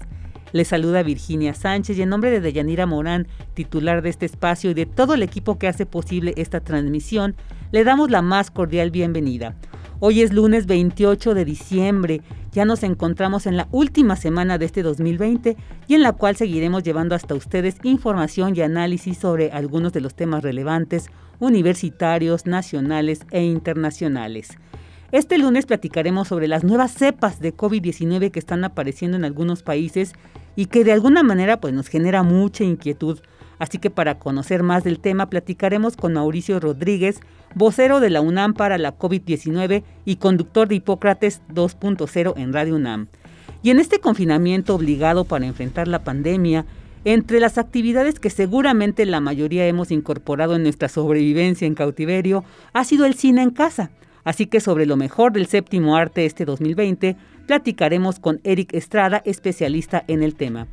Les 0.52 0.68
saluda 0.68 1.02
Virginia 1.02 1.54
Sánchez 1.54 1.98
y 1.98 2.02
en 2.02 2.10
nombre 2.10 2.30
de 2.30 2.40
Deyanira 2.40 2.86
Morán, 2.86 3.26
titular 3.54 4.02
de 4.02 4.10
este 4.10 4.26
espacio 4.26 4.70
y 4.70 4.74
de 4.74 4.86
todo 4.86 5.14
el 5.14 5.24
equipo 5.24 5.58
que 5.58 5.66
hace 5.66 5.84
posible 5.84 6.32
esta 6.36 6.60
transmisión, 6.60 7.34
le 7.72 7.82
damos 7.82 8.08
la 8.08 8.22
más 8.22 8.52
cordial 8.52 8.92
bienvenida. 8.92 9.56
Hoy 10.02 10.22
es 10.22 10.32
lunes 10.32 10.64
28 10.64 11.34
de 11.34 11.44
diciembre, 11.44 12.22
ya 12.52 12.64
nos 12.64 12.84
encontramos 12.84 13.44
en 13.44 13.58
la 13.58 13.68
última 13.70 14.16
semana 14.16 14.56
de 14.56 14.64
este 14.64 14.82
2020 14.82 15.58
y 15.88 15.94
en 15.94 16.02
la 16.02 16.12
cual 16.12 16.36
seguiremos 16.36 16.82
llevando 16.82 17.14
hasta 17.14 17.34
ustedes 17.34 17.76
información 17.82 18.56
y 18.56 18.62
análisis 18.62 19.18
sobre 19.18 19.52
algunos 19.52 19.92
de 19.92 20.00
los 20.00 20.14
temas 20.14 20.42
relevantes, 20.42 21.10
universitarios, 21.38 22.46
nacionales 22.46 23.26
e 23.30 23.42
internacionales. 23.42 24.56
Este 25.12 25.36
lunes 25.36 25.66
platicaremos 25.66 26.28
sobre 26.28 26.48
las 26.48 26.64
nuevas 26.64 26.94
cepas 26.94 27.38
de 27.38 27.54
COVID-19 27.54 28.30
que 28.30 28.38
están 28.38 28.64
apareciendo 28.64 29.18
en 29.18 29.26
algunos 29.26 29.62
países 29.62 30.14
y 30.56 30.64
que 30.66 30.82
de 30.82 30.92
alguna 30.92 31.22
manera 31.22 31.60
pues, 31.60 31.74
nos 31.74 31.88
genera 31.88 32.22
mucha 32.22 32.64
inquietud. 32.64 33.18
Así 33.60 33.78
que 33.78 33.90
para 33.90 34.18
conocer 34.18 34.62
más 34.62 34.84
del 34.84 34.98
tema 34.98 35.28
platicaremos 35.28 35.94
con 35.94 36.14
Mauricio 36.14 36.58
Rodríguez, 36.58 37.20
vocero 37.54 38.00
de 38.00 38.08
la 38.08 38.22
UNAM 38.22 38.54
para 38.54 38.78
la 38.78 38.98
COVID-19 38.98 39.84
y 40.06 40.16
conductor 40.16 40.66
de 40.66 40.76
Hipócrates 40.76 41.42
2.0 41.52 42.32
en 42.38 42.52
Radio 42.54 42.76
UNAM. 42.76 43.08
Y 43.62 43.68
en 43.68 43.78
este 43.78 44.00
confinamiento 44.00 44.74
obligado 44.74 45.26
para 45.26 45.44
enfrentar 45.44 45.88
la 45.88 46.02
pandemia, 46.02 46.64
entre 47.04 47.38
las 47.38 47.58
actividades 47.58 48.18
que 48.18 48.30
seguramente 48.30 49.04
la 49.04 49.20
mayoría 49.20 49.66
hemos 49.66 49.90
incorporado 49.90 50.56
en 50.56 50.62
nuestra 50.62 50.88
sobrevivencia 50.88 51.66
en 51.66 51.74
cautiverio, 51.74 52.44
ha 52.72 52.84
sido 52.84 53.04
el 53.04 53.12
cine 53.12 53.42
en 53.42 53.50
casa. 53.50 53.90
Así 54.24 54.46
que 54.46 54.60
sobre 54.60 54.86
lo 54.86 54.96
mejor 54.96 55.32
del 55.32 55.46
séptimo 55.46 55.96
arte 55.96 56.24
este 56.24 56.46
2020, 56.46 57.16
platicaremos 57.46 58.20
con 58.20 58.40
Eric 58.42 58.72
Estrada, 58.72 59.20
especialista 59.26 60.02
en 60.08 60.22
el 60.22 60.34
tema. 60.34 60.66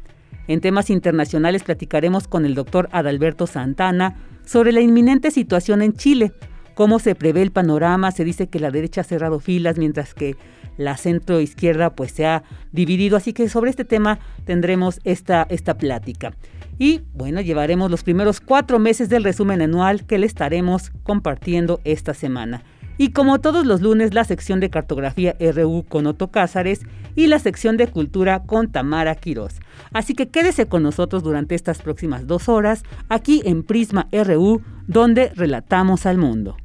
En 0.47 0.61
temas 0.61 0.89
internacionales 0.89 1.63
platicaremos 1.63 2.27
con 2.27 2.45
el 2.45 2.55
doctor 2.55 2.89
Adalberto 2.91 3.47
Santana 3.47 4.15
sobre 4.45 4.71
la 4.71 4.81
inminente 4.81 5.29
situación 5.31 5.81
en 5.81 5.93
Chile, 5.93 6.31
cómo 6.73 6.99
se 6.99 7.15
prevé 7.15 7.41
el 7.41 7.51
panorama. 7.51 8.11
Se 8.11 8.23
dice 8.23 8.47
que 8.47 8.59
la 8.59 8.71
derecha 8.71 9.01
ha 9.01 9.03
cerrado 9.03 9.39
filas 9.39 9.77
mientras 9.77 10.13
que 10.13 10.37
la 10.77 10.95
centro 10.95 11.41
izquierda 11.41 11.95
pues 11.95 12.11
se 12.11 12.25
ha 12.25 12.43
dividido. 12.71 13.17
Así 13.17 13.33
que 13.33 13.49
sobre 13.49 13.71
este 13.71 13.83
tema 13.83 14.19
tendremos 14.45 15.01
esta, 15.03 15.45
esta 15.49 15.77
plática. 15.77 16.33
Y 16.79 17.01
bueno, 17.13 17.41
llevaremos 17.41 17.89
los 17.89 18.03
primeros 18.03 18.39
cuatro 18.39 18.79
meses 18.79 19.09
del 19.09 19.23
resumen 19.23 19.61
anual 19.61 20.05
que 20.05 20.19
le 20.19 20.27
estaremos 20.27 20.91
compartiendo 21.03 21.81
esta 21.83 22.13
semana. 22.13 22.63
Y 22.97 23.09
como 23.11 23.39
todos 23.39 23.65
los 23.65 23.81
lunes, 23.81 24.13
la 24.13 24.23
sección 24.23 24.59
de 24.59 24.69
cartografía 24.69 25.35
RU 25.39 25.85
con 25.87 26.07
Otto 26.07 26.29
Cázares 26.29 26.81
y 27.15 27.27
la 27.27 27.39
sección 27.39 27.77
de 27.77 27.87
cultura 27.87 28.43
con 28.43 28.71
Tamara 28.71 29.15
Quirós. 29.15 29.55
Así 29.93 30.13
que 30.13 30.29
quédese 30.29 30.67
con 30.67 30.83
nosotros 30.83 31.23
durante 31.23 31.55
estas 31.55 31.81
próximas 31.81 32.27
dos 32.27 32.49
horas 32.49 32.83
aquí 33.09 33.41
en 33.45 33.63
Prisma 33.63 34.07
RU, 34.11 34.61
donde 34.87 35.31
relatamos 35.35 36.05
al 36.05 36.17
mundo. 36.17 36.57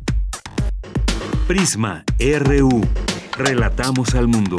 Prisma 1.46 2.04
RU. 2.18 2.80
Relatamos 3.36 4.14
al 4.14 4.28
mundo. 4.28 4.56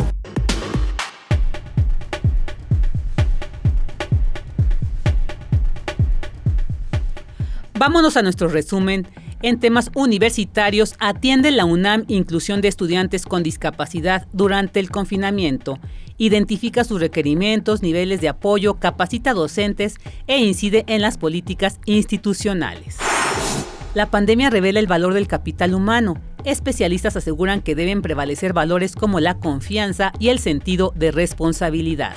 Vámonos 7.77 8.15
a 8.15 8.21
nuestro 8.21 8.47
resumen. 8.47 9.07
En 9.43 9.59
temas 9.59 9.91
universitarios, 9.93 10.95
atiende 10.99 11.51
la 11.51 11.65
UNAM 11.65 12.05
inclusión 12.07 12.61
de 12.61 12.69
estudiantes 12.69 13.25
con 13.25 13.43
discapacidad 13.43 14.25
durante 14.31 14.79
el 14.79 14.89
confinamiento. 14.89 15.79
Identifica 16.17 16.85
sus 16.85 17.01
requerimientos, 17.01 17.81
niveles 17.81 18.21
de 18.21 18.29
apoyo, 18.29 18.75
capacita 18.75 19.33
docentes 19.33 19.95
e 20.27 20.37
incide 20.37 20.85
en 20.87 21.01
las 21.01 21.17
políticas 21.17 21.81
institucionales. 21.85 22.95
La 23.93 24.09
pandemia 24.09 24.49
revela 24.49 24.79
el 24.79 24.87
valor 24.87 25.13
del 25.13 25.27
capital 25.27 25.73
humano. 25.73 26.21
Especialistas 26.45 27.17
aseguran 27.17 27.59
que 27.61 27.75
deben 27.75 28.01
prevalecer 28.01 28.53
valores 28.53 28.95
como 28.95 29.19
la 29.19 29.39
confianza 29.39 30.13
y 30.19 30.29
el 30.29 30.39
sentido 30.39 30.93
de 30.95 31.11
responsabilidad. 31.11 32.13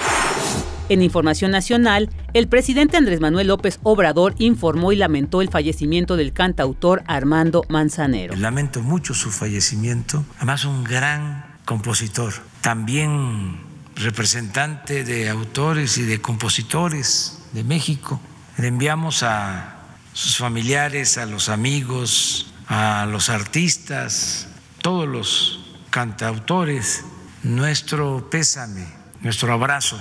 En 0.88 1.02
información 1.02 1.50
nacional, 1.50 2.10
el 2.32 2.46
presidente 2.46 2.96
Andrés 2.96 3.20
Manuel 3.20 3.48
López 3.48 3.80
Obrador 3.82 4.36
informó 4.38 4.92
y 4.92 4.96
lamentó 4.96 5.42
el 5.42 5.48
fallecimiento 5.48 6.16
del 6.16 6.32
cantautor 6.32 7.02
Armando 7.08 7.64
Manzanero. 7.68 8.36
Lamento 8.36 8.82
mucho 8.82 9.12
su 9.12 9.32
fallecimiento, 9.32 10.24
además 10.36 10.64
un 10.64 10.84
gran 10.84 11.44
compositor, 11.64 12.34
también 12.60 13.58
representante 13.96 15.02
de 15.02 15.28
autores 15.28 15.98
y 15.98 16.02
de 16.02 16.20
compositores 16.20 17.42
de 17.52 17.64
México. 17.64 18.20
Le 18.56 18.68
enviamos 18.68 19.24
a 19.24 19.78
sus 20.12 20.36
familiares, 20.36 21.18
a 21.18 21.26
los 21.26 21.48
amigos, 21.48 22.54
a 22.68 23.08
los 23.10 23.28
artistas, 23.28 24.46
todos 24.82 25.08
los 25.08 25.78
cantautores, 25.90 27.04
nuestro 27.42 28.30
pésame, 28.30 28.86
nuestro 29.20 29.52
abrazo 29.52 29.98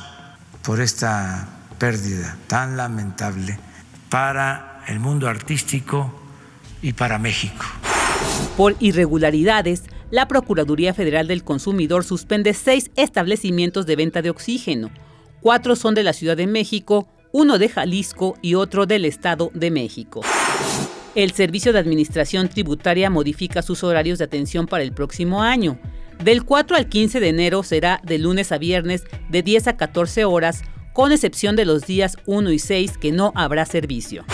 por 0.66 0.82
esta 0.82 1.48
pérdida 1.78 2.38
tan 2.48 2.76
lamentable 2.76 3.60
para 4.10 4.84
el 4.88 5.00
mundo 5.00 5.28
artístico 5.28 6.12
y 6.82 6.94
para 6.94 7.20
México. 7.20 7.66
Por 8.58 8.76
irregularidades, 8.80 9.84
la 10.12 10.28
Procuraduría 10.28 10.94
Federal 10.94 11.28
del 11.28 11.44
Consumidor 11.44 12.04
suspende 12.04 12.54
seis 12.54 12.90
establecimientos 12.96 13.86
de 13.86 13.96
venta 13.96 14.22
de 14.22 14.30
oxígeno. 14.30 14.90
Cuatro 15.42 15.76
son 15.76 15.94
de 15.94 16.04
la 16.04 16.14
Ciudad 16.14 16.38
de 16.38 16.48
México, 16.48 17.08
uno 17.32 17.58
de 17.58 17.70
Jalisco 17.70 18.38
y 18.42 18.56
otro 18.56 18.86
del 18.86 19.06
Estado 19.06 19.52
de 19.54 19.72
México. 19.72 20.22
El 21.14 21.32
Servicio 21.32 21.74
de 21.74 21.80
Administración 21.80 22.50
Tributaria 22.50 23.10
modifica 23.10 23.62
sus 23.62 23.84
horarios 23.84 24.20
de 24.20 24.26
atención 24.26 24.68
para 24.68 24.84
el 24.84 24.94
próximo 24.94 25.42
año. 25.42 25.78
Del 26.24 26.44
4 26.44 26.78
al 26.78 26.90
15 26.90 27.20
de 27.20 27.30
enero 27.30 27.64
será 27.64 28.02
de 28.04 28.18
lunes 28.18 28.52
a 28.52 28.58
viernes 28.58 29.04
de 29.30 29.44
10 29.44 29.68
a 29.68 29.78
14 29.78 30.26
horas, 30.26 30.64
con 30.94 31.12
excepción 31.12 31.56
de 31.56 31.66
los 31.66 31.86
días 31.86 32.18
1 32.26 32.52
y 32.52 32.60
6 32.60 32.98
que 32.98 33.12
no 33.12 33.32
habrá 33.36 33.66
servicio. 33.66 34.26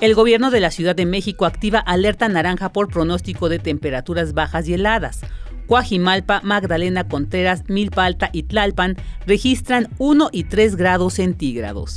El 0.00 0.14
gobierno 0.14 0.50
de 0.50 0.60
la 0.60 0.70
Ciudad 0.70 0.96
de 0.96 1.06
México 1.06 1.44
activa 1.44 1.78
alerta 1.78 2.28
naranja 2.28 2.72
por 2.72 2.88
pronóstico 2.88 3.48
de 3.48 3.58
temperaturas 3.58 4.32
bajas 4.32 4.68
y 4.68 4.74
heladas. 4.74 5.20
Coajimalpa, 5.66 6.40
Magdalena 6.42 7.06
Contreras, 7.06 7.64
Milpa 7.68 8.04
Alta 8.04 8.30
y 8.32 8.44
Tlalpan 8.44 8.96
registran 9.26 9.88
1 9.98 10.30
y 10.32 10.44
3 10.44 10.76
grados 10.76 11.14
centígrados. 11.14 11.96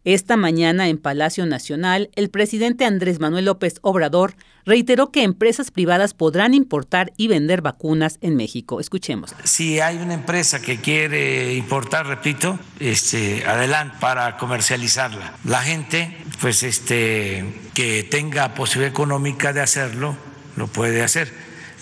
Esta 0.08 0.38
mañana 0.38 0.88
en 0.88 0.96
Palacio 0.96 1.44
Nacional, 1.44 2.08
el 2.16 2.31
presidente 2.31 2.87
Andrés 2.87 3.20
Manuel 3.20 3.44
López 3.44 3.75
Obrador 3.82 4.37
reiteró 4.64 5.12
que 5.12 5.22
empresas 5.22 5.70
privadas 5.70 6.14
podrán 6.14 6.55
importar 6.55 7.12
y 7.19 7.28
vender 7.28 7.60
vacunas 7.60 8.16
en 8.22 8.34
México. 8.34 8.81
Escuchemos. 8.81 9.34
Si 9.44 9.81
hay 9.81 9.99
una 9.99 10.14
empresa 10.14 10.62
que 10.62 10.78
quiere 10.78 11.52
importar, 11.52 12.06
repito, 12.06 12.58
este, 12.81 13.46
adelante 13.46 13.99
para 14.00 14.38
comercializarla. 14.38 15.34
La 15.44 15.60
gente, 15.60 16.16
pues, 16.40 16.62
este, 16.62 17.44
que 17.75 18.02
tenga 18.02 18.54
posibilidad 18.54 18.90
económica 18.90 19.52
de 19.52 19.61
hacerlo, 19.61 20.16
lo 20.56 20.69
puede 20.69 21.02
hacer. 21.02 21.31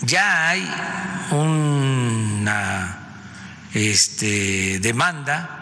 Ya 0.01 0.49
hay 0.49 0.69
una 1.31 3.07
este, 3.73 4.79
demanda 4.79 5.56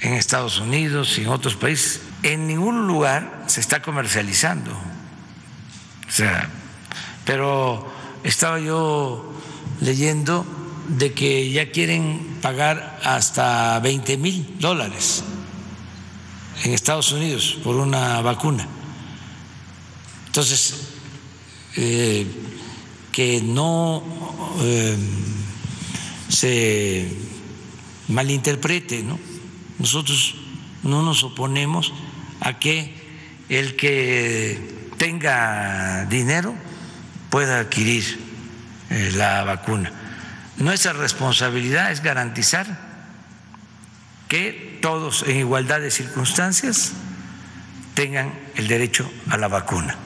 en 0.00 0.14
Estados 0.14 0.60
Unidos 0.60 1.18
y 1.18 1.22
en 1.22 1.28
otros 1.28 1.56
países. 1.56 2.00
En 2.22 2.46
ningún 2.46 2.86
lugar 2.86 3.44
se 3.46 3.60
está 3.60 3.82
comercializando. 3.82 4.70
O 4.72 6.10
sea, 6.10 6.48
pero 7.24 7.86
estaba 8.24 8.58
yo 8.58 9.32
leyendo 9.80 10.46
de 10.88 11.12
que 11.12 11.50
ya 11.50 11.70
quieren 11.70 12.38
pagar 12.40 12.98
hasta 13.04 13.78
20 13.80 14.16
mil 14.16 14.56
dólares 14.58 15.22
en 16.64 16.72
Estados 16.72 17.12
Unidos 17.12 17.58
por 17.62 17.76
una 17.76 18.20
vacuna. 18.22 18.66
Entonces, 20.26 20.74
eh, 21.76 22.26
que 23.12 23.42
no 23.42 24.02
eh, 24.60 24.96
se 26.28 27.12
malinterprete, 28.08 29.02
¿no? 29.02 29.18
Nosotros 29.78 30.34
no 30.82 31.02
nos 31.02 31.22
oponemos 31.24 31.92
a 32.40 32.58
que 32.58 32.94
el 33.48 33.76
que 33.76 34.88
tenga 34.98 36.04
dinero 36.06 36.54
pueda 37.30 37.60
adquirir 37.60 38.18
eh, 38.90 39.12
la 39.14 39.44
vacuna. 39.44 39.92
Nuestra 40.56 40.92
responsabilidad 40.92 41.92
es 41.92 42.02
garantizar 42.02 42.88
que 44.28 44.78
todos 44.82 45.22
en 45.26 45.36
igualdad 45.36 45.80
de 45.80 45.90
circunstancias 45.90 46.92
tengan 47.94 48.32
el 48.56 48.68
derecho 48.68 49.10
a 49.30 49.36
la 49.36 49.48
vacuna. 49.48 49.96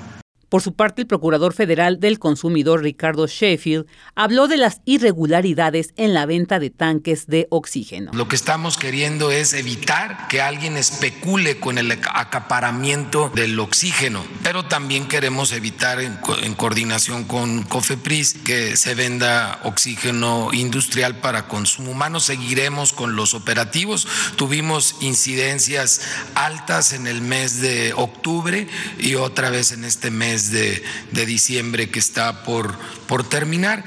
Por 0.53 0.61
su 0.61 0.75
parte, 0.75 1.01
el 1.01 1.09
Procurador 1.09 1.55
Federal 1.55 1.99
del 1.99 2.19
Consumidor 2.19 2.83
Ricardo 2.83 3.27
Sheffield 3.27 3.87
habló 4.15 4.49
de 4.49 4.59
las 4.59 4.83
irregularidades 4.85 5.95
en 5.97 6.13
la 6.13 6.27
venta 6.27 6.59
de 6.59 6.69
tanques 6.69 7.27
de 7.27 7.47
oxígeno. 7.49 8.11
Lo 8.13 8.29
que 8.29 8.37
estamos 8.37 8.77
queriendo 8.77 9.31
es 9.31 9.55
evitar 9.55 10.29
que 10.29 10.43
alguien 10.43 10.77
especule 10.77 11.59
con 11.59 11.79
el 11.79 11.91
acaparamiento 11.91 13.33
del 13.35 13.59
oxígeno, 13.59 14.23
pero 14.43 14.67
también 14.67 15.09
queremos 15.09 15.53
evitar 15.53 16.03
en, 16.03 16.19
coordinación 16.57 17.25
con 17.25 17.63
COFEPRIS 17.63 18.35
que 18.45 18.77
se 18.77 18.95
venda 18.95 19.59
oxígeno 19.65 20.51
industrial 20.53 21.17
para 21.21 21.49
consumo 21.49 21.93
humano. 21.93 22.21
Seguiremos 22.21 22.93
con 22.93 23.17
los 23.17 23.33
operativos. 23.33 24.07
Tuvimos 24.37 24.97
incidencias 25.01 26.03
altas 26.35 26.93
en 26.93 27.07
el 27.07 27.23
mes 27.23 27.63
de 27.63 27.95
octubre 27.97 28.69
y 28.99 29.15
otra 29.15 29.49
vez 29.49 29.73
en 29.73 29.87
este 29.87 30.11
mes 30.11 30.42
de, 30.51 30.83
diciembre 31.27 31.91
que 31.91 31.99
está 31.99 32.45
por, 32.45 32.75
por 33.07 33.29
terminar. 33.29 33.85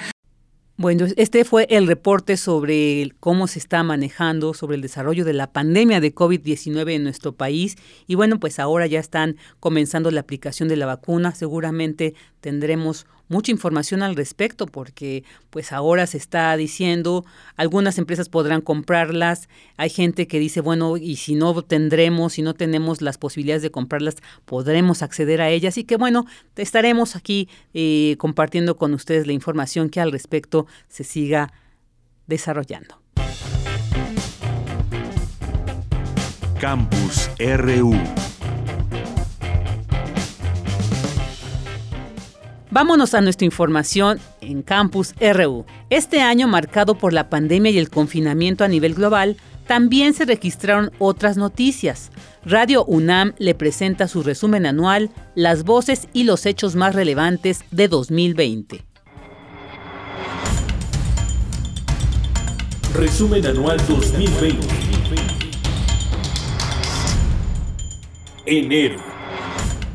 Bueno, 0.78 1.06
este 1.16 1.46
fue 1.46 1.68
el 1.70 1.88
reporte 1.88 2.36
sobre 2.36 3.10
cómo 3.22 3.48
se 3.48 3.60
está 3.60 3.82
manejando, 3.84 4.54
sobre 4.54 4.76
el 4.76 4.82
desarrollo 4.82 5.24
de 5.24 5.32
la 5.32 5.54
pandemia 5.54 6.02
de 6.02 6.14
COVID-19 6.14 6.92
en 6.92 7.04
nuestro 7.04 7.34
país. 7.34 7.78
Y 8.08 8.16
bueno, 8.16 8.42
pues 8.42 8.60
ahora 8.60 8.86
ya 8.86 9.00
están 9.00 9.38
comenzando 9.62 10.12
la 10.12 10.20
aplicación 10.20 10.68
de 10.68 10.76
la 10.76 10.86
vacuna. 10.86 11.34
Seguramente 11.34 12.14
tendremos 12.42 13.08
mucha 13.28 13.52
información 13.52 14.04
al 14.04 14.16
respecto 14.16 14.68
porque 14.68 15.24
pues 15.50 15.72
ahora 15.72 16.08
se 16.08 16.18
está 16.18 16.56
diciendo 16.58 17.26
algunas 17.56 17.98
empresas 17.98 18.30
podrán 18.30 18.62
comprarlas 18.62 19.50
hay 19.78 19.90
gente 19.90 20.28
que 20.28 20.40
dice 20.40 20.62
bueno 20.62 20.98
y 20.98 21.16
si 21.16 21.36
no 21.36 21.62
tendremos 21.62 22.34
si 22.34 22.42
no 22.42 22.54
tenemos 22.54 23.02
las 23.02 23.18
posibilidades 23.18 23.62
de 23.62 23.72
comprarlas 23.72 24.16
podremos 24.46 25.02
acceder 25.02 25.42
a 25.42 25.50
ellas 25.50 25.78
y 25.78 25.84
que 25.84 25.98
bueno 25.98 26.26
estaremos 26.56 27.16
aquí 27.16 27.50
eh, 27.74 28.16
compartiendo 28.18 28.78
con 28.78 28.94
ustedes 28.94 29.28
la 29.28 29.34
información 29.34 29.90
que 29.90 30.00
al 30.00 30.12
respecto 30.12 30.68
se 30.88 31.04
siga 31.04 31.54
desarrollando. 32.28 33.02
Campus 36.60 37.30
RU 37.38 37.94
Vámonos 42.76 43.14
a 43.14 43.22
nuestra 43.22 43.46
información 43.46 44.20
en 44.42 44.62
Campus 44.62 45.16
RU. 45.22 45.66
Este 45.90 46.20
año 46.20 46.50
marcado 46.50 46.96
por 46.96 47.14
la 47.14 47.30
pandemia 47.30 47.72
y 47.72 47.78
el 47.78 47.90
confinamiento 47.90 48.66
a 48.66 48.68
nivel 48.68 48.96
global, 48.96 49.38
también 49.66 50.14
se 50.14 50.26
registraron 50.26 50.92
otras 51.00 51.38
noticias. 51.38 52.12
Radio 52.44 52.84
UNAM 52.84 53.34
le 53.38 53.56
presenta 53.56 54.10
su 54.10 54.24
resumen 54.24 54.66
anual, 54.66 55.10
las 55.36 55.64
voces 55.64 56.10
y 56.12 56.26
los 56.26 56.46
hechos 56.46 56.76
más 56.76 56.94
relevantes 56.94 57.64
de 57.72 57.88
2020. 57.88 58.84
Resumen 62.94 63.46
anual 63.46 63.78
2020. 63.88 64.68
Enero. 68.46 69.15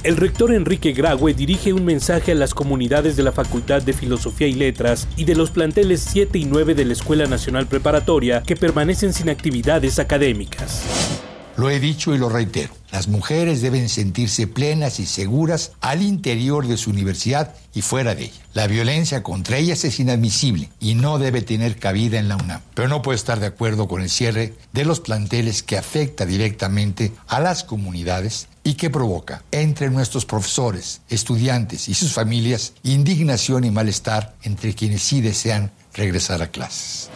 El 0.02 0.16
rector 0.16 0.54
Enrique 0.54 0.92
Graue 0.92 1.34
dirige 1.34 1.74
un 1.74 1.84
mensaje 1.84 2.32
a 2.32 2.34
las 2.34 2.54
comunidades 2.54 3.16
de 3.16 3.22
la 3.22 3.32
Facultad 3.32 3.82
de 3.82 3.92
Filosofía 3.92 4.46
y 4.46 4.54
Letras 4.54 5.06
y 5.14 5.24
de 5.24 5.34
los 5.34 5.50
planteles 5.50 6.00
7 6.00 6.38
y 6.38 6.46
9 6.46 6.74
de 6.74 6.86
la 6.86 6.94
Escuela 6.94 7.26
Nacional 7.26 7.66
Preparatoria 7.66 8.42
que 8.42 8.56
permanecen 8.56 9.12
sin 9.12 9.28
actividades 9.28 9.98
académicas. 9.98 11.29
Lo 11.60 11.68
he 11.68 11.78
dicho 11.78 12.14
y 12.14 12.18
lo 12.18 12.30
reitero. 12.30 12.72
Las 12.90 13.06
mujeres 13.06 13.60
deben 13.60 13.90
sentirse 13.90 14.46
plenas 14.46 14.98
y 14.98 15.04
seguras 15.04 15.72
al 15.82 16.00
interior 16.00 16.66
de 16.66 16.78
su 16.78 16.88
universidad 16.88 17.54
y 17.74 17.82
fuera 17.82 18.14
de 18.14 18.24
ella. 18.24 18.40
La 18.54 18.66
violencia 18.66 19.22
contra 19.22 19.58
ellas 19.58 19.84
es 19.84 20.00
inadmisible 20.00 20.70
y 20.80 20.94
no 20.94 21.18
debe 21.18 21.42
tener 21.42 21.76
cabida 21.76 22.18
en 22.18 22.28
la 22.28 22.36
UNAM. 22.36 22.62
Pero 22.72 22.88
no 22.88 23.02
puedo 23.02 23.14
estar 23.14 23.40
de 23.40 23.46
acuerdo 23.48 23.88
con 23.88 24.00
el 24.00 24.08
cierre 24.08 24.54
de 24.72 24.86
los 24.86 25.00
planteles 25.00 25.62
que 25.62 25.76
afecta 25.76 26.24
directamente 26.24 27.12
a 27.28 27.40
las 27.40 27.62
comunidades 27.62 28.48
y 28.64 28.74
que 28.74 28.88
provoca 28.88 29.42
entre 29.50 29.90
nuestros 29.90 30.24
profesores, 30.24 31.02
estudiantes 31.10 31.90
y 31.90 31.94
sus 31.94 32.14
familias 32.14 32.72
indignación 32.84 33.64
y 33.64 33.70
malestar 33.70 34.34
entre 34.44 34.72
quienes 34.74 35.02
sí 35.02 35.20
desean 35.20 35.72
regresar 36.00 36.42
a 36.42 36.48
clases. 36.48 37.10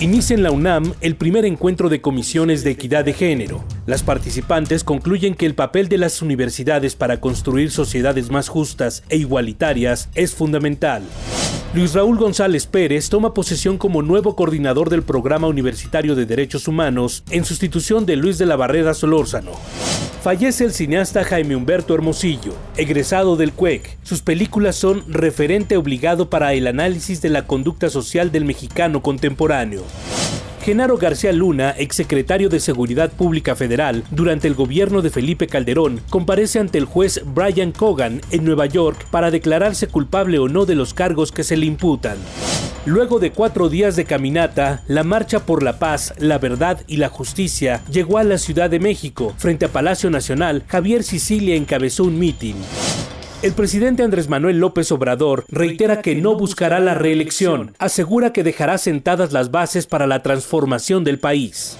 Inicia 0.00 0.34
en 0.34 0.42
la 0.42 0.50
UNAM 0.50 0.94
el 1.02 1.14
primer 1.14 1.44
encuentro 1.44 1.90
de 1.90 2.00
comisiones 2.00 2.64
de 2.64 2.70
equidad 2.70 3.04
de 3.04 3.12
género. 3.12 3.62
Las 3.86 4.02
participantes 4.02 4.82
concluyen 4.82 5.34
que 5.34 5.44
el 5.44 5.54
papel 5.54 5.88
de 5.88 5.98
las 5.98 6.22
universidades 6.22 6.96
para 6.96 7.20
construir 7.20 7.70
sociedades 7.70 8.30
más 8.30 8.48
justas 8.48 9.02
e 9.10 9.18
igualitarias 9.18 10.08
es 10.14 10.34
fundamental. 10.34 11.02
Luis 11.72 11.94
Raúl 11.94 12.18
González 12.18 12.66
Pérez 12.66 13.08
toma 13.10 13.32
posesión 13.32 13.78
como 13.78 14.02
nuevo 14.02 14.34
coordinador 14.34 14.90
del 14.90 15.04
Programa 15.04 15.46
Universitario 15.46 16.16
de 16.16 16.26
Derechos 16.26 16.66
Humanos 16.66 17.22
en 17.30 17.44
sustitución 17.44 18.06
de 18.06 18.16
Luis 18.16 18.38
de 18.38 18.46
la 18.46 18.56
Barrera 18.56 18.92
Solórzano. 18.92 19.52
Fallece 20.20 20.64
el 20.64 20.72
cineasta 20.72 21.22
Jaime 21.22 21.54
Humberto 21.54 21.94
Hermosillo, 21.94 22.54
egresado 22.76 23.36
del 23.36 23.52
CUEC. 23.52 23.98
Sus 24.02 24.20
películas 24.20 24.74
son 24.74 25.04
referente 25.06 25.76
obligado 25.76 26.28
para 26.28 26.54
el 26.54 26.66
análisis 26.66 27.22
de 27.22 27.30
la 27.30 27.46
conducta 27.46 27.88
social 27.88 28.32
del 28.32 28.44
mexicano 28.44 29.00
contemporáneo. 29.00 29.84
Genaro 30.62 30.98
García 30.98 31.32
Luna, 31.32 31.74
exsecretario 31.78 32.50
de 32.50 32.60
Seguridad 32.60 33.10
Pública 33.10 33.56
Federal 33.56 34.04
durante 34.10 34.46
el 34.46 34.54
gobierno 34.54 35.00
de 35.00 35.08
Felipe 35.08 35.46
Calderón, 35.46 36.02
comparece 36.10 36.58
ante 36.58 36.76
el 36.76 36.84
juez 36.84 37.22
Brian 37.24 37.72
Cogan 37.72 38.20
en 38.30 38.44
Nueva 38.44 38.66
York 38.66 39.06
para 39.10 39.30
declararse 39.30 39.86
culpable 39.86 40.38
o 40.38 40.48
no 40.48 40.66
de 40.66 40.74
los 40.74 40.92
cargos 40.92 41.32
que 41.32 41.44
se 41.44 41.56
le 41.56 41.64
imputan. 41.64 42.18
Luego 42.84 43.18
de 43.18 43.30
cuatro 43.30 43.70
días 43.70 43.96
de 43.96 44.04
caminata, 44.04 44.82
la 44.86 45.02
Marcha 45.02 45.46
por 45.46 45.62
la 45.62 45.78
Paz, 45.78 46.12
la 46.18 46.36
Verdad 46.36 46.82
y 46.86 46.98
la 46.98 47.08
Justicia 47.08 47.82
llegó 47.90 48.18
a 48.18 48.24
la 48.24 48.36
Ciudad 48.36 48.68
de 48.68 48.80
México. 48.80 49.34
Frente 49.38 49.64
a 49.64 49.68
Palacio 49.68 50.10
Nacional, 50.10 50.64
Javier 50.66 51.04
Sicilia 51.04 51.56
encabezó 51.56 52.04
un 52.04 52.18
mitin. 52.18 52.56
El 53.42 53.54
presidente 53.54 54.02
Andrés 54.02 54.28
Manuel 54.28 54.58
López 54.58 54.92
Obrador 54.92 55.46
reitera 55.48 56.02
que 56.02 56.14
no 56.14 56.34
buscará 56.34 56.78
la 56.78 56.94
reelección. 56.94 57.74
Asegura 57.78 58.34
que 58.34 58.42
dejará 58.42 58.76
sentadas 58.76 59.32
las 59.32 59.50
bases 59.50 59.86
para 59.86 60.06
la 60.06 60.22
transformación 60.22 61.04
del 61.04 61.18
país. 61.18 61.78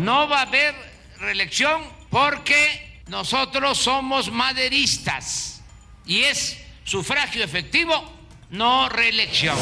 No 0.00 0.26
va 0.30 0.38
a 0.38 0.42
haber 0.42 0.74
reelección 1.18 1.82
porque 2.08 3.02
nosotros 3.08 3.76
somos 3.76 4.32
maderistas 4.32 5.62
y 6.06 6.20
es 6.20 6.56
sufragio 6.84 7.44
efectivo, 7.44 7.92
no 8.48 8.88
reelección. 8.88 9.58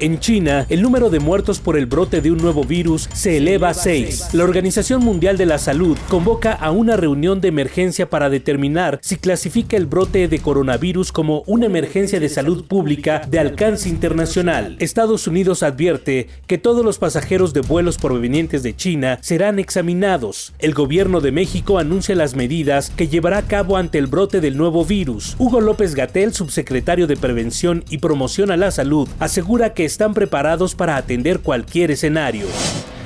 En 0.00 0.20
China, 0.20 0.64
el 0.68 0.80
número 0.80 1.10
de 1.10 1.18
muertos 1.18 1.58
por 1.58 1.76
el 1.76 1.86
brote 1.86 2.20
de 2.20 2.30
un 2.30 2.38
nuevo 2.38 2.62
virus 2.62 3.08
se 3.12 3.38
eleva 3.38 3.70
a 3.70 3.74
6. 3.74 4.28
La 4.32 4.44
Organización 4.44 5.02
Mundial 5.02 5.36
de 5.36 5.46
la 5.46 5.58
Salud 5.58 5.98
convoca 6.08 6.52
a 6.52 6.70
una 6.70 6.96
reunión 6.96 7.40
de 7.40 7.48
emergencia 7.48 8.08
para 8.08 8.30
determinar 8.30 9.00
si 9.02 9.16
clasifica 9.16 9.76
el 9.76 9.86
brote 9.86 10.28
de 10.28 10.38
coronavirus 10.38 11.10
como 11.10 11.42
una 11.46 11.66
emergencia 11.66 12.20
de 12.20 12.28
salud 12.28 12.64
pública 12.66 13.22
de 13.28 13.40
alcance 13.40 13.88
internacional. 13.88 14.76
Estados 14.78 15.26
Unidos 15.26 15.64
advierte 15.64 16.28
que 16.46 16.58
todos 16.58 16.84
los 16.84 16.98
pasajeros 16.98 17.52
de 17.52 17.62
vuelos 17.62 17.98
provenientes 17.98 18.62
de 18.62 18.76
China 18.76 19.18
serán 19.20 19.58
examinados. 19.58 20.52
El 20.60 20.74
gobierno 20.74 21.20
de 21.20 21.32
México 21.32 21.76
anuncia 21.80 22.14
las 22.14 22.36
medidas 22.36 22.90
que 22.90 23.08
llevará 23.08 23.38
a 23.38 23.48
cabo 23.48 23.76
ante 23.76 23.98
el 23.98 24.06
brote 24.06 24.40
del 24.40 24.56
nuevo 24.56 24.84
virus. 24.84 25.34
Hugo 25.40 25.60
López 25.60 25.96
Gatel, 25.96 26.34
subsecretario 26.34 27.08
de 27.08 27.16
Prevención 27.16 27.84
y 27.90 27.98
Promoción 27.98 28.52
a 28.52 28.56
la 28.56 28.70
Salud, 28.70 29.08
asegura 29.18 29.74
que 29.74 29.87
están 29.88 30.14
preparados 30.14 30.74
para 30.74 30.96
atender 30.96 31.40
cualquier 31.40 31.90
escenario. 31.90 32.46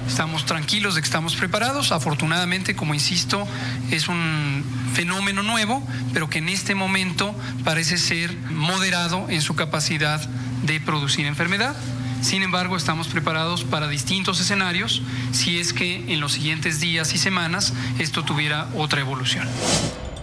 Estamos 0.08 0.44
tranquilos 0.44 0.96
de 0.96 1.00
que 1.00 1.06
estamos 1.06 1.36
preparados. 1.36 1.92
Afortunadamente, 1.92 2.74
como 2.74 2.92
insisto, 2.92 3.46
es 3.90 4.08
un 4.08 4.64
fenómeno 4.92 5.42
nuevo, 5.42 5.82
pero 6.12 6.28
que 6.28 6.38
en 6.38 6.48
este 6.48 6.74
momento 6.74 7.34
parece 7.64 7.96
ser 7.96 8.36
moderado 8.50 9.26
en 9.30 9.40
su 9.40 9.54
capacidad 9.54 10.20
de 10.64 10.80
producir 10.80 11.24
enfermedad. 11.24 11.74
Sin 12.20 12.42
embargo, 12.42 12.76
estamos 12.76 13.08
preparados 13.08 13.64
para 13.64 13.88
distintos 13.88 14.40
escenarios 14.40 15.02
si 15.32 15.58
es 15.58 15.72
que 15.72 16.12
en 16.12 16.20
los 16.20 16.32
siguientes 16.32 16.80
días 16.80 17.14
y 17.14 17.18
semanas 17.18 17.72
esto 17.98 18.24
tuviera 18.24 18.68
otra 18.76 19.00
evolución. 19.00 19.48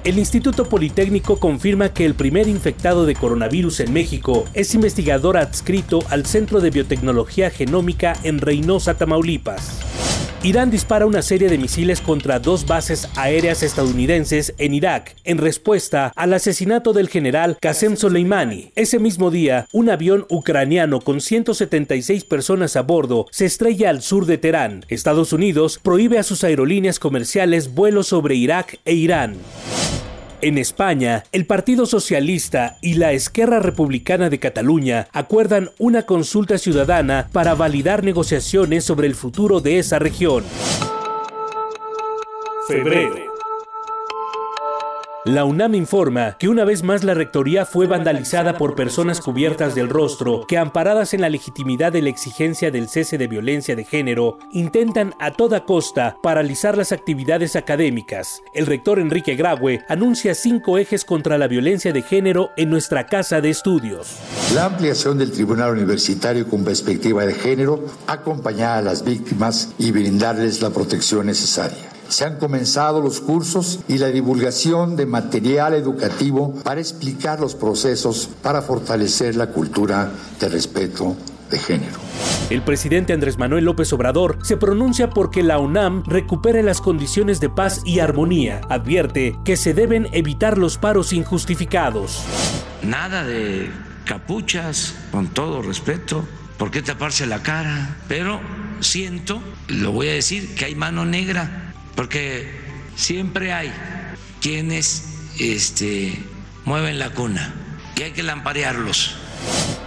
El 0.06 0.18
Instituto 0.18 0.64
Politécnico 0.64 1.40
confirma 1.40 1.90
que 1.94 2.06
el 2.06 2.16
primer 2.16 2.48
infectado 2.48 3.06
de 3.06 3.16
coronavirus 3.16 3.82
en 3.82 3.92
México 3.92 4.46
es 4.54 4.74
investigador 4.74 5.36
adscrito 5.36 6.00
al 6.10 6.26
Centro 6.26 6.62
de 6.62 6.70
Biotecnología 6.70 7.50
Genómica 7.50 8.16
en 8.24 8.40
Reynosa, 8.40 8.94
Tamaulipas. 8.94 10.09
Irán 10.42 10.72
dispara 10.72 11.06
una 11.06 11.22
serie 11.22 11.50
de 11.50 11.58
misiles 11.58 12.00
contra 12.00 12.40
dos 12.40 12.66
bases 12.66 13.10
aéreas 13.18 13.62
estadounidenses 13.62 14.54
en 14.58 14.74
Irak 14.74 15.18
en 15.26 15.38
respuesta 15.38 16.14
al 16.16 16.32
asesinato 16.32 16.94
del 16.94 17.10
general 17.10 17.58
Qasem 17.60 17.98
Soleimani. 17.98 18.72
Ese 18.76 19.00
mismo 19.00 19.32
día, 19.32 19.68
un 19.74 19.90
avión 19.90 20.26
ucraniano 20.30 21.02
con 21.02 21.20
176 21.20 22.24
personas 22.24 22.78
a 22.78 22.84
bordo 22.84 23.26
se 23.32 23.46
estrella 23.46 23.90
al 23.90 24.02
sur 24.02 24.26
de 24.26 24.38
Teherán. 24.38 24.86
Estados 24.88 25.34
Unidos 25.34 25.78
prohíbe 25.84 26.18
a 26.18 26.24
sus 26.24 26.46
aerolíneas 26.46 27.00
comerciales 27.00 27.74
vuelos 27.74 28.08
sobre 28.08 28.36
Irak 28.36 28.80
e 28.86 28.94
Irán. 28.94 29.36
En 30.42 30.58
España, 30.58 31.26
el 31.34 31.46
Partido 31.46 31.86
Socialista 31.86 32.78
y 32.82 32.94
la 32.94 33.12
Esquerra 33.12 33.60
Republicana 33.60 34.30
de 34.30 34.40
Cataluña 34.40 35.10
acuerdan 35.12 35.72
una 35.80 36.04
consulta 36.04 36.58
ciudadana 36.58 37.28
para 37.34 37.56
validar 37.56 38.06
negociaciones 38.06 38.86
sobre 38.86 39.08
el 39.08 39.16
futuro 39.16 39.60
de 39.60 39.80
esa 39.80 40.00
región. 40.00 40.46
Febrero. 42.70 43.29
La 45.30 45.46
UNAM 45.46 45.76
informa 45.76 46.38
que 46.40 46.50
una 46.50 46.66
vez 46.66 46.82
más 46.82 47.04
la 47.04 47.14
rectoría 47.14 47.64
fue 47.64 47.86
vandalizada 47.86 48.58
por 48.58 48.74
personas 48.74 49.22
cubiertas 49.22 49.76
del 49.76 49.88
rostro 49.88 50.48
que, 50.48 50.58
amparadas 50.58 51.14
en 51.14 51.22
la 51.22 51.30
legitimidad 51.30 51.92
de 51.92 52.02
la 52.02 52.10
exigencia 52.10 52.72
del 52.72 52.90
cese 52.90 53.20
de 53.20 53.28
violencia 53.28 53.76
de 53.76 53.86
género, 53.86 54.40
intentan 54.52 55.14
a 55.20 55.30
toda 55.34 55.66
costa 55.66 56.18
paralizar 56.24 56.76
las 56.76 56.92
actividades 56.92 57.56
académicas. 57.56 58.42
El 58.56 58.66
rector 58.66 58.98
Enrique 58.98 59.36
Graue 59.36 59.86
anuncia 59.88 60.34
cinco 60.34 60.80
ejes 60.80 61.06
contra 61.06 61.38
la 61.38 61.48
violencia 61.48 61.94
de 61.94 62.02
género 62.02 62.50
en 62.58 62.72
nuestra 62.72 63.06
casa 63.06 63.40
de 63.40 63.52
estudios. 63.52 64.18
La 64.56 64.66
ampliación 64.66 65.20
del 65.20 65.32
Tribunal 65.32 65.74
Universitario 65.74 66.48
con 66.48 66.64
perspectiva 66.64 67.24
de 67.28 67.36
género, 67.36 67.86
acompañar 68.08 68.80
a 68.80 68.82
las 68.82 69.06
víctimas 69.06 69.76
y 69.78 69.92
brindarles 69.92 70.60
la 70.64 70.72
protección 70.72 71.28
necesaria. 71.28 71.89
Se 72.10 72.26
han 72.26 72.38
comenzado 72.38 73.02
los 73.02 73.22
cursos 73.22 73.82
y 73.88 74.00
la 74.00 74.08
divulgación 74.08 74.96
de 74.96 75.06
material 75.06 75.76
educativo 75.76 76.56
para 76.64 76.82
explicar 76.82 77.40
los 77.40 77.54
procesos 77.54 78.28
para 78.42 78.64
fortalecer 78.64 79.36
la 79.36 79.52
cultura 79.52 80.12
de 80.40 80.50
respeto 80.50 81.16
de 81.52 81.60
género. 81.60 82.00
El 82.50 82.64
presidente 82.64 83.14
Andrés 83.14 83.38
Manuel 83.38 83.66
López 83.66 83.94
Obrador 83.94 84.40
se 84.42 84.58
pronuncia 84.58 85.12
porque 85.12 85.44
la 85.44 85.60
UNAM 85.60 86.04
recupere 86.08 86.64
las 86.64 86.82
condiciones 86.82 87.40
de 87.40 87.50
paz 87.50 87.82
y 87.86 88.00
armonía. 88.00 88.62
Advierte 88.70 89.38
que 89.46 89.56
se 89.56 89.76
deben 89.76 90.08
evitar 90.12 90.58
los 90.58 90.80
paros 90.80 91.14
injustificados. 91.14 92.24
Nada 92.82 93.24
de 93.24 93.70
capuchas, 94.06 94.96
con 95.12 95.28
todo 95.28 95.62
respeto. 95.62 96.26
¿Por 96.58 96.72
qué 96.72 96.82
taparse 96.82 97.28
la 97.28 97.44
cara? 97.44 97.98
Pero 98.08 98.42
siento, 98.80 99.40
lo 99.68 99.92
voy 99.92 100.08
a 100.08 100.14
decir, 100.14 100.56
que 100.56 100.66
hay 100.66 100.76
mano 100.76 101.06
negra 101.06 101.69
porque 102.00 102.48
siempre 102.96 103.52
hay 103.52 103.74
quienes 104.40 105.34
este, 105.38 106.18
mueven 106.64 106.98
la 106.98 107.10
cuna 107.10 107.54
y 107.98 108.04
hay 108.04 108.12
que 108.12 108.24
lamparearlos. 108.24 109.18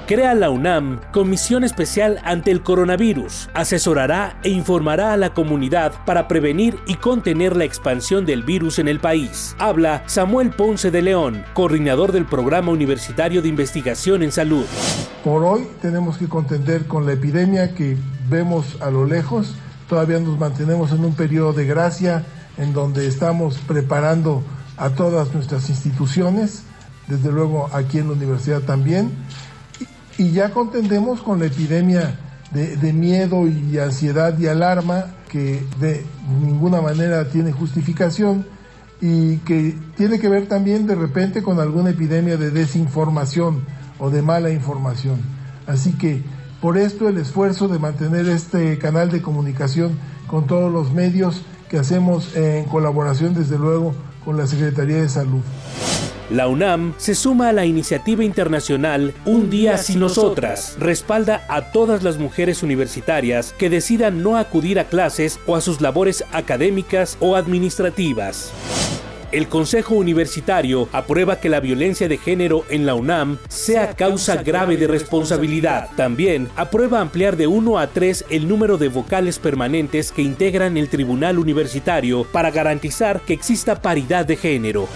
Crea 0.07 0.35
la 0.35 0.50
UNAM 0.50 1.00
Comisión 1.11 1.64
Especial 1.64 2.21
ante 2.23 2.50
el 2.50 2.62
Coronavirus. 2.62 3.49
Asesorará 3.54 4.38
e 4.42 4.50
informará 4.50 5.14
a 5.14 5.16
la 5.16 5.33
comunidad 5.33 6.04
para 6.04 6.28
prevenir 6.28 6.78
y 6.87 6.97
contener 6.97 7.57
la 7.57 7.64
expansión 7.64 8.26
del 8.26 8.42
virus 8.42 8.78
en 8.78 8.88
el 8.88 9.00
país. 9.00 9.57
Habla 9.59 10.02
Samuel 10.04 10.50
Ponce 10.50 10.90
de 10.90 11.00
León, 11.00 11.42
coordinador 11.54 12.12
del 12.12 12.26
Programa 12.26 12.73
Universitario 12.73 13.40
de 13.40 13.49
Investigación 13.49 14.23
en 14.23 14.33
Salud. 14.33 14.66
Por 15.25 15.45
hoy 15.45 15.66
tenemos 15.81 16.19
que 16.19 16.28
contender 16.28 16.85
con 16.85 17.07
la 17.07 17.14
epidemia 17.14 17.75
que 17.75 17.97
vemos 18.28 18.76
a 18.83 18.90
lo 18.90 19.07
lejos 19.07 19.54
todavía 19.92 20.18
nos 20.20 20.38
mantenemos 20.38 20.90
en 20.92 21.04
un 21.04 21.12
periodo 21.12 21.52
de 21.52 21.66
gracia 21.66 22.25
en 22.56 22.72
donde 22.72 23.06
estamos 23.06 23.58
preparando 23.58 24.42
a 24.78 24.88
todas 24.88 25.34
nuestras 25.34 25.68
instituciones, 25.68 26.62
desde 27.08 27.30
luego 27.30 27.68
aquí 27.75 27.99
en 27.99 28.06
la 28.06 28.14
universidad 28.14 28.62
también, 28.62 29.12
y, 30.16 30.30
ya 30.30 30.49
contendemos 30.49 31.20
con 31.20 31.40
la 31.40 31.44
epidemia 31.44 32.18
de, 32.52 32.75
de, 32.78 32.92
miedo 32.94 33.46
y 33.46 33.76
ansiedad 33.76 34.38
y 34.38 34.46
alarma 34.46 35.08
que 35.28 35.62
de 35.78 36.06
ninguna 36.40 36.80
manera 36.80 37.28
tiene 37.28 37.52
justificación 37.52 38.46
y 38.99 39.37
que 39.40 39.76
tiene 39.94 40.18
que 40.18 40.30
ver 40.30 40.49
también 40.49 40.87
de 40.87 40.94
repente 40.94 41.42
con 41.42 41.61
alguna 41.61 41.90
epidemia 41.90 42.38
de 42.38 42.50
desinformación 42.50 43.61
o 43.99 44.08
de 44.08 44.22
mala 44.22 44.49
información. 44.49 45.20
Así 45.66 45.92
que 45.92 46.22
por 46.62 46.78
esto 46.78 47.09
el 47.09 47.19
esfuerzo 47.19 47.66
de 47.66 47.81
mantener 47.81 48.28
este 48.28 48.78
canal 48.78 49.11
de 49.11 49.21
comunicación 49.21 49.99
con 50.28 50.47
todos 50.47 50.73
los 50.73 50.92
medios 50.92 51.42
que 51.69 51.76
hacemos 51.76 52.37
en 52.37 52.64
colaboración 52.66 53.35
desde 53.35 53.59
luego 53.59 53.95
con 54.25 54.37
la 54.37 54.47
Secretaría 54.47 55.02
de 55.02 55.09
Salud. 55.09 55.40
La 56.31 56.47
UNAM 56.47 56.95
se 56.99 57.16
suma 57.16 57.49
a 57.49 57.52
la 57.52 57.66
iniciativa 57.66 58.23
internacional 58.23 59.12
Un 59.26 59.50
día 59.50 59.76
sin 59.76 59.99
nosotras. 59.99 60.76
Respalda 60.78 61.45
a 61.49 61.73
todas 61.73 62.04
las 62.04 62.19
mujeres 62.19 62.62
universitarias 62.62 63.52
que 63.59 63.69
decidan 63.69 64.23
no 64.23 64.38
acudir 64.38 64.78
a 64.78 64.85
clases 64.85 65.40
o 65.47 65.57
a 65.57 65.61
sus 65.61 65.81
labores 65.81 66.25
académicas 66.33 67.19
o 67.19 67.35
administrativas. 67.35 68.52
El 69.32 69.48
Consejo 69.48 69.94
Universitario 69.94 70.90
aprueba 70.92 71.40
que 71.40 71.48
la 71.48 71.60
violencia 71.60 72.06
de 72.06 72.18
género 72.18 72.66
en 72.68 72.84
la 72.84 72.94
UNAM 72.94 73.38
sea 73.48 73.94
causa 73.94 74.42
grave 74.42 74.76
de 74.76 74.86
responsabilidad. 74.86 75.88
También 75.96 76.50
aprueba 76.54 77.00
ampliar 77.00 77.38
de 77.38 77.46
1 77.46 77.78
a 77.78 77.86
3 77.86 78.26
el 78.28 78.46
número 78.46 78.76
de 78.76 78.88
vocales 78.88 79.38
permanentes 79.38 80.12
que 80.12 80.20
integran 80.20 80.76
el 80.76 80.90
Tribunal 80.90 81.38
Universitario 81.38 82.24
para 82.24 82.50
garantizar 82.50 83.22
que 83.22 83.32
exista 83.32 83.80
paridad 83.80 84.26
de 84.26 84.36
género. 84.36 84.86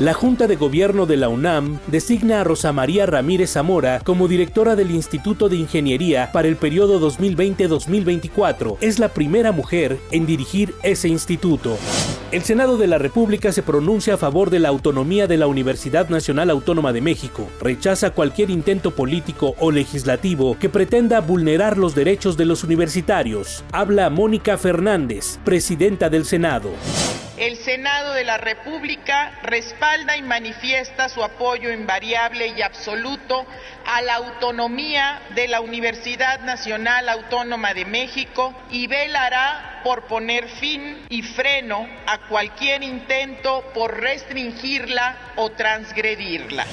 La 0.00 0.12
Junta 0.12 0.48
de 0.48 0.56
Gobierno 0.56 1.06
de 1.06 1.16
la 1.16 1.28
UNAM 1.28 1.78
designa 1.86 2.40
a 2.40 2.44
Rosa 2.44 2.72
María 2.72 3.06
Ramírez 3.06 3.52
Zamora 3.52 4.00
como 4.00 4.26
directora 4.26 4.74
del 4.74 4.90
Instituto 4.90 5.48
de 5.48 5.54
Ingeniería 5.54 6.32
para 6.32 6.48
el 6.48 6.56
periodo 6.56 6.98
2020-2024. 7.12 8.76
Es 8.80 8.98
la 8.98 9.10
primera 9.10 9.52
mujer 9.52 10.00
en 10.10 10.26
dirigir 10.26 10.74
ese 10.82 11.06
instituto. 11.06 11.78
El 12.32 12.42
Senado 12.42 12.76
de 12.76 12.88
la 12.88 12.98
República 12.98 13.52
se 13.52 13.62
pronuncia 13.62 13.83
a 13.84 14.16
favor 14.16 14.48
de 14.48 14.60
la 14.60 14.70
autonomía 14.70 15.26
de 15.26 15.36
la 15.36 15.46
Universidad 15.46 16.08
Nacional 16.08 16.48
Autónoma 16.48 16.92
de 16.94 17.02
México. 17.02 17.48
Rechaza 17.60 18.10
cualquier 18.10 18.48
intento 18.48 18.92
político 18.92 19.54
o 19.60 19.70
legislativo 19.70 20.56
que 20.58 20.70
pretenda 20.70 21.20
vulnerar 21.20 21.76
los 21.76 21.94
derechos 21.94 22.38
de 22.38 22.46
los 22.46 22.64
universitarios. 22.64 23.62
Habla 23.72 24.08
Mónica 24.08 24.56
Fernández, 24.56 25.38
presidenta 25.44 26.08
del 26.08 26.24
Senado. 26.24 26.70
El 27.36 27.56
Senado 27.56 28.14
de 28.14 28.22
la 28.22 28.38
República 28.38 29.32
respalda 29.42 30.16
y 30.16 30.22
manifiesta 30.22 31.08
su 31.08 31.24
apoyo 31.24 31.72
invariable 31.72 32.54
y 32.56 32.62
absoluto 32.62 33.44
a 33.84 34.02
la 34.02 34.14
autonomía 34.14 35.20
de 35.34 35.48
la 35.48 35.60
Universidad 35.60 36.42
Nacional 36.42 37.08
Autónoma 37.08 37.74
de 37.74 37.86
México 37.86 38.54
y 38.70 38.86
velará 38.86 39.80
por 39.82 40.04
poner 40.04 40.48
fin 40.48 41.04
y 41.08 41.22
freno 41.22 41.88
a 42.06 42.28
cualquier 42.28 42.84
intento 42.84 43.64
por 43.74 44.00
restringirla 44.00 45.16
o 45.34 45.50
transgredirla. 45.50 46.64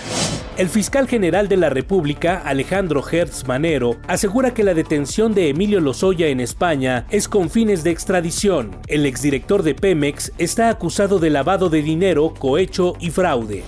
El 0.57 0.67
fiscal 0.67 1.07
general 1.07 1.47
de 1.47 1.55
la 1.55 1.69
República, 1.69 2.37
Alejandro 2.37 3.01
Hertz 3.09 3.47
Manero, 3.47 3.97
asegura 4.07 4.53
que 4.53 4.65
la 4.65 4.73
detención 4.73 5.33
de 5.33 5.47
Emilio 5.49 5.79
Lozoya 5.79 6.27
en 6.27 6.41
España 6.41 7.05
es 7.09 7.29
con 7.29 7.49
fines 7.49 7.85
de 7.85 7.91
extradición. 7.91 8.77
El 8.87 9.05
exdirector 9.05 9.63
de 9.63 9.75
Pemex 9.75 10.33
está 10.51 10.67
acusado 10.67 11.19
de 11.19 11.29
lavado 11.29 11.69
de 11.69 11.81
dinero, 11.81 12.33
cohecho 12.37 12.97
y 12.99 13.09
fraude. 13.09 13.63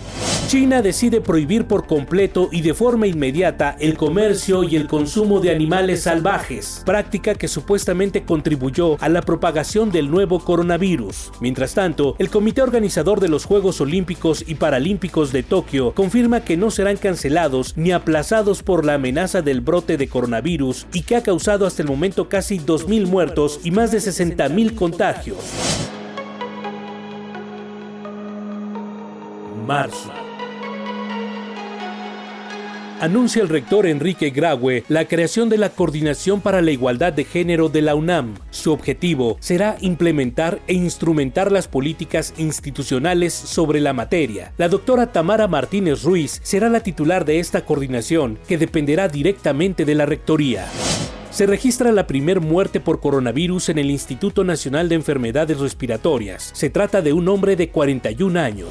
China 0.48 0.82
decide 0.82 1.22
prohibir 1.22 1.66
por 1.66 1.88
completo 1.88 2.50
y 2.52 2.60
de 2.60 2.74
forma 2.74 3.08
inmediata 3.08 3.78
el 3.80 3.96
comercio 3.96 4.66
y 4.66 4.76
el 4.76 4.88
consumo 4.88 5.40
de 5.40 5.52
animales 5.52 6.04
salvajes, 6.04 6.84
práctica 6.86 7.36
que 7.36 7.48
supuestamente 7.48 8.26
contribuyó 8.26 8.98
a 9.00 9.08
la 9.08 9.22
propagación 9.22 9.94
del 9.94 10.12
nuevo 10.12 10.42
coronavirus. 10.44 11.32
Mientras 11.40 11.74
tanto, 11.74 12.18
el 12.20 12.30
comité 12.30 12.62
organizador 12.62 13.22
de 13.22 13.30
los 13.30 13.46
Juegos 13.46 13.80
Olímpicos 13.80 14.44
y 14.46 14.56
Paralímpicos 14.56 15.32
de 15.32 15.44
Tokio 15.44 15.94
confirma 15.94 16.42
que 16.42 16.58
no 16.58 16.70
serán 16.70 16.98
cancelados 16.98 17.78
ni 17.78 17.94
aplazados 17.94 18.62
por 18.62 18.84
la 18.84 18.96
amenaza 18.96 19.42
del 19.42 19.62
brote 19.62 19.96
de 19.96 20.10
coronavirus 20.10 20.86
y 20.92 21.04
que 21.04 21.16
ha 21.16 21.24
causado 21.24 21.66
hasta 21.66 21.82
el 21.82 21.88
momento 21.88 22.28
casi 22.28 22.60
2.000 22.60 23.08
muertos 23.08 23.62
y 23.64 23.72
más 23.72 23.94
de 23.94 24.00
60.000 24.00 24.76
contagios. 24.76 25.38
Marzo 29.66 30.12
anuncia 33.04 33.42
el 33.42 33.50
rector 33.50 33.86
Enrique 33.86 34.30
Graue 34.30 34.86
la 34.88 35.06
creación 35.06 35.50
de 35.50 35.58
la 35.58 35.70
Coordinación 35.70 36.40
para 36.40 36.62
la 36.62 36.72
Igualdad 36.72 37.12
de 37.12 37.26
Género 37.26 37.68
de 37.68 37.82
la 37.82 37.96
UNAM. 37.96 38.36
Su 38.50 38.72
objetivo 38.72 39.36
será 39.42 39.76
implementar 39.82 40.60
e 40.68 40.74
instrumentar 40.74 41.52
las 41.52 41.68
políticas 41.68 42.34
institucionales 42.38 43.34
sobre 43.34 43.82
la 43.82 43.92
materia. 43.92 44.54
La 44.58 44.70
doctora 44.70 45.12
Tamara 45.12 45.50
Martínez 45.50 46.04
Ruiz 46.04 46.40
será 46.44 46.70
la 46.70 46.80
titular 46.80 47.26
de 47.26 47.40
esta 47.40 47.66
coordinación, 47.66 48.40
que 48.48 48.58
dependerá 48.58 49.10
directamente 49.10 49.84
de 49.84 49.96
la 49.96 50.06
Rectoría 50.06 50.66
se 51.34 51.48
registra 51.48 51.92
la 51.92 52.06
primer 52.06 52.42
muerte 52.42 52.80
por 52.80 53.00
coronavirus 53.00 53.70
en 53.70 53.80
el 53.80 53.90
Instituto 53.90 54.44
Nacional 54.44 54.88
de 54.88 54.94
Enfermedades 54.94 55.60
Respiratorias. 55.60 56.52
Se 56.54 56.70
trata 56.70 57.02
de 57.02 57.12
un 57.12 57.28
hombre 57.28 57.56
de 57.56 57.70
41 57.70 58.40
años. 58.40 58.70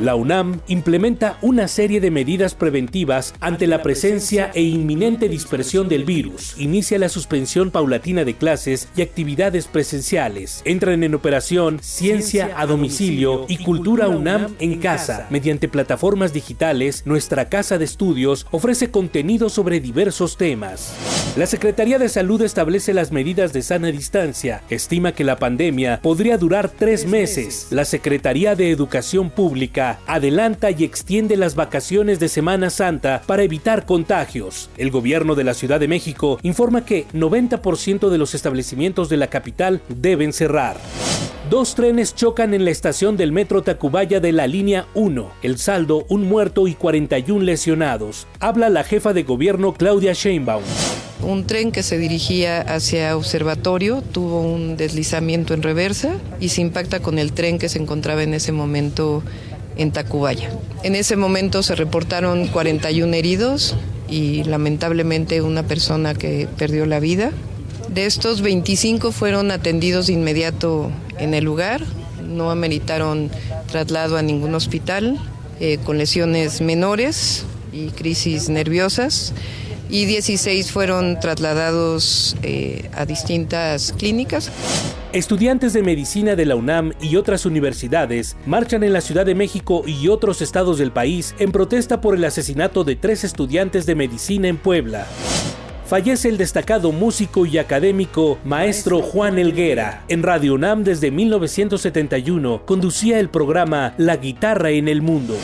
La 0.00 0.16
UNAM 0.16 0.60
implementa 0.66 1.38
una 1.40 1.68
serie 1.68 2.00
de 2.00 2.10
medidas 2.10 2.56
preventivas 2.56 3.32
ante 3.38 3.68
la 3.68 3.80
presencia 3.80 4.50
e 4.52 4.62
inminente 4.62 5.28
dispersión 5.28 5.88
del 5.88 6.02
virus. 6.04 6.56
Inicia 6.58 6.98
la 6.98 7.08
suspensión 7.08 7.70
paulatina 7.70 8.24
de 8.24 8.34
clases 8.34 8.88
y 8.96 9.02
actividades 9.02 9.68
presenciales. 9.68 10.62
Entran 10.64 11.04
en 11.04 11.14
operación 11.14 11.78
Ciencia 11.80 12.54
a 12.56 12.66
domicilio 12.66 13.46
y 13.48 13.58
Cultura 13.58 14.08
UNAM 14.08 14.56
en 14.58 14.80
casa. 14.80 15.28
Mediante 15.30 15.68
plataformas 15.68 16.32
digitales, 16.32 17.04
nuestra 17.06 17.48
casa 17.48 17.78
de 17.78 17.84
estudios 17.84 18.48
ofrece 18.50 18.90
contenido 18.90 19.48
sobre 19.48 19.78
diversos 19.78 20.36
temas. 20.36 20.92
La 21.36 21.46
Secretaría 21.46 21.83
de 21.84 22.08
Salud 22.08 22.40
establece 22.40 22.94
las 22.94 23.12
medidas 23.12 23.52
de 23.52 23.60
sana 23.60 23.88
distancia. 23.88 24.62
Estima 24.70 25.12
que 25.12 25.22
la 25.22 25.36
pandemia 25.36 26.00
podría 26.00 26.38
durar 26.38 26.70
tres 26.70 27.06
meses. 27.06 27.66
La 27.70 27.84
Secretaría 27.84 28.56
de 28.56 28.70
Educación 28.70 29.28
Pública 29.28 29.98
adelanta 30.06 30.70
y 30.70 30.82
extiende 30.82 31.36
las 31.36 31.54
vacaciones 31.54 32.18
de 32.20 32.30
Semana 32.30 32.70
Santa 32.70 33.20
para 33.26 33.42
evitar 33.42 33.84
contagios. 33.84 34.70
El 34.78 34.90
gobierno 34.90 35.34
de 35.34 35.44
la 35.44 35.52
Ciudad 35.52 35.78
de 35.78 35.86
México 35.86 36.38
informa 36.42 36.86
que 36.86 37.06
90% 37.12 38.08
de 38.08 38.18
los 38.18 38.34
establecimientos 38.34 39.10
de 39.10 39.18
la 39.18 39.26
capital 39.26 39.82
deben 39.88 40.32
cerrar. 40.32 40.78
Dos 41.50 41.74
trenes 41.74 42.14
chocan 42.14 42.54
en 42.54 42.64
la 42.64 42.70
estación 42.70 43.18
del 43.18 43.30
metro 43.30 43.62
Tacubaya 43.62 44.18
de 44.18 44.32
la 44.32 44.46
línea 44.46 44.86
1. 44.94 45.30
El 45.42 45.58
saldo, 45.58 46.06
un 46.08 46.26
muerto 46.26 46.66
y 46.66 46.74
41 46.74 47.44
lesionados. 47.44 48.26
Habla 48.40 48.70
la 48.70 48.82
jefa 48.82 49.12
de 49.12 49.24
gobierno 49.24 49.74
Claudia 49.74 50.14
Sheinbaum. 50.14 50.62
Un 51.22 51.46
tren 51.46 51.70
que 51.70 51.82
se 51.82 51.98
dirigía 51.98 52.62
hacia 52.62 53.14
Observatorio 53.14 54.00
tuvo 54.00 54.40
un 54.40 54.78
deslizamiento 54.78 55.52
en 55.52 55.62
reversa 55.62 56.14
y 56.40 56.48
se 56.48 56.62
impacta 56.62 57.00
con 57.00 57.18
el 57.18 57.32
tren 57.32 57.58
que 57.58 57.68
se 57.68 57.78
encontraba 57.78 58.22
en 58.22 58.32
ese 58.32 58.52
momento 58.52 59.22
en 59.76 59.92
Tacubaya. 59.92 60.50
En 60.82 60.94
ese 60.94 61.16
momento 61.16 61.62
se 61.62 61.74
reportaron 61.74 62.46
41 62.48 63.12
heridos 63.12 63.76
y 64.08 64.44
lamentablemente 64.44 65.42
una 65.42 65.62
persona 65.62 66.14
que 66.14 66.48
perdió 66.56 66.86
la 66.86 67.00
vida. 67.00 67.32
De 67.88 68.06
estos 68.06 68.40
25 68.40 69.12
fueron 69.12 69.50
atendidos 69.50 70.06
de 70.06 70.14
inmediato 70.14 70.90
en 71.18 71.34
el 71.34 71.44
lugar, 71.44 71.82
no 72.22 72.50
ameritaron 72.50 73.30
traslado 73.70 74.16
a 74.16 74.22
ningún 74.22 74.54
hospital 74.54 75.18
eh, 75.60 75.78
con 75.84 75.98
lesiones 75.98 76.60
menores 76.60 77.44
y 77.72 77.88
crisis 77.88 78.48
nerviosas. 78.48 79.32
Y 79.90 80.06
16 80.06 80.72
fueron 80.72 81.20
trasladados 81.20 82.36
eh, 82.42 82.88
a 82.94 83.04
distintas 83.04 83.92
clínicas. 83.92 84.50
Estudiantes 85.12 85.72
de 85.74 85.82
medicina 85.82 86.34
de 86.34 86.46
la 86.46 86.56
UNAM 86.56 86.92
y 87.00 87.16
otras 87.16 87.46
universidades 87.46 88.36
marchan 88.46 88.82
en 88.82 88.92
la 88.92 89.02
Ciudad 89.02 89.26
de 89.26 89.34
México 89.34 89.84
y 89.86 90.08
otros 90.08 90.42
estados 90.42 90.78
del 90.78 90.90
país 90.90 91.34
en 91.38 91.52
protesta 91.52 92.00
por 92.00 92.16
el 92.16 92.24
asesinato 92.24 92.82
de 92.82 92.96
tres 92.96 93.22
estudiantes 93.22 93.86
de 93.86 93.94
medicina 93.94 94.48
en 94.48 94.56
Puebla 94.56 95.06
fallece 95.86 96.28
el 96.28 96.38
destacado 96.38 96.92
músico 96.92 97.46
y 97.46 97.58
académico 97.58 98.38
maestro 98.44 99.02
Juan 99.02 99.38
Elguera. 99.38 100.04
En 100.08 100.22
Radio 100.22 100.54
UNAM 100.54 100.84
desde 100.84 101.10
1971 101.10 102.62
conducía 102.64 103.18
el 103.18 103.28
programa 103.28 103.94
La 103.98 104.16
guitarra 104.16 104.70
en 104.70 104.88
el 104.88 105.02
mundo 105.02 105.36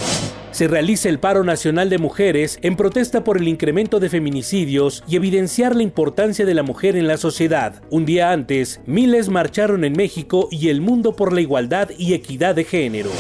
se 0.52 0.68
realiza 0.68 1.08
el 1.08 1.20
paro 1.20 1.44
nacional 1.44 1.88
de 1.88 1.98
mujeres 1.98 2.58
en 2.62 2.76
protesta 2.76 3.24
por 3.24 3.38
el 3.38 3.48
incremento 3.48 4.00
de 4.00 4.08
feminicidios 4.08 5.02
y 5.08 5.16
evidenciar 5.16 5.76
la 5.76 5.82
importancia 5.82 6.44
de 6.44 6.54
la 6.54 6.62
mujer 6.62 6.96
en 6.96 7.06
la 7.06 7.16
sociedad. 7.16 7.82
Un 7.90 8.04
día 8.04 8.32
antes, 8.32 8.80
miles 8.84 9.28
marcharon 9.28 9.84
en 9.84 9.92
México 9.92 10.48
y 10.50 10.68
el 10.68 10.80
mundo 10.80 11.14
por 11.14 11.32
la 11.32 11.40
igualdad 11.40 11.90
y 11.96 12.14
equidad 12.14 12.54
de 12.54 12.64
género. 12.64 13.10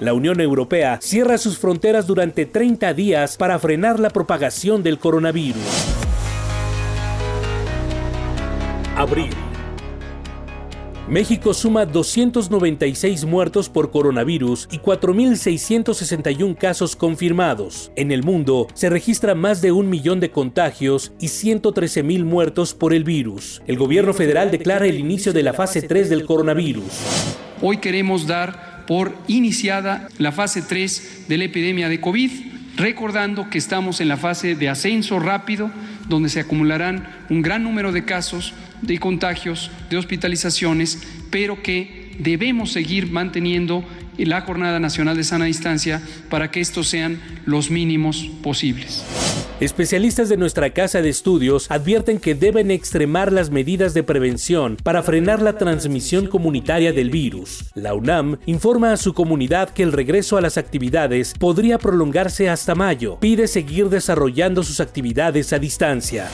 La 0.00 0.12
Unión 0.12 0.40
Europea 0.40 1.00
cierra 1.02 1.38
sus 1.38 1.58
fronteras 1.58 2.06
durante 2.06 2.46
30 2.46 2.94
días 2.94 3.36
para 3.36 3.58
frenar 3.58 3.98
la 3.98 4.10
propagación 4.10 4.82
del 4.82 4.98
coronavirus. 4.98 6.07
Abril. 8.98 9.30
México 11.08 11.54
suma 11.54 11.86
296 11.86 13.26
muertos 13.26 13.68
por 13.68 13.92
coronavirus 13.92 14.68
y 14.72 14.78
4.661 14.78 16.58
casos 16.58 16.96
confirmados. 16.96 17.92
En 17.94 18.10
el 18.10 18.24
mundo 18.24 18.66
se 18.74 18.90
registra 18.90 19.36
más 19.36 19.62
de 19.62 19.70
un 19.70 19.88
millón 19.88 20.18
de 20.18 20.32
contagios 20.32 21.12
y 21.20 21.26
113.000 21.26 22.24
muertos 22.24 22.74
por 22.74 22.92
el 22.92 23.04
virus. 23.04 23.62
El 23.68 23.78
gobierno 23.78 24.12
federal 24.14 24.50
declara 24.50 24.86
el 24.86 24.98
inicio 24.98 25.32
de 25.32 25.44
la 25.44 25.52
fase 25.52 25.82
3 25.82 26.10
del 26.10 26.26
coronavirus. 26.26 26.92
Hoy 27.62 27.76
queremos 27.76 28.26
dar 28.26 28.84
por 28.88 29.14
iniciada 29.28 30.08
la 30.18 30.32
fase 30.32 30.60
3 30.60 31.26
de 31.28 31.38
la 31.38 31.44
epidemia 31.44 31.88
de 31.88 32.00
COVID, 32.00 32.32
recordando 32.76 33.48
que 33.48 33.58
estamos 33.58 34.00
en 34.00 34.08
la 34.08 34.16
fase 34.16 34.56
de 34.56 34.68
ascenso 34.68 35.20
rápido, 35.20 35.70
donde 36.08 36.30
se 36.30 36.40
acumularán 36.40 37.26
un 37.30 37.42
gran 37.42 37.62
número 37.62 37.92
de 37.92 38.04
casos 38.04 38.54
de 38.82 38.98
contagios, 38.98 39.70
de 39.90 39.96
hospitalizaciones, 39.96 41.02
pero 41.30 41.62
que 41.62 42.12
debemos 42.18 42.72
seguir 42.72 43.10
manteniendo 43.10 43.84
la 44.24 44.42
Jornada 44.42 44.80
Nacional 44.80 45.16
de 45.16 45.24
Sana 45.24 45.44
Distancia 45.46 46.02
para 46.28 46.50
que 46.50 46.60
estos 46.60 46.88
sean 46.88 47.20
los 47.46 47.70
mínimos 47.70 48.30
posibles. 48.42 49.04
Especialistas 49.60 50.28
de 50.28 50.36
nuestra 50.36 50.70
casa 50.70 51.02
de 51.02 51.08
estudios 51.08 51.68
advierten 51.68 52.20
que 52.20 52.36
deben 52.36 52.70
extremar 52.70 53.32
las 53.32 53.50
medidas 53.50 53.92
de 53.92 54.04
prevención 54.04 54.76
para 54.84 55.02
frenar 55.02 55.42
la 55.42 55.58
transmisión 55.58 56.28
comunitaria 56.28 56.92
del 56.92 57.10
virus. 57.10 57.64
La 57.74 57.94
UNAM 57.94 58.38
informa 58.46 58.92
a 58.92 58.96
su 58.96 59.14
comunidad 59.14 59.70
que 59.70 59.82
el 59.82 59.90
regreso 59.90 60.36
a 60.36 60.40
las 60.40 60.58
actividades 60.58 61.34
podría 61.36 61.78
prolongarse 61.78 62.48
hasta 62.48 62.76
mayo. 62.76 63.18
Pide 63.18 63.48
seguir 63.48 63.88
desarrollando 63.88 64.62
sus 64.62 64.78
actividades 64.78 65.52
a 65.52 65.58
distancia. 65.58 66.28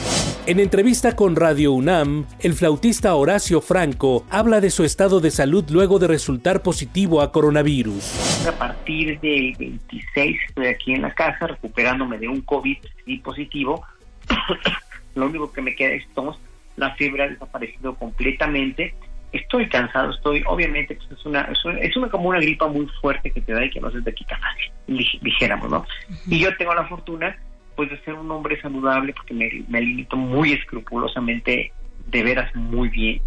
En 0.45 0.59
entrevista 0.59 1.15
con 1.15 1.35
Radio 1.35 1.73
UNAM, 1.73 2.27
el 2.41 2.53
flautista 2.53 3.15
Horacio 3.15 3.59
Franco 3.59 4.23
habla 4.29 4.61
de 4.61 4.69
su 4.69 4.83
estado 4.83 5.19
de 5.19 5.31
salud 5.31 5.65
luego 5.71 5.97
de 5.97 6.05
resultar 6.05 6.61
positivo 6.61 7.23
a 7.23 7.31
coronavirus. 7.31 7.74
A 8.47 8.51
partir 8.51 9.19
del 9.19 9.55
26 9.57 10.37
estoy 10.47 10.67
aquí 10.67 10.93
en 10.93 11.01
la 11.01 11.13
casa 11.13 11.47
recuperándome 11.47 12.17
de 12.17 12.27
un 12.27 12.41
COVID 12.41 12.77
positivo. 13.23 13.85
Lo 15.15 15.27
único 15.27 15.51
que 15.51 15.61
me 15.61 15.75
queda 15.75 15.93
es 15.93 16.07
tos, 16.13 16.39
la 16.77 16.93
fiebre 16.95 17.23
ha 17.23 17.27
desaparecido 17.27 17.95
completamente. 17.95 18.93
Estoy 19.31 19.67
cansado, 19.67 20.11
estoy, 20.11 20.43
obviamente, 20.45 20.95
pues 20.95 21.11
es 21.11 21.25
una, 21.25 21.49
es 21.81 21.97
una, 21.97 22.09
como 22.09 22.29
una 22.29 22.39
gripa 22.39 22.67
muy 22.67 22.87
fuerte 23.01 23.31
que 23.31 23.41
te 23.41 23.53
da 23.53 23.65
y 23.65 23.69
que 23.69 23.81
no 23.81 23.91
se 23.91 24.01
te 24.01 24.13
quita 24.13 24.37
fácil, 24.37 24.71
dijéramos, 25.21 25.69
¿no? 25.69 25.85
Y 26.27 26.39
yo 26.39 26.55
tengo 26.55 26.73
la 26.73 26.85
fortuna, 26.85 27.35
pues, 27.75 27.89
de 27.89 27.99
ser 28.03 28.13
un 28.13 28.31
hombre 28.31 28.59
saludable 28.61 29.13
porque 29.13 29.33
me, 29.33 29.49
me 29.67 29.81
limito 29.81 30.15
muy 30.15 30.53
escrupulosamente, 30.53 31.73
de 32.07 32.23
veras 32.23 32.55
muy 32.55 32.87
bien. 32.87 33.21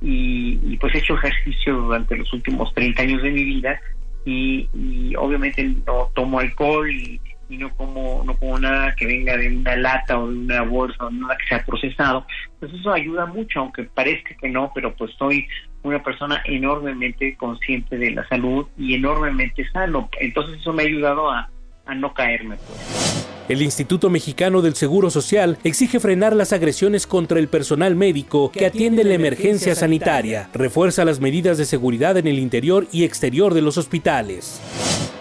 Y, 0.00 0.76
pues 0.76 0.94
he 0.94 0.98
hecho 0.98 1.14
ejercicio 1.14 1.74
durante 1.74 2.16
los 2.16 2.32
últimos 2.32 2.72
30 2.74 3.02
años 3.02 3.22
de 3.22 3.30
mi 3.30 3.44
vida 3.44 3.80
y, 4.24 4.68
y 4.74 5.14
obviamente 5.16 5.64
no 5.86 6.10
tomo 6.14 6.38
alcohol 6.38 6.90
y 6.90 7.20
y 7.48 7.58
no 7.58 7.74
como 7.76 8.22
no 8.24 8.36
como 8.36 8.58
nada 8.58 8.94
que 8.96 9.06
venga 9.06 9.36
de 9.36 9.48
una 9.56 9.76
lata 9.76 10.18
o 10.18 10.28
de 10.28 10.38
una 10.38 10.62
bolsa 10.62 11.06
o 11.06 11.10
nada 11.10 11.36
que 11.36 11.46
sea 11.46 11.64
procesado. 11.64 12.26
Pues 12.58 12.72
eso 12.72 12.92
ayuda 12.92 13.26
mucho 13.26 13.60
aunque 13.60 13.84
parezca 13.84 14.34
que 14.40 14.48
no 14.48 14.72
pero 14.74 14.94
pues 14.94 15.12
soy 15.18 15.46
una 15.82 16.02
persona 16.02 16.42
enormemente 16.44 17.36
consciente 17.36 17.96
de 17.96 18.10
la 18.10 18.26
salud 18.28 18.66
y 18.76 18.94
enormemente 18.94 19.68
sano. 19.70 20.08
Entonces 20.20 20.60
eso 20.60 20.72
me 20.72 20.82
ha 20.82 20.86
ayudado 20.86 21.30
a, 21.30 21.48
a 21.86 21.94
no 21.94 22.12
caerme 22.12 22.56
pues. 22.56 23.26
El 23.48 23.62
Instituto 23.62 24.10
Mexicano 24.10 24.60
del 24.60 24.74
Seguro 24.74 25.08
Social 25.08 25.56
exige 25.62 26.00
frenar 26.00 26.34
las 26.34 26.52
agresiones 26.52 27.06
contra 27.06 27.38
el 27.38 27.46
personal 27.46 27.94
médico 27.94 28.50
que 28.50 28.66
atiende 28.66 29.04
la 29.04 29.14
emergencia 29.14 29.76
sanitaria, 29.76 30.50
refuerza 30.52 31.04
las 31.04 31.20
medidas 31.20 31.56
de 31.56 31.64
seguridad 31.64 32.16
en 32.16 32.26
el 32.26 32.40
interior 32.40 32.88
y 32.90 33.04
exterior 33.04 33.54
de 33.54 33.62
los 33.62 33.78
hospitales. 33.78 34.60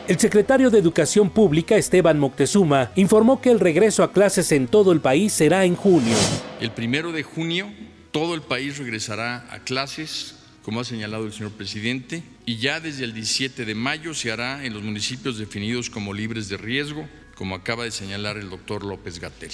El 0.08 0.18
secretario 0.18 0.72
de 0.72 0.80
Educación 0.80 1.30
Pública, 1.30 1.76
Esteban 1.76 2.18
Moctezuma, 2.18 2.92
informó 2.96 3.42
que 3.42 3.52
el 3.52 3.60
regreso 3.60 4.02
a 4.02 4.12
clases 4.12 4.52
en 4.52 4.68
todo 4.68 4.92
el 4.92 5.02
país 5.02 5.32
será 5.32 5.66
en 5.66 5.76
junio. 5.76 6.16
El 6.60 6.72
primero 6.72 7.12
de 7.12 7.22
junio, 7.22 7.72
todo 8.10 8.34
el 8.34 8.42
país 8.42 8.80
regresará 8.80 9.46
a 9.52 9.60
clases, 9.60 10.36
como 10.64 10.80
ha 10.80 10.84
señalado 10.84 11.28
el 11.28 11.34
señor 11.34 11.52
presidente, 11.52 12.24
y 12.46 12.58
ya 12.58 12.80
desde 12.80 13.06
el 13.06 13.14
17 13.14 13.66
de 13.66 13.76
mayo 13.76 14.14
se 14.14 14.32
hará 14.32 14.66
en 14.66 14.74
los 14.74 14.84
municipios 14.84 15.38
definidos 15.38 15.90
como 15.90 16.14
libres 16.14 16.48
de 16.48 16.58
riesgo, 16.58 17.08
como 17.36 17.56
acaba 17.56 17.84
de 17.84 17.92
señalar 17.92 18.38
el 18.38 18.50
doctor 18.50 18.84
López 18.84 19.20
Gatel. 19.20 19.52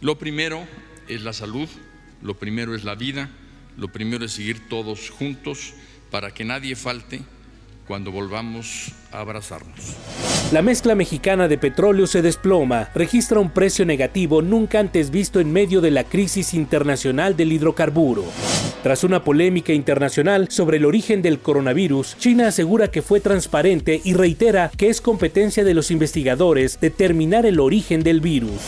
Lo 0.00 0.18
primero 0.18 0.66
es 1.08 1.22
la 1.22 1.32
salud, 1.32 1.68
lo 2.22 2.38
primero 2.38 2.74
es 2.74 2.84
la 2.84 2.94
vida, 2.94 3.30
lo 3.76 3.88
primero 3.88 4.24
es 4.24 4.32
seguir 4.32 4.68
todos 4.68 5.10
juntos 5.10 5.72
para 6.10 6.32
que 6.34 6.44
nadie 6.44 6.76
falte 6.76 7.22
cuando 7.90 8.12
volvamos 8.12 8.92
a 9.10 9.18
abrazarnos. 9.18 9.96
La 10.52 10.62
mezcla 10.62 10.94
mexicana 10.94 11.48
de 11.48 11.58
petróleo 11.58 12.06
se 12.06 12.22
desploma, 12.22 12.88
registra 12.94 13.40
un 13.40 13.50
precio 13.50 13.84
negativo 13.84 14.42
nunca 14.42 14.78
antes 14.78 15.10
visto 15.10 15.40
en 15.40 15.52
medio 15.52 15.80
de 15.80 15.90
la 15.90 16.04
crisis 16.04 16.54
internacional 16.54 17.36
del 17.36 17.50
hidrocarburo. 17.50 18.22
Tras 18.84 19.02
una 19.02 19.24
polémica 19.24 19.72
internacional 19.72 20.52
sobre 20.52 20.76
el 20.76 20.84
origen 20.84 21.20
del 21.20 21.40
coronavirus, 21.40 22.16
China 22.16 22.46
asegura 22.46 22.92
que 22.92 23.02
fue 23.02 23.18
transparente 23.18 24.00
y 24.04 24.14
reitera 24.14 24.70
que 24.76 24.88
es 24.88 25.00
competencia 25.00 25.64
de 25.64 25.74
los 25.74 25.90
investigadores 25.90 26.78
determinar 26.80 27.44
el 27.44 27.58
origen 27.58 28.04
del 28.04 28.20
virus. 28.20 28.60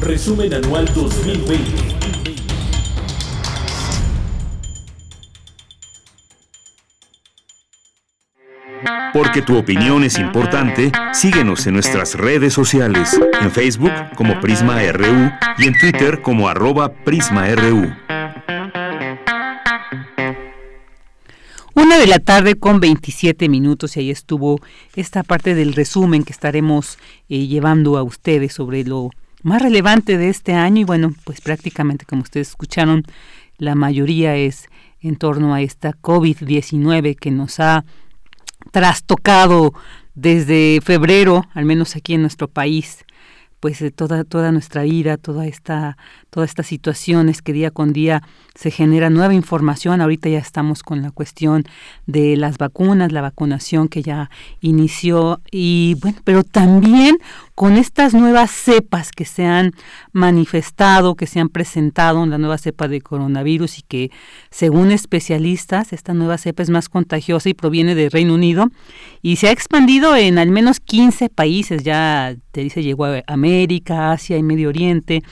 Resumen 0.00 0.54
anual 0.54 0.86
2020. 0.94 2.07
Porque 9.12 9.42
tu 9.42 9.56
opinión 9.56 10.04
es 10.04 10.18
importante, 10.18 10.92
síguenos 11.12 11.66
en 11.66 11.74
nuestras 11.74 12.14
redes 12.14 12.52
sociales, 12.52 13.18
en 13.40 13.50
Facebook 13.50 13.92
como 14.14 14.40
Prisma 14.40 14.80
RU 14.92 15.30
y 15.58 15.66
en 15.66 15.78
Twitter 15.78 16.22
como 16.22 16.48
arroba 16.48 16.92
PrismaRU. 16.92 17.92
Una 21.74 21.96
de 21.96 22.06
la 22.08 22.18
tarde 22.18 22.56
con 22.56 22.80
27 22.80 23.48
minutos 23.48 23.96
y 23.96 24.00
ahí 24.00 24.10
estuvo 24.10 24.60
esta 24.96 25.22
parte 25.22 25.54
del 25.54 25.74
resumen 25.74 26.24
que 26.24 26.32
estaremos 26.32 26.98
eh, 27.28 27.46
llevando 27.46 27.96
a 27.96 28.02
ustedes 28.02 28.52
sobre 28.52 28.82
lo 28.82 29.10
más 29.42 29.62
relevante 29.62 30.18
de 30.18 30.28
este 30.28 30.54
año 30.54 30.80
y 30.80 30.84
bueno, 30.84 31.14
pues 31.24 31.40
prácticamente 31.40 32.04
como 32.04 32.22
ustedes 32.22 32.48
escucharon, 32.48 33.04
la 33.58 33.76
mayoría 33.76 34.34
es 34.34 34.66
en 35.00 35.16
torno 35.16 35.54
a 35.54 35.62
esta 35.62 35.92
COVID-19 35.92 37.16
que 37.16 37.30
nos 37.30 37.60
ha 37.60 37.84
trastocado 38.70 39.72
desde 40.14 40.80
febrero, 40.82 41.44
al 41.54 41.64
menos 41.64 41.96
aquí 41.96 42.14
en 42.14 42.22
nuestro 42.22 42.48
país, 42.48 43.04
pues 43.60 43.78
de 43.80 43.90
toda 43.90 44.24
toda 44.24 44.52
nuestra 44.52 44.82
vida, 44.82 45.16
toda 45.16 45.46
esta 45.46 45.96
todas 46.30 46.50
estas 46.50 46.66
situaciones 46.66 47.42
que 47.42 47.52
día 47.52 47.70
con 47.70 47.92
día 47.92 48.22
se 48.54 48.70
genera 48.70 49.10
nueva 49.10 49.34
información. 49.34 50.00
Ahorita 50.00 50.28
ya 50.28 50.38
estamos 50.38 50.82
con 50.82 51.02
la 51.02 51.10
cuestión 51.10 51.64
de 52.06 52.36
las 52.36 52.58
vacunas, 52.58 53.12
la 53.12 53.22
vacunación 53.22 53.88
que 53.88 54.02
ya 54.02 54.30
inició 54.60 55.40
y 55.50 55.96
bueno, 56.00 56.18
pero 56.24 56.44
también 56.44 57.18
con 57.54 57.76
estas 57.76 58.14
nuevas 58.14 58.50
cepas 58.50 59.10
que 59.10 59.24
se 59.24 59.44
han 59.44 59.72
manifestado, 60.12 61.16
que 61.16 61.26
se 61.26 61.40
han 61.40 61.48
presentado 61.48 62.22
en 62.22 62.30
la 62.30 62.38
nueva 62.38 62.58
cepa 62.58 62.88
de 62.88 63.00
coronavirus 63.00 63.78
y 63.78 63.82
que 63.82 64.10
según 64.50 64.92
especialistas 64.92 65.92
esta 65.92 66.14
nueva 66.14 66.38
cepa 66.38 66.62
es 66.62 66.70
más 66.70 66.88
contagiosa 66.88 67.48
y 67.48 67.54
proviene 67.54 67.94
del 67.94 68.10
Reino 68.10 68.34
Unido 68.34 68.68
y 69.22 69.36
se 69.36 69.48
ha 69.48 69.52
expandido 69.52 70.14
en 70.14 70.38
al 70.38 70.50
menos 70.50 70.80
15 70.80 71.28
países, 71.30 71.82
ya 71.82 72.34
te 72.52 72.60
dice 72.60 72.82
llegó 72.82 73.06
a 73.06 73.22
América, 73.26 74.12
Asia 74.12 74.36
y 74.36 74.42
Medio 74.42 74.68
Oriente, 74.68 75.22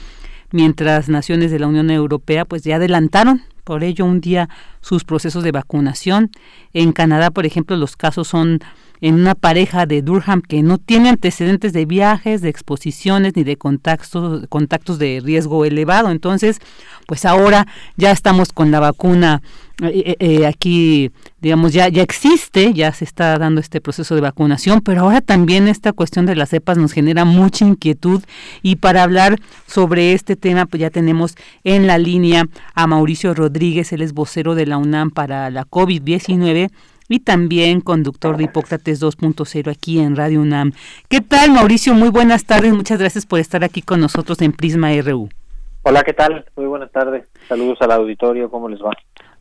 mientras 0.51 1.09
naciones 1.09 1.51
de 1.51 1.59
la 1.59 1.67
Unión 1.67 1.89
Europea 1.89 2.45
pues 2.45 2.63
ya 2.63 2.77
adelantaron 2.77 3.43
por 3.63 3.83
ello 3.83 4.05
un 4.05 4.21
día 4.21 4.47
sus 4.79 5.03
procesos 5.03 5.43
de 5.43 5.51
vacunación. 5.51 6.31
En 6.71 6.93
Canadá, 6.93 7.31
por 7.31 7.45
ejemplo, 7.45 7.75
los 7.75 7.97
casos 7.97 8.29
son 8.29 8.59
en 9.01 9.15
una 9.15 9.35
pareja 9.35 9.85
de 9.85 10.01
Durham 10.01 10.41
que 10.41 10.63
no 10.63 10.77
tiene 10.77 11.09
antecedentes 11.09 11.73
de 11.73 11.85
viajes, 11.85 12.41
de 12.41 12.49
exposiciones 12.49 13.35
ni 13.35 13.43
de 13.43 13.57
contactos, 13.57 14.47
contactos 14.47 14.99
de 14.99 15.21
riesgo 15.23 15.65
elevado. 15.65 16.11
Entonces, 16.11 16.59
pues 17.07 17.25
ahora 17.25 17.67
ya 17.95 18.11
estamos 18.11 18.51
con 18.51 18.71
la 18.71 18.79
vacuna 18.79 19.41
eh, 19.83 20.15
eh, 20.19 20.39
eh, 20.39 20.47
aquí, 20.47 21.11
digamos, 21.39 21.71
ya, 21.71 21.87
ya 21.87 22.01
existe, 22.01 22.73
ya 22.73 22.91
se 22.93 23.05
está 23.05 23.37
dando 23.37 23.61
este 23.61 23.79
proceso 23.79 24.15
de 24.15 24.21
vacunación, 24.21 24.81
pero 24.81 25.01
ahora 25.01 25.21
también 25.21 25.67
esta 25.67 25.93
cuestión 25.93 26.25
de 26.25 26.35
las 26.35 26.49
cepas 26.49 26.79
nos 26.79 26.93
genera 26.93 27.25
mucha 27.25 27.63
inquietud 27.63 28.23
y 28.63 28.77
para 28.77 29.03
hablar 29.03 29.39
sobre 29.67 30.13
este 30.13 30.35
tema, 30.35 30.65
pues 30.65 30.81
ya 30.81 30.89
tenemos 30.89 31.35
en 31.63 31.85
la 31.85 31.99
línea 31.99 32.47
a 32.73 32.87
Mauricio 32.87 33.35
Rodríguez, 33.35 33.93
él 33.93 34.01
es 34.01 34.13
vocero 34.13 34.55
de 34.55 34.65
la 34.65 34.79
UNAM 34.79 35.11
para 35.11 35.51
la 35.51 35.63
COVID-19 35.65 36.71
y 37.07 37.19
también 37.19 37.81
conductor 37.81 38.37
de 38.37 38.45
Hipócrates 38.45 39.01
2.0 39.01 39.71
aquí 39.71 39.99
en 39.99 40.15
Radio 40.15 40.41
UNAM. 40.41 40.73
¿Qué 41.09 41.21
tal, 41.21 41.51
Mauricio? 41.51 41.93
Muy 41.93 42.09
buenas 42.09 42.45
tardes. 42.45 42.73
Muchas 42.73 42.99
gracias 42.99 43.25
por 43.25 43.39
estar 43.39 43.63
aquí 43.63 43.81
con 43.81 43.99
nosotros 43.99 44.41
en 44.41 44.51
Prisma 44.51 44.89
RU. 45.01 45.29
Hola, 45.83 46.03
¿qué 46.03 46.13
tal? 46.13 46.45
Muy 46.55 46.65
buenas 46.65 46.91
tardes. 46.91 47.25
Saludos 47.47 47.77
al 47.81 47.91
auditorio. 47.91 48.49
¿Cómo 48.51 48.67
les 48.67 48.81
va? 48.81 48.91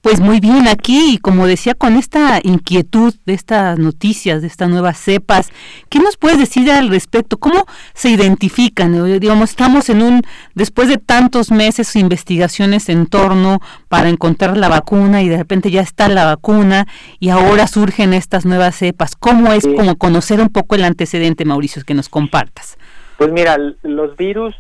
Pues 0.07 0.21
muy 0.21 0.39
bien 0.39 0.69
aquí, 0.69 1.15
y 1.15 1.19
como 1.19 1.49
decía, 1.49 1.75
con 1.75 1.97
esta 1.97 2.39
inquietud 2.45 3.13
de 3.25 3.35
estas 3.35 3.77
noticias, 3.77 4.41
de 4.41 4.47
estas 4.47 4.69
nuevas 4.69 4.99
cepas, 4.99 5.51
¿qué 5.89 5.99
nos 5.99 6.17
puedes 6.17 6.39
decir 6.39 6.71
al 6.71 6.91
respecto? 6.91 7.39
¿Cómo 7.39 7.67
se 7.93 8.11
identifican? 8.11 8.95
Eh, 8.95 9.19
digamos, 9.19 9.51
estamos 9.51 9.91
en 9.91 10.03
un, 10.03 10.23
después 10.55 10.89
de 10.89 10.99
tantos 10.99 11.51
meses 11.51 11.97
investigaciones 11.97 12.89
en 12.89 13.09
torno 13.09 13.59
para 13.89 14.09
encontrar 14.09 14.57
la 14.57 14.69
vacuna 14.69 15.25
y 15.25 15.29
de 15.29 15.39
repente 15.39 15.73
ya 15.73 15.81
está 15.81 16.09
la 16.09 16.25
vacuna 16.25 16.87
y 17.19 17.31
ahora 17.31 17.67
surgen 17.67 18.15
estas 18.15 18.47
nuevas 18.47 18.77
cepas. 18.77 19.17
¿Cómo 19.17 19.53
es 19.53 19.67
como 19.67 19.97
conocer 19.97 20.41
un 20.41 20.51
poco 20.51 20.77
el 20.77 20.85
antecedente, 20.85 21.45
Mauricio, 21.45 21.83
que 21.85 21.95
nos 21.95 22.09
compartas? 22.09 22.79
Pues 23.19 23.33
mira, 23.33 23.59
los 23.83 24.17
virus 24.17 24.55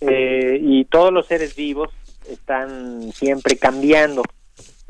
eh, 0.00 0.58
y 0.58 0.86
todos 0.86 1.12
los 1.12 1.26
seres 1.26 1.54
vivos 1.54 1.90
están 2.26 3.12
siempre 3.12 3.58
cambiando 3.58 4.22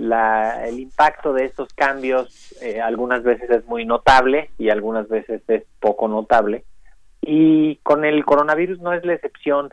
el 0.01 0.81
impacto 0.81 1.33
de 1.33 1.45
estos 1.45 1.73
cambios 1.75 2.57
eh, 2.63 2.81
algunas 2.81 3.23
veces 3.23 3.51
es 3.51 3.67
muy 3.67 3.85
notable 3.85 4.51
y 4.59 4.71
algunas 4.71 5.09
veces 5.09 5.43
es 5.49 5.65
poco 5.79 6.09
notable. 6.09 6.65
Y 7.21 7.77
con 7.77 8.05
el 8.05 8.25
coronavirus 8.25 8.81
no 8.81 8.93
es 8.95 9.05
la 9.05 9.15
excepción. 9.15 9.71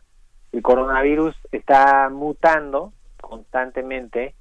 El 0.51 0.61
coronavirus 0.61 1.35
está 1.51 2.09
mutando 2.09 2.91
constantemente 3.21 4.35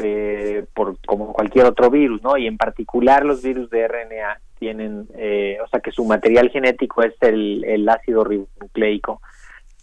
eh, 0.00 0.64
por 0.74 0.96
como 1.06 1.32
cualquier 1.32 1.66
otro 1.66 1.90
virus, 1.90 2.22
¿no? 2.22 2.36
Y 2.36 2.46
en 2.46 2.56
particular 2.56 3.24
los 3.24 3.42
virus 3.42 3.70
de 3.70 3.86
RNA 3.86 4.40
tienen, 4.58 5.08
eh, 5.16 5.58
o 5.64 5.68
sea, 5.68 5.80
que 5.80 5.92
su 5.92 6.04
material 6.04 6.50
genético 6.50 7.02
es 7.02 7.14
el, 7.20 7.64
el 7.64 7.88
ácido 7.88 8.24
ribonucleico, 8.24 9.20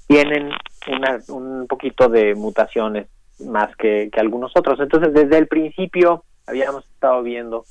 tienen 0.08 0.52
una, 0.88 1.20
un 1.30 1.68
poquito 1.68 2.10
de 2.10 2.36
mutaciones 2.36 3.08
más 3.40 3.76
que, 3.76 4.10
que, 4.12 4.20
algunos 4.20 4.52
otros. 4.56 4.80
Entonces, 4.80 5.14
desde 5.14 5.38
el 5.38 5.48
principio 5.48 6.24
habíamos 6.46 6.86
estado 6.90 7.22
viendo 7.24 7.66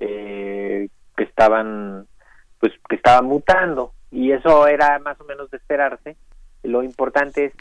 eh, 0.00 0.88
que 1.16 1.24
estaban, 1.24 2.06
pues, 2.60 2.72
que 2.88 2.96
estaban 2.96 3.26
mutando 3.26 3.92
y 4.10 4.32
eso 4.32 4.66
era 4.66 4.98
más 4.98 5.20
o 5.20 5.24
menos 5.24 5.50
de 5.50 5.56
esperarse. 5.56 6.16
Lo 6.62 6.82
importante 6.82 7.46
es 7.46 7.52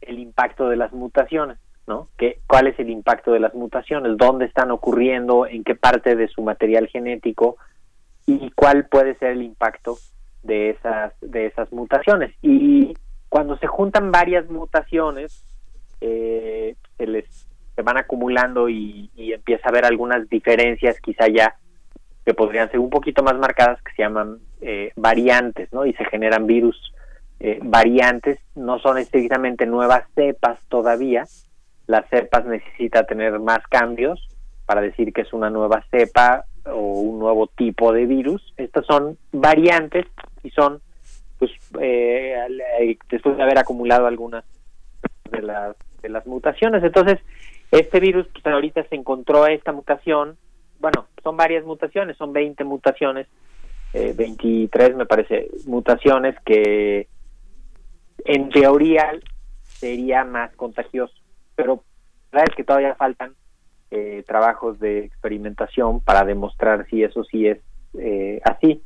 el 0.00 0.18
impacto 0.18 0.68
de 0.68 0.76
las 0.76 0.92
mutaciones. 0.92 1.58
¿no? 1.86 2.08
¿Qué, 2.18 2.40
¿Cuál 2.46 2.66
es 2.66 2.78
el 2.78 2.90
impacto 2.90 3.32
de 3.32 3.40
las 3.40 3.54
mutaciones? 3.54 4.16
¿Dónde 4.18 4.44
están 4.44 4.70
ocurriendo? 4.70 5.46
¿En 5.46 5.64
qué 5.64 5.74
parte 5.74 6.16
de 6.16 6.28
su 6.28 6.42
material 6.42 6.86
genético? 6.88 7.56
¿Y 8.26 8.50
cuál 8.50 8.86
puede 8.86 9.14
ser 9.16 9.30
el 9.30 9.42
impacto 9.42 9.96
de 10.42 10.70
esas, 10.70 11.14
de 11.22 11.46
esas 11.46 11.72
mutaciones? 11.72 12.34
Y 12.42 12.94
cuando 13.30 13.56
se 13.56 13.66
juntan 13.66 14.12
varias 14.12 14.50
mutaciones, 14.50 15.44
eh, 16.00 16.74
se 16.96 17.06
les 17.06 17.48
se 17.74 17.82
van 17.82 17.96
acumulando 17.96 18.68
y, 18.68 19.08
empieza 19.16 19.68
a 19.68 19.70
haber 19.70 19.84
algunas 19.84 20.28
diferencias 20.28 21.00
quizá 21.00 21.28
ya 21.28 21.54
que 22.26 22.34
podrían 22.34 22.68
ser 22.70 22.80
un 22.80 22.90
poquito 22.90 23.22
más 23.22 23.36
marcadas 23.38 23.80
que 23.82 23.92
se 23.92 24.02
llaman 24.02 24.38
eh, 24.60 24.90
variantes, 24.96 25.72
¿no? 25.72 25.86
Y 25.86 25.92
se 25.92 26.04
generan 26.06 26.48
virus 26.48 26.92
eh, 27.38 27.60
variantes, 27.62 28.40
no 28.56 28.80
son 28.80 28.98
estrictamente 28.98 29.64
nuevas 29.64 30.02
cepas 30.16 30.58
todavía, 30.68 31.24
las 31.86 32.08
cepas 32.10 32.44
necesita 32.46 33.04
tener 33.04 33.38
más 33.38 33.60
cambios 33.68 34.28
para 34.66 34.80
decir 34.80 35.12
que 35.12 35.22
es 35.22 35.32
una 35.32 35.48
nueva 35.48 35.84
cepa 35.90 36.44
o 36.66 37.00
un 37.00 37.18
nuevo 37.18 37.46
tipo 37.46 37.92
de 37.92 38.06
virus. 38.06 38.52
Estas 38.56 38.84
son 38.86 39.16
variantes 39.32 40.04
y 40.42 40.50
son, 40.50 40.80
pues, 41.38 41.50
eh, 41.80 42.36
después 43.08 43.36
de 43.36 43.42
haber 43.42 43.58
acumulado 43.58 44.06
algunas 44.06 44.44
de 45.30 45.42
las, 45.42 45.76
de 46.02 46.08
las 46.08 46.26
mutaciones. 46.26 46.82
Entonces, 46.82 47.18
este 47.70 48.00
virus, 48.00 48.26
pues 48.32 48.46
ahorita 48.46 48.84
se 48.84 48.94
encontró 48.94 49.46
esta 49.46 49.72
mutación, 49.72 50.36
bueno, 50.80 51.06
son 51.22 51.36
varias 51.36 51.64
mutaciones, 51.64 52.16
son 52.16 52.32
20 52.32 52.64
mutaciones, 52.64 53.26
eh, 53.92 54.14
23 54.16 54.96
me 54.96 55.06
parece, 55.06 55.48
mutaciones 55.66 56.36
que 56.44 57.08
en 58.24 58.48
teoría 58.50 59.10
sería 59.62 60.24
más 60.24 60.54
contagioso, 60.56 61.14
pero 61.54 61.82
la 62.32 62.40
verdad 62.40 62.48
es 62.50 62.56
que 62.56 62.64
todavía 62.64 62.94
faltan 62.94 63.34
eh, 63.90 64.22
trabajos 64.26 64.78
de 64.80 65.04
experimentación 65.04 66.00
para 66.00 66.24
demostrar 66.24 66.86
si 66.90 67.02
eso 67.02 67.24
sí 67.24 67.46
es 67.46 67.58
eh, 67.98 68.40
así. 68.44 68.82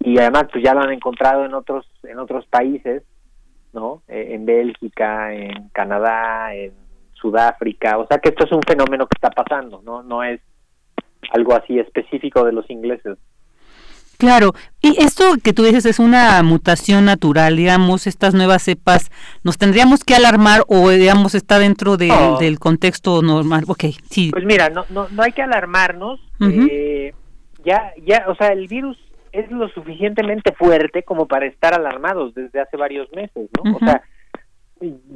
Y 0.00 0.18
además 0.18 0.48
pues 0.50 0.64
ya 0.64 0.74
lo 0.74 0.80
han 0.80 0.92
encontrado 0.92 1.44
en 1.44 1.54
otros 1.54 1.86
en 2.02 2.18
otros 2.18 2.44
países 2.46 3.04
no 3.72 4.02
eh, 4.08 4.28
en 4.30 4.46
Bélgica 4.46 5.32
en 5.34 5.68
Canadá 5.70 6.54
en 6.54 6.72
Sudáfrica. 7.14 7.98
O 7.98 8.06
sea 8.06 8.18
que 8.18 8.30
esto 8.30 8.44
es 8.44 8.52
un 8.52 8.62
fenómeno 8.62 9.06
que 9.06 9.16
está 9.16 9.30
pasando 9.30 9.82
no 9.84 10.02
no 10.02 10.22
es 10.22 10.40
algo 11.32 11.54
así 11.54 11.78
específico 11.78 12.44
de 12.44 12.52
los 12.52 12.68
ingleses. 12.70 13.18
Claro, 14.22 14.52
y 14.80 15.02
esto 15.02 15.34
que 15.42 15.52
tú 15.52 15.64
dices 15.64 15.84
es 15.84 15.98
una 15.98 16.40
mutación 16.44 17.04
natural, 17.06 17.56
digamos, 17.56 18.06
estas 18.06 18.34
nuevas 18.34 18.62
cepas, 18.62 19.10
¿nos 19.42 19.58
tendríamos 19.58 20.04
que 20.04 20.14
alarmar 20.14 20.62
o, 20.68 20.90
digamos, 20.90 21.34
está 21.34 21.58
dentro 21.58 21.96
del 21.96 22.60
contexto 22.60 23.20
normal? 23.20 23.64
Ok, 23.66 23.86
sí. 24.08 24.30
Pues 24.30 24.44
mira, 24.44 24.70
no, 24.70 24.84
no, 24.90 25.08
no 25.08 25.22
hay 25.24 25.32
que 25.32 25.42
alarmarnos, 25.42 26.20
eh, 26.40 27.12
ya, 27.64 27.92
ya, 28.06 28.26
o 28.28 28.36
sea, 28.36 28.52
el 28.52 28.68
virus 28.68 28.96
es 29.32 29.50
lo 29.50 29.68
suficientemente 29.70 30.52
fuerte 30.52 31.02
como 31.02 31.26
para 31.26 31.46
estar 31.46 31.74
alarmados 31.74 32.34
desde 32.34 32.60
hace 32.60 32.76
varios 32.76 33.10
meses, 33.12 33.48
¿no? 33.56 33.76
O 33.76 33.78
sea, 33.78 34.02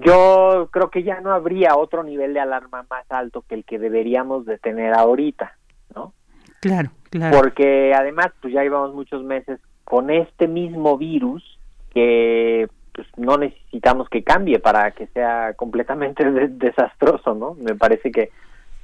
yo 0.00 0.68
creo 0.72 0.90
que 0.90 1.02
ya 1.02 1.20
no 1.20 1.32
habría 1.32 1.76
otro 1.76 2.02
nivel 2.02 2.34
de 2.34 2.40
alarma 2.40 2.86
más 2.88 3.04
alto 3.10 3.44
que 3.46 3.54
el 3.54 3.64
que 3.64 3.78
deberíamos 3.78 4.46
de 4.46 4.58
tener 4.58 4.94
ahorita, 4.94 5.56
¿no? 5.94 6.14
Claro, 6.60 6.90
claro. 7.10 7.36
Porque 7.36 7.92
además, 7.94 8.28
pues 8.40 8.54
ya 8.54 8.62
llevamos 8.62 8.94
muchos 8.94 9.22
meses 9.22 9.60
con 9.84 10.10
este 10.10 10.48
mismo 10.48 10.96
virus 10.96 11.58
que 11.92 12.68
pues 12.92 13.06
no 13.18 13.36
necesitamos 13.36 14.08
que 14.08 14.24
cambie 14.24 14.58
para 14.58 14.90
que 14.92 15.06
sea 15.08 15.52
completamente 15.54 16.24
desastroso, 16.48 17.34
¿no? 17.34 17.54
Me 17.54 17.74
parece 17.74 18.10
que 18.10 18.30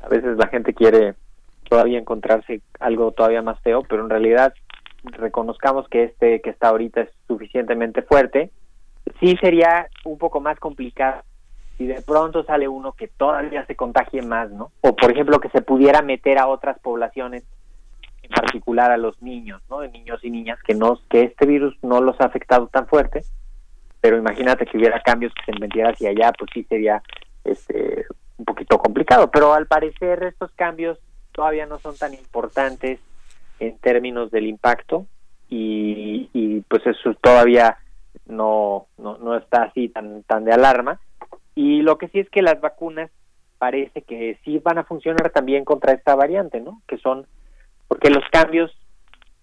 a 0.02 0.08
veces 0.08 0.36
la 0.36 0.48
gente 0.48 0.74
quiere 0.74 1.14
todavía 1.68 1.98
encontrarse 1.98 2.60
algo 2.80 3.12
todavía 3.12 3.40
más 3.40 3.58
feo, 3.60 3.82
pero 3.88 4.02
en 4.04 4.10
realidad 4.10 4.52
reconozcamos 5.04 5.88
que 5.88 6.04
este 6.04 6.40
que 6.40 6.50
está 6.50 6.68
ahorita 6.68 7.02
es 7.02 7.10
suficientemente 7.26 8.02
fuerte. 8.02 8.50
Sí 9.20 9.36
sería 9.40 9.88
un 10.04 10.18
poco 10.18 10.40
más 10.40 10.58
complicado 10.58 11.22
si 11.78 11.86
de 11.86 12.02
pronto 12.02 12.44
sale 12.44 12.68
uno 12.68 12.92
que 12.92 13.08
todavía 13.08 13.64
se 13.66 13.76
contagie 13.76 14.22
más, 14.22 14.50
¿no? 14.50 14.70
O 14.80 14.94
por 14.94 15.10
ejemplo 15.10 15.40
que 15.40 15.48
se 15.48 15.62
pudiera 15.62 16.02
meter 16.02 16.38
a 16.38 16.46
otras 16.46 16.78
poblaciones 16.78 17.44
en 18.22 18.30
particular 18.30 18.90
a 18.90 18.96
los 18.96 19.20
niños, 19.22 19.62
¿no? 19.68 19.80
De 19.80 19.88
niños 19.88 20.20
y 20.22 20.30
niñas 20.30 20.58
que 20.62 20.74
no 20.74 21.00
que 21.10 21.24
este 21.24 21.46
virus 21.46 21.76
no 21.82 22.00
los 22.00 22.20
ha 22.20 22.24
afectado 22.24 22.68
tan 22.68 22.86
fuerte, 22.86 23.22
pero 24.00 24.16
imagínate 24.16 24.66
que 24.66 24.76
hubiera 24.76 25.00
cambios 25.00 25.32
que 25.34 25.52
se 25.52 25.58
metiera 25.58 25.90
hacia 25.90 26.10
allá, 26.10 26.32
pues 26.38 26.50
sí 26.54 26.64
sería 26.64 27.02
este 27.44 28.06
un 28.38 28.44
poquito 28.44 28.78
complicado, 28.78 29.30
pero 29.30 29.54
al 29.54 29.66
parecer 29.66 30.22
estos 30.24 30.52
cambios 30.52 30.98
todavía 31.32 31.66
no 31.66 31.78
son 31.78 31.96
tan 31.96 32.14
importantes 32.14 33.00
en 33.60 33.78
términos 33.78 34.30
del 34.30 34.46
impacto 34.46 35.06
y, 35.48 36.28
y 36.32 36.60
pues 36.62 36.86
eso 36.86 37.14
todavía 37.14 37.78
no, 38.26 38.86
no, 38.98 39.18
no 39.18 39.36
está 39.36 39.64
así 39.64 39.88
tan 39.88 40.22
tan 40.24 40.44
de 40.44 40.52
alarma 40.52 41.00
y 41.54 41.82
lo 41.82 41.98
que 41.98 42.08
sí 42.08 42.20
es 42.20 42.30
que 42.30 42.42
las 42.42 42.60
vacunas 42.60 43.10
parece 43.58 44.02
que 44.02 44.38
sí 44.44 44.58
van 44.58 44.78
a 44.78 44.84
funcionar 44.84 45.30
también 45.30 45.64
contra 45.64 45.92
esta 45.92 46.14
variante, 46.14 46.60
¿no? 46.60 46.82
Que 46.88 46.98
son 46.98 47.26
porque 47.86 48.10
los 48.10 48.24
cambios 48.32 48.72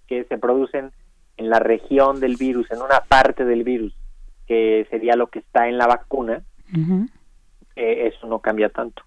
que 0.07 0.23
se 0.25 0.37
producen 0.37 0.91
en 1.37 1.49
la 1.49 1.59
región 1.59 2.19
del 2.19 2.35
virus, 2.35 2.69
en 2.71 2.81
una 2.81 3.01
parte 3.07 3.45
del 3.45 3.63
virus, 3.63 3.93
que 4.47 4.87
sería 4.89 5.15
lo 5.15 5.27
que 5.27 5.39
está 5.39 5.67
en 5.69 5.77
la 5.77 5.87
vacuna, 5.87 6.41
eh, 7.75 8.11
eso 8.13 8.27
no 8.27 8.39
cambia 8.39 8.69
tanto. 8.69 9.03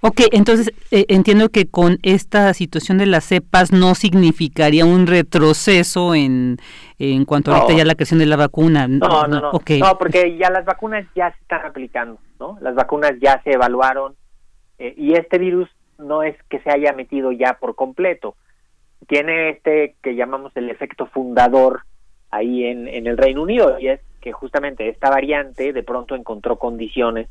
Ok, 0.00 0.22
entonces 0.32 0.72
eh, 0.90 1.06
entiendo 1.08 1.48
que 1.48 1.66
con 1.66 1.98
esta 2.02 2.52
situación 2.54 2.98
de 2.98 3.06
las 3.06 3.24
cepas 3.24 3.72
no 3.72 3.94
significaría 3.94 4.84
un 4.84 5.06
retroceso 5.06 6.14
en, 6.14 6.58
en 6.98 7.24
cuanto 7.24 7.52
a 7.52 7.58
ahorita 7.58 7.78
ya 7.78 7.84
la 7.84 7.94
creación 7.94 8.20
de 8.20 8.26
la 8.26 8.36
vacuna. 8.36 8.88
No, 8.88 8.98
no, 8.98 9.26
no. 9.26 9.40
No, 9.40 9.52
no, 9.52 9.98
porque 9.98 10.36
ya 10.36 10.50
las 10.50 10.64
vacunas 10.64 11.06
ya 11.14 11.30
se 11.32 11.38
están 11.40 11.66
aplicando, 11.66 12.18
¿no? 12.38 12.58
Las 12.60 12.74
vacunas 12.74 13.12
ya 13.20 13.40
se 13.42 13.52
evaluaron 13.52 14.14
eh, 14.78 14.94
y 14.96 15.14
este 15.14 15.38
virus 15.38 15.68
no 15.98 16.22
es 16.22 16.36
que 16.48 16.60
se 16.60 16.70
haya 16.70 16.92
metido 16.92 17.32
ya 17.32 17.58
por 17.60 17.74
completo 17.74 18.34
tiene 19.06 19.50
este 19.50 19.96
que 20.02 20.14
llamamos 20.14 20.56
el 20.56 20.70
efecto 20.70 21.06
fundador 21.06 21.82
ahí 22.30 22.64
en, 22.64 22.86
en 22.88 23.06
el 23.06 23.16
Reino 23.16 23.42
Unido 23.42 23.78
y 23.78 23.88
es 23.88 24.00
que 24.20 24.32
justamente 24.32 24.88
esta 24.88 25.10
variante 25.10 25.72
de 25.72 25.82
pronto 25.82 26.14
encontró 26.14 26.56
condiciones 26.58 27.28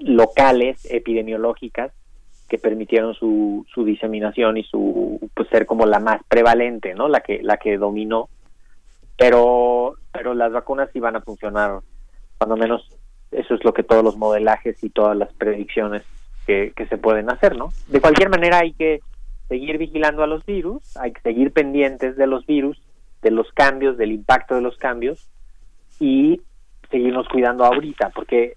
locales 0.00 0.86
epidemiológicas 0.90 1.92
que 2.48 2.58
permitieron 2.58 3.14
su, 3.14 3.66
su 3.72 3.84
diseminación 3.84 4.56
y 4.56 4.64
su 4.64 5.20
pues 5.34 5.48
ser 5.48 5.66
como 5.66 5.84
la 5.86 6.00
más 6.00 6.22
prevalente 6.28 6.94
no 6.94 7.08
la 7.08 7.20
que 7.20 7.42
la 7.42 7.58
que 7.58 7.76
dominó. 7.76 8.28
Pero 9.16 9.94
pero 10.12 10.34
las 10.34 10.52
vacunas 10.52 10.88
iban 10.94 11.16
a 11.16 11.20
funcionar 11.20 11.80
cuando 12.38 12.56
menos 12.56 12.88
eso 13.30 13.54
es 13.54 13.64
lo 13.64 13.74
que 13.74 13.82
todos 13.82 14.02
los 14.02 14.16
modelajes 14.16 14.82
y 14.82 14.90
todas 14.90 15.16
las 15.16 15.32
predicciones 15.34 16.02
que, 16.46 16.72
que 16.74 16.86
se 16.86 16.96
pueden 16.96 17.30
hacer 17.30 17.56
no 17.56 17.68
de 17.88 18.00
cualquier 18.00 18.30
manera 18.30 18.60
hay 18.60 18.72
que 18.72 19.00
seguir 19.48 19.78
vigilando 19.78 20.22
a 20.22 20.26
los 20.26 20.44
virus, 20.44 20.96
hay 20.96 21.12
que 21.12 21.22
seguir 21.22 21.52
pendientes 21.52 22.16
de 22.16 22.26
los 22.26 22.46
virus, 22.46 22.80
de 23.22 23.30
los 23.30 23.50
cambios, 23.52 23.96
del 23.96 24.12
impacto 24.12 24.54
de 24.54 24.60
los 24.60 24.76
cambios 24.76 25.28
y 25.98 26.42
seguirnos 26.90 27.26
cuidando 27.28 27.64
ahorita, 27.64 28.10
porque 28.10 28.54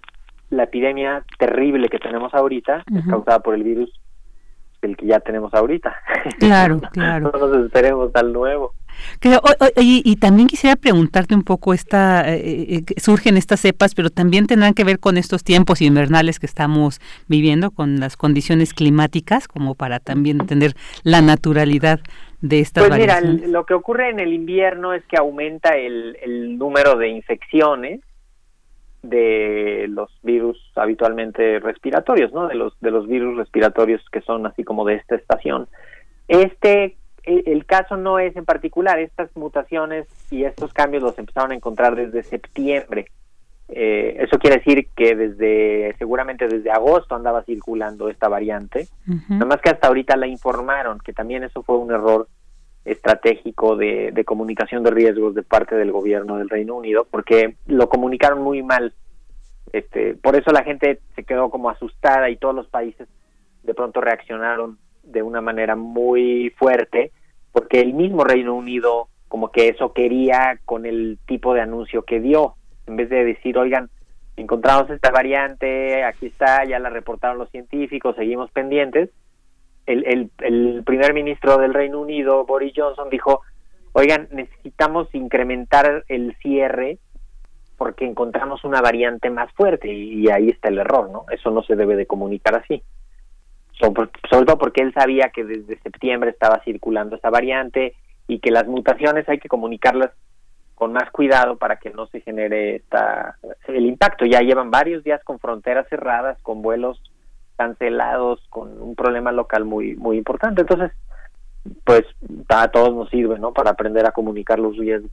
la 0.52 0.64
epidemia 0.64 1.24
terrible 1.38 1.88
que 1.88 1.98
tenemos 1.98 2.32
ahorita 2.34 2.84
es 2.94 3.06
causada 3.06 3.40
por 3.40 3.54
el 3.54 3.64
virus 3.64 3.90
el 4.82 4.96
que 4.96 5.06
ya 5.06 5.20
tenemos 5.20 5.54
ahorita. 5.54 5.94
Claro, 6.38 6.80
claro. 6.92 7.30
no 7.32 7.46
nos 7.46 7.66
esperemos 7.66 8.10
al 8.14 8.32
nuevo. 8.32 8.74
y, 9.76 10.16
también 10.16 10.48
quisiera 10.48 10.76
preguntarte 10.76 11.34
un 11.34 11.42
poco, 11.42 11.72
esta, 11.72 12.28
eh, 12.28 12.40
eh, 12.40 12.84
eh, 12.88 13.00
surgen 13.00 13.36
estas 13.36 13.60
cepas, 13.60 13.94
pero 13.94 14.10
también 14.10 14.46
tendrán 14.46 14.74
que 14.74 14.84
ver 14.84 14.98
con 14.98 15.16
estos 15.16 15.44
tiempos 15.44 15.80
invernales 15.80 16.38
que 16.38 16.46
estamos 16.46 17.00
viviendo, 17.28 17.70
con 17.70 18.00
las 18.00 18.16
condiciones 18.16 18.74
climáticas, 18.74 19.48
como 19.48 19.74
para 19.74 20.00
también 20.00 20.40
entender 20.40 20.74
la 21.04 21.22
naturalidad 21.22 22.00
de 22.40 22.60
estas 22.60 22.88
Pues 22.88 22.98
mira, 22.98 23.20
lo 23.20 23.64
que 23.64 23.74
ocurre 23.74 24.10
en 24.10 24.18
el 24.18 24.32
invierno 24.32 24.92
es 24.92 25.04
que 25.06 25.16
aumenta 25.16 25.76
el, 25.76 26.18
el 26.22 26.58
número 26.58 26.96
de 26.96 27.08
infecciones 27.08 28.00
de 29.02 29.86
los 29.88 30.10
virus 30.22 30.58
habitualmente 30.76 31.58
respiratorios, 31.58 32.32
¿no? 32.32 32.48
De 32.48 32.54
los 32.54 32.78
de 32.80 32.90
los 32.90 33.06
virus 33.06 33.36
respiratorios 33.36 34.00
que 34.10 34.20
son 34.20 34.46
así 34.46 34.64
como 34.64 34.84
de 34.84 34.94
esta 34.94 35.16
estación. 35.16 35.68
Este 36.28 36.96
el 37.24 37.66
caso 37.66 37.96
no 37.96 38.18
es 38.18 38.34
en 38.36 38.44
particular, 38.44 38.98
estas 38.98 39.34
mutaciones 39.36 40.08
y 40.30 40.44
estos 40.44 40.72
cambios 40.72 41.02
los 41.02 41.18
empezaron 41.18 41.52
a 41.52 41.54
encontrar 41.54 41.94
desde 41.94 42.22
septiembre. 42.24 43.06
Eh, 43.68 44.16
eso 44.18 44.38
quiere 44.38 44.58
decir 44.58 44.88
que 44.94 45.14
desde, 45.14 45.94
seguramente 45.98 46.46
desde 46.46 46.70
agosto 46.70 47.14
andaba 47.14 47.42
circulando 47.44 48.08
esta 48.08 48.28
variante, 48.28 48.88
nada 49.28 49.46
más 49.46 49.60
que 49.60 49.70
hasta 49.70 49.88
ahorita 49.88 50.16
la 50.16 50.26
informaron, 50.26 50.98
que 50.98 51.12
también 51.12 51.44
eso 51.44 51.62
fue 51.62 51.78
un 51.78 51.92
error 51.92 52.28
estratégico 52.84 53.76
de, 53.76 54.22
comunicación 54.24 54.82
de 54.82 54.90
riesgos 54.90 55.34
de 55.34 55.42
parte 55.42 55.76
del 55.76 55.92
gobierno 55.92 56.36
del 56.36 56.48
Reino 56.48 56.76
Unido, 56.76 57.06
porque 57.10 57.56
lo 57.66 57.88
comunicaron 57.88 58.42
muy 58.42 58.62
mal. 58.62 58.92
Este, 59.72 60.14
por 60.14 60.36
eso 60.36 60.50
la 60.52 60.64
gente 60.64 61.00
se 61.14 61.24
quedó 61.24 61.50
como 61.50 61.70
asustada 61.70 62.28
y 62.28 62.36
todos 62.36 62.54
los 62.54 62.66
países 62.68 63.08
de 63.62 63.74
pronto 63.74 64.00
reaccionaron 64.00 64.78
de 65.02 65.22
una 65.22 65.40
manera 65.40 65.76
muy 65.76 66.50
fuerte, 66.58 67.12
porque 67.52 67.80
el 67.80 67.94
mismo 67.94 68.24
Reino 68.24 68.54
Unido 68.54 69.08
como 69.28 69.50
que 69.50 69.68
eso 69.68 69.94
quería 69.94 70.58
con 70.66 70.84
el 70.84 71.18
tipo 71.26 71.54
de 71.54 71.62
anuncio 71.62 72.02
que 72.02 72.20
dio, 72.20 72.56
en 72.86 72.96
vez 72.96 73.08
de 73.08 73.24
decir, 73.24 73.56
oigan, 73.56 73.88
encontramos 74.36 74.90
esta 74.90 75.10
variante, 75.10 76.04
aquí 76.04 76.26
está, 76.26 76.64
ya 76.64 76.78
la 76.78 76.90
reportaron 76.90 77.38
los 77.38 77.50
científicos, 77.50 78.16
seguimos 78.16 78.50
pendientes. 78.50 79.10
El, 79.86 80.30
el, 80.38 80.82
primer 80.84 81.12
ministro 81.12 81.58
del 81.58 81.74
Reino 81.74 82.00
Unido, 82.00 82.44
Boris 82.44 82.72
Johnson, 82.76 83.10
dijo, 83.10 83.42
oigan, 83.92 84.28
necesitamos 84.30 85.12
incrementar 85.14 86.04
el 86.08 86.36
cierre 86.36 86.98
porque 87.76 88.06
encontramos 88.06 88.64
una 88.64 88.80
variante 88.80 89.28
más 89.28 89.52
fuerte 89.52 89.92
y, 89.92 90.28
ahí 90.30 90.48
está 90.48 90.68
el 90.68 90.78
error, 90.78 91.10
¿no? 91.10 91.24
Eso 91.30 91.50
no 91.50 91.62
se 91.62 91.74
debe 91.74 91.96
de 91.96 92.06
comunicar 92.06 92.54
así 92.54 92.82
sobre, 93.82 94.10
todo 94.46 94.58
porque 94.58 94.82
él 94.82 94.92
sabía 94.94 95.30
que 95.30 95.44
desde 95.44 95.78
septiembre 95.80 96.30
estaba 96.30 96.60
circulando 96.64 97.16
esa 97.16 97.30
variante 97.30 97.94
y 98.28 98.38
que 98.38 98.50
las 98.50 98.66
mutaciones 98.66 99.28
hay 99.28 99.38
que 99.38 99.48
comunicarlas 99.48 100.10
con 100.74 100.92
más 100.92 101.10
cuidado 101.10 101.56
para 101.56 101.76
que 101.76 101.90
no 101.90 102.06
se 102.06 102.20
genere 102.20 102.76
esta, 102.76 103.38
el 103.68 103.86
impacto. 103.86 104.24
Ya 104.24 104.40
llevan 104.40 104.70
varios 104.70 105.04
días 105.04 105.22
con 105.24 105.38
fronteras 105.38 105.88
cerradas, 105.88 106.38
con 106.42 106.62
vuelos 106.62 107.00
cancelados, 107.56 108.40
con 108.50 108.80
un 108.80 108.94
problema 108.94 109.32
local 109.32 109.64
muy 109.64 109.94
muy 109.96 110.18
importante. 110.18 110.62
Entonces, 110.62 110.92
pues 111.84 112.02
a 112.48 112.68
todos 112.68 112.94
nos 112.94 113.10
sirve, 113.10 113.38
¿no? 113.38 113.52
Para 113.52 113.70
aprender 113.70 114.06
a 114.06 114.12
comunicar 114.12 114.58
los 114.58 114.76
riesgos. 114.76 115.10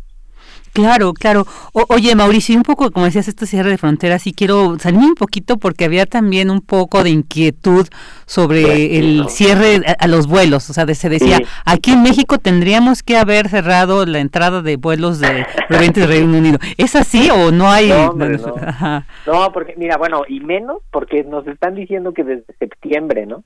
Claro, 0.73 1.13
claro. 1.13 1.45
oye, 1.73 2.15
Mauricio, 2.15 2.55
un 2.55 2.63
poco, 2.63 2.91
como 2.91 3.05
decías, 3.05 3.27
este 3.27 3.45
cierre 3.45 3.71
de 3.71 3.77
fronteras, 3.77 4.27
y 4.27 4.33
quiero 4.33 4.77
salir 4.79 4.99
un 4.99 5.15
poquito 5.15 5.57
porque 5.57 5.85
había 5.85 6.05
también 6.05 6.49
un 6.49 6.61
poco 6.61 7.03
de 7.03 7.09
inquietud 7.09 7.87
sobre 8.25 8.97
el 8.99 9.27
cierre 9.29 9.81
a, 9.97 10.07
los 10.07 10.27
vuelos. 10.27 10.69
O 10.69 10.73
sea, 10.73 10.85
se 10.93 11.09
decía, 11.09 11.39
aquí 11.65 11.91
en 11.91 12.03
México 12.03 12.37
tendríamos 12.37 13.03
que 13.03 13.17
haber 13.17 13.49
cerrado 13.49 14.05
la 14.05 14.19
entrada 14.19 14.61
de 14.61 14.77
vuelos 14.77 15.19
de 15.19 15.45
provenientes 15.67 16.07
del 16.07 16.17
Reino 16.19 16.37
Unido. 16.37 16.59
¿Es 16.77 16.95
así 16.95 17.29
o 17.29 17.51
no 17.51 17.69
hay? 17.69 17.89
No, 17.89 18.13
no, 19.27 19.51
porque, 19.51 19.73
mira, 19.77 19.97
bueno, 19.97 20.21
y 20.27 20.39
menos 20.39 20.81
porque 20.91 21.23
nos 21.23 21.47
están 21.47 21.75
diciendo 21.75 22.13
que 22.13 22.23
desde 22.23 22.53
septiembre, 22.59 23.25
¿no? 23.25 23.43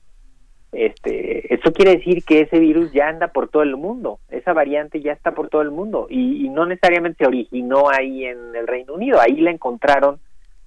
Este, 0.74 1.54
eso 1.54 1.72
quiere 1.72 1.96
decir 1.96 2.24
que 2.24 2.40
ese 2.40 2.58
virus 2.58 2.92
ya 2.92 3.08
anda 3.08 3.28
por 3.28 3.48
todo 3.48 3.62
el 3.62 3.76
mundo, 3.76 4.18
esa 4.28 4.52
variante 4.52 5.00
ya 5.00 5.12
está 5.12 5.32
por 5.32 5.48
todo 5.48 5.62
el 5.62 5.70
mundo 5.70 6.06
y, 6.10 6.48
no 6.48 6.66
necesariamente 6.66 7.24
se 7.24 7.28
originó 7.28 7.90
ahí 7.90 8.24
en 8.24 8.54
el 8.54 8.66
Reino 8.66 8.94
Unido, 8.94 9.20
ahí 9.20 9.40
la 9.40 9.50
encontraron 9.50 10.20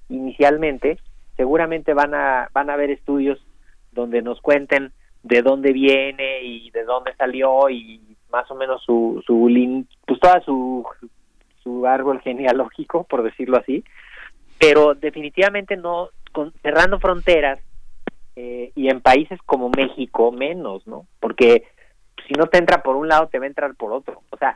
inicialmente, 0.09 0.97
seguramente 1.37 1.93
van 1.93 2.13
a, 2.13 2.49
van 2.53 2.69
a 2.69 2.73
haber 2.73 2.91
estudios 2.91 3.39
donde 3.91 4.21
nos 4.21 4.41
cuenten 4.41 4.91
de 5.23 5.41
dónde 5.41 5.71
viene 5.71 6.43
y 6.43 6.71
de 6.71 6.83
dónde 6.83 7.13
salió 7.15 7.69
y 7.69 8.01
más 8.31 8.49
o 8.51 8.55
menos 8.55 8.83
su, 8.83 9.23
su 9.25 9.85
pues 10.05 10.19
toda 10.19 10.41
su, 10.41 10.85
su 11.63 11.85
árbol 11.85 12.21
genealógico, 12.23 13.03
por 13.03 13.23
decirlo 13.23 13.57
así, 13.57 13.83
pero 14.59 14.95
definitivamente 14.95 15.77
no, 15.77 16.09
con, 16.31 16.53
cerrando 16.61 16.99
fronteras, 16.99 17.59
eh, 18.39 18.71
y 18.75 18.89
en 18.89 19.01
países 19.01 19.39
como 19.47 19.71
México 19.75 20.31
menos, 20.31 20.85
¿no? 20.85 21.07
Porque 21.19 21.63
si 22.27 22.35
no 22.35 22.45
te 22.45 22.59
entra 22.59 22.83
por 22.83 22.95
un 22.95 23.07
lado, 23.07 23.29
te 23.29 23.39
va 23.39 23.45
a 23.45 23.47
entrar 23.47 23.73
por 23.73 23.91
otro. 23.91 24.21
O 24.29 24.37
sea, 24.37 24.55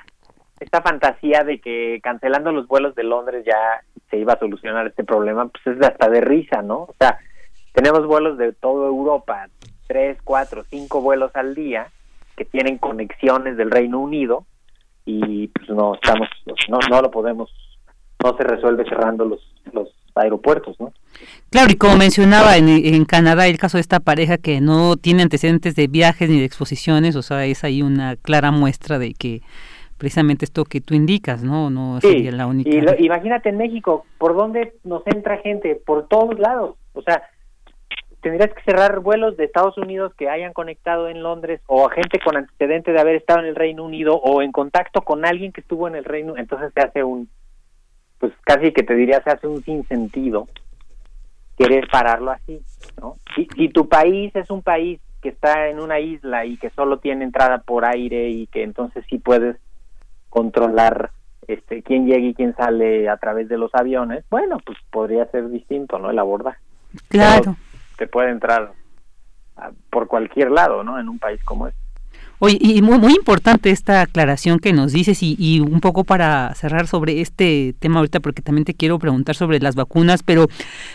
esta 0.59 0.83
fantasía 0.83 1.43
de 1.43 1.59
que 1.59 1.99
cancelando 2.03 2.51
los 2.51 2.67
vuelos 2.67 2.93
de 2.93 3.03
Londres 3.03 3.43
ya 3.43 3.81
se 4.11 4.17
iba 4.17 4.33
a 4.33 4.39
solucionar 4.39 4.85
este 4.85 5.03
problema, 5.03 5.47
pues 5.47 5.75
es 5.75 5.83
hasta 5.83 6.09
de 6.09 6.21
risa, 6.21 6.61
¿no? 6.61 6.81
O 6.83 6.95
sea, 6.99 7.17
tenemos 7.73 8.05
vuelos 8.05 8.37
de 8.37 8.53
toda 8.53 8.85
Europa, 8.85 9.47
tres, 9.87 10.19
cuatro, 10.23 10.63
cinco 10.69 11.01
vuelos 11.01 11.35
al 11.35 11.55
día 11.55 11.87
que 12.37 12.45
tienen 12.45 12.77
conexiones 12.77 13.57
del 13.57 13.71
Reino 13.71 13.99
Unido 13.99 14.45
y 15.05 15.47
pues 15.47 15.69
no 15.69 15.95
estamos, 15.95 16.29
no, 16.69 16.77
no 16.87 17.01
lo 17.01 17.09
podemos, 17.09 17.51
no 18.23 18.37
se 18.37 18.43
resuelve 18.43 18.83
cerrando 18.87 19.25
los, 19.25 19.55
los 19.73 19.89
aeropuertos, 20.15 20.79
¿no? 20.79 20.91
Claro, 21.49 21.71
y 21.71 21.75
como 21.75 21.97
mencionaba 21.97 22.57
en, 22.57 23.05
Canadá 23.05 23.47
el 23.47 23.57
caso 23.57 23.77
de 23.77 23.81
esta 23.81 23.99
pareja 23.99 24.37
que 24.37 24.61
no 24.61 24.95
tiene 24.95 25.23
antecedentes 25.23 25.75
de 25.75 25.87
viajes 25.87 26.29
ni 26.29 26.39
de 26.39 26.45
exposiciones, 26.45 27.15
o 27.15 27.21
sea, 27.21 27.45
es 27.45 27.63
ahí 27.63 27.81
una 27.81 28.15
clara 28.15 28.51
muestra 28.51 28.99
de 28.99 29.13
que 29.13 29.41
precisamente 29.97 30.45
esto 30.45 30.63
que 30.65 30.81
tú 30.81 30.93
indicas, 30.95 31.43
¿no? 31.43 31.69
No 31.69 31.99
sería 32.01 32.31
la 32.31 32.47
única. 32.47 32.69
Y 32.69 33.05
imagínate 33.05 33.49
en 33.49 33.57
México, 33.57 34.05
¿por 34.17 34.35
dónde 34.35 34.73
nos 34.83 35.05
entra 35.05 35.37
gente? 35.37 35.75
Por 35.75 36.07
todos 36.07 36.39
lados. 36.39 36.75
O 36.93 37.01
sea, 37.01 37.23
tendrías 38.21 38.53
que 38.53 38.63
cerrar 38.63 38.99
vuelos 38.99 39.35
de 39.37 39.45
Estados 39.45 39.77
Unidos 39.77 40.13
que 40.15 40.29
hayan 40.29 40.53
conectado 40.53 41.09
en 41.09 41.21
Londres 41.21 41.61
o 41.67 41.87
a 41.87 41.91
gente 41.91 42.19
con 42.23 42.37
antecedente 42.37 42.93
de 42.93 42.99
haber 42.99 43.15
estado 43.15 43.39
en 43.39 43.47
el 43.47 43.55
Reino 43.55 43.83
Unido 43.83 44.15
o 44.15 44.41
en 44.41 44.51
contacto 44.51 45.01
con 45.01 45.25
alguien 45.25 45.51
que 45.51 45.61
estuvo 45.61 45.87
en 45.87 45.95
el 45.95 46.05
Reino 46.05 46.37
entonces 46.37 46.71
se 46.73 46.81
hace 46.81 47.03
un 47.03 47.29
pues 48.21 48.31
casi 48.45 48.71
que 48.71 48.83
te 48.83 48.95
diría 48.95 49.21
se 49.23 49.31
hace 49.31 49.47
un 49.47 49.63
sinsentido 49.63 50.47
querer 51.57 51.87
pararlo 51.91 52.31
así, 52.31 52.61
¿no? 53.01 53.17
Si, 53.35 53.47
si 53.55 53.69
tu 53.69 53.89
país 53.89 54.33
es 54.35 54.49
un 54.49 54.61
país 54.61 55.01
que 55.21 55.29
está 55.29 55.67
en 55.67 55.79
una 55.79 55.99
isla 55.99 56.45
y 56.45 56.57
que 56.57 56.69
solo 56.69 56.99
tiene 56.99 57.25
entrada 57.25 57.57
por 57.57 57.83
aire 57.83 58.29
y 58.29 58.47
que 58.47 58.63
entonces 58.63 59.03
sí 59.09 59.17
puedes 59.17 59.57
controlar 60.29 61.11
este 61.47 61.83
quién 61.83 62.05
llega 62.05 62.25
y 62.25 62.33
quién 62.33 62.55
sale 62.55 63.09
a 63.09 63.17
través 63.17 63.49
de 63.49 63.57
los 63.57 63.73
aviones, 63.73 64.23
bueno, 64.29 64.57
pues 64.65 64.77
podría 64.91 65.25
ser 65.25 65.49
distinto, 65.49 65.99
¿no? 65.99 66.11
El 66.11 66.19
abordaje. 66.19 66.59
Claro. 67.09 67.55
te 67.97 68.07
puede 68.07 68.29
entrar 68.29 68.71
por 69.89 70.07
cualquier 70.07 70.51
lado, 70.51 70.83
¿no? 70.83 70.99
En 70.99 71.09
un 71.09 71.19
país 71.19 71.43
como 71.43 71.67
este. 71.67 71.79
Oye, 72.43 72.57
y 72.59 72.81
muy, 72.81 72.97
muy 72.97 73.13
importante 73.13 73.69
esta 73.69 74.01
aclaración 74.01 74.57
que 74.57 74.73
nos 74.73 74.91
dices 74.93 75.21
y, 75.21 75.35
y, 75.37 75.59
un 75.59 75.79
poco 75.79 76.03
para 76.03 76.55
cerrar 76.55 76.87
sobre 76.87 77.21
este 77.21 77.75
tema 77.77 77.99
ahorita, 77.99 78.19
porque 78.19 78.41
también 78.41 78.65
te 78.65 78.73
quiero 78.73 78.97
preguntar 78.97 79.35
sobre 79.35 79.59
las 79.59 79.75
vacunas, 79.75 80.23
pero 80.23 80.47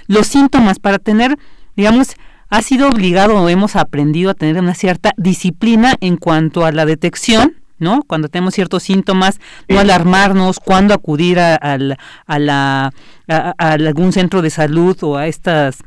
los 0.08 0.26
síntomas 0.26 0.80
para 0.80 0.98
tener, 0.98 1.36
digamos, 1.76 2.16
ha 2.48 2.62
sido 2.62 2.88
obligado 2.88 3.40
o 3.40 3.48
hemos 3.48 3.76
aprendido 3.76 4.32
a 4.32 4.34
tener 4.34 4.60
una 4.60 4.74
cierta 4.74 5.12
disciplina 5.16 5.94
en 6.00 6.16
cuanto 6.16 6.64
a 6.64 6.72
la 6.72 6.84
detección, 6.84 7.54
¿no? 7.78 8.02
Cuando 8.02 8.28
tenemos 8.28 8.54
ciertos 8.54 8.82
síntomas, 8.82 9.38
no 9.68 9.78
alarmarnos, 9.78 10.58
cuándo 10.58 10.94
acudir 10.94 11.38
a, 11.38 11.54
a, 11.54 11.78
a 12.26 12.38
la, 12.40 12.92
a, 13.28 13.52
algún 13.58 14.12
centro 14.12 14.42
de 14.42 14.50
salud 14.50 14.96
o 15.02 15.16
a 15.16 15.28
estas 15.28 15.78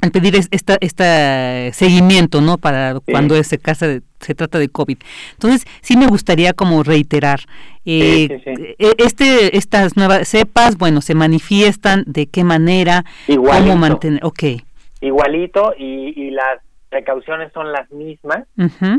al 0.00 0.10
pedir 0.10 0.36
esta, 0.50 0.78
este 0.80 1.70
seguimiento, 1.74 2.40
¿no? 2.40 2.56
Para 2.56 3.00
cuando 3.00 3.42
se, 3.44 3.58
casa 3.58 4.00
se 4.20 4.34
trata 4.34 4.58
de 4.58 4.68
COVID. 4.68 4.98
Entonces, 5.32 5.64
sí 5.80 5.96
me 5.96 6.06
gustaría 6.06 6.52
como 6.52 6.82
reiterar, 6.82 7.40
eh, 7.84 8.74
e, 8.78 8.94
este 8.98 9.56
estas 9.56 9.96
nuevas 9.96 10.28
cepas, 10.28 10.76
bueno, 10.76 11.00
se 11.00 11.14
manifiestan, 11.14 12.04
de 12.06 12.26
qué 12.26 12.44
manera, 12.44 13.04
cómo 13.26 13.76
mantener, 13.76 14.24
ok. 14.24 14.42
Igualito 15.00 15.74
y, 15.78 16.30
las 16.30 16.60
precauciones 16.88 17.52
son 17.52 17.72
las 17.72 17.90
mismas. 17.90 18.46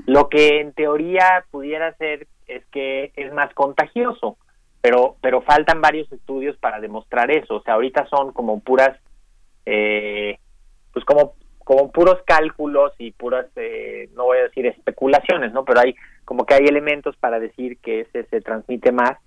Lo 0.06 0.30
que 0.30 0.62
en 0.62 0.74
teoría 0.74 1.44
pudiera 1.52 1.94
ser 1.96 2.28
es 2.48 2.64
que 2.72 3.12
es 3.16 3.34
más 3.34 3.54
contagioso, 3.54 4.38
pero, 4.82 5.18
pero 5.22 5.42
faltan 5.42 5.82
varios 5.82 6.12
estudios 6.12 6.56
para 6.58 6.80
demostrar 6.80 7.32
eso. 7.32 7.56
O 7.56 7.62
sea, 7.62 7.76
ahorita 7.76 8.08
son 8.10 8.32
como 8.32 8.60
puras... 8.60 8.98
Eh, 9.66 10.40
pues 10.94 11.04
como 11.06 11.34
como 11.68 11.92
puros 11.92 12.20
cálculos 12.26 12.94
y 12.98 13.12
puras, 13.12 13.46
eh, 13.58 14.10
no 14.16 14.24
voy 14.24 14.38
a 14.38 14.44
decir 14.44 14.66
especulaciones, 14.68 15.52
¿no? 15.52 15.66
Pero 15.66 15.82
hay 15.82 15.96
como 16.24 16.46
que 16.46 16.54
hay 16.54 16.64
elementos 16.64 17.18
para 17.18 17.42
decir 17.42 17.78
que 17.80 18.00
ese 18.02 18.24
se 18.24 18.40
transmite 18.40 18.94
más 18.94 19.18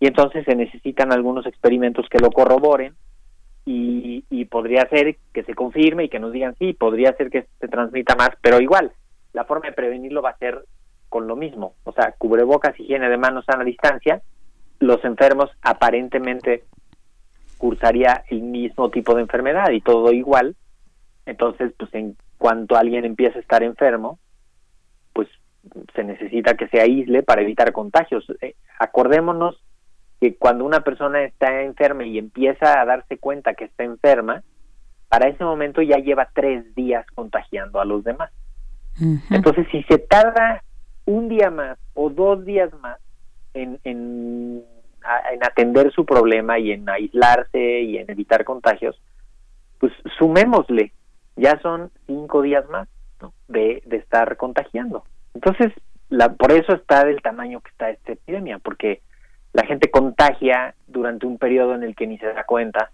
y 0.00 0.08
entonces 0.08 0.44
se 0.44 0.56
necesitan 0.56 1.12
algunos 1.12 1.46
experimentos 1.46 2.08
que 2.10 2.18
lo 2.18 2.32
corroboren 2.32 2.96
y, 3.64 4.24
y 4.28 4.44
podría 4.46 4.88
ser 4.88 5.18
que 5.32 5.44
se 5.44 5.54
confirme 5.54 6.02
y 6.02 6.08
que 6.08 6.18
nos 6.18 6.32
digan 6.32 6.56
sí, 6.58 6.72
podría 6.72 7.12
ser 7.12 7.30
que 7.30 7.46
se 7.60 7.68
transmita 7.68 8.16
más, 8.16 8.30
pero 8.42 8.60
igual, 8.60 8.90
la 9.32 9.44
forma 9.44 9.68
de 9.68 9.74
prevenirlo 9.74 10.20
va 10.20 10.30
a 10.30 10.38
ser 10.38 10.64
con 11.08 11.28
lo 11.28 11.36
mismo, 11.36 11.76
o 11.84 11.92
sea, 11.92 12.12
cubrebocas, 12.18 12.78
higiene 12.80 13.08
de 13.08 13.18
manos, 13.18 13.44
a 13.46 13.56
la 13.56 13.62
distancia, 13.62 14.20
los 14.80 15.04
enfermos 15.04 15.48
aparentemente 15.62 16.64
cursaría 17.56 18.24
el 18.30 18.42
mismo 18.42 18.90
tipo 18.90 19.14
de 19.14 19.22
enfermedad 19.22 19.70
y 19.70 19.80
todo 19.80 20.10
igual, 20.10 20.56
entonces, 21.26 21.72
pues 21.78 21.92
en 21.94 22.16
cuanto 22.38 22.76
alguien 22.76 23.04
empieza 23.04 23.38
a 23.38 23.42
estar 23.42 23.62
enfermo, 23.62 24.18
pues 25.12 25.28
se 25.94 26.04
necesita 26.04 26.54
que 26.54 26.68
se 26.68 26.80
aísle 26.80 27.22
para 27.22 27.42
evitar 27.42 27.72
contagios. 27.72 28.26
Eh, 28.40 28.54
acordémonos 28.78 29.62
que 30.20 30.36
cuando 30.36 30.64
una 30.64 30.80
persona 30.80 31.22
está 31.22 31.62
enferma 31.62 32.04
y 32.04 32.18
empieza 32.18 32.80
a 32.80 32.84
darse 32.84 33.18
cuenta 33.18 33.54
que 33.54 33.64
está 33.64 33.84
enferma, 33.84 34.42
para 35.08 35.28
ese 35.28 35.44
momento 35.44 35.80
ya 35.80 35.98
lleva 35.98 36.28
tres 36.34 36.74
días 36.74 37.06
contagiando 37.14 37.80
a 37.80 37.84
los 37.84 38.04
demás. 38.04 38.30
Entonces, 39.30 39.66
si 39.72 39.82
se 39.84 39.98
tarda 39.98 40.62
un 41.04 41.28
día 41.28 41.50
más 41.50 41.78
o 41.94 42.10
dos 42.10 42.44
días 42.44 42.72
más 42.80 42.98
en, 43.52 43.80
en, 43.82 44.62
en 45.32 45.44
atender 45.44 45.90
su 45.92 46.04
problema 46.04 46.58
y 46.58 46.70
en 46.72 46.88
aislarse 46.88 47.80
y 47.80 47.98
en 47.98 48.08
evitar 48.10 48.44
contagios, 48.44 49.00
pues 49.78 49.92
sumémosle 50.18 50.92
ya 51.36 51.58
son 51.60 51.90
cinco 52.06 52.42
días 52.42 52.68
más 52.70 52.88
de, 53.48 53.82
de 53.86 53.96
estar 53.96 54.36
contagiando. 54.36 55.04
Entonces, 55.34 55.72
la, 56.08 56.32
por 56.32 56.52
eso 56.52 56.74
está 56.74 57.04
del 57.04 57.22
tamaño 57.22 57.60
que 57.60 57.70
está 57.70 57.90
esta 57.90 58.12
epidemia, 58.12 58.58
porque 58.58 59.02
la 59.52 59.64
gente 59.66 59.90
contagia 59.90 60.74
durante 60.86 61.26
un 61.26 61.38
periodo 61.38 61.74
en 61.74 61.82
el 61.82 61.94
que 61.94 62.06
ni 62.06 62.18
se 62.18 62.26
da 62.26 62.44
cuenta 62.44 62.90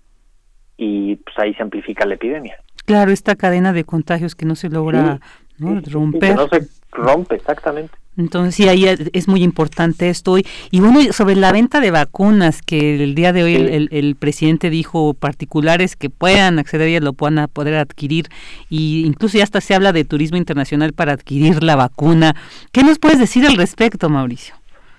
y 0.76 1.16
pues 1.16 1.38
ahí 1.38 1.55
se 1.55 1.62
amplifica 1.62 2.07
la 2.07 2.14
epidemia. 2.14 2.57
Claro, 2.86 3.11
esta 3.11 3.36
cadena 3.36 3.72
de 3.72 3.84
contagios 3.84 4.34
que 4.34 4.47
no 4.47 4.55
se 4.55 4.68
logra 4.68 5.20
romper. 5.61 6.36
no 6.36 6.48
se 6.48 6.66
rompe, 6.92 7.36
exactamente. 7.36 7.94
Entonces, 8.16 8.54
sí, 8.54 8.68
ahí 8.68 8.86
es 8.86 9.28
muy 9.28 9.42
importante 9.42 10.11
esto. 10.11 10.36
Y, 10.36 10.80
bueno, 10.80 11.12
sobre 11.12 11.36
la 11.36 11.52
venta 11.52 11.80
de 11.80 11.90
vacunas, 11.90 12.61
que 12.61 13.02
el 13.02 13.14
día 13.14 13.32
de 13.32 13.44
hoy 13.44 13.88
el, 13.90 14.16
presidente 14.16 14.68
dijo 14.68 15.14
particulares 15.14 15.96
que 15.96 16.11
puedan 16.11 16.58
acceder 16.58 16.88
y 16.88 17.00
lo 17.00 17.12
puedan 17.12 17.48
poder 17.48 17.76
adquirir. 17.76 18.26
Y 18.68 19.06
incluso 19.06 19.38
ya 19.38 19.44
hasta 19.44 19.61
se 19.61 19.74
habla 19.74 19.92
de 19.92 20.04
turismo 20.04 20.36
internacional 20.36 20.92
para 20.92 21.12
adquirir 21.12 21.62
la 21.62 21.76
vacuna. 21.76 22.34
¿Qué 22.72 22.82
nos 22.82 22.98
puedes 22.98 23.18
decir 23.18 23.46
al 23.46 23.56
respecto, 23.56 24.08
Mauricio? 24.11 24.54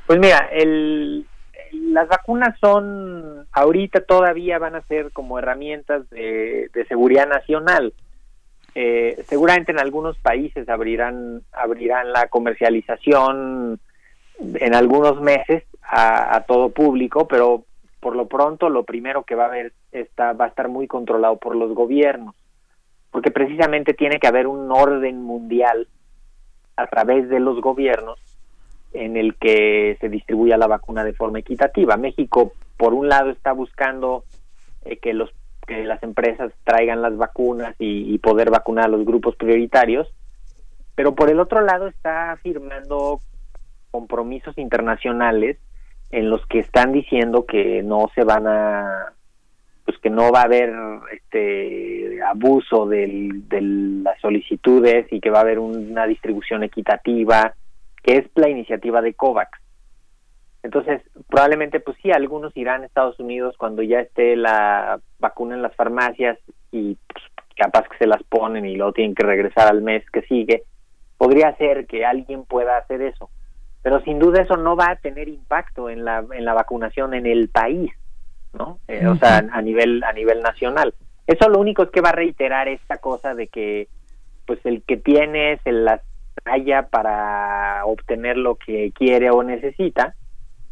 Pues 0.07 0.19
mira, 0.19 0.49
el, 0.51 1.25
las 1.73 2.07
vacunas 2.07 2.57
son, 2.59 3.45
ahorita 3.51 4.01
todavía 4.01 4.57
van 4.57 4.75
a 4.75 4.81
ser 4.83 5.11
como 5.11 5.37
herramientas 5.37 6.09
de 6.09 6.85
seguridad 6.87 7.27
nacional 7.27 7.93
eh, 8.73 9.23
seguramente 9.27 9.71
en 9.71 9.79
algunos 9.79 10.17
países 10.17 10.69
abrirán 10.69 11.41
abrirán 11.51 12.13
la 12.13 12.27
comercialización 12.27 13.79
en 14.39 14.75
algunos 14.75 15.21
meses 15.21 15.63
a, 15.83 16.45
todo 16.47 16.69
público, 16.69 17.27
pero 17.27 17.65
por 17.99 18.15
lo 18.15 18.27
pronto 18.27 18.69
lo 18.69 18.83
primero 18.83 19.23
que 19.23 19.35
va 19.35 19.43
a 19.43 19.47
haber 19.47 19.73
está, 19.91 20.33
va 20.33 20.45
a 20.45 20.47
estar 20.47 20.69
muy 20.69 20.87
controlado 20.87 21.37
por 21.37 21.55
los 21.55 21.73
gobiernos, 21.73 22.33
porque 23.11 23.29
precisamente 23.29 23.93
tiene 23.93 24.19
que 24.19 24.27
haber 24.27 24.47
un 24.47 24.71
orden 24.71 25.21
mundial 25.21 25.87
a 26.77 26.87
través 26.87 27.29
de 27.29 27.41
los 27.41 27.59
gobiernos 27.59 28.19
en 28.93 29.17
el 29.17 29.35
que 29.35 29.97
se 29.99 30.09
distribuya 30.09 30.57
la 30.57 30.67
vacuna 30.67 31.03
de 31.03 31.13
forma 31.13 31.39
equitativa. 31.39 31.97
México, 31.97 32.53
por 32.77 32.93
un 32.93 33.09
lado, 33.09 33.29
está 33.29 33.51
buscando 33.51 34.23
eh, 34.85 34.97
que 34.97 35.13
los 35.13 35.29
que 35.71 35.85
las 35.85 36.03
empresas 36.03 36.51
traigan 36.65 37.01
las 37.01 37.15
vacunas 37.15 37.75
y, 37.79 38.17
poder 38.19 38.51
vacunar 38.51 38.85
a 38.85 38.89
los 38.89 39.05
grupos 39.05 39.35
prioritarios, 39.37 40.13
pero 40.95 41.15
por 41.15 41.29
el 41.29 41.39
otro 41.39 41.61
lado 41.61 41.87
está 41.87 42.37
firmando 42.43 43.21
compromisos 43.89 44.57
internacionales 44.57 45.57
en 46.11 46.29
los 46.29 46.45
que 46.47 46.59
están 46.59 46.91
diciendo 46.91 47.45
que 47.45 47.83
no 47.83 48.09
se 48.13 48.23
van 48.23 48.47
a 48.47 49.13
pues 49.85 49.97
que 49.97 50.09
no 50.09 50.31
va 50.31 50.41
a 50.41 50.45
haber 50.45 50.71
este 51.11 52.21
abuso 52.21 52.85
del, 52.85 53.47
de 53.49 53.61
las 53.61 54.19
solicitudes 54.19 55.07
y 55.11 55.19
que 55.19 55.31
va 55.31 55.39
a 55.39 55.41
haber 55.41 55.57
una 55.57 56.05
distribución 56.05 56.63
equitativa 56.63 57.55
que 58.03 58.17
es 58.17 58.25
la 58.35 58.49
iniciativa 58.49 59.01
de 59.01 59.13
COVAX 59.13 59.60
entonces, 60.63 61.01
probablemente, 61.27 61.79
pues 61.79 61.97
sí, 62.01 62.11
algunos 62.11 62.55
irán 62.55 62.83
a 62.83 62.85
Estados 62.85 63.19
Unidos 63.19 63.55
cuando 63.57 63.81
ya 63.81 63.99
esté 63.99 64.35
la 64.35 64.99
vacuna 65.19 65.55
en 65.55 65.63
las 65.63 65.75
farmacias 65.75 66.37
y 66.71 66.97
pues, 67.11 67.23
capaz 67.57 67.87
que 67.89 67.97
se 67.97 68.07
las 68.07 68.21
ponen 68.23 68.65
y 68.65 68.75
luego 68.75 68.93
tienen 68.93 69.15
que 69.15 69.23
regresar 69.23 69.67
al 69.67 69.81
mes 69.81 70.07
que 70.11 70.21
sigue. 70.23 70.63
Podría 71.17 71.55
ser 71.57 71.87
que 71.87 72.05
alguien 72.05 72.45
pueda 72.45 72.77
hacer 72.77 73.01
eso, 73.01 73.29
pero 73.81 74.01
sin 74.01 74.19
duda 74.19 74.43
eso 74.43 74.55
no 74.55 74.75
va 74.75 74.91
a 74.91 74.95
tener 74.97 75.29
impacto 75.29 75.89
en 75.89 76.05
la, 76.05 76.23
en 76.31 76.45
la 76.45 76.53
vacunación 76.53 77.15
en 77.15 77.25
el 77.25 77.49
país, 77.49 77.91
¿no? 78.53 78.79
Eh, 78.87 79.07
o 79.07 79.15
sea, 79.15 79.37
a 79.51 79.61
nivel, 79.61 80.03
a 80.03 80.13
nivel 80.13 80.41
nacional. 80.41 80.93
Eso 81.25 81.49
lo 81.49 81.59
único 81.59 81.83
es 81.83 81.89
que 81.89 82.01
va 82.01 82.09
a 82.09 82.13
reiterar 82.13 82.67
esta 82.67 82.97
cosa 82.97 83.33
de 83.33 83.47
que, 83.47 83.87
pues 84.45 84.59
el 84.65 84.83
que 84.83 84.97
tiene 84.97 85.59
se 85.63 85.71
las 85.71 86.01
haya 86.45 86.87
para 86.87 87.83
obtener 87.85 88.37
lo 88.37 88.55
que 88.55 88.91
quiere 88.93 89.29
o 89.31 89.43
necesita 89.43 90.15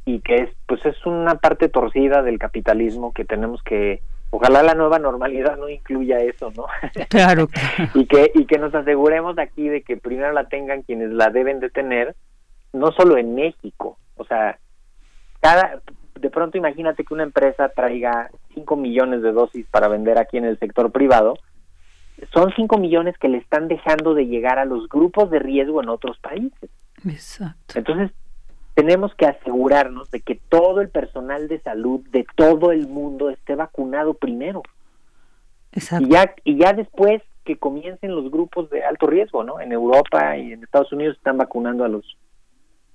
y 0.10 0.22
que 0.22 0.36
es 0.36 0.50
pues 0.66 0.84
es 0.86 1.06
una 1.06 1.36
parte 1.36 1.70
torcida 1.70 2.24
del 2.24 2.40
capitalismo 2.40 3.14
que 3.14 3.26
tenemos 3.26 3.62
que 3.62 4.02
ojalá 4.32 4.64
la 4.64 4.74
nueva 4.74 4.98
normalidad 4.98 5.56
no 5.58 5.70
incluya 5.70 6.18
eso, 6.18 6.52
¿no? 6.56 6.66
Claro. 7.10 7.48
y 7.94 8.08
que 8.08 8.32
y 8.34 8.46
que 8.46 8.58
nos 8.58 8.74
aseguremos 8.74 9.38
aquí 9.38 9.70
de 9.70 9.84
que 9.84 9.98
primero 9.98 10.32
la 10.32 10.46
tengan 10.46 10.82
quienes 10.82 11.12
la 11.12 11.30
deben 11.30 11.60
de 11.60 11.70
tener, 11.70 12.16
no 12.74 12.92
solo 12.92 13.18
en 13.18 13.36
México, 13.36 14.00
o 14.16 14.26
sea, 14.26 14.58
cada 15.42 15.80
de 16.20 16.30
pronto 16.32 16.58
imagínate 16.58 17.04
que 17.04 17.14
una 17.14 17.24
empresa 17.24 17.70
traiga 17.70 18.32
5 18.56 18.76
millones 18.78 19.22
de 19.22 19.32
dosis 19.32 19.68
para 19.68 19.90
vender 19.90 20.18
aquí 20.18 20.38
en 20.38 20.46
el 20.46 20.58
sector 20.58 20.92
privado, 20.92 21.36
son 22.34 22.52
5 22.56 22.80
millones 22.80 23.16
que 23.20 23.30
le 23.30 23.38
están 23.38 23.68
dejando 23.68 24.16
de 24.16 24.26
llegar 24.26 24.58
a 24.58 24.66
los 24.66 24.90
grupos 24.90 25.30
de 25.30 25.38
riesgo 25.38 25.84
en 25.84 25.90
otros 25.90 26.18
países. 26.18 26.70
Exacto. 27.06 27.78
Entonces, 27.78 28.12
tenemos 28.80 29.14
que 29.16 29.26
asegurarnos 29.26 30.10
de 30.10 30.22
que 30.22 30.40
todo 30.48 30.80
el 30.80 30.88
personal 30.88 31.50
de 31.50 31.60
salud 31.60 32.00
de 32.12 32.26
todo 32.38 32.72
el 32.72 32.88
mundo 32.88 33.30
esté 33.30 33.56
vacunado 33.56 34.14
primero. 34.14 34.64
Exacto. 35.74 36.08
Y 36.08 36.12
ya, 36.12 36.34
y 36.46 36.58
ya 36.58 36.72
después 36.72 37.22
que 37.44 37.58
comiencen 37.58 38.16
los 38.16 38.32
grupos 38.32 38.70
de 38.70 38.86
alto 38.86 39.08
riesgo, 39.08 39.44
¿no? 39.44 39.60
En 39.60 39.74
Europa 39.74 40.38
y 40.38 40.54
en 40.54 40.64
Estados 40.64 40.94
Unidos 40.94 41.18
están 41.18 41.38
vacunando 41.38 41.84
a 41.84 41.90
los 41.90 42.18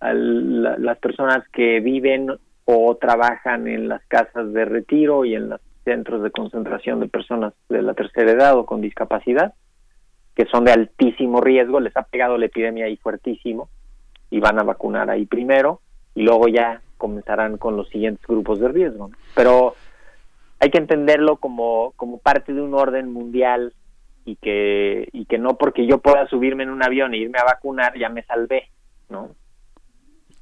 a 0.01 0.15
las 0.15 0.99
personas 0.99 1.47
que 1.53 1.81
viven 1.81 2.31
o 2.65 2.97
trabajan 2.97 3.69
en 3.69 3.89
las 3.89 4.03
casas 4.07 4.55
de 4.55 4.65
retiro 4.65 5.27
y 5.27 5.35
en 5.35 5.51
los 5.51 5.61
centros 5.85 6.23
de 6.23 6.31
concentración 6.31 7.01
de 7.01 7.09
personas 7.09 7.53
de 7.69 7.83
la 7.83 7.93
tercera 7.93 8.33
edad 8.33 8.57
o 8.57 8.65
con 8.65 8.81
discapacidad, 8.81 9.53
que 10.35 10.47
son 10.47 10.65
de 10.65 10.73
altísimo 10.73 11.43
riesgo, 11.43 11.79
les 11.79 11.95
ha 11.95 12.05
pegado 12.05 12.39
la 12.39 12.47
epidemia 12.47 12.87
ahí 12.87 12.97
fuertísimo 12.97 13.69
y 14.31 14.41
van 14.41 14.59
a 14.59 14.63
vacunar 14.65 15.11
ahí 15.11 15.27
primero 15.27 15.81
y 16.15 16.23
luego 16.23 16.49
ya 16.49 16.83
comenzarán 16.97 17.59
con 17.59 17.77
los 17.77 17.89
siguientes 17.89 18.27
grupos 18.27 18.61
de 18.61 18.69
riesgo. 18.69 19.11
Pero 19.35 19.75
hay 20.61 20.71
que 20.71 20.79
entenderlo 20.79 21.37
como, 21.37 21.93
como 21.97 22.19
parte 22.19 22.53
de 22.53 22.63
un 22.63 22.75
orden 22.75 23.13
mundial 23.13 23.75
y 24.25 24.37
que, 24.37 25.09
y 25.13 25.27
que 25.27 25.39
no 25.39 25.57
porque 25.59 25.87
yo 25.87 25.99
pueda 25.99 26.27
subirme 26.29 26.63
en 26.63 26.71
un 26.71 26.83
avión 26.83 27.13
e 27.13 27.19
irme 27.19 27.39
a 27.39 27.45
vacunar 27.45 27.99
ya 27.99 28.09
me 28.09 28.23
salvé, 28.23 28.71
¿no? 29.09 29.31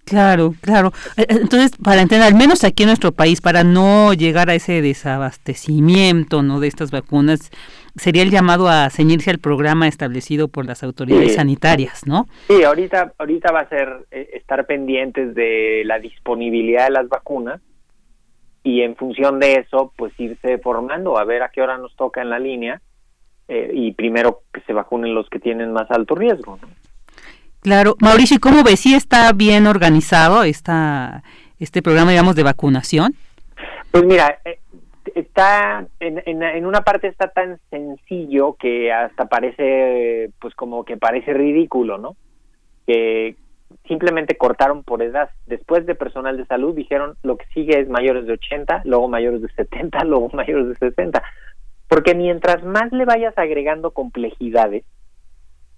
Claro, 0.05 0.55
claro. 0.61 0.93
Eh, 1.17 1.23
eh, 1.23 1.27
entonces, 1.29 1.73
para 1.83 2.03
entender, 2.03 2.27
al 2.27 2.35
menos 2.35 2.65
aquí 2.65 2.83
en 2.83 2.89
nuestro 2.89 3.13
país, 3.13 3.41
para 3.41 3.65
no 3.65 4.13
llegar 4.13 4.51
a 4.51 4.55
ese 4.55 4.83
desabastecimiento 4.83 6.43
¿no? 6.43 6.61
de 6.61 6.69
estas 6.69 6.91
vacunas, 6.91 7.51
sería 7.97 8.23
el 8.23 8.31
llamado 8.31 8.69
a 8.69 8.91
ceñirse 8.91 9.31
al 9.31 9.39
programa 9.39 9.89
establecido 9.89 10.49
por 10.49 10.67
las 10.67 10.83
autoridades 10.83 11.35
sanitarias, 11.35 12.07
¿no? 12.07 12.27
Sí, 12.49 12.63
ahorita, 12.63 13.13
ahorita 13.19 13.53
va 13.53 13.61
a 13.61 13.69
ser 13.69 14.07
eh, 14.11 14.31
estar 14.35 14.67
pendientes 14.67 15.35
de 15.35 15.83
la 15.85 15.99
disponibilidad 15.99 16.87
de 16.87 16.93
las 16.93 17.09
vacunas 17.09 17.61
y 18.65 18.83
en 18.83 18.97
función 18.97 19.41
de 19.41 19.55
eso, 19.55 19.93
pues 19.97 20.13
irse 20.19 20.59
formando, 20.59 21.19
a 21.19 21.25
ver 21.25 21.43
a 21.43 21.51
qué 21.51 21.63
hora 21.63 21.79
nos 21.79 21.95
toca 21.97 22.23
en 22.23 22.31
la 22.31 22.39
línea 22.39 22.81
eh, 23.49 23.71
y 23.75 23.93
primero 23.93 24.43
que 24.53 24.61
se 24.63 24.73
vacunen 24.73 25.15
los 25.15 25.29
que 25.29 25.41
tienen 25.41 25.73
más 25.73 25.91
alto 25.91 26.15
riesgo, 26.15 26.59
¿no? 26.63 26.69
Claro, 27.63 27.95
Mauricio, 28.01 28.37
¿y 28.37 28.41
cómo 28.41 28.65
ves? 28.65 28.81
¿Sí 28.81 28.95
está 28.95 29.33
bien 29.33 29.69
organizado 29.69 30.43
este 30.43 31.83
programa, 31.83 32.11
digamos, 32.11 32.35
de 32.35 32.43
vacunación? 32.43 33.15
Pues 33.93 34.05
mira, 34.05 34.41
eh, 34.45 34.59
está 35.15 35.87
en, 36.01 36.23
en, 36.27 36.67
una 36.67 36.83
parte 36.83 37.07
está 37.07 37.29
tan 37.29 37.61
sencillo 37.71 38.55
que 38.55 38.93
hasta 38.93 39.27
parece 39.27 40.31
pues 40.41 40.55
como 40.55 40.85
que 40.85 40.97
parece 40.97 41.35
ridículo 41.35 41.99
no 41.99 42.17
que 42.87 43.37
simplemente 43.87 44.37
cortaron 44.37 44.83
por 44.85 45.03
edad 45.03 45.31
después 45.47 45.87
de 45.87 45.95
personal 45.95 46.37
de 46.37 46.47
salud 46.47 46.75
dijeron 46.75 47.17
lo 47.23 47.37
que 47.37 47.47
sigue 47.53 47.81
es 47.81 47.89
mayores 47.89 48.27
de 48.27 48.35
80 48.35 48.83
luego 48.85 49.09
mayores 49.09 49.43
de 49.43 49.49
70 49.49 49.99
luego 50.05 50.31
mayores 50.33 50.69
de 50.69 50.91
60 50.91 51.23
porque 51.89 52.15
mientras 52.15 52.63
más 52.63 52.91
le 52.93 53.05
vayas 53.05 53.37
agregando 53.37 53.91
complejidades 53.91 54.85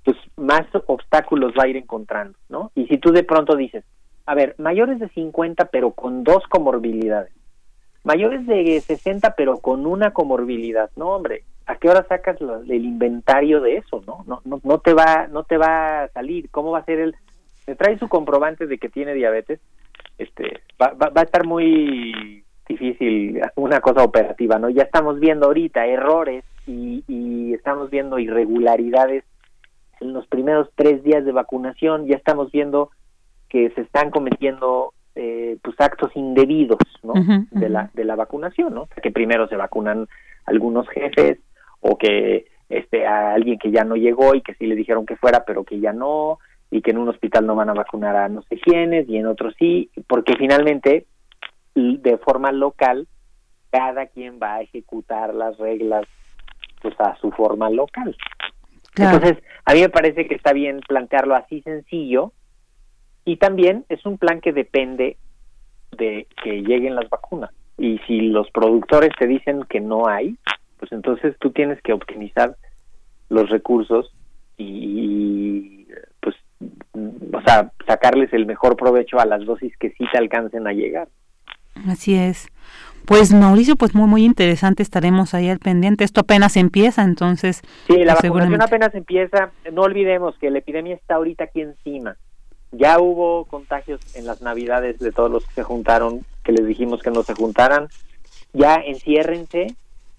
pues 0.05 0.17
más 0.37 0.67
obstáculos 0.87 1.53
va 1.59 1.65
a 1.65 1.69
ir 1.69 1.77
encontrando 1.77 2.39
no 2.49 2.71
y 2.75 2.87
si 2.87 2.99
tú 2.99 3.13
de 3.13 3.25
pronto 3.25 3.57
dices 3.57 3.85
a 4.27 4.35
ver 4.35 4.55
mayores 4.59 4.99
de 4.99 5.09
50 5.09 5.67
pero 5.67 5.93
con 5.93 6.25
dos 6.25 6.45
comorbilidades 6.49 7.33
mayores 8.05 8.47
de 8.47 8.81
60 8.81 9.35
pero 9.35 9.59
con 9.59 9.87
una 9.87 10.13
comorbilidad, 10.13 10.91
no 10.97 11.09
hombre, 11.09 11.43
¿a 11.67 11.77
qué 11.77 11.89
hora 11.89 12.07
sacas 12.09 12.37
el 12.41 12.85
inventario 12.85 13.61
de 13.61 13.79
eso, 13.79 14.03
no? 14.07 14.25
No, 14.27 14.41
no? 14.45 14.61
no 14.63 14.79
te 14.79 14.95
va 14.95 15.27
no 15.27 15.43
te 15.43 15.57
va 15.57 16.05
a 16.05 16.09
salir, 16.09 16.49
¿cómo 16.51 16.71
va 16.71 16.79
a 16.79 16.85
ser 16.85 17.01
el 17.01 17.17
me 17.67 17.75
trae 17.75 17.99
su 17.99 18.09
comprobante 18.09 18.67
de 18.67 18.79
que 18.79 18.91
tiene 18.91 19.15
diabetes? 19.15 19.59
Este 20.19 20.61
va, 20.81 20.93
va, 20.93 21.11
a 21.15 21.25
estar 21.25 21.47
muy 21.47 22.45
difícil 22.69 23.41
una 23.57 23.81
cosa 23.81 24.05
operativa, 24.05 24.59
¿no? 24.59 24.69
Ya 24.69 24.83
estamos 24.83 25.19
viendo 25.19 25.47
ahorita 25.47 25.87
errores 25.87 26.45
y, 26.67 27.03
y 27.09 27.55
estamos 27.55 27.91
viendo 27.91 28.19
irregularidades 28.19 29.25
en 30.05 30.13
los 30.13 30.27
primeros 30.27 30.69
tres 30.75 31.03
días 31.03 31.25
de 31.25 31.33
vacunación, 31.33 32.07
ya 32.07 32.17
estamos 32.17 32.53
viendo 32.53 32.91
que 33.49 33.71
se 33.71 33.83
están 33.83 34.11
cometiendo 34.11 34.93
eh, 35.15 35.59
pues 35.63 35.81
actos 35.81 36.11
indebidos 36.17 36.79
¿no? 37.05 37.15
de 37.53 37.69
la 37.69 37.89
de 37.95 38.05
la 38.05 38.17
vacunación 38.17 38.75
no 38.75 38.89
que 39.01 39.13
primero 39.13 39.47
se 39.47 39.55
vacunan 39.55 40.09
algunos 40.45 40.89
jefes 40.89 41.39
o 41.79 41.97
que 41.97 42.47
este 42.69 43.07
a 43.07 43.33
alguien 43.33 43.61
que 43.61 43.71
ya 43.71 43.85
no 43.85 43.95
llegó 43.95 44.35
y 44.35 44.43
que 44.43 44.55
sí 44.55 44.67
le 44.67 44.75
dijeron 44.75 45.07
que 45.07 45.15
fuera 45.15 45.45
pero 45.47 45.63
que 45.63 45.79
ya 45.79 45.93
no 45.93 46.41
y 46.69 46.83
que 46.83 46.91
en 46.91 46.99
un 46.99 47.11
hospital 47.11 47.47
no 47.47 47.55
van 47.55 47.71
a 47.71 47.75
vacunar 47.75 48.17
a 48.17 48.29
no 48.29 48.43
sé 48.43 48.59
quiénes 48.59 49.09
y 49.09 49.17
en 49.17 49.27
otros 49.27 49.55
sí 49.57 49.89
porque 50.09 50.35
finalmente 50.37 51.07
de 51.77 52.19
forma 52.19 52.51
local 52.51 53.07
cada 53.71 54.07
quien 54.07 54.41
va 54.43 54.55
a 54.55 54.63
ejecutar 54.63 55.33
las 55.33 55.57
reglas 55.59 56.07
pues 56.83 56.99
a 56.99 57.15
su 57.19 57.31
forma 57.31 57.71
local 57.71 58.17
entonces 58.97 59.43
a 59.65 59.75
mí 59.75 59.81
me 59.81 59.89
parece 59.89 60.27
que 60.27 60.35
está 60.35 60.53
bien 60.53 60.81
plantearlo 60.87 61.35
así 61.35 61.63
sencillo 61.63 62.33
y 63.25 63.37
también 63.37 63.85
es 63.89 64.05
un 64.07 64.19
plan 64.19 64.41
que 64.41 64.53
depende 64.53 65.17
de 65.97 66.27
que 66.43 66.63
lleguen 66.63 66.95
las 66.95 67.09
vacunas. 67.09 67.51
Y 67.79 67.99
si 68.07 68.21
los 68.21 68.51
productores 68.51 69.11
te 69.19 69.27
dicen 69.27 69.65
que 69.69 69.81
no 69.81 70.07
hay, 70.07 70.37
pues 70.79 70.93
entonces 70.93 71.35
tú 71.41 71.51
tienes 71.51 71.81
que 71.83 71.93
optimizar 71.93 72.57
los 73.29 73.49
recursos 73.49 74.15
y 74.57 75.87
pues 76.21 76.37
o 77.33 77.43
sea, 77.45 77.73
sacarles 77.87 78.33
el 78.33 78.47
mejor 78.47 78.77
provecho 78.77 79.19
a 79.19 79.27
las 79.27 79.45
dosis 79.45 79.77
que 79.79 79.91
sí 79.91 80.05
te 80.13 80.19
alcancen 80.19 80.67
a 80.67 80.73
llegar. 80.73 81.09
Así 81.89 82.15
es. 82.15 82.49
Pues 83.07 83.33
Mauricio, 83.33 83.77
pues 83.77 83.95
muy 83.95 84.09
muy 84.09 84.25
interesante, 84.25 84.83
estaremos 84.83 85.35
ahí 85.35 85.49
al 85.49 85.59
pendiente. 85.59 86.05
Esto 86.05 86.23
apenas 86.23 86.57
empieza, 86.57 87.03
entonces. 87.03 87.63
Sí, 87.87 88.05
la 88.05 88.15
pues, 88.15 88.31
vacunación 88.31 88.63
apenas 88.63 88.95
empieza. 88.95 89.51
No 89.73 89.83
olvidemos 89.83 90.39
que 90.39 90.51
la 90.51 90.59
epidemia 90.59 90.95
está 90.95 91.17
ahorita 91.17 91.45
aquí 91.45 91.61
encima. 91.61 92.17
Ya 92.73 92.99
hubo 92.99 93.45
contagios 93.45 94.01
en 94.17 94.27
las 94.27 94.43
navidades 94.43 94.99
de 94.99 95.13
todos 95.13 95.31
los 95.31 95.47
que 95.47 95.55
se 95.55 95.63
juntaron, 95.63 96.25
que 96.43 96.53
les 96.53 96.67
dijimos 96.67 97.03
que 97.03 97.11
no 97.11 97.23
se 97.23 97.35
juntaran. 97.35 97.89
Ya 98.53 98.77
enciérrense, 98.77 99.75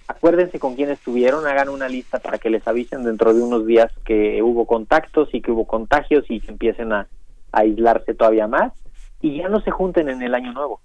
acuérdense 0.08 0.60
con 0.60 0.76
quién 0.76 0.90
estuvieron, 0.90 1.48
hagan 1.48 1.70
una 1.70 1.90
lista 1.90 2.20
para 2.20 2.38
que 2.38 2.50
les 2.50 2.68
avisen 2.68 3.04
dentro 3.04 3.34
de 3.34 3.42
unos 3.42 3.66
días 3.66 3.92
que 4.06 4.42
hubo 4.42 4.66
contactos 4.66 5.30
y 5.34 5.42
que 5.42 5.52
hubo 5.52 5.66
contagios 5.66 6.26
y 6.30 6.40
que 6.40 6.52
empiecen 6.52 6.94
a, 6.94 7.08
aislarse 7.56 8.14
todavía 8.14 8.48
más 8.48 8.74
y 9.22 9.38
ya 9.38 9.50
no 9.50 9.62
se 9.62 9.72
junten 9.72 10.10
en 10.10 10.22
el 10.22 10.36
año 10.36 10.54
nuevo. 10.54 10.82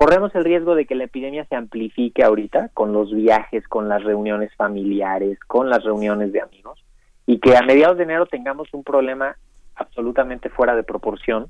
Corremos 0.00 0.34
el 0.34 0.44
riesgo 0.44 0.74
de 0.74 0.86
que 0.86 0.94
la 0.94 1.04
epidemia 1.04 1.44
se 1.44 1.56
amplifique 1.56 2.24
ahorita 2.24 2.70
con 2.72 2.94
los 2.94 3.14
viajes, 3.14 3.68
con 3.68 3.90
las 3.90 4.02
reuniones 4.02 4.50
familiares, 4.56 5.38
con 5.40 5.68
las 5.68 5.84
reuniones 5.84 6.32
de 6.32 6.40
amigos 6.40 6.82
y 7.26 7.38
que 7.38 7.54
a 7.54 7.60
mediados 7.60 7.98
de 7.98 8.04
enero 8.04 8.24
tengamos 8.24 8.72
un 8.72 8.82
problema 8.82 9.36
absolutamente 9.74 10.48
fuera 10.48 10.74
de 10.74 10.84
proporción 10.84 11.48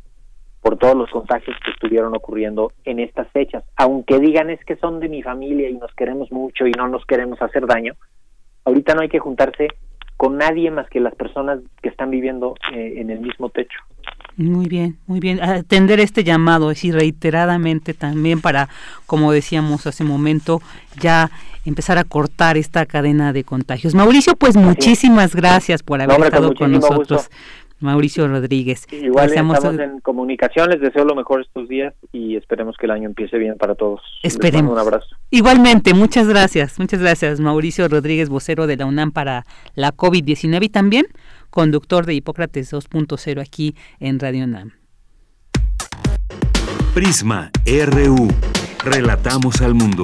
por 0.62 0.78
todos 0.78 0.96
los 0.96 1.08
contagios 1.10 1.56
que 1.64 1.70
estuvieron 1.70 2.16
ocurriendo 2.16 2.72
en 2.82 2.98
estas 2.98 3.28
fechas. 3.28 3.62
Aunque 3.76 4.18
digan 4.18 4.50
es 4.50 4.58
que 4.64 4.74
son 4.74 4.98
de 4.98 5.08
mi 5.08 5.22
familia 5.22 5.70
y 5.70 5.74
nos 5.74 5.94
queremos 5.94 6.32
mucho 6.32 6.66
y 6.66 6.72
no 6.72 6.88
nos 6.88 7.06
queremos 7.06 7.40
hacer 7.40 7.68
daño, 7.68 7.94
ahorita 8.64 8.94
no 8.96 9.02
hay 9.02 9.08
que 9.10 9.20
juntarse 9.20 9.68
con 10.16 10.38
nadie 10.38 10.72
más 10.72 10.88
que 10.88 10.98
las 10.98 11.14
personas 11.14 11.60
que 11.80 11.88
están 11.88 12.10
viviendo 12.10 12.56
eh, 12.74 12.94
en 12.96 13.10
el 13.10 13.20
mismo 13.20 13.48
techo. 13.50 13.78
Muy 14.40 14.68
bien, 14.68 14.96
muy 15.06 15.20
bien. 15.20 15.42
Atender 15.42 16.00
este 16.00 16.24
llamado, 16.24 16.70
es 16.70 16.78
decir, 16.78 16.94
reiteradamente 16.94 17.92
también 17.92 18.40
para, 18.40 18.70
como 19.04 19.32
decíamos 19.32 19.86
hace 19.86 20.02
un 20.02 20.08
momento, 20.08 20.62
ya 20.98 21.30
empezar 21.66 21.98
a 21.98 22.04
cortar 22.04 22.56
esta 22.56 22.86
cadena 22.86 23.34
de 23.34 23.44
contagios. 23.44 23.94
Mauricio, 23.94 24.36
pues 24.36 24.56
muchísimas 24.56 25.36
gracias 25.36 25.82
por 25.82 26.00
haber 26.00 26.22
estado 26.22 26.54
con 26.54 26.72
nosotros. 26.72 27.28
Mauricio 27.80 28.28
Rodríguez. 28.28 28.86
Igual 28.90 29.28
estamos 29.28 29.62
en 29.64 30.00
comunicación, 30.00 30.70
les 30.70 30.80
deseo 30.80 31.04
lo 31.04 31.14
mejor 31.14 31.42
estos 31.42 31.68
días 31.68 31.94
y 32.12 32.36
esperemos 32.36 32.76
que 32.78 32.86
el 32.86 32.92
año 32.92 33.08
empiece 33.08 33.36
bien 33.38 33.56
para 33.58 33.74
todos. 33.74 34.00
Esperemos. 34.22 34.72
Un 34.72 34.78
abrazo. 34.78 35.06
Igualmente, 35.30 35.92
muchas 35.92 36.28
gracias, 36.28 36.78
muchas 36.78 37.00
gracias 37.00 37.40
Mauricio 37.40 37.88
Rodríguez, 37.88 38.28
vocero 38.28 38.66
de 38.66 38.76
la 38.76 38.86
UNAM 38.86 39.12
para 39.12 39.46
la 39.74 39.92
COVID-19 39.92 40.64
y 40.64 40.68
también 40.68 41.06
conductor 41.50 42.06
de 42.06 42.14
Hipócrates 42.14 42.72
2.0 42.72 43.40
aquí 43.40 43.74
en 43.98 44.18
Radio 44.18 44.44
UNAM. 44.44 44.72
Prisma 46.94 47.50
RU. 47.66 48.28
Relatamos 48.84 49.60
al 49.60 49.74
mundo. 49.74 50.02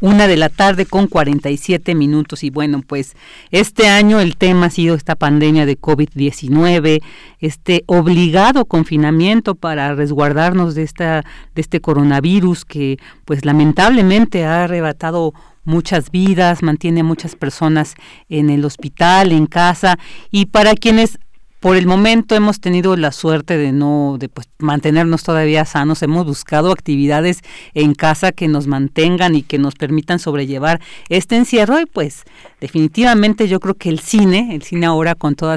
Una 0.00 0.26
de 0.26 0.36
la 0.36 0.50
tarde 0.50 0.84
con 0.84 1.06
47 1.06 1.94
minutos 1.94 2.44
y 2.44 2.50
bueno, 2.50 2.82
pues 2.86 3.16
este 3.50 3.88
año 3.88 4.20
el 4.20 4.36
tema 4.36 4.66
ha 4.66 4.70
sido 4.70 4.94
esta 4.94 5.14
pandemia 5.14 5.64
de 5.64 5.80
COVID-19, 5.80 7.02
este 7.38 7.84
obligado 7.86 8.66
confinamiento 8.66 9.54
para 9.54 9.94
resguardarnos 9.94 10.74
de 10.74 10.82
esta 10.82 11.24
de 11.54 11.60
este 11.62 11.80
coronavirus 11.80 12.66
que 12.66 12.98
pues 13.24 13.46
lamentablemente 13.46 14.44
ha 14.44 14.64
arrebatado 14.64 15.32
muchas 15.64 16.10
vidas, 16.10 16.62
mantiene 16.62 17.00
a 17.00 17.04
muchas 17.04 17.36
personas 17.36 17.94
en 18.28 18.50
el 18.50 18.64
hospital, 18.64 19.32
en 19.32 19.46
casa 19.46 19.98
y 20.30 20.46
para 20.46 20.74
quienes 20.74 21.18
por 21.64 21.76
el 21.76 21.86
momento 21.86 22.34
hemos 22.34 22.60
tenido 22.60 22.94
la 22.94 23.10
suerte 23.10 23.56
de 23.56 23.72
no, 23.72 24.16
de 24.18 24.28
pues 24.28 24.50
mantenernos 24.58 25.22
todavía 25.22 25.64
sanos. 25.64 26.02
Hemos 26.02 26.26
buscado 26.26 26.70
actividades 26.70 27.40
en 27.72 27.94
casa 27.94 28.32
que 28.32 28.48
nos 28.48 28.66
mantengan 28.66 29.34
y 29.34 29.42
que 29.42 29.56
nos 29.56 29.74
permitan 29.74 30.18
sobrellevar 30.18 30.82
este 31.08 31.36
encierro 31.36 31.80
y 31.80 31.86
pues 31.86 32.24
definitivamente 32.64 33.46
yo 33.46 33.60
creo 33.60 33.74
que 33.74 33.90
el 33.90 33.98
cine, 33.98 34.54
el 34.54 34.62
cine 34.62 34.86
ahora 34.86 35.14
con 35.14 35.34
todo 35.34 35.54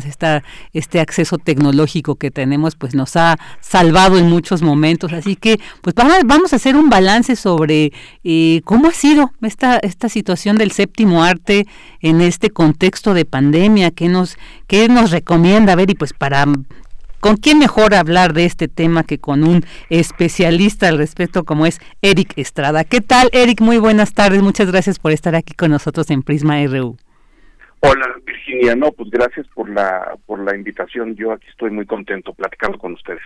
este 0.73 0.99
acceso 0.99 1.37
tecnológico 1.37 2.15
que 2.15 2.31
tenemos, 2.31 2.75
pues 2.75 2.95
nos 2.95 3.15
ha 3.15 3.37
salvado 3.61 4.17
en 4.17 4.29
muchos 4.29 4.61
momentos. 4.61 5.13
Así 5.13 5.37
que 5.37 5.57
pues 5.81 5.95
vamos, 5.95 6.51
a 6.51 6.57
hacer 6.57 6.75
un 6.75 6.89
balance 6.89 7.37
sobre 7.37 7.93
eh, 8.25 8.59
cómo 8.65 8.89
ha 8.89 8.91
sido 8.91 9.31
esta, 9.41 9.77
esta 9.77 10.09
situación 10.09 10.57
del 10.57 10.71
séptimo 10.71 11.23
arte 11.23 11.65
en 12.01 12.19
este 12.19 12.49
contexto 12.49 13.13
de 13.13 13.23
pandemia, 13.23 13.91
qué 13.91 14.09
nos, 14.09 14.37
qué 14.67 14.89
nos 14.89 15.11
recomienda 15.11 15.75
ver 15.75 15.89
y 15.89 15.95
pues 15.95 16.11
para 16.11 16.45
¿Con 17.27 17.35
quién 17.35 17.59
mejor 17.59 17.93
hablar 17.93 18.31
de 18.31 18.45
este 18.45 18.69
tema 18.69 19.03
que 19.03 19.17
con 19.19 19.43
un 19.43 19.65
especialista 19.89 20.87
al 20.87 20.97
respecto 20.97 21.43
como 21.43 21.65
es 21.65 21.81
Eric 22.01 22.31
Estrada? 22.37 22.85
¿Qué 22.85 23.01
tal, 23.01 23.27
Eric? 23.33 23.59
Muy 23.59 23.79
buenas 23.79 24.13
tardes. 24.13 24.41
Muchas 24.41 24.71
gracias 24.71 24.97
por 24.97 25.11
estar 25.11 25.35
aquí 25.35 25.53
con 25.53 25.71
nosotros 25.71 26.09
en 26.09 26.23
Prisma 26.23 26.65
RU. 26.65 26.95
Hola 27.79 28.07
Virginia, 28.25 28.75
no, 28.75 28.91
pues 28.91 29.09
gracias 29.11 29.45
por 29.53 29.69
la 29.69 30.17
por 30.25 30.43
la 30.43 30.55
invitación. 30.55 31.15
Yo 31.15 31.31
aquí 31.31 31.45
estoy 31.47 31.69
muy 31.69 31.85
contento 31.85 32.33
platicando 32.33 32.79
con 32.79 32.93
ustedes. 32.93 33.21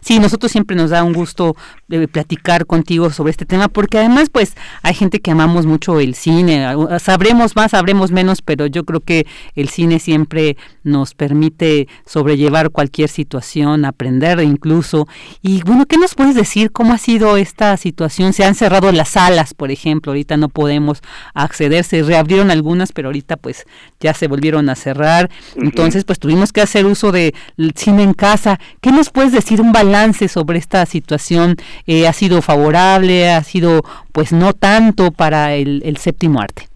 Sí, 0.00 0.20
nosotros 0.20 0.52
siempre 0.52 0.76
nos 0.76 0.90
da 0.90 1.02
un 1.02 1.12
gusto 1.12 1.56
eh, 1.90 2.06
platicar 2.06 2.66
contigo 2.66 3.10
sobre 3.10 3.32
este 3.32 3.46
tema 3.46 3.68
porque 3.68 3.98
además 3.98 4.30
pues 4.30 4.56
hay 4.82 4.94
gente 4.94 5.18
que 5.18 5.32
amamos 5.32 5.66
mucho 5.66 5.98
el 5.98 6.14
cine. 6.14 6.66
Sabremos 7.00 7.56
más, 7.56 7.72
sabremos 7.72 8.12
menos, 8.12 8.42
pero 8.42 8.66
yo 8.66 8.84
creo 8.84 9.00
que 9.00 9.26
el 9.56 9.68
cine 9.68 9.98
siempre 9.98 10.56
nos 10.84 11.14
permite 11.14 11.88
sobrellevar 12.04 12.70
cualquier 12.70 13.08
situación, 13.08 13.84
aprender 13.84 14.40
incluso. 14.40 15.08
Y 15.42 15.62
bueno, 15.62 15.84
¿qué 15.86 15.98
nos 15.98 16.14
puedes 16.14 16.36
decir 16.36 16.70
cómo 16.70 16.92
ha 16.92 16.98
sido 16.98 17.36
esta 17.36 17.76
situación? 17.76 18.32
Se 18.32 18.44
han 18.44 18.54
cerrado 18.54 18.92
las 18.92 19.10
salas, 19.10 19.52
por 19.52 19.72
ejemplo, 19.72 20.12
ahorita 20.12 20.36
no 20.36 20.48
podemos 20.48 21.02
acceder, 21.34 21.82
se 21.82 22.02
reabrieron 22.02 22.52
algunas, 22.52 22.92
pero 22.92 23.08
ahorita 23.08 23.36
pues 23.36 23.66
ya 24.00 24.14
se 24.14 24.28
volvieron 24.28 24.68
a 24.68 24.74
cerrar. 24.74 25.30
Entonces, 25.56 26.04
pues 26.04 26.18
tuvimos 26.18 26.52
que 26.52 26.60
hacer 26.60 26.86
uso 26.86 27.12
del 27.12 27.32
cine 27.74 28.02
en 28.02 28.14
casa. 28.14 28.58
¿Qué 28.80 28.90
nos 28.90 29.10
puedes 29.10 29.32
decir 29.32 29.60
un 29.60 29.72
balance 29.72 30.28
sobre 30.28 30.58
esta 30.58 30.84
situación. 30.86 31.56
Eh, 31.86 32.06
¿Ha 32.06 32.12
sido 32.12 32.42
favorable? 32.42 33.30
¿Ha 33.30 33.42
sido, 33.42 33.82
pues, 34.12 34.32
no 34.32 34.52
tanto 34.52 35.10
para 35.10 35.54
el, 35.54 35.82
el 35.84 35.96
séptimo 35.96 36.40
arte? 36.40 36.68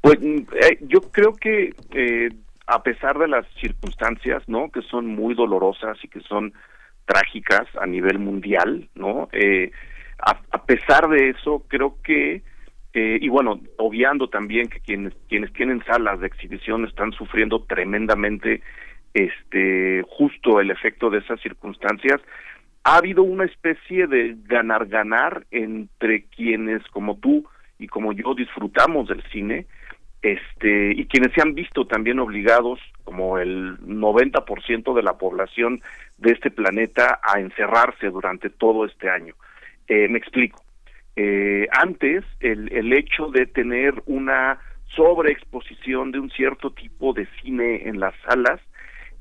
Pues 0.00 0.18
eh, 0.22 0.78
yo 0.82 1.00
creo 1.00 1.32
que 1.32 1.74
eh, 1.92 2.28
a 2.66 2.82
pesar 2.82 3.18
de 3.18 3.28
las 3.28 3.46
circunstancias, 3.60 4.42
¿no? 4.46 4.70
Que 4.70 4.82
son 4.82 5.06
muy 5.06 5.34
dolorosas 5.34 5.98
y 6.02 6.08
que 6.08 6.20
son 6.20 6.52
trágicas 7.06 7.66
a 7.80 7.86
nivel 7.86 8.18
mundial, 8.18 8.88
¿no? 8.94 9.28
Eh, 9.32 9.70
a, 10.18 10.64
pesar 10.64 11.08
de 11.08 11.30
eso, 11.30 11.64
creo 11.68 11.96
que 12.02 12.42
eh, 12.94 13.18
y 13.20 13.28
bueno, 13.28 13.60
obviando 13.76 14.28
también 14.28 14.68
que 14.68 14.78
quienes 14.78 15.12
quienes 15.28 15.52
tienen 15.52 15.84
salas 15.84 16.20
de 16.20 16.28
exhibición 16.28 16.84
están 16.84 17.12
sufriendo 17.12 17.64
tremendamente 17.64 18.62
este 19.12 20.04
justo 20.08 20.60
el 20.60 20.70
efecto 20.70 21.10
de 21.10 21.18
esas 21.18 21.40
circunstancias, 21.40 22.20
ha 22.84 22.96
habido 22.98 23.24
una 23.24 23.46
especie 23.46 24.06
de 24.06 24.36
ganar 24.44 24.86
ganar 24.86 25.44
entre 25.50 26.24
quienes 26.26 26.86
como 26.88 27.16
tú 27.16 27.44
y 27.80 27.88
como 27.88 28.12
yo 28.12 28.32
disfrutamos 28.34 29.08
del 29.08 29.24
cine 29.24 29.66
este 30.22 30.92
y 30.92 31.06
quienes 31.06 31.32
se 31.32 31.42
han 31.42 31.54
visto 31.54 31.88
también 31.88 32.20
obligados 32.20 32.78
como 33.02 33.38
el 33.38 33.76
90% 33.80 34.94
de 34.94 35.02
la 35.02 35.18
población 35.18 35.82
de 36.18 36.30
este 36.30 36.52
planeta 36.52 37.20
a 37.24 37.40
encerrarse 37.40 38.08
durante 38.08 38.50
todo 38.50 38.84
este 38.84 39.10
año. 39.10 39.34
Eh, 39.88 40.08
me 40.08 40.18
explico. 40.18 40.63
Eh, 41.16 41.68
antes, 41.72 42.24
el, 42.40 42.72
el 42.72 42.92
hecho 42.92 43.28
de 43.28 43.46
tener 43.46 44.02
una 44.06 44.58
sobreexposición 44.96 46.12
de 46.12 46.20
un 46.20 46.30
cierto 46.30 46.72
tipo 46.72 47.12
de 47.12 47.26
cine 47.40 47.88
en 47.88 48.00
las 48.00 48.14
salas 48.26 48.60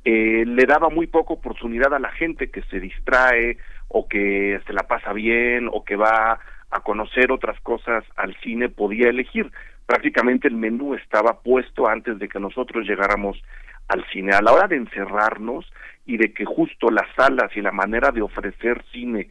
eh, 0.05 0.43
le 0.45 0.65
daba 0.65 0.89
muy 0.89 1.07
poca 1.07 1.33
oportunidad 1.33 1.93
a 1.93 1.99
la 1.99 2.11
gente 2.11 2.51
que 2.51 2.61
se 2.63 2.79
distrae 2.79 3.57
o 3.87 4.07
que 4.07 4.59
se 4.67 4.73
la 4.73 4.83
pasa 4.83 5.13
bien 5.13 5.69
o 5.71 5.85
que 5.85 5.95
va 5.95 6.39
a 6.69 6.79
conocer 6.81 7.31
otras 7.31 7.59
cosas 7.61 8.03
al 8.17 8.35
cine 8.41 8.67
podía 8.67 9.09
elegir. 9.09 9.49
Prácticamente 9.85 10.47
el 10.47 10.55
menú 10.55 10.93
estaba 10.93 11.39
puesto 11.41 11.87
antes 11.87 12.19
de 12.19 12.27
que 12.27 12.39
nosotros 12.39 12.85
llegáramos 12.85 13.41
al 13.87 14.03
cine. 14.11 14.33
A 14.33 14.41
la 14.41 14.51
hora 14.51 14.67
de 14.67 14.77
encerrarnos 14.77 15.71
y 16.05 16.17
de 16.17 16.33
que 16.33 16.43
justo 16.43 16.89
las 16.89 17.07
salas 17.15 17.55
y 17.55 17.61
la 17.61 17.71
manera 17.71 18.11
de 18.11 18.21
ofrecer 18.21 18.83
cine 18.91 19.29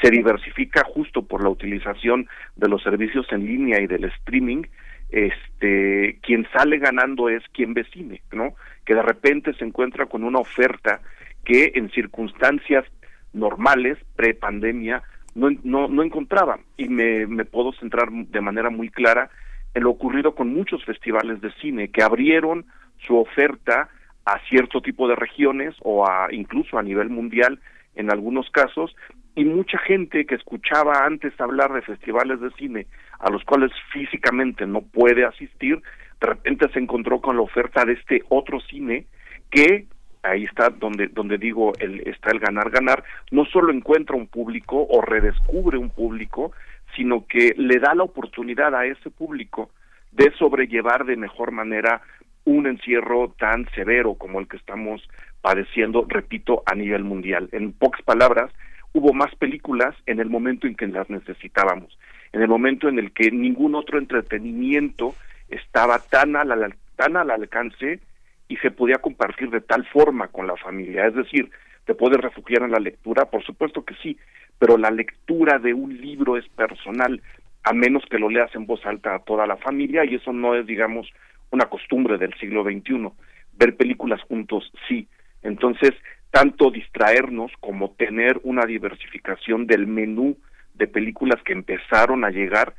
se 0.00 0.10
diversifica 0.10 0.84
justo 0.84 1.22
por 1.22 1.42
la 1.42 1.50
utilización 1.50 2.28
de 2.56 2.68
los 2.68 2.82
servicios 2.82 3.26
en 3.30 3.44
línea 3.44 3.80
y 3.80 3.86
del 3.86 4.04
streaming, 4.04 4.62
este 5.10 6.18
quien 6.22 6.46
sale 6.52 6.78
ganando 6.78 7.28
es 7.28 7.42
quien 7.52 7.74
ve 7.74 7.84
cine, 7.92 8.22
¿no? 8.32 8.54
Que 8.84 8.94
de 8.94 9.02
repente 9.02 9.52
se 9.54 9.64
encuentra 9.64 10.06
con 10.06 10.24
una 10.24 10.38
oferta 10.38 11.00
que 11.44 11.72
en 11.74 11.90
circunstancias 11.90 12.84
normales, 13.32 13.98
pre-pandemia, 14.16 15.02
no, 15.34 15.50
no, 15.62 15.88
no 15.88 16.02
encontraba. 16.02 16.58
Y 16.76 16.88
me, 16.88 17.26
me 17.26 17.44
puedo 17.44 17.72
centrar 17.72 18.10
de 18.10 18.40
manera 18.40 18.70
muy 18.70 18.88
clara 18.88 19.30
en 19.74 19.84
lo 19.84 19.90
ocurrido 19.90 20.34
con 20.34 20.52
muchos 20.52 20.84
festivales 20.84 21.40
de 21.40 21.52
cine 21.60 21.90
que 21.90 22.02
abrieron 22.02 22.66
su 23.06 23.16
oferta 23.16 23.88
a 24.24 24.38
cierto 24.48 24.80
tipo 24.80 25.08
de 25.08 25.16
regiones 25.16 25.74
o 25.82 26.08
a 26.08 26.28
incluso 26.32 26.78
a 26.78 26.82
nivel 26.82 27.08
mundial 27.08 27.60
en 27.94 28.10
algunos 28.10 28.50
casos 28.50 28.94
y 29.34 29.44
mucha 29.44 29.78
gente 29.78 30.26
que 30.26 30.34
escuchaba 30.34 31.04
antes 31.04 31.38
hablar 31.40 31.72
de 31.72 31.82
festivales 31.82 32.40
de 32.40 32.50
cine 32.52 32.86
a 33.18 33.30
los 33.30 33.44
cuales 33.44 33.70
físicamente 33.92 34.66
no 34.66 34.82
puede 34.82 35.24
asistir, 35.24 35.80
de 36.20 36.26
repente 36.26 36.68
se 36.72 36.78
encontró 36.78 37.20
con 37.20 37.36
la 37.36 37.42
oferta 37.42 37.84
de 37.84 37.94
este 37.94 38.22
otro 38.28 38.60
cine 38.60 39.06
que 39.50 39.86
ahí 40.22 40.44
está 40.44 40.70
donde 40.70 41.08
donde 41.08 41.38
digo 41.38 41.72
el 41.78 42.06
está 42.06 42.30
el 42.30 42.40
ganar 42.40 42.70
ganar, 42.70 43.02
no 43.30 43.44
solo 43.46 43.72
encuentra 43.72 44.16
un 44.16 44.26
público 44.26 44.86
o 44.88 45.00
redescubre 45.00 45.78
un 45.78 45.90
público, 45.90 46.52
sino 46.94 47.26
que 47.26 47.54
le 47.56 47.78
da 47.78 47.94
la 47.94 48.02
oportunidad 48.02 48.74
a 48.74 48.86
ese 48.86 49.10
público 49.10 49.70
de 50.12 50.30
sobrellevar 50.32 51.04
de 51.04 51.16
mejor 51.16 51.52
manera 51.52 52.02
un 52.44 52.66
encierro 52.66 53.34
tan 53.38 53.68
severo 53.74 54.14
como 54.14 54.40
el 54.40 54.48
que 54.48 54.56
estamos 54.56 55.06
padeciendo, 55.40 56.04
repito, 56.08 56.62
a 56.66 56.74
nivel 56.74 57.04
mundial. 57.04 57.48
En 57.52 57.72
pocas 57.72 58.02
palabras, 58.02 58.50
hubo 58.92 59.12
más 59.12 59.34
películas 59.36 59.94
en 60.06 60.20
el 60.20 60.28
momento 60.28 60.66
en 60.66 60.74
que 60.74 60.86
las 60.86 61.08
necesitábamos, 61.10 61.96
en 62.32 62.42
el 62.42 62.48
momento 62.48 62.88
en 62.88 62.98
el 62.98 63.12
que 63.12 63.30
ningún 63.30 63.74
otro 63.74 63.98
entretenimiento 63.98 65.14
estaba 65.48 65.98
tan 65.98 66.36
al, 66.36 66.74
tan 66.96 67.16
al 67.16 67.30
alcance 67.30 68.00
y 68.48 68.56
se 68.56 68.70
podía 68.70 68.98
compartir 68.98 69.50
de 69.50 69.60
tal 69.60 69.86
forma 69.86 70.28
con 70.28 70.46
la 70.46 70.56
familia. 70.56 71.06
Es 71.06 71.14
decir, 71.14 71.50
¿te 71.84 71.94
puedes 71.94 72.18
refugiar 72.18 72.62
en 72.62 72.72
la 72.72 72.80
lectura? 72.80 73.26
Por 73.26 73.44
supuesto 73.44 73.84
que 73.84 73.94
sí, 74.02 74.16
pero 74.58 74.76
la 74.76 74.90
lectura 74.90 75.58
de 75.58 75.72
un 75.72 75.96
libro 76.00 76.36
es 76.36 76.48
personal, 76.48 77.22
a 77.62 77.72
menos 77.72 78.04
que 78.10 78.18
lo 78.18 78.28
leas 78.28 78.54
en 78.54 78.66
voz 78.66 78.84
alta 78.84 79.14
a 79.14 79.18
toda 79.20 79.46
la 79.46 79.56
familia, 79.56 80.04
y 80.04 80.16
eso 80.16 80.32
no 80.32 80.54
es, 80.54 80.66
digamos, 80.66 81.08
una 81.50 81.66
costumbre 81.66 82.18
del 82.18 82.34
siglo 82.34 82.64
XXI. 82.64 83.08
Ver 83.56 83.76
películas 83.76 84.20
juntos, 84.22 84.72
sí. 84.88 85.06
Entonces, 85.42 85.92
tanto 86.30 86.70
distraernos 86.70 87.52
como 87.60 87.90
tener 87.92 88.40
una 88.42 88.64
diversificación 88.64 89.66
del 89.66 89.86
menú 89.86 90.36
de 90.74 90.86
películas 90.86 91.42
que 91.42 91.52
empezaron 91.52 92.24
a 92.24 92.30
llegar, 92.30 92.74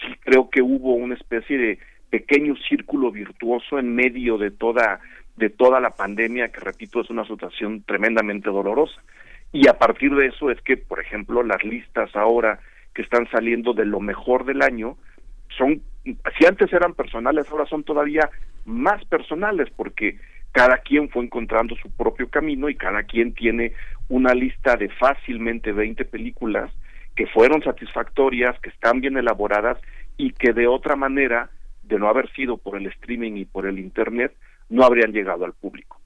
sí 0.00 0.14
creo 0.20 0.48
que 0.50 0.62
hubo 0.62 0.94
una 0.94 1.14
especie 1.14 1.58
de 1.58 1.78
pequeño 2.10 2.54
círculo 2.68 3.10
virtuoso 3.10 3.78
en 3.78 3.94
medio 3.94 4.38
de 4.38 4.50
toda 4.50 5.00
de 5.36 5.48
toda 5.48 5.80
la 5.80 5.90
pandemia 5.90 6.52
que 6.52 6.60
repito 6.60 7.00
es 7.00 7.08
una 7.08 7.26
situación 7.26 7.82
tremendamente 7.84 8.50
dolorosa. 8.50 9.00
Y 9.50 9.66
a 9.66 9.78
partir 9.78 10.14
de 10.14 10.26
eso 10.26 10.50
es 10.50 10.60
que 10.60 10.76
por 10.76 11.00
ejemplo 11.00 11.42
las 11.42 11.64
listas 11.64 12.14
ahora 12.14 12.60
que 12.94 13.02
están 13.02 13.28
saliendo 13.30 13.72
de 13.72 13.86
lo 13.86 14.00
mejor 14.00 14.44
del 14.44 14.62
año 14.62 14.96
son 15.56 15.82
si 16.04 16.46
antes 16.46 16.72
eran 16.72 16.94
personales 16.94 17.48
ahora 17.50 17.66
son 17.66 17.82
todavía 17.82 18.28
más 18.66 19.04
personales 19.06 19.68
porque 19.74 20.18
cada 20.52 20.78
quien 20.78 21.08
fue 21.08 21.24
encontrando 21.24 21.74
su 21.76 21.90
propio 21.90 22.28
camino 22.28 22.68
y 22.68 22.74
cada 22.74 23.02
quien 23.02 23.34
tiene 23.34 23.72
una 24.08 24.34
lista 24.34 24.76
de 24.76 24.88
fácilmente 24.90 25.72
20 25.72 26.04
películas 26.04 26.70
que 27.16 27.26
fueron 27.26 27.62
satisfactorias, 27.62 28.58
que 28.60 28.70
están 28.70 29.00
bien 29.00 29.16
elaboradas 29.16 29.78
y 30.16 30.32
que 30.32 30.52
de 30.52 30.66
otra 30.66 30.96
manera, 30.96 31.50
de 31.82 31.98
no 31.98 32.08
haber 32.08 32.30
sido 32.32 32.58
por 32.58 32.76
el 32.76 32.86
streaming 32.86 33.36
y 33.36 33.44
por 33.44 33.66
el 33.66 33.78
internet, 33.78 34.34
no 34.68 34.84
habrían 34.84 35.12
llegado 35.12 35.44
al 35.44 35.52
público. 35.52 35.98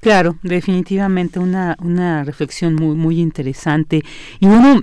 Claro, 0.00 0.36
definitivamente 0.42 1.38
una, 1.38 1.76
una 1.80 2.24
reflexión 2.24 2.74
muy, 2.74 2.96
muy 2.96 3.20
interesante. 3.20 4.02
Y 4.40 4.46
uno 4.46 4.82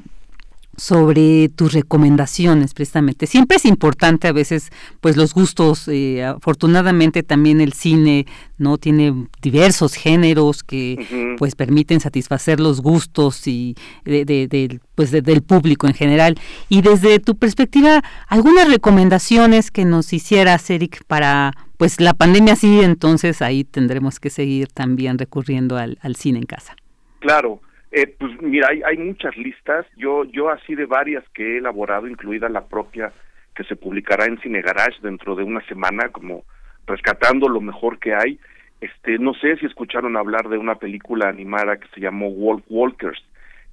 sobre 0.79 1.49
tus 1.49 1.73
recomendaciones 1.73 2.73
precisamente. 2.73 3.27
Siempre 3.27 3.57
es 3.57 3.65
importante 3.65 4.27
a 4.27 4.31
veces 4.31 4.71
pues 5.01 5.17
los 5.17 5.33
gustos, 5.33 5.87
eh, 5.87 6.23
afortunadamente 6.23 7.21
también 7.21 7.61
el 7.61 7.73
cine 7.73 8.25
no 8.57 8.77
tiene 8.77 9.27
diversos 9.41 9.93
géneros 9.93 10.63
que 10.63 11.35
pues 11.37 11.55
permiten 11.55 11.99
satisfacer 11.99 12.59
los 12.59 12.81
gustos 12.81 13.47
y 13.47 13.75
de, 14.05 14.79
pues 14.95 15.11
del 15.11 15.41
público 15.41 15.87
en 15.87 15.93
general. 15.93 16.39
Y 16.67 16.81
desde 16.81 17.19
tu 17.19 17.35
perspectiva, 17.35 18.01
algunas 18.27 18.69
recomendaciones 18.69 19.71
que 19.71 19.85
nos 19.85 20.13
hicieras, 20.13 20.69
Eric, 20.69 21.03
para 21.05 21.53
pues 21.77 22.01
la 22.01 22.13
pandemia 22.13 22.55
sí, 22.55 22.81
entonces 22.81 23.41
ahí 23.41 23.63
tendremos 23.63 24.19
que 24.19 24.29
seguir 24.29 24.67
también 24.67 25.17
recurriendo 25.17 25.77
al, 25.77 25.97
al 26.01 26.15
cine 26.15 26.39
en 26.39 26.45
casa. 26.45 26.75
Claro, 27.19 27.61
eh, 27.91 28.07
pues 28.17 28.39
mira, 28.41 28.67
hay, 28.69 28.81
hay 28.83 28.97
muchas 28.97 29.35
listas. 29.37 29.85
Yo, 29.97 30.23
yo 30.25 30.49
así 30.49 30.75
de 30.75 30.85
varias 30.85 31.27
que 31.29 31.55
he 31.55 31.57
elaborado, 31.57 32.07
incluida 32.07 32.49
la 32.49 32.67
propia 32.67 33.11
que 33.55 33.63
se 33.63 33.75
publicará 33.75 34.25
en 34.25 34.39
Cine 34.39 34.61
Garage 34.61 35.01
dentro 35.01 35.35
de 35.35 35.43
una 35.43 35.61
semana, 35.65 36.09
como 36.09 36.43
rescatando 36.85 37.49
lo 37.49 37.61
mejor 37.61 37.99
que 37.99 38.13
hay. 38.13 38.39
Este, 38.79 39.17
no 39.17 39.33
sé 39.33 39.57
si 39.57 39.65
escucharon 39.65 40.15
hablar 40.15 40.47
de 40.49 40.57
una 40.57 40.75
película 40.75 41.27
animada 41.27 41.77
que 41.77 41.87
se 41.89 41.99
llamó 41.99 42.31
Wolf 42.31 42.63
Walkers, 42.69 43.21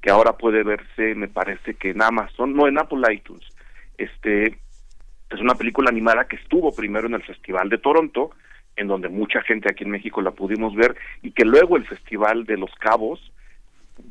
que 0.00 0.10
ahora 0.10 0.32
puede 0.32 0.64
verse, 0.64 1.14
me 1.14 1.28
parece 1.28 1.74
que 1.74 1.90
en 1.90 2.02
Amazon, 2.02 2.54
no 2.54 2.66
en 2.66 2.78
Apple 2.78 3.02
iTunes. 3.12 3.46
Este, 3.98 4.58
es 5.30 5.40
una 5.40 5.54
película 5.54 5.90
animada 5.90 6.26
que 6.26 6.36
estuvo 6.36 6.74
primero 6.74 7.06
en 7.06 7.14
el 7.14 7.22
Festival 7.22 7.68
de 7.68 7.78
Toronto, 7.78 8.30
en 8.76 8.88
donde 8.88 9.08
mucha 9.08 9.40
gente 9.42 9.68
aquí 9.70 9.84
en 9.84 9.90
México 9.90 10.20
la 10.20 10.32
pudimos 10.32 10.74
ver, 10.74 10.96
y 11.22 11.30
que 11.30 11.44
luego 11.44 11.76
el 11.76 11.86
Festival 11.86 12.44
de 12.44 12.56
Los 12.56 12.74
Cabos 12.74 13.32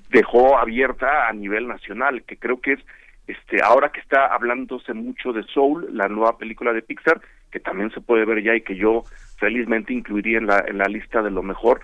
dejó 0.10 0.58
abierta 0.58 1.28
a 1.28 1.34
nivel 1.34 1.68
nacional, 1.68 2.24
que 2.24 2.38
creo 2.38 2.60
que 2.62 2.74
es 2.74 2.80
este 3.28 3.62
ahora 3.64 3.90
que 3.90 4.00
está 4.00 4.28
hablándose 4.28 4.94
mucho 4.94 5.34
de 5.34 5.44
Soul, 5.44 5.88
la 5.92 6.08
nueva 6.08 6.38
película 6.38 6.74
de 6.74 6.84
Pixar, 6.84 7.22
que 7.52 7.60
también 7.60 7.92
se 7.92 8.02
puede 8.02 8.26
ver 8.26 8.44
ya 8.44 8.56
y 8.56 8.62
que 8.62 8.76
yo 8.76 9.04
felizmente 9.40 9.94
incluiría 9.94 10.38
en 10.38 10.48
la 10.48 10.64
en 10.68 10.78
la 10.78 10.86
lista 10.86 11.22
de 11.22 11.32
lo 11.32 11.42
mejor. 11.42 11.82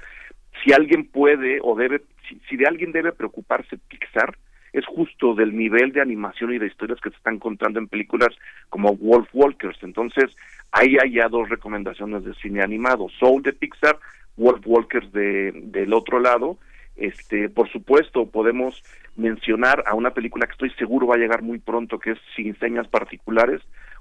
Si 0.64 0.74
alguien 0.74 1.06
puede 1.10 1.60
o 1.64 1.76
debe 1.76 2.02
si, 2.48 2.58
de 2.58 2.68
alguien 2.68 2.92
debe 2.92 3.12
preocuparse 3.12 3.78
Pixar 3.78 4.38
es 4.74 4.86
justo 4.86 5.34
del 5.36 5.56
nivel 5.56 5.92
de 5.92 6.02
animación 6.02 6.54
y 6.54 6.60
de 6.60 6.68
historias 6.68 7.02
que 7.02 7.10
se 7.10 7.18
están 7.18 7.40
contando 7.40 7.80
en 7.80 7.90
películas 7.90 8.30
como 8.70 8.96
Wolf 8.96 9.28
Walkers. 9.34 9.78
Entonces, 9.84 10.34
ahí 10.72 10.96
hay 11.02 11.16
ya 11.16 11.28
dos 11.28 11.50
recomendaciones 11.50 12.24
de 12.24 12.34
cine 12.36 12.62
animado, 12.62 13.10
Soul 13.20 13.44
de 13.44 13.52
Pixar, 13.52 13.98
Wolf 14.38 14.62
Walkers 14.66 15.12
de 15.12 15.52
del 15.54 15.92
otro 15.94 16.20
lado 16.20 16.58
Este, 17.02 17.50
por 17.50 17.68
supuesto, 17.72 18.28
podemos 18.30 18.84
mencionar 19.16 19.84
a 19.88 19.96
una 19.96 20.12
película 20.12 20.46
que 20.46 20.52
estoy 20.52 20.70
seguro 20.74 21.08
va 21.08 21.16
a 21.16 21.18
llegar 21.18 21.42
muy 21.42 21.58
pronto, 21.58 21.98
que 21.98 22.12
es 22.12 22.20
Sin 22.36 22.56
Señas 22.60 22.88
Particulares, 22.88 23.60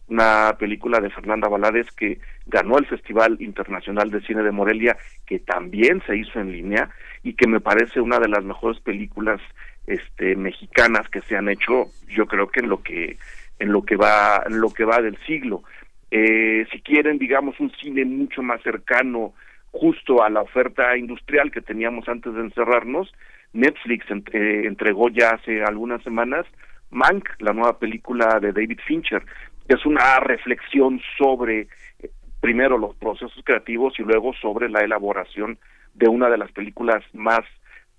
una 0.08 0.54
película 0.58 1.00
de 1.00 1.08
Fernanda 1.08 1.48
Valadez 1.48 1.90
que 1.92 2.20
ganó 2.46 2.76
el 2.76 2.84
Festival 2.84 3.38
Internacional 3.40 4.10
de 4.10 4.20
Cine 4.20 4.42
de 4.42 4.50
Morelia, 4.50 4.98
que 5.24 5.38
también 5.38 6.02
se 6.06 6.14
hizo 6.14 6.40
en 6.40 6.52
línea 6.52 6.90
y 7.22 7.32
que 7.32 7.48
me 7.48 7.60
parece 7.60 8.02
una 8.02 8.18
de 8.18 8.28
las 8.28 8.44
mejores 8.44 8.78
películas 8.80 9.40
este, 9.86 10.36
mexicanas 10.36 11.08
que 11.08 11.22
se 11.22 11.38
han 11.38 11.48
hecho, 11.48 11.86
yo 12.06 12.26
creo 12.26 12.48
que 12.48 12.60
en 12.60 12.68
lo 12.68 12.82
que 12.82 13.16
en 13.60 13.72
lo 13.72 13.82
que 13.82 13.96
va 13.96 14.42
en 14.46 14.60
lo 14.60 14.70
que 14.74 14.84
va 14.84 15.00
del 15.00 15.16
siglo. 15.26 15.62
Eh, 16.10 16.66
si 16.70 16.82
quieren, 16.82 17.16
digamos, 17.16 17.58
un 17.60 17.72
cine 17.80 18.04
mucho 18.04 18.42
más 18.42 18.60
cercano 18.62 19.32
justo 19.72 20.22
a 20.22 20.30
la 20.30 20.42
oferta 20.42 20.96
industrial 20.96 21.50
que 21.50 21.60
teníamos 21.60 22.08
antes 22.08 22.34
de 22.34 22.40
encerrarnos, 22.40 23.12
Netflix 23.52 24.06
eh, 24.10 24.62
entregó 24.64 25.08
ya 25.08 25.30
hace 25.30 25.62
algunas 25.62 26.02
semanas 26.02 26.46
Mank, 26.90 27.28
la 27.38 27.52
nueva 27.52 27.78
película 27.78 28.40
de 28.40 28.52
David 28.52 28.80
Fincher, 28.86 29.22
que 29.68 29.74
es 29.74 29.86
una 29.86 30.18
reflexión 30.20 31.00
sobre 31.16 31.68
eh, 32.00 32.10
primero 32.40 32.78
los 32.78 32.96
procesos 32.96 33.40
creativos 33.44 33.94
y 33.98 34.02
luego 34.02 34.32
sobre 34.34 34.68
la 34.68 34.80
elaboración 34.80 35.58
de 35.94 36.08
una 36.08 36.28
de 36.28 36.38
las 36.38 36.50
películas 36.52 37.02
más 37.12 37.40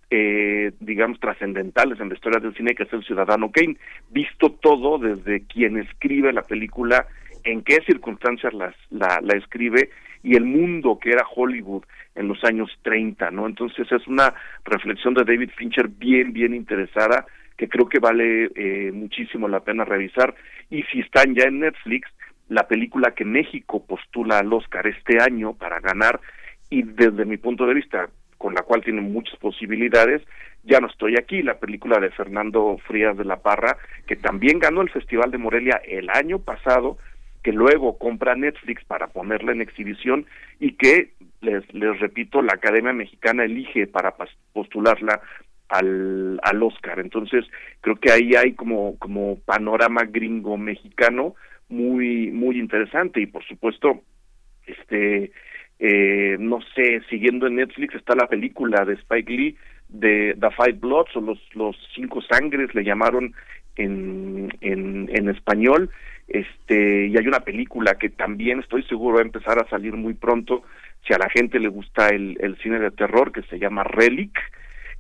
eh, 0.10 0.74
digamos 0.82 1.20
trascendentales 1.22 2.00
en 2.02 2.10
la 2.10 2.16
historia 2.16 2.42
del 2.42 2.54
cine 2.54 2.76
que 2.76 2.84
es 2.84 2.92
el 2.92 3.04
Ciudadano 3.06 3.50
Kane 3.50 3.78
visto 4.10 4.52
todo 4.52 4.98
desde 4.98 5.46
quien 5.46 5.78
escribe 5.78 6.34
la 6.34 6.42
película 6.42 7.08
en 7.44 7.64
qué 7.64 7.80
circunstancias 7.86 8.54
la, 8.54 8.74
la 8.90 9.38
escribe 9.38 9.90
y 10.24 10.36
el 10.36 10.46
mundo 10.46 11.00
que 11.00 11.12
era 11.12 11.26
Hollywood 11.36 11.84
en 12.16 12.28
los 12.28 12.44
años 12.44 12.70
30, 12.84 13.32
¿no? 13.32 13.48
Entonces 13.48 13.92
es 13.92 14.08
una 14.08 14.34
reflexión 14.66 15.14
de 15.14 15.24
David 15.24 15.50
Fincher 15.56 15.88
bien, 15.88 16.34
bien 16.34 16.54
interesada 16.54 17.26
que 17.58 17.70
creo 17.70 17.88
que 17.88 18.00
vale 18.00 18.50
eh, 18.56 18.92
muchísimo 18.92 19.48
la 19.48 19.60
pena 19.60 19.86
revisar 19.86 20.34
y 20.70 20.84
si 20.84 21.02
están 21.02 21.36
ya 21.36 21.44
en 21.44 21.60
Netflix, 21.60 22.10
la 22.50 22.68
película 22.68 23.12
que 23.12 23.24
México 23.24 23.86
postula 23.86 24.40
al 24.40 24.52
Oscar 24.52 24.88
este 24.88 25.22
año 25.22 25.54
para 25.54 25.80
ganar 25.80 26.20
y 26.70 26.84
desde 26.84 27.26
mi 27.26 27.38
punto 27.38 27.66
de 27.66 27.76
vista 27.76 28.10
con 28.38 28.56
la 28.56 28.64
cual 28.64 28.84
tiene 28.84 29.02
muchas 29.02 29.38
posibilidades, 29.38 30.24
ya 30.64 30.80
no 30.80 30.88
estoy 30.88 31.16
aquí, 31.20 31.44
la 31.44 31.60
película 31.60 32.00
de 32.00 32.10
Fernando 32.10 32.80
Frías 32.88 33.16
de 33.16 33.26
la 33.26 33.38
Parra, 33.38 33.78
que 34.08 34.16
también 34.16 34.58
ganó 34.58 34.82
el 34.82 34.90
Festival 34.90 35.30
de 35.30 35.38
Morelia 35.38 35.80
el 35.86 36.10
año 36.10 36.40
pasado, 36.40 36.98
que 37.44 37.52
luego 37.52 37.98
compra 37.98 38.36
Netflix 38.36 38.84
para 38.86 39.08
ponerla 39.08 39.52
en 39.52 39.62
exhibición 39.62 40.26
y 40.60 40.74
que, 40.74 41.12
les, 41.42 41.64
repito, 42.00 42.42
la 42.42 42.54
Academia 42.54 42.94
Mexicana 42.94 43.46
elige 43.46 43.88
para 43.88 44.14
postularla 44.54 45.22
al, 45.70 46.40
al 46.44 46.64
Oscar. 46.64 47.00
Entonces, 47.00 47.46
creo 47.82 47.96
que 47.96 48.12
ahí 48.12 48.36
hay 48.36 48.54
como, 48.54 48.98
como 49.00 49.40
panorama 49.40 50.04
gringo 50.04 50.58
mexicano 50.58 51.36
muy, 51.70 52.30
muy 52.32 52.60
interesante 52.60 53.22
y 53.22 53.26
por 53.26 53.44
supuesto, 53.46 54.02
este, 54.68 55.32
eh, 55.80 56.38
no 56.40 56.60
sé, 56.76 57.02
siguiendo 57.10 57.48
en 57.48 57.56
Netflix 57.56 57.96
está 57.96 58.14
la 58.16 58.28
película 58.28 58.86
de 58.86 58.94
Spike 58.96 59.32
Lee 59.32 59.58
de 59.88 60.38
The 60.40 60.50
Five 60.52 60.80
Bloods 60.80 61.16
o 61.16 61.22
los, 61.22 61.40
los 61.54 61.76
Cinco 61.96 62.22
Sangres 62.22 62.74
le 62.76 62.84
llamaron 62.84 63.34
en, 63.78 64.54
en 64.62 65.30
español 65.30 65.90
este 66.34 67.08
y 67.08 67.18
hay 67.18 67.28
una 67.28 67.42
película 67.42 67.96
que 67.96 68.10
también 68.10 68.60
estoy 68.60 68.84
seguro 68.84 69.16
va 69.16 69.22
a 69.22 69.26
empezar 69.26 69.60
a 69.60 69.70
salir 69.70 69.94
muy 69.94 70.14
pronto 70.14 70.64
si 71.06 71.14
a 71.14 71.18
la 71.18 71.30
gente 71.30 71.60
le 71.60 71.68
gusta 71.68 72.10
el, 72.10 72.58
cine 72.62 72.80
de 72.80 72.92
terror 72.92 73.32
que 73.32 73.42
se 73.44 73.60
llama 73.60 73.84
Relic 73.84 74.38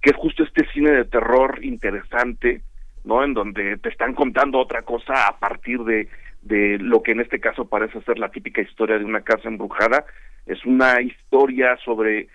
que 0.02 0.10
es 0.10 0.16
justo 0.16 0.44
este 0.44 0.66
cine 0.74 0.92
de 0.92 1.06
terror 1.06 1.60
interesante 1.64 2.62
no 3.04 3.24
en 3.24 3.34
donde 3.34 3.78
te 3.78 3.90
están 3.90 4.14
contando 4.14 4.60
otra 4.60 4.82
cosa 4.82 5.28
a 5.28 5.40
partir 5.40 5.80
de 5.84 6.08
de 6.42 6.80
lo 6.80 7.04
que 7.04 7.12
en 7.12 7.22
este 7.22 7.40
caso 7.40 7.66
parece 7.66 8.02
ser 8.02 8.18
la 8.18 8.30
típica 8.30 8.62
historia 8.62 8.98
de 8.98 9.06
una 9.06 9.22
casa 9.22 9.48
embrujada. 9.48 10.06
Es 10.46 10.66
una 10.66 11.02
historia 11.02 11.78
sobre 11.86 12.28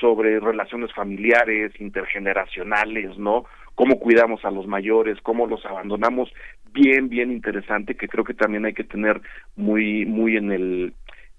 sobre 0.00 0.40
relaciones 0.40 0.92
familiares 0.94 1.72
intergeneracionales 1.78 3.16
no 3.18 3.44
cómo 3.74 3.98
cuidamos 3.98 4.44
a 4.44 4.50
los 4.50 4.66
mayores, 4.66 5.20
cómo 5.22 5.46
los 5.46 5.64
abandonamos, 5.64 6.32
bien, 6.72 7.08
bien 7.08 7.30
interesante, 7.30 7.94
que 7.94 8.08
creo 8.08 8.24
que 8.24 8.34
también 8.34 8.64
hay 8.64 8.74
que 8.74 8.84
tener 8.84 9.20
muy, 9.56 10.06
muy 10.06 10.36
en 10.36 10.52
el, 10.52 10.94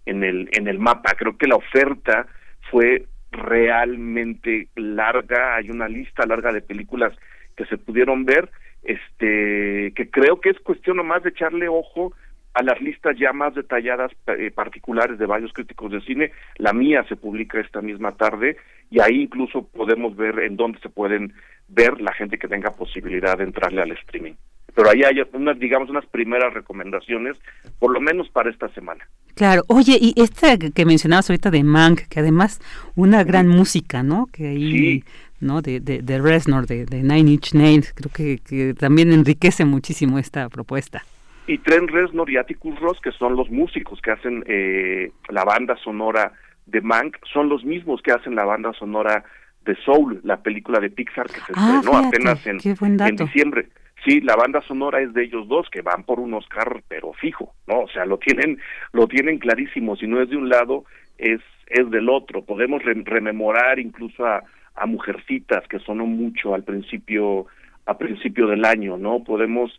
en 0.05 0.23
el, 0.23 0.49
en 0.53 0.67
el 0.67 0.79
mapa. 0.79 1.13
Creo 1.17 1.37
que 1.37 1.47
la 1.47 1.55
oferta 1.55 2.27
fue 2.69 3.05
realmente 3.31 4.67
larga, 4.75 5.55
hay 5.55 5.69
una 5.69 5.87
lista 5.87 6.25
larga 6.25 6.51
de 6.51 6.61
películas 6.61 7.13
que 7.55 7.65
se 7.65 7.77
pudieron 7.77 8.25
ver, 8.25 8.49
este, 8.83 9.93
que 9.95 10.09
creo 10.09 10.39
que 10.41 10.49
es 10.49 10.59
cuestión 10.59 10.97
nomás 10.97 11.23
de 11.23 11.29
echarle 11.29 11.67
ojo 11.67 12.13
a 12.53 12.63
las 12.63 12.79
listas 12.81 13.17
ya 13.17 13.33
más 13.33 13.55
detalladas 13.55 14.11
eh, 14.27 14.51
particulares 14.51 15.17
de 15.17 15.25
varios 15.25 15.51
críticos 15.53 15.91
de 15.91 16.01
cine. 16.01 16.31
La 16.57 16.73
mía 16.73 17.03
se 17.09 17.15
publica 17.15 17.59
esta 17.59 17.81
misma 17.81 18.11
tarde 18.13 18.57
y 18.89 18.99
ahí 18.99 19.23
incluso 19.23 19.67
podemos 19.67 20.15
ver 20.15 20.39
en 20.39 20.55
dónde 20.55 20.79
se 20.79 20.89
pueden 20.89 21.33
ver 21.67 21.99
la 21.99 22.13
gente 22.13 22.37
que 22.37 22.47
tenga 22.47 22.71
posibilidad 22.71 23.37
de 23.37 23.45
entrarle 23.45 23.81
al 23.81 23.91
streaming. 23.91 24.33
Pero 24.75 24.89
ahí 24.89 25.03
hay 25.03 25.21
unas, 25.33 25.59
digamos, 25.59 25.89
unas 25.89 26.05
primeras 26.07 26.53
recomendaciones, 26.53 27.37
por 27.79 27.91
lo 27.91 28.01
menos 28.01 28.29
para 28.29 28.49
esta 28.49 28.69
semana. 28.69 29.07
Claro, 29.35 29.63
oye, 29.67 29.97
y 29.99 30.13
esta 30.19 30.57
que 30.57 30.85
mencionabas 30.85 31.29
ahorita 31.29 31.51
de 31.51 31.63
Mank, 31.63 32.07
que 32.07 32.19
además 32.19 32.59
una 32.95 33.23
gran 33.23 33.47
música, 33.47 34.01
¿no? 34.01 34.27
Que 34.31 34.47
ahí, 34.47 35.03
¿no? 35.39 35.61
De, 35.61 35.79
de, 35.79 36.01
de 36.01 36.19
Reznor, 36.19 36.65
de, 36.65 36.85
de, 36.85 37.03
Nine 37.03 37.31
Inch 37.31 37.53
Nails, 37.53 37.93
creo 37.93 38.11
que, 38.11 38.39
que 38.39 38.73
también 38.73 39.11
enriquece 39.11 39.63
muchísimo 39.65 40.17
esta 40.17 40.49
propuesta. 40.49 41.03
Y 41.47 41.57
Trent 41.59 41.89
Reznor 41.89 42.29
y 42.29 42.37
Atticus 42.37 42.79
Ross, 42.79 42.99
que 43.01 43.11
son 43.11 43.35
los 43.35 43.49
músicos 43.49 44.01
que 44.01 44.11
hacen 44.11 44.43
eh, 44.47 45.11
la 45.29 45.43
banda 45.43 45.75
sonora 45.77 46.31
de 46.65 46.81
Mank, 46.81 47.17
son 47.31 47.49
los 47.49 47.65
mismos 47.65 48.01
que 48.01 48.11
hacen 48.11 48.35
la 48.35 48.45
banda 48.45 48.71
sonora 48.73 49.23
de 49.65 49.75
Soul, 49.83 50.21
la 50.23 50.41
película 50.41 50.79
de 50.79 50.89
Pixar 50.89 51.27
que 51.27 51.39
se 51.41 51.53
ah, 51.55 51.79
estrenó 51.79 51.97
apenas 51.97 52.45
en, 52.47 52.59
en 52.63 53.15
diciembre. 53.15 53.67
Sí, 54.05 54.19
la 54.21 54.35
banda 54.35 54.61
sonora 54.61 55.01
es 55.01 55.13
de 55.13 55.23
ellos 55.23 55.47
dos 55.47 55.69
que 55.69 55.81
van 55.81 56.03
por 56.03 56.19
un 56.19 56.33
Oscar, 56.33 56.83
pero 56.89 57.13
fijo, 57.13 57.53
¿no? 57.67 57.81
O 57.81 57.87
sea, 57.87 58.05
lo 58.05 58.17
tienen, 58.17 58.59
lo 58.91 59.07
tienen 59.07 59.39
clarísimo. 59.39 59.95
Si 59.95 60.07
no 60.07 60.21
es 60.21 60.29
de 60.29 60.37
un 60.37 60.49
lado, 60.49 60.83
es 61.17 61.39
es 61.67 61.89
del 61.89 62.09
otro. 62.09 62.43
Podemos 62.43 62.83
rememorar 62.83 63.79
incluso 63.79 64.25
a, 64.25 64.43
a 64.75 64.85
Mujercitas 64.85 65.67
que 65.67 65.79
sonó 65.79 66.05
mucho 66.05 66.53
al 66.53 66.63
principio, 66.63 67.47
a 67.85 67.97
principio 67.97 68.47
del 68.47 68.65
año, 68.65 68.97
¿no? 68.97 69.23
Podemos 69.23 69.71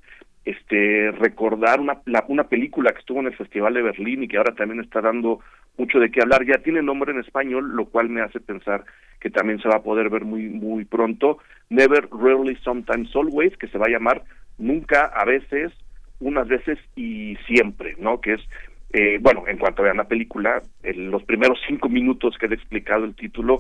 este 0.45 1.11
recordar 1.13 1.81
una, 1.81 2.03
una 2.29 2.45
película 2.45 2.93
que 2.93 2.99
estuvo 2.99 3.21
en 3.21 3.27
el 3.27 3.37
Festival 3.37 3.75
de 3.75 3.83
Berlín 3.83 4.23
y 4.23 4.29
que 4.29 4.37
ahora 4.37 4.55
también 4.55 4.81
está 4.81 5.01
dando 5.01 5.41
mucho 5.77 5.99
de 5.99 6.11
qué 6.11 6.21
hablar. 6.21 6.45
Ya 6.45 6.63
tiene 6.63 6.83
nombre 6.83 7.13
en 7.13 7.21
español, 7.21 7.75
lo 7.75 7.87
cual 7.87 8.09
me 8.09 8.21
hace 8.21 8.41
pensar 8.41 8.85
que 9.21 9.31
también 9.31 9.61
se 9.61 9.69
va 9.69 9.77
a 9.77 9.83
poder 9.83 10.11
ver 10.11 10.25
muy 10.25 10.49
muy 10.49 10.85
pronto. 10.85 11.39
Never, 11.71 12.09
Rarely, 12.11 12.57
Sometimes, 12.57 13.15
Always, 13.17 13.57
que 13.57 13.69
se 13.69 13.79
va 13.79 13.87
a 13.87 13.91
llamar 13.91 14.23
Nunca, 14.57 15.07
a 15.07 15.25
veces, 15.25 15.73
unas 16.21 16.47
veces 16.47 16.79
y 16.95 17.37
siempre, 17.47 17.97
¿no? 17.99 18.21
Que 18.21 18.35
es 18.35 18.41
eh, 18.95 19.19
bueno, 19.21 19.43
en 19.49 19.59
cuanto 19.59 19.83
vean 19.83 19.97
la 19.97 20.07
película, 20.07 20.63
en 20.85 21.11
los 21.11 21.25
primeros 21.25 21.59
cinco 21.67 21.89
minutos 21.89 22.39
que 22.39 22.47
he 22.47 22.55
explicado 22.55 23.05
el 23.05 23.17
título, 23.17 23.59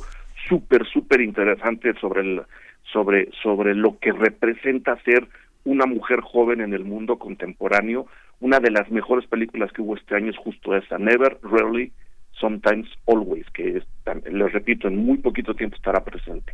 súper, 0.49 0.87
súper 0.87 1.21
interesante 1.23 1.93
sobre 1.95 2.21
el, 2.21 2.43
sobre, 2.85 3.31
sobre 3.43 3.75
lo 3.75 3.99
que 3.99 4.13
representa 4.13 4.97
ser 5.03 5.27
una 5.65 5.87
mujer 5.87 6.21
joven 6.21 6.61
en 6.61 6.75
el 6.75 6.85
mundo 6.85 7.19
contemporáneo. 7.19 8.07
Una 8.41 8.61
de 8.61 8.71
las 8.71 8.91
mejores 8.91 9.27
películas 9.27 9.73
que 9.73 9.83
hubo 9.83 9.97
este 9.97 10.17
año 10.17 10.31
es 10.31 10.37
justo 10.37 10.75
esa, 10.77 10.99
Never, 10.99 11.39
Rarely, 11.43 11.93
Sometimes, 12.33 12.89
Always, 13.07 13.47
que 13.51 13.83
les 14.31 14.53
repito, 14.53 14.89
en 14.89 14.97
muy 14.97 15.19
poquito 15.19 15.55
tiempo 15.55 15.77
estará 15.77 16.03
presente. 16.03 16.53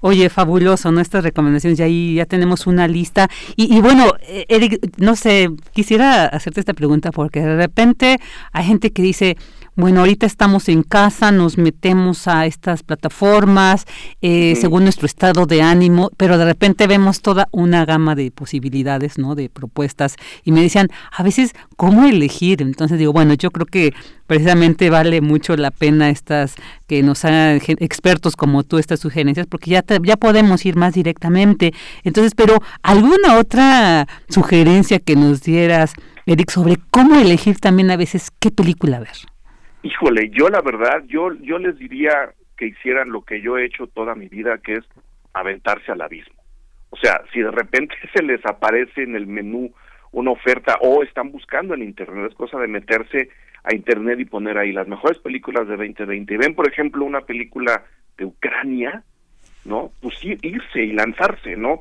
Oye, 0.00 0.28
fabuloso, 0.30 0.90
nuestras 0.92 1.24
recomendaciones, 1.24 1.78
ya 1.78 1.84
ahí 1.84 2.14
ya 2.14 2.26
tenemos 2.26 2.66
una 2.66 2.88
lista. 2.88 3.28
Y, 3.56 3.76
y, 3.76 3.80
bueno, 3.80 4.12
Eric, 4.48 4.78
no 4.98 5.14
sé, 5.14 5.48
quisiera 5.72 6.24
hacerte 6.26 6.60
esta 6.60 6.74
pregunta 6.74 7.10
porque 7.10 7.40
de 7.40 7.56
repente 7.56 8.18
hay 8.52 8.64
gente 8.64 8.92
que 8.92 9.02
dice, 9.02 9.36
bueno, 9.76 10.00
ahorita 10.00 10.24
estamos 10.24 10.68
en 10.68 10.84
casa, 10.84 11.32
nos 11.32 11.58
metemos 11.58 12.28
a 12.28 12.46
estas 12.46 12.84
plataformas 12.84 13.86
eh, 14.22 14.54
según 14.60 14.84
nuestro 14.84 15.06
estado 15.06 15.46
de 15.46 15.62
ánimo, 15.62 16.10
pero 16.16 16.38
de 16.38 16.44
repente 16.44 16.86
vemos 16.86 17.22
toda 17.22 17.48
una 17.50 17.84
gama 17.84 18.14
de 18.14 18.30
posibilidades, 18.30 19.18
¿no? 19.18 19.34
De 19.34 19.48
propuestas 19.48 20.14
y 20.44 20.52
me 20.52 20.62
decían, 20.62 20.88
a 21.10 21.24
veces, 21.24 21.54
¿cómo 21.76 22.04
elegir? 22.04 22.62
Entonces 22.62 22.98
digo, 23.00 23.12
bueno, 23.12 23.34
yo 23.34 23.50
creo 23.50 23.66
que 23.66 23.92
precisamente 24.28 24.90
vale 24.90 25.20
mucho 25.20 25.56
la 25.56 25.72
pena 25.72 26.08
estas 26.08 26.54
que 26.86 27.02
nos 27.02 27.24
hagan 27.24 27.60
expertos 27.66 28.36
como 28.36 28.62
tú 28.62 28.78
estas 28.78 29.00
sugerencias 29.00 29.46
porque 29.48 29.70
ya 29.70 29.84
ya 30.04 30.16
podemos 30.16 30.64
ir 30.66 30.76
más 30.76 30.94
directamente. 30.94 31.74
Entonces, 32.04 32.32
pero 32.36 32.62
alguna 32.82 33.38
otra 33.38 34.06
sugerencia 34.28 35.00
que 35.00 35.16
nos 35.16 35.42
dieras, 35.42 35.94
Eric, 36.26 36.50
sobre 36.50 36.78
cómo 36.90 37.16
elegir 37.16 37.58
también 37.58 37.90
a 37.90 37.96
veces 37.96 38.28
qué 38.38 38.52
película 38.52 39.00
ver. 39.00 39.33
Híjole, 39.84 40.30
yo 40.30 40.48
la 40.48 40.62
verdad, 40.62 41.04
yo, 41.08 41.34
yo 41.42 41.58
les 41.58 41.78
diría 41.78 42.32
que 42.56 42.68
hicieran 42.68 43.10
lo 43.10 43.22
que 43.22 43.42
yo 43.42 43.58
he 43.58 43.66
hecho 43.66 43.86
toda 43.86 44.14
mi 44.14 44.28
vida, 44.28 44.56
que 44.56 44.72
es 44.72 44.84
aventarse 45.34 45.92
al 45.92 46.00
abismo. 46.00 46.42
O 46.88 46.96
sea, 46.96 47.20
si 47.34 47.40
de 47.40 47.50
repente 47.50 47.94
se 48.14 48.22
les 48.22 48.44
aparece 48.46 49.02
en 49.02 49.14
el 49.14 49.26
menú 49.26 49.74
una 50.12 50.30
oferta 50.30 50.78
o 50.80 51.02
están 51.02 51.30
buscando 51.32 51.74
en 51.74 51.82
Internet, 51.82 52.30
es 52.30 52.34
cosa 52.34 52.58
de 52.58 52.66
meterse 52.66 53.28
a 53.62 53.74
Internet 53.74 54.20
y 54.20 54.24
poner 54.24 54.56
ahí 54.56 54.72
las 54.72 54.88
mejores 54.88 55.18
películas 55.18 55.68
de 55.68 55.76
2020. 55.76 56.32
Y 56.32 56.36
ven, 56.38 56.54
por 56.54 56.66
ejemplo, 56.66 57.04
una 57.04 57.20
película 57.20 57.84
de 58.16 58.24
Ucrania, 58.24 59.02
¿no? 59.66 59.92
Pues 60.00 60.14
irse 60.24 60.82
y 60.82 60.92
lanzarse, 60.92 61.58
¿no? 61.58 61.80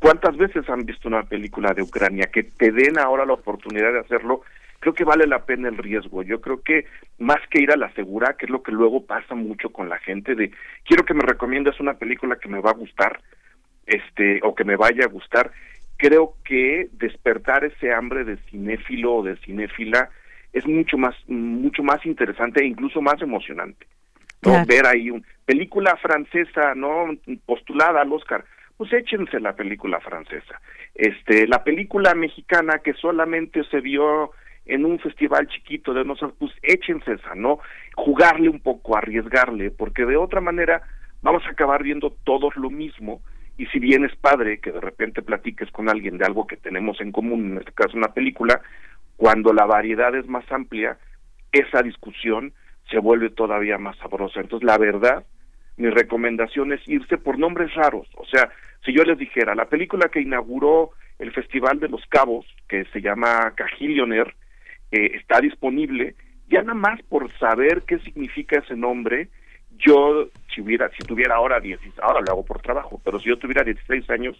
¿Cuántas 0.00 0.36
veces 0.36 0.68
han 0.68 0.84
visto 0.84 1.06
una 1.06 1.22
película 1.22 1.72
de 1.74 1.82
Ucrania? 1.82 2.28
Que 2.32 2.42
te 2.42 2.72
den 2.72 2.98
ahora 2.98 3.24
la 3.24 3.34
oportunidad 3.34 3.92
de 3.92 4.00
hacerlo, 4.00 4.42
creo 4.80 4.94
que 4.94 5.04
vale 5.04 5.26
la 5.26 5.44
pena 5.44 5.68
el 5.68 5.78
riesgo. 5.78 6.22
Yo 6.22 6.40
creo 6.40 6.62
que 6.62 6.86
más 7.18 7.40
que 7.50 7.62
ir 7.62 7.72
a 7.72 7.76
la 7.76 7.92
segura, 7.92 8.36
que 8.38 8.46
es 8.46 8.50
lo 8.50 8.62
que 8.62 8.72
luego 8.72 9.04
pasa 9.04 9.34
mucho 9.34 9.70
con 9.70 9.88
la 9.88 9.98
gente, 9.98 10.34
de 10.34 10.50
quiero 10.84 11.04
que 11.04 11.14
me 11.14 11.22
recomiendes 11.22 11.80
una 11.80 11.94
película 11.94 12.36
que 12.36 12.48
me 12.48 12.60
va 12.60 12.70
a 12.70 12.74
gustar, 12.74 13.20
este, 13.86 14.40
o 14.42 14.54
que 14.54 14.64
me 14.64 14.76
vaya 14.76 15.04
a 15.04 15.08
gustar, 15.08 15.52
creo 15.96 16.34
que 16.44 16.88
despertar 16.92 17.64
ese 17.64 17.92
hambre 17.92 18.24
de 18.24 18.36
cinéfilo 18.50 19.16
o 19.16 19.22
de 19.22 19.36
cinéfila 19.36 20.10
es 20.52 20.66
mucho 20.66 20.98
más 20.98 21.14
mucho 21.26 21.82
más 21.82 22.04
interesante 22.06 22.62
e 22.62 22.66
incluso 22.66 23.00
más 23.00 23.20
emocionante 23.20 23.86
¿no? 24.42 24.64
ver 24.66 24.86
ahí 24.86 25.10
una 25.10 25.24
película 25.44 25.96
francesa 25.96 26.74
no 26.74 27.08
postulada 27.44 28.02
al 28.02 28.12
Oscar 28.12 28.44
pues 28.76 28.92
échense 28.92 29.40
la 29.40 29.54
película 29.54 30.00
francesa 30.00 30.60
este 30.94 31.46
la 31.46 31.64
película 31.64 32.14
mexicana 32.14 32.78
que 32.78 32.92
solamente 32.94 33.64
se 33.64 33.80
vio 33.80 34.32
en 34.66 34.84
un 34.84 34.98
festival 34.98 35.48
chiquito 35.48 35.94
de 35.94 36.04
nosotros 36.04 36.34
pues 36.38 36.52
échense 36.62 37.12
esa 37.12 37.34
no 37.34 37.60
jugarle 37.94 38.48
un 38.48 38.60
poco 38.60 38.96
arriesgarle 38.96 39.70
porque 39.70 40.04
de 40.04 40.16
otra 40.16 40.40
manera 40.40 40.82
vamos 41.22 41.44
a 41.46 41.50
acabar 41.50 41.82
viendo 41.82 42.10
todos 42.24 42.56
lo 42.56 42.70
mismo 42.70 43.20
y 43.58 43.66
si 43.66 43.78
bien 43.78 44.04
es 44.04 44.14
padre 44.16 44.58
que 44.58 44.72
de 44.72 44.80
repente 44.80 45.22
platiques 45.22 45.70
con 45.70 45.88
alguien 45.88 46.18
de 46.18 46.26
algo 46.26 46.46
que 46.46 46.56
tenemos 46.56 47.00
en 47.00 47.12
común, 47.12 47.52
en 47.52 47.58
este 47.58 47.72
caso 47.72 47.96
una 47.96 48.12
película, 48.12 48.60
cuando 49.16 49.52
la 49.52 49.64
variedad 49.64 50.14
es 50.14 50.26
más 50.26 50.44
amplia, 50.52 50.98
esa 51.52 51.82
discusión 51.82 52.52
se 52.90 52.98
vuelve 52.98 53.30
todavía 53.30 53.78
más 53.78 53.96
sabrosa. 53.96 54.40
Entonces, 54.40 54.66
la 54.66 54.76
verdad, 54.76 55.24
mi 55.78 55.88
recomendación 55.88 56.72
es 56.72 56.86
irse 56.86 57.16
por 57.16 57.38
nombres 57.38 57.74
raros. 57.74 58.08
O 58.16 58.26
sea, 58.26 58.50
si 58.84 58.92
yo 58.92 59.02
les 59.04 59.18
dijera, 59.18 59.54
la 59.54 59.68
película 59.68 60.08
que 60.08 60.20
inauguró 60.20 60.90
el 61.18 61.32
Festival 61.32 61.80
de 61.80 61.88
los 61.88 62.04
Cabos, 62.06 62.46
que 62.68 62.84
se 62.92 63.00
llama 63.00 63.52
Cajillionaire, 63.56 64.34
eh, 64.90 65.12
está 65.14 65.40
disponible, 65.40 66.14
ya 66.48 66.62
nada 66.62 66.74
más 66.74 67.02
por 67.02 67.30
saber 67.38 67.82
qué 67.86 67.98
significa 67.98 68.58
ese 68.58 68.76
nombre, 68.76 69.28
yo 69.78 70.28
si 70.54 70.60
hubiera 70.60 70.90
si 70.90 71.04
tuviera 71.04 71.36
ahora 71.36 71.60
16 71.60 71.98
ahora 72.00 72.20
lo 72.20 72.32
hago 72.32 72.44
por 72.44 72.60
trabajo 72.60 73.00
pero 73.04 73.18
si 73.18 73.28
yo 73.28 73.38
tuviera 73.38 73.62
16 73.62 74.08
años 74.10 74.36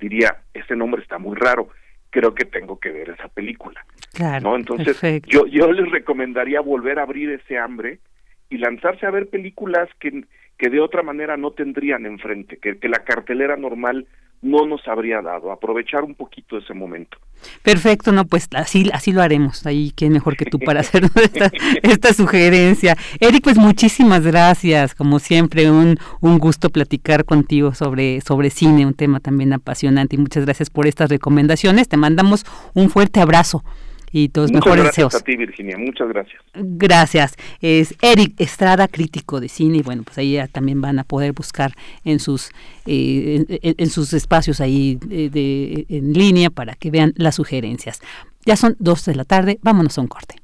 diría 0.00 0.38
ese 0.52 0.76
nombre 0.76 1.02
está 1.02 1.18
muy 1.18 1.36
raro 1.36 1.68
creo 2.10 2.34
que 2.34 2.44
tengo 2.44 2.78
que 2.78 2.90
ver 2.90 3.10
esa 3.10 3.28
película 3.28 3.84
claro, 4.12 4.50
no 4.50 4.56
entonces 4.56 5.00
yo 5.26 5.46
yo 5.46 5.70
les 5.72 5.90
recomendaría 5.90 6.60
volver 6.60 6.98
a 6.98 7.02
abrir 7.02 7.30
ese 7.30 7.58
hambre 7.58 8.00
y 8.50 8.58
lanzarse 8.58 9.06
a 9.06 9.10
ver 9.10 9.28
películas 9.28 9.88
que 10.00 10.24
que 10.58 10.68
de 10.68 10.80
otra 10.80 11.02
manera 11.02 11.36
no 11.36 11.52
tendrían 11.52 12.06
enfrente 12.06 12.58
que, 12.58 12.78
que 12.78 12.88
la 12.88 13.04
cartelera 13.04 13.56
normal 13.56 14.06
no 14.42 14.66
nos 14.66 14.86
habría 14.86 15.22
dado, 15.22 15.50
aprovechar 15.52 16.02
un 16.02 16.16
poquito 16.16 16.58
ese 16.58 16.74
momento. 16.74 17.16
Perfecto, 17.62 18.12
no, 18.12 18.24
pues 18.26 18.48
así, 18.54 18.90
así 18.92 19.12
lo 19.12 19.22
haremos. 19.22 19.66
Ahí 19.66 19.92
qué 19.94 20.10
mejor 20.10 20.36
que 20.36 20.44
tú 20.44 20.58
para 20.58 20.80
hacer 20.80 21.08
esta, 21.22 21.50
esta, 21.82 22.12
sugerencia. 22.12 22.96
Eric, 23.20 23.44
pues 23.44 23.56
muchísimas 23.56 24.22
gracias. 24.22 24.94
Como 24.94 25.18
siempre, 25.18 25.70
un, 25.70 25.98
un 26.20 26.38
gusto 26.38 26.70
platicar 26.70 27.24
contigo 27.24 27.74
sobre, 27.74 28.20
sobre 28.20 28.50
cine, 28.50 28.86
un 28.86 28.94
tema 28.94 29.20
también 29.20 29.52
apasionante. 29.52 30.16
Y 30.16 30.18
muchas 30.18 30.44
gracias 30.44 30.70
por 30.70 30.86
estas 30.86 31.10
recomendaciones. 31.10 31.88
Te 31.88 31.96
mandamos 31.96 32.44
un 32.74 32.90
fuerte 32.90 33.20
abrazo 33.20 33.64
y 34.12 34.28
todos 34.28 34.52
Muchas 34.52 34.66
mejores 34.66 34.84
gracias 34.84 35.06
deseos. 35.08 35.22
a 35.22 35.24
ti, 35.24 35.36
Virginia. 35.36 35.76
Muchas 35.78 36.08
gracias. 36.08 36.42
Gracias. 36.54 37.34
Es 37.60 37.94
Eric 38.02 38.34
Estrada, 38.38 38.86
crítico 38.88 39.40
de 39.40 39.48
cine, 39.48 39.78
y 39.78 39.82
bueno, 39.82 40.02
pues 40.02 40.18
ahí 40.18 40.32
ya 40.34 40.46
también 40.48 40.80
van 40.80 40.98
a 40.98 41.04
poder 41.04 41.32
buscar 41.32 41.72
en 42.04 42.18
sus 42.20 42.50
eh, 42.86 43.44
en, 43.62 43.74
en 43.78 43.90
sus 43.90 44.12
espacios 44.12 44.60
ahí 44.60 44.96
de, 45.04 45.30
de- 45.30 45.86
en 45.88 46.12
línea 46.12 46.50
para 46.50 46.74
que 46.74 46.90
vean 46.90 47.12
las 47.16 47.36
sugerencias. 47.36 48.00
Ya 48.44 48.56
son 48.56 48.76
dos 48.78 49.04
de 49.04 49.14
la 49.14 49.24
tarde, 49.24 49.58
vámonos 49.62 49.96
a 49.98 50.00
un 50.02 50.08
corte. 50.08 50.36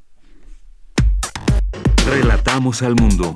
Relatamos 2.07 2.83
al 2.83 2.95
mundo. 2.97 3.33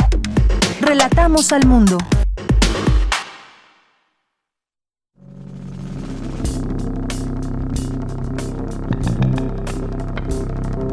Relatamos 0.81 1.53
al 1.53 1.67
mundo. 1.67 1.99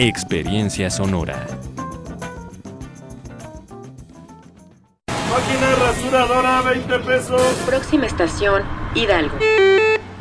Experiencia 0.00 0.90
sonora. 0.90 1.44
Máquina 5.08 5.74
rasuradora, 5.74 6.62
20 6.62 6.98
pesos. 7.00 7.42
Próxima 7.66 8.06
estación, 8.06 8.62
Hidalgo. 8.94 9.36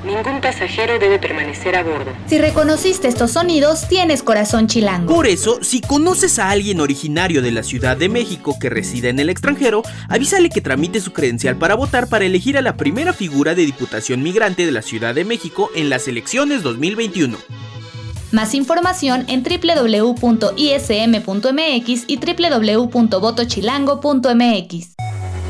Ningún 0.03 0.41
pasajero 0.41 0.97
debe 0.97 1.19
permanecer 1.19 1.75
a 1.75 1.83
bordo. 1.83 2.11
Si 2.25 2.39
reconociste 2.39 3.07
estos 3.07 3.33
sonidos, 3.33 3.87
tienes 3.87 4.23
corazón 4.23 4.65
chilango. 4.65 5.13
Por 5.13 5.27
eso, 5.27 5.59
si 5.61 5.81
conoces 5.81 6.39
a 6.39 6.49
alguien 6.49 6.79
originario 6.79 7.43
de 7.43 7.51
la 7.51 7.61
Ciudad 7.61 7.95
de 7.95 8.09
México 8.09 8.57
que 8.59 8.71
reside 8.71 9.09
en 9.09 9.19
el 9.19 9.29
extranjero, 9.29 9.83
avísale 10.09 10.49
que 10.49 10.61
tramite 10.61 10.99
su 10.99 11.13
credencial 11.13 11.55
para 11.55 11.75
votar 11.75 12.09
para 12.09 12.25
elegir 12.25 12.57
a 12.57 12.63
la 12.63 12.77
primera 12.77 13.13
figura 13.13 13.53
de 13.53 13.67
Diputación 13.67 14.23
Migrante 14.23 14.65
de 14.65 14.71
la 14.71 14.81
Ciudad 14.81 15.13
de 15.13 15.23
México 15.23 15.69
en 15.75 15.91
las 15.91 16.07
elecciones 16.07 16.63
2021. 16.63 17.37
Más 18.31 18.53
información 18.53 19.25
en 19.29 19.43
www.ism.mx 19.43 20.53
y 22.07 22.17
www.votochilango.mx. 22.17 24.96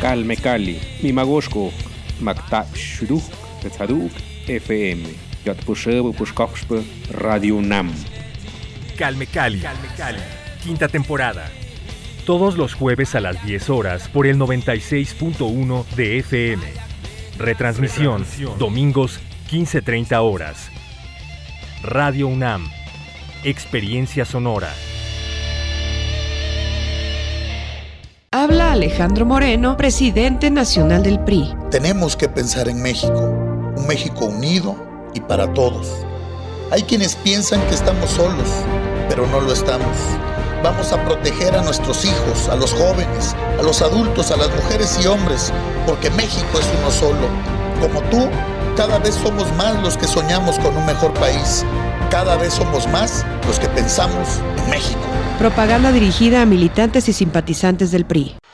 Calme 0.00 0.36
Cali, 0.36 0.78
Mimagoshko, 1.02 1.72
Makta 2.20 2.66
Shuduk, 2.74 3.24
Tetzaduk, 3.62 4.12
FM, 4.46 5.08
Yatpusheba 5.44 6.12
Pushkoxpa, 6.12 6.82
Radio 7.10 7.60
Nam. 7.60 7.92
Calme 8.96 9.26
Cali. 9.26 9.62
Quinta 10.62 10.88
temporada. 10.88 11.50
Todos 12.26 12.56
los 12.58 12.74
jueves 12.74 13.14
a 13.14 13.20
las 13.20 13.44
10 13.46 13.70
horas 13.70 14.08
por 14.08 14.26
el 14.26 14.38
96.1 14.38 15.86
de 15.96 16.18
FM. 16.18 16.62
Retransmisión, 17.38 18.24
domingos 18.58 19.20
15.30 19.50 20.18
horas. 20.20 20.70
Radio 21.82 22.28
UNAM. 22.28 22.68
Experiencia 23.44 24.24
sonora. 24.24 24.72
Alejandro 28.76 29.24
Moreno, 29.24 29.74
presidente 29.78 30.50
nacional 30.50 31.02
del 31.02 31.18
PRI. 31.20 31.54
Tenemos 31.70 32.14
que 32.14 32.28
pensar 32.28 32.68
en 32.68 32.82
México, 32.82 33.32
un 33.74 33.86
México 33.86 34.26
unido 34.26 34.76
y 35.14 35.20
para 35.20 35.50
todos. 35.54 35.88
Hay 36.70 36.82
quienes 36.82 37.16
piensan 37.16 37.66
que 37.68 37.74
estamos 37.74 38.10
solos, 38.10 38.50
pero 39.08 39.26
no 39.28 39.40
lo 39.40 39.54
estamos. 39.54 39.96
Vamos 40.62 40.92
a 40.92 41.02
proteger 41.06 41.56
a 41.56 41.62
nuestros 41.62 42.04
hijos, 42.04 42.50
a 42.50 42.56
los 42.56 42.74
jóvenes, 42.74 43.34
a 43.58 43.62
los 43.62 43.80
adultos, 43.80 44.30
a 44.30 44.36
las 44.36 44.50
mujeres 44.54 44.98
y 45.02 45.06
hombres, 45.06 45.54
porque 45.86 46.10
México 46.10 46.58
es 46.60 46.68
uno 46.78 46.90
solo. 46.90 47.28
Como 47.80 48.02
tú, 48.10 48.28
cada 48.76 48.98
vez 48.98 49.14
somos 49.14 49.50
más 49.54 49.82
los 49.82 49.96
que 49.96 50.06
soñamos 50.06 50.58
con 50.58 50.76
un 50.76 50.84
mejor 50.84 51.14
país. 51.14 51.64
Cada 52.10 52.36
vez 52.36 52.52
somos 52.52 52.86
más 52.88 53.24
los 53.46 53.58
que 53.58 53.68
pensamos 53.70 54.42
en 54.58 54.70
México. 54.70 55.00
Propaganda 55.38 55.92
dirigida 55.92 56.42
a 56.42 56.46
militantes 56.46 57.08
y 57.08 57.14
simpatizantes 57.14 57.90
del 57.90 58.04
PRI. 58.04 58.36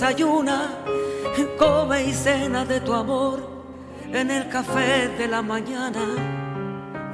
Desayuna, 0.00 0.70
come 1.58 2.04
y 2.04 2.14
cena 2.14 2.64
de 2.64 2.80
tu 2.80 2.94
amor 2.94 3.46
en 4.10 4.30
el 4.30 4.48
café 4.48 5.08
de 5.18 5.28
la 5.28 5.42
mañana, 5.42 6.00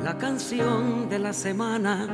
la 0.04 0.16
canción 0.16 1.08
de 1.08 1.18
la 1.18 1.32
semana 1.32 2.06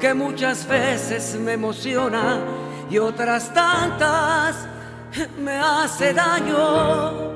que 0.00 0.14
muchas 0.14 0.68
veces 0.68 1.36
me 1.44 1.54
emociona 1.54 2.38
y 2.88 2.98
otras 2.98 3.52
tantas 3.52 4.68
me 5.42 5.58
hace 5.58 6.14
daño. 6.14 7.32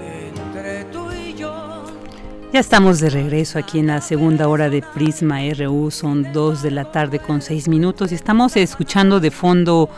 Entre 0.00 0.84
tú 0.84 1.12
y 1.12 1.34
yo. 1.34 1.84
Ya 2.50 2.60
estamos 2.60 2.98
de 2.98 3.10
regreso 3.10 3.58
aquí 3.58 3.80
en 3.80 3.88
la 3.88 4.00
segunda 4.00 4.48
hora 4.48 4.70
de 4.70 4.80
Prisma 4.80 5.40
RU, 5.54 5.90
son 5.90 6.32
dos 6.32 6.62
de 6.62 6.70
la 6.70 6.90
tarde 6.90 7.18
con 7.18 7.42
seis 7.42 7.68
minutos 7.68 8.10
y 8.10 8.14
estamos 8.14 8.56
escuchando 8.56 9.20
de 9.20 9.30
fondo 9.30 9.90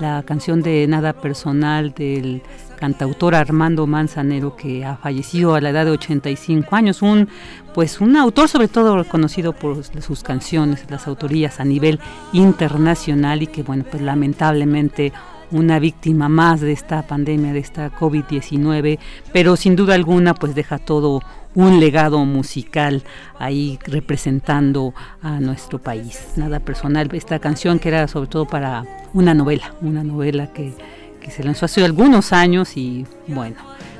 la 0.00 0.22
canción 0.22 0.62
de 0.62 0.86
Nada 0.86 1.12
Personal 1.12 1.92
del 1.92 2.42
cantautor 2.78 3.34
Armando 3.34 3.86
Manzanero 3.86 4.56
que 4.56 4.84
ha 4.84 4.96
fallecido 4.96 5.54
a 5.54 5.60
la 5.60 5.70
edad 5.70 5.84
de 5.84 5.90
85 5.92 6.74
años, 6.74 7.02
un 7.02 7.28
pues 7.74 8.00
un 8.00 8.16
autor 8.16 8.48
sobre 8.48 8.68
todo 8.68 8.96
reconocido 8.96 9.52
por 9.52 9.84
sus 9.84 10.22
canciones, 10.22 10.84
las 10.88 11.06
autorías 11.06 11.60
a 11.60 11.64
nivel 11.64 12.00
internacional 12.32 13.42
y 13.42 13.46
que 13.46 13.62
bueno, 13.62 13.84
pues 13.88 14.02
lamentablemente 14.02 15.12
una 15.50 15.78
víctima 15.78 16.28
más 16.28 16.60
de 16.60 16.72
esta 16.72 17.02
pandemia, 17.02 17.52
de 17.52 17.58
esta 17.58 17.90
COVID-19, 17.90 18.98
pero 19.32 19.56
sin 19.56 19.76
duda 19.76 19.94
alguna 19.94 20.34
pues 20.34 20.54
deja 20.54 20.78
todo 20.78 21.20
un 21.54 21.80
legado 21.80 22.24
musical 22.24 23.02
ahí 23.38 23.78
representando 23.84 24.94
a 25.22 25.40
nuestro 25.40 25.78
país. 25.78 26.32
Nada 26.36 26.60
personal, 26.60 27.08
esta 27.12 27.38
canción 27.38 27.78
que 27.78 27.88
era 27.88 28.08
sobre 28.08 28.28
todo 28.28 28.46
para 28.46 28.84
una 29.12 29.34
novela, 29.34 29.74
una 29.80 30.04
novela 30.04 30.52
que, 30.52 30.72
que 31.20 31.30
se 31.30 31.42
lanzó 31.42 31.66
hace 31.66 31.84
algunos 31.84 32.32
años 32.32 32.76
y 32.76 33.04
bueno, 33.26 33.56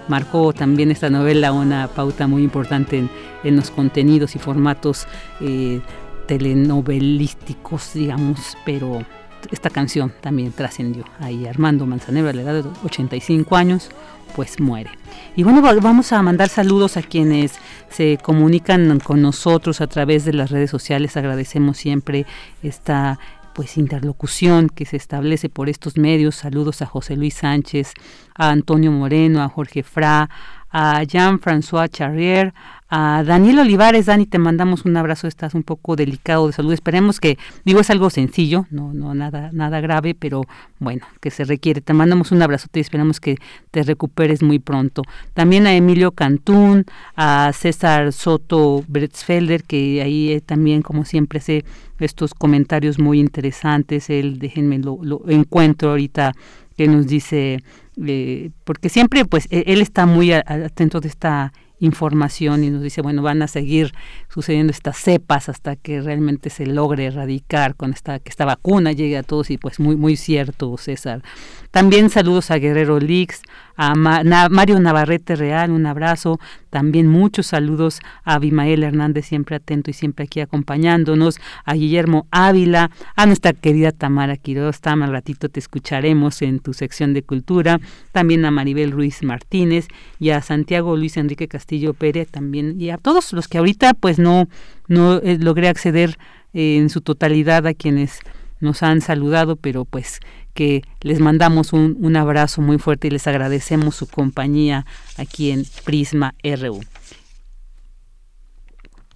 marcó 0.09 0.53
también 0.53 0.90
esta 0.90 1.11
novela 1.11 1.53
una 1.53 1.88
pauta 1.88 2.26
muy 2.26 2.42
importante 2.42 3.09
en, 3.44 3.57
los 3.57 3.70
contenidos 3.70 4.36
y 4.36 4.38
formatos 4.38 5.07
eh, 5.40 5.80
telenovelísticos, 6.26 7.94
digamos, 7.94 8.57
pero 8.64 9.03
esta 9.51 9.70
canción 9.70 10.12
también 10.20 10.53
trascendió. 10.53 11.05
Ahí 11.18 11.47
Armando 11.47 11.86
Manzanero 11.86 12.28
a 12.28 12.32
la 12.32 12.43
edad 12.43 12.62
de 12.62 12.70
85 12.84 13.57
años, 13.57 13.91
pues 14.34 14.61
muere. 14.61 14.91
Y 15.36 15.43
bueno, 15.43 15.62
vamos 15.62 16.12
a 16.12 16.22
mandar 16.22 16.49
saludos 16.49 16.97
a 16.97 17.03
quienes 17.03 17.59
se 17.88 18.18
comunican 18.22 19.01
con 19.01 19.22
nosotros 19.22 19.80
a 19.80 19.86
través 19.86 20.24
de 20.24 20.32
las 20.32 20.51
redes 20.51 20.70
sociales. 20.70 21.16
Agradecemos 21.16 21.76
siempre 21.76 22.26
esta 22.62 23.18
pues 23.53 23.76
interlocución 23.76 24.68
que 24.68 24.86
se 24.86 24.97
establece 24.97 25.49
por 25.49 25.68
estos 25.68 25.97
medios. 25.97 26.36
Saludos 26.36 26.82
a 26.82 26.86
José 26.86 27.16
Luis 27.16 27.34
Sánchez, 27.34 27.93
a 28.34 28.51
Antonio 28.51 28.93
Moreno, 28.93 29.43
a 29.43 29.49
Jorge 29.49 29.82
Fra, 29.82 30.30
a 30.70 31.03
Jean-François 31.03 31.91
Charrier, 31.91 32.55
a 32.91 33.22
Daniel 33.24 33.61
Olivares. 33.61 34.07
Dani, 34.07 34.26
te 34.26 34.38
mandamos 34.38 34.84
un 34.84 34.97
abrazo, 34.97 35.28
estás 35.28 35.55
un 35.55 35.62
poco 35.62 35.97
delicado 35.97 36.49
de 36.49 36.53
salud. 36.53 36.72
Esperemos 36.72 37.20
que, 37.20 37.38
digo, 37.64 37.80
es 37.80 37.91
algo 37.91 38.11
sencillo, 38.11 38.66
no, 38.70 38.93
no 38.93 39.14
nada, 39.14 39.51
nada 39.53 39.80
grave, 39.80 40.14
pero 40.14 40.43
bueno, 40.80 41.07
que 41.20 41.30
se 41.30 41.45
requiere. 41.45 41.80
Te 41.80 41.93
mandamos 41.93 42.32
un 42.32 42.43
abrazo 42.43 42.68
y 42.74 42.80
esperamos 42.80 43.20
que 43.20 43.36
te 43.70 43.84
recuperes 43.84 44.43
muy 44.43 44.59
pronto. 44.59 45.03
También 45.34 45.66
a 45.66 45.74
Emilio 45.74 46.11
Cantún, 46.12 46.84
a 47.14 47.53
César 47.55 48.12
Soto 48.12 48.84
Bretzfelder, 48.88 49.62
que 49.62 50.03
ahí 50.03 50.32
eh, 50.32 50.41
también, 50.41 50.82
como 50.82 51.05
siempre, 51.05 51.41
sé 51.41 51.64
estos 52.01 52.34
comentarios 52.34 52.99
muy 52.99 53.20
interesantes. 53.20 54.11
Él, 54.11 54.38
déjenme, 54.38 54.78
lo, 54.78 54.99
lo 55.03 55.22
encuentro 55.28 55.91
ahorita 55.91 56.32
que 56.76 56.88
nos 56.88 57.07
dice, 57.07 57.62
eh, 58.07 58.51
porque 58.64 58.88
siempre 58.88 59.26
pues 59.26 59.47
e, 59.51 59.64
él 59.66 59.82
está 59.82 60.07
muy 60.07 60.32
atento 60.32 61.01
de 61.01 61.09
esta 61.09 61.53
información 61.81 62.62
y 62.62 62.70
nos 62.70 62.83
dice, 62.83 63.03
bueno, 63.03 63.22
van 63.22 63.43
a 63.43 63.49
seguir 63.49 63.93
sucediendo 64.28 64.70
estas 64.70 64.97
cepas 64.97 65.49
hasta 65.49 65.76
que 65.76 66.01
realmente 66.01 66.51
se 66.51 66.66
logre 66.66 67.07
erradicar 67.07 67.74
con 67.74 67.93
esta 67.93 68.18
que 68.18 68.28
esta 68.28 68.45
vacuna 68.45 68.93
llegue 68.93 69.16
a 69.16 69.22
todos 69.22 69.51
y 69.51 69.59
pues 69.59 69.81
muy 69.81 69.97
muy 69.97 70.16
cierto, 70.16 70.76
César. 70.76 71.22
También 71.71 72.11
saludos 72.11 72.51
a 72.51 72.57
Guerrero 72.57 72.99
Lix, 72.99 73.43
a 73.77 73.95
Mario 73.95 74.81
Navarrete 74.81 75.37
Real, 75.37 75.71
un 75.71 75.87
abrazo. 75.87 76.41
También 76.68 77.07
muchos 77.07 77.47
saludos 77.47 78.01
a 78.25 78.35
Abimael 78.35 78.83
Hernández, 78.83 79.27
siempre 79.27 79.57
atento 79.57 79.91
y 79.91 79.95
siempre 79.95 80.25
aquí 80.25 80.41
acompañándonos, 80.41 81.41
a 81.64 81.75
Guillermo 81.75 82.27
Ávila, 82.33 82.91
a 83.14 83.27
nuestra 83.27 83.53
querida 83.53 83.93
Tamara 83.93 84.37
Quiroz. 84.37 84.81
Tam, 84.81 85.03
al 85.03 85.12
ratito 85.12 85.49
te 85.49 85.61
escucharemos 85.61 86.43
en 86.43 86.59
tu 86.59 86.75
sección 86.75 87.14
de 87.14 87.23
cultura. 87.23 87.81
También 88.12 88.45
a 88.45 88.51
Maribel 88.51 88.91
Ruiz 88.91 89.23
Martínez 89.23 89.87
y 90.18 90.31
a 90.31 90.43
Santiago 90.43 90.97
Luis 90.97 91.16
Enrique 91.16 91.47
Castillo 91.49 91.95
Pérez 91.95 92.29
también 92.29 92.81
y 92.81 92.91
a 92.91 92.99
todos 92.99 93.33
los 93.33 93.49
que 93.49 93.59
ahorita 93.59 93.95
pues 93.95 94.18
no, 94.18 94.49
no 94.89 95.18
eh, 95.18 95.39
logré 95.39 95.68
acceder 95.68 96.18
eh, 96.53 96.79
en 96.79 96.91
su 96.91 97.01
totalidad 97.01 97.66
a 97.66 97.75
quienes 97.75 98.18
nos 98.61 98.83
han 98.83 99.01
saludado, 99.01 99.57
pero 99.57 99.85
pues 99.85 100.21
que 100.55 100.82
les 101.01 101.20
mandamos 101.20 101.72
un, 101.72 101.96
un 102.01 102.16
abrazo 102.16 102.62
muy 102.62 102.78
fuerte 102.78 103.09
y 103.09 103.11
les 103.11 103.26
agradecemos 103.26 103.96
su 103.96 104.07
compañía 104.09 104.86
aquí 105.16 105.51
en 105.51 105.64
Prisma 105.84 106.34
RU. 106.42 106.80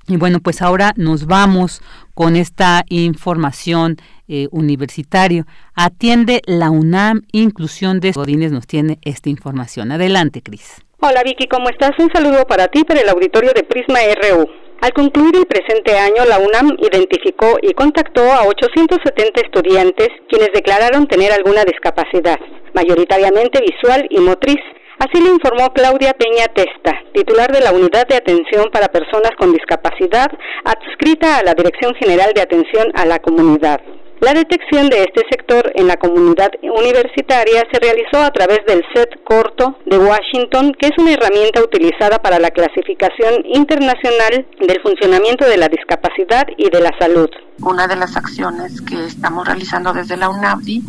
Y 0.06 0.16
bueno, 0.16 0.40
pues 0.40 0.60
ahora 0.60 0.92
nos 0.96 1.26
vamos 1.26 1.80
con 2.12 2.36
esta 2.36 2.84
información 2.88 3.96
eh, 4.28 4.48
universitaria. 4.50 5.46
Atiende 5.74 6.42
la 6.46 6.70
UNAM, 6.70 7.22
inclusión 7.32 8.00
de 8.00 8.12
Godines 8.12 8.52
nos 8.52 8.66
tiene 8.66 8.98
esta 9.02 9.30
información. 9.30 9.92
Adelante, 9.92 10.42
Cris. 10.42 10.82
Hola 11.00 11.22
Vicky, 11.22 11.46
¿cómo 11.46 11.68
estás? 11.68 11.92
Un 11.98 12.10
saludo 12.10 12.46
para 12.46 12.68
ti, 12.68 12.84
para 12.84 13.00
el 13.00 13.08
auditorio 13.08 13.52
de 13.54 13.62
Prisma 13.62 13.98
RU. 14.22 14.63
Al 14.80 14.92
concluir 14.92 15.34
el 15.36 15.46
presente 15.46 15.96
año, 15.96 16.24
la 16.28 16.38
UNAM 16.38 16.76
identificó 16.78 17.58
y 17.62 17.72
contactó 17.72 18.22
a 18.22 18.46
870 18.46 19.40
estudiantes 19.40 20.08
quienes 20.28 20.50
declararon 20.52 21.06
tener 21.06 21.32
alguna 21.32 21.64
discapacidad, 21.64 22.38
mayoritariamente 22.74 23.60
visual 23.60 24.06
y 24.10 24.20
motriz. 24.20 24.60
Así 24.98 25.22
lo 25.22 25.32
informó 25.32 25.72
Claudia 25.72 26.12
Peña 26.12 26.46
Testa, 26.54 26.92
titular 27.12 27.50
de 27.50 27.60
la 27.60 27.72
Unidad 27.72 28.06
de 28.06 28.16
Atención 28.16 28.70
para 28.72 28.88
Personas 28.88 29.32
con 29.38 29.52
Discapacidad, 29.52 30.28
adscrita 30.64 31.38
a 31.38 31.42
la 31.42 31.54
Dirección 31.54 31.94
General 31.94 32.32
de 32.34 32.42
Atención 32.42 32.92
a 32.94 33.04
la 33.06 33.18
Comunidad. 33.18 33.80
La 34.24 34.32
detección 34.32 34.88
de 34.88 35.02
este 35.02 35.20
sector 35.30 35.70
en 35.74 35.86
la 35.86 35.98
comunidad 35.98 36.48
universitaria 36.62 37.62
se 37.70 37.78
realizó 37.78 38.22
a 38.22 38.30
través 38.30 38.60
del 38.66 38.82
SET 38.94 39.22
corto 39.22 39.76
de 39.84 39.98
Washington, 39.98 40.72
que 40.80 40.86
es 40.86 40.92
una 40.96 41.12
herramienta 41.12 41.62
utilizada 41.62 42.22
para 42.22 42.38
la 42.38 42.50
clasificación 42.50 43.44
internacional 43.44 44.46
del 44.66 44.80
funcionamiento 44.80 45.44
de 45.44 45.58
la 45.58 45.68
discapacidad 45.68 46.46
y 46.56 46.70
de 46.70 46.80
la 46.80 46.90
salud. 46.98 47.28
Una 47.60 47.86
de 47.86 47.96
las 47.96 48.16
acciones 48.16 48.80
que 48.80 49.04
estamos 49.04 49.46
realizando 49.46 49.92
desde 49.92 50.16
la 50.16 50.30
UNAVDI 50.30 50.82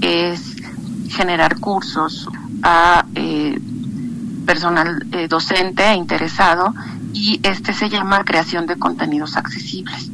es 0.00 0.56
generar 1.10 1.60
cursos 1.60 2.30
a 2.62 3.04
eh, 3.14 3.58
personal 4.46 5.04
eh, 5.12 5.28
docente 5.28 5.82
e 5.82 5.96
interesado 5.96 6.72
y 7.12 7.40
este 7.42 7.74
se 7.74 7.90
llama 7.90 8.24
creación 8.24 8.64
de 8.64 8.78
contenidos 8.78 9.36
accesibles. 9.36 10.08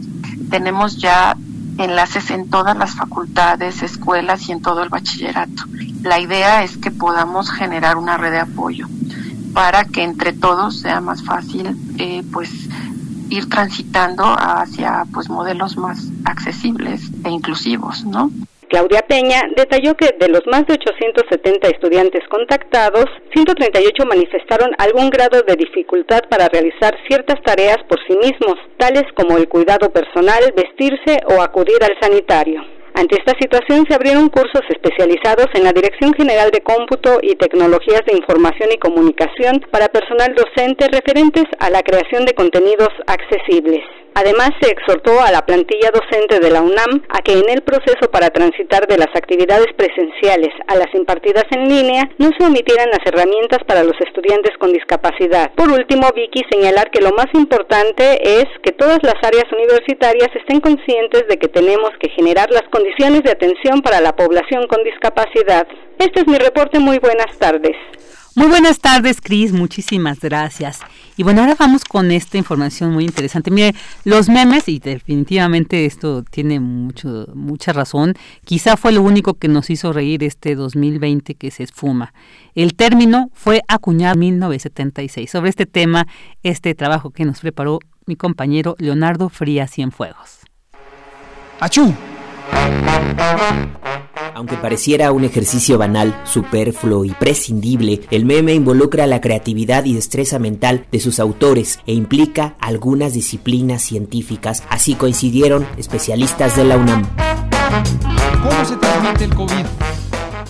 Tenemos 0.51 0.97
ya 0.97 1.37
enlaces 1.79 2.31
en 2.31 2.49
todas 2.49 2.77
las 2.77 2.95
facultades, 2.95 3.83
escuelas 3.83 4.49
y 4.49 4.53
en 4.53 4.63
todo 4.63 4.83
el 4.83 4.89
bachillerato. 4.89 5.65
La 6.03 6.21
idea 6.21 6.63
es 6.65 6.77
que 6.77 6.91
podamos 6.91 7.51
generar 7.51 7.97
una 7.97 8.17
red 8.17 8.33
de 8.33 8.41
apoyo 8.41 8.87
para 9.53 9.85
que 9.85 10.03
entre 10.03 10.33
todos 10.33 10.81
sea 10.81 11.01
más 11.01 11.23
fácil 11.23 11.77
eh, 11.99 12.23
pues 12.33 12.51
ir 13.31 13.49
transitando 13.49 14.25
hacia 14.25 15.07
pues 15.13 15.29
modelos 15.29 15.77
más 15.77 16.09
accesibles 16.25 17.11
e 17.25 17.31
inclusivos, 17.31 18.05
¿no? 18.05 18.31
Claudia 18.69 19.03
Peña 19.07 19.43
detalló 19.57 19.95
que 19.95 20.11
de 20.19 20.29
los 20.29 20.43
más 20.47 20.67
de 20.67 20.75
870 20.75 21.69
estudiantes 21.69 22.27
contactados, 22.29 23.07
138 23.33 24.05
manifestaron 24.07 24.71
algún 24.79 25.09
grado 25.11 25.43
de 25.43 25.55
dificultad 25.55 26.23
para 26.29 26.49
realizar 26.49 26.97
ciertas 27.09 27.41
tareas 27.43 27.79
por 27.89 27.99
sí 28.07 28.17
mismos, 28.17 28.57
tales 28.77 29.05
como 29.15 29.37
el 29.37 29.49
cuidado 29.49 29.91
personal, 29.91 30.53
vestirse 30.57 31.21
o 31.29 31.43
acudir 31.43 31.79
al 31.83 31.97
sanitario. 32.01 32.63
Ante 32.97 33.17
esta 33.17 33.35
situación 33.39 33.85
se 33.87 33.95
abrieron 33.95 34.31
cursos 34.31 34.63
especializados 34.71 35.49
en 35.53 35.65
la 35.65 35.75
Dirección 35.75 36.15
General 36.15 36.51
de 36.51 36.63
Cómputo 36.63 37.19
y 37.21 37.35
Tecnologías 37.35 38.01
de 38.07 38.17
Información 38.17 38.71
y 38.73 38.79
Comunicación 38.79 39.61
para 39.71 39.89
personal 39.89 40.35
docente 40.35 40.89
referentes 40.89 41.45
a 41.59 41.69
la 41.69 41.83
creación 41.83 42.25
de 42.25 42.33
contenidos 42.33 42.89
accesibles. 43.07 43.83
Además, 44.17 44.49
se 44.63 44.71
exhortó 44.71 45.21
a 45.21 45.31
la 45.31 45.45
plantilla 45.45 45.91
docente 45.93 46.41
de 46.41 46.51
la 46.51 46.63
UNAM 46.63 47.03
a 47.11 47.21
que 47.21 47.35
en 47.35 47.51
el 47.51 47.61
proceso 47.61 48.11
para 48.11 48.31
transitar 48.31 48.89
de 48.89 48.97
las 48.97 49.13
actividades 49.15 49.69
presenciales 49.77 50.55
a 50.69 50.75
las 50.77 50.89
impartidas 50.95 51.45
en 51.51 51.69
línea 51.69 52.09
no 52.17 52.31
se 52.33 52.47
omitieran 52.47 52.89
las 52.89 53.05
herramientas 53.05 53.61
para 53.69 53.85
los 53.85 53.93
estudiantes 54.01 54.57
con 54.57 54.73
discapacidad. 54.73 55.53
Por 55.53 55.69
último, 55.71 56.09
Vicky 56.17 56.45
señalar 56.51 56.91
que 56.91 57.03
lo 57.03 57.13
más 57.13 57.27
importante 57.35 58.41
es 58.41 58.47
que 58.63 58.73
todas 58.73 59.01
las 59.03 59.21
áreas 59.23 59.53
universitarias 59.53 60.31
estén 60.35 60.61
conscientes 60.61 61.29
de 61.29 61.37
que 61.37 61.49
tenemos 61.49 61.91
que 62.01 62.09
generar 62.09 62.51
las 62.51 62.65
condiciones 62.71 62.86
de 63.23 63.31
atención 63.31 63.83
para 63.83 64.01
la 64.01 64.15
población 64.15 64.67
con 64.69 64.83
discapacidad. 64.85 65.67
Este 65.99 66.21
es 66.21 66.27
mi 66.27 66.39
reporte. 66.39 66.79
Muy 66.79 66.99
buenas 66.99 67.37
tardes. 67.39 67.77
Muy 68.35 68.49
buenas 68.49 68.81
tardes, 68.81 69.21
Cris. 69.21 69.53
Muchísimas 69.53 70.21
gracias. 70.21 70.81
Y 71.17 71.23
bueno, 71.23 71.41
ahora 71.41 71.57
vamos 71.59 71.85
con 71.85 72.11
esta 72.11 72.39
información 72.39 72.93
muy 72.93 73.05
interesante. 73.05 73.51
Mire, 73.51 73.75
los 74.05 74.29
memes, 74.29 74.69
y 74.69 74.79
definitivamente 74.79 75.87
esto 75.87 76.23
tiene 76.23 76.61
mucho, 76.61 77.27
mucha 77.35 77.73
razón, 77.73 78.15
quizá 78.45 78.77
fue 78.77 78.93
lo 78.93 79.03
único 79.03 79.35
que 79.35 79.49
nos 79.49 79.71
hizo 79.71 79.93
reír 79.93 80.23
este 80.23 80.55
2020 80.55 81.35
que 81.35 81.51
se 81.51 81.63
esfuma. 81.63 82.13
El 82.55 82.75
término 82.75 83.31
fue 83.33 83.63
acuñado 83.69 84.15
en 84.15 84.21
1976. 84.21 85.31
Sobre 85.31 85.51
este 85.51 85.67
tema, 85.67 86.07
este 86.43 86.75
trabajo 86.75 87.11
que 87.11 87.25
nos 87.25 87.41
preparó 87.41 87.79
mi 88.07 88.17
compañero 88.17 88.77
Leonardo 88.79 89.29
Frías 89.29 89.71
Cienfuegos. 89.71 90.41
¡Achú! 91.61 91.95
Aunque 94.35 94.57
pareciera 94.57 95.13
un 95.13 95.25
ejercicio 95.25 95.79
banal, 95.79 96.15
superfluo 96.25 97.05
y 97.05 97.11
prescindible, 97.11 98.03
el 98.11 98.27
meme 98.27 98.53
involucra 98.53 99.07
la 99.07 99.21
creatividad 99.23 99.87
y 99.87 99.95
destreza 99.95 100.39
mental 100.39 100.87
de 100.93 101.01
sus 101.01 101.21
autores 101.21 101.81
e 101.87 101.95
implica 101.95 102.55
algunas 102.61 103.15
disciplinas 103.15 103.83
científicas, 103.83 104.63
así 104.69 104.95
coincidieron 104.95 105.67
especialistas 105.79 106.55
de 106.55 106.65
la 106.65 106.77
UNAM. 106.77 107.07
¿Cómo 108.43 108.65
se 108.65 108.77
transmite 108.77 109.25
el 109.25 109.35
COVID? 109.35 109.65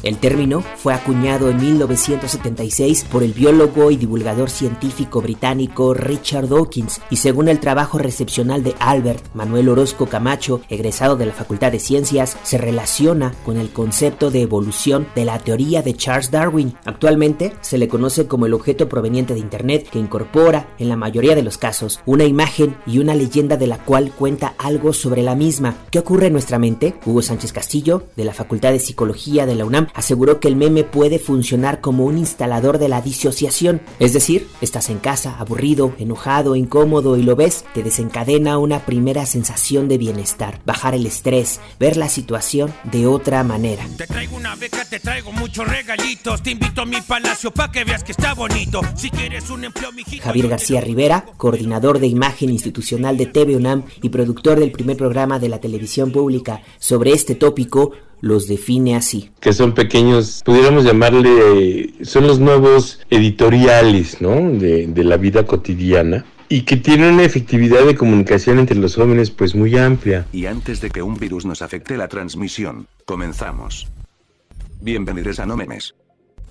El 0.06 0.18
término 0.18 0.62
fue 0.76 0.94
acuñado 0.94 1.50
en 1.50 1.56
1976 1.56 3.06
por 3.10 3.24
el 3.24 3.32
biólogo 3.32 3.90
y 3.90 3.96
divulgador 3.96 4.50
científico 4.50 5.20
británico 5.20 5.94
Richard 5.94 6.46
Dawkins 6.46 7.00
y 7.10 7.16
según 7.16 7.48
el 7.48 7.58
trabajo 7.58 7.98
recepcional 7.98 8.62
de 8.62 8.76
Albert 8.78 9.24
Manuel 9.34 9.68
Orozco 9.68 10.06
Camacho, 10.06 10.60
egresado 10.68 11.16
de 11.16 11.26
la 11.26 11.32
Facultad 11.32 11.72
de 11.72 11.80
Ciencias, 11.80 12.38
se 12.44 12.56
relaciona 12.56 13.34
con 13.44 13.56
el 13.56 13.70
concepto 13.70 14.30
de 14.30 14.42
evolución 14.42 15.08
de 15.16 15.24
la 15.24 15.40
teoría 15.40 15.82
de 15.82 15.94
Charles 15.94 16.30
Darwin. 16.30 16.76
Actualmente 16.84 17.54
se 17.60 17.76
le 17.76 17.88
conoce 17.88 18.28
como 18.28 18.46
el 18.46 18.54
objeto 18.54 18.88
proveniente 18.88 19.34
de 19.34 19.40
Internet 19.40 19.88
que 19.90 19.98
incorpora, 19.98 20.68
en 20.78 20.88
la 20.88 20.96
mayoría 20.96 21.34
de 21.34 21.42
los 21.42 21.58
casos, 21.58 21.98
una 22.06 22.22
imagen 22.22 22.76
y 22.86 23.00
una 23.00 23.16
leyenda 23.16 23.56
de 23.56 23.66
la 23.66 23.78
cual 23.78 24.12
cuenta 24.12 24.54
algo 24.58 24.92
sobre 24.92 25.24
la 25.24 25.34
misma. 25.34 25.74
¿Qué 25.90 25.98
ocurre 25.98 26.28
en 26.28 26.34
nuestra 26.34 26.60
mente? 26.60 26.94
Hugo 27.04 27.22
Sánchez 27.22 27.52
Castillo, 27.52 28.04
de 28.14 28.24
la 28.24 28.34
Facultad 28.34 28.70
de 28.70 28.78
Psicología 28.78 29.46
de 29.46 29.56
la 29.56 29.64
UNAM, 29.64 29.88
aseguró 29.96 30.38
que 30.38 30.48
el 30.48 30.56
meme 30.56 30.84
puede 30.84 31.18
funcionar 31.18 31.80
como 31.80 32.04
un 32.04 32.18
instalador 32.18 32.78
de 32.78 32.88
la 32.88 33.00
disociación. 33.00 33.80
Es 33.98 34.12
decir, 34.12 34.46
estás 34.60 34.90
en 34.90 34.98
casa, 34.98 35.36
aburrido, 35.38 35.94
enojado, 35.98 36.54
incómodo 36.54 37.16
y 37.16 37.22
lo 37.22 37.34
ves, 37.34 37.64
te 37.74 37.82
desencadena 37.82 38.58
una 38.58 38.86
primera 38.86 39.26
sensación 39.26 39.88
de 39.88 39.98
bienestar, 39.98 40.60
bajar 40.64 40.94
el 40.94 41.06
estrés, 41.06 41.60
ver 41.80 41.96
la 41.96 42.08
situación 42.08 42.72
de 42.84 43.06
otra 43.06 43.42
manera. 43.42 43.84
Te 43.96 44.06
traigo 44.06 44.36
una 44.36 44.54
beca, 44.54 44.84
te 44.84 45.00
traigo 45.00 45.32
muchos 45.32 45.66
regalitos, 45.66 46.42
te 46.42 46.50
invito 46.50 46.82
a 46.82 46.86
mi 46.86 47.00
palacio 47.00 47.50
para 47.50 47.72
que 47.72 47.84
veas 47.84 48.04
que 48.04 48.12
está 48.12 48.34
bonito. 48.34 48.82
Si 48.94 49.10
quieres 49.10 49.48
un 49.50 49.64
empleo, 49.64 49.86
Javier 50.22 50.48
García 50.48 50.80
Rivera, 50.80 51.24
coordinador 51.36 51.98
de 51.98 52.06
imagen 52.06 52.50
institucional 52.50 53.16
de 53.16 53.26
TV 53.26 53.56
UNAM 53.56 53.84
y 54.02 54.08
productor 54.08 54.58
del 54.58 54.72
primer 54.72 54.96
programa 54.96 55.38
de 55.38 55.48
la 55.48 55.60
televisión 55.60 56.12
pública 56.12 56.62
sobre 56.78 57.12
este 57.12 57.34
tópico, 57.34 57.92
los 58.20 58.48
define 58.48 58.96
así. 58.96 59.30
Que 59.40 59.52
son 59.52 59.74
pequeños, 59.74 60.42
pudiéramos 60.44 60.84
llamarle, 60.84 61.94
son 62.02 62.26
los 62.26 62.38
nuevos 62.38 63.00
editoriales, 63.10 64.20
¿no? 64.20 64.50
De, 64.50 64.86
de 64.86 65.04
la 65.04 65.16
vida 65.16 65.46
cotidiana 65.46 66.24
y 66.48 66.62
que 66.62 66.76
tienen 66.76 67.14
una 67.14 67.24
efectividad 67.24 67.84
de 67.84 67.96
comunicación 67.96 68.58
entre 68.58 68.76
los 68.76 68.94
jóvenes 68.94 69.30
pues 69.30 69.54
muy 69.54 69.76
amplia. 69.76 70.26
Y 70.32 70.46
antes 70.46 70.80
de 70.80 70.90
que 70.90 71.02
un 71.02 71.16
virus 71.16 71.44
nos 71.44 71.62
afecte 71.62 71.96
la 71.96 72.08
transmisión, 72.08 72.86
comenzamos. 73.04 73.88
Bienvenidos 74.80 75.40
a 75.40 75.46
No 75.46 75.56
Memes. 75.56 75.94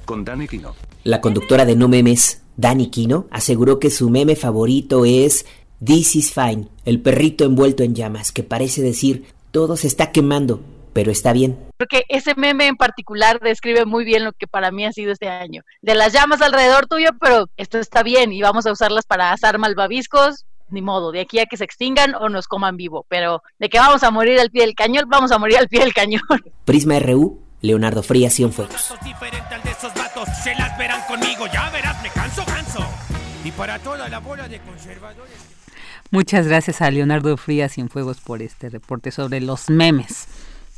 Con 0.06 0.26
Dani 0.26 0.48
Kino. 0.48 0.76
La 1.04 1.22
conductora 1.22 1.66
de 1.66 1.76
No 1.76 1.88
Memes, 1.88 2.42
Dani 2.58 2.88
Kino, 2.90 3.28
aseguró 3.32 3.80
que 3.80 3.90
su 3.90 4.10
meme 4.10 4.36
favorito 4.36 5.06
es 5.06 5.46
This 5.84 6.16
is 6.16 6.32
fine, 6.32 6.68
el 6.86 7.02
perrito 7.02 7.46
envuelto 7.46 7.84
en 7.84 7.96
llamas, 7.96 8.32
que 8.32 8.44
parece 8.44 8.82
decir 8.82 9.26
todo 9.52 9.78
se 9.78 9.88
está 9.88 10.12
quemando, 10.12 10.62
pero 10.96 11.12
está 11.12 11.34
bien. 11.34 11.60
Creo 11.76 11.88
que 11.90 12.06
ese 12.08 12.36
meme 12.36 12.68
en 12.68 12.78
particular 12.78 13.42
describe 13.42 13.86
muy 13.86 14.06
bien 14.06 14.24
lo 14.24 14.32
que 14.32 14.48
para 14.48 14.72
mí 14.72 14.86
ha 14.86 14.94
sido 14.94 15.12
este 15.12 15.28
año. 15.28 15.62
De 15.82 15.94
las 15.94 16.14
llamas 16.14 16.42
alrededor 16.42 16.88
tuyo, 16.88 17.10
pero 17.20 17.50
esto 17.58 17.80
está 17.80 18.02
bien 18.02 18.32
y 18.32 18.42
vamos 18.42 18.66
a 18.66 18.72
usarlas 18.72 19.06
para 19.06 19.34
asar 19.34 19.60
malvaviscos, 19.60 20.46
ni 20.70 20.82
modo, 20.82 21.12
de 21.12 21.20
aquí 21.20 21.40
a 21.40 21.48
que 21.48 21.58
se 21.58 21.66
extingan 21.66 22.16
o 22.16 22.30
nos 22.30 22.48
coman 22.48 22.78
vivo, 22.78 23.06
pero 23.10 23.44
de 23.60 23.68
que 23.68 23.78
vamos 23.78 24.04
a 24.04 24.10
morir 24.10 24.40
al 24.40 24.52
pie 24.52 24.62
del 24.62 24.74
cañón, 24.74 25.04
vamos 25.10 25.34
a 25.34 25.38
morir 25.38 25.58
al 25.58 25.68
pie 25.68 25.82
del 25.82 25.94
cañón. 25.94 26.22
Prisma 26.64 26.98
RU, 27.00 27.42
Leonardo 27.60 28.02
Frías 28.02 28.34
Cienfuegos. 28.34 28.94
Se 30.44 30.56
las 30.56 30.78
verán 30.78 31.02
conmigo, 31.10 31.46
ya 31.54 31.70
verás, 31.72 32.02
me 32.02 32.10
canso, 32.10 32.46
canso. 32.46 32.80
Y 33.44 33.52
para 33.52 33.80
toda 33.80 34.08
la 34.08 34.20
bola 34.20 34.48
de 34.48 34.62
conservadores. 34.62 35.36
Muchas 36.10 36.48
gracias 36.48 36.82
a 36.82 36.90
Leonardo 36.90 37.36
Frías 37.36 37.74
Cienfuegos 37.74 38.22
por 38.22 38.42
este 38.42 38.70
reporte 38.70 39.12
sobre 39.12 39.42
los 39.42 39.70
memes. 39.70 40.30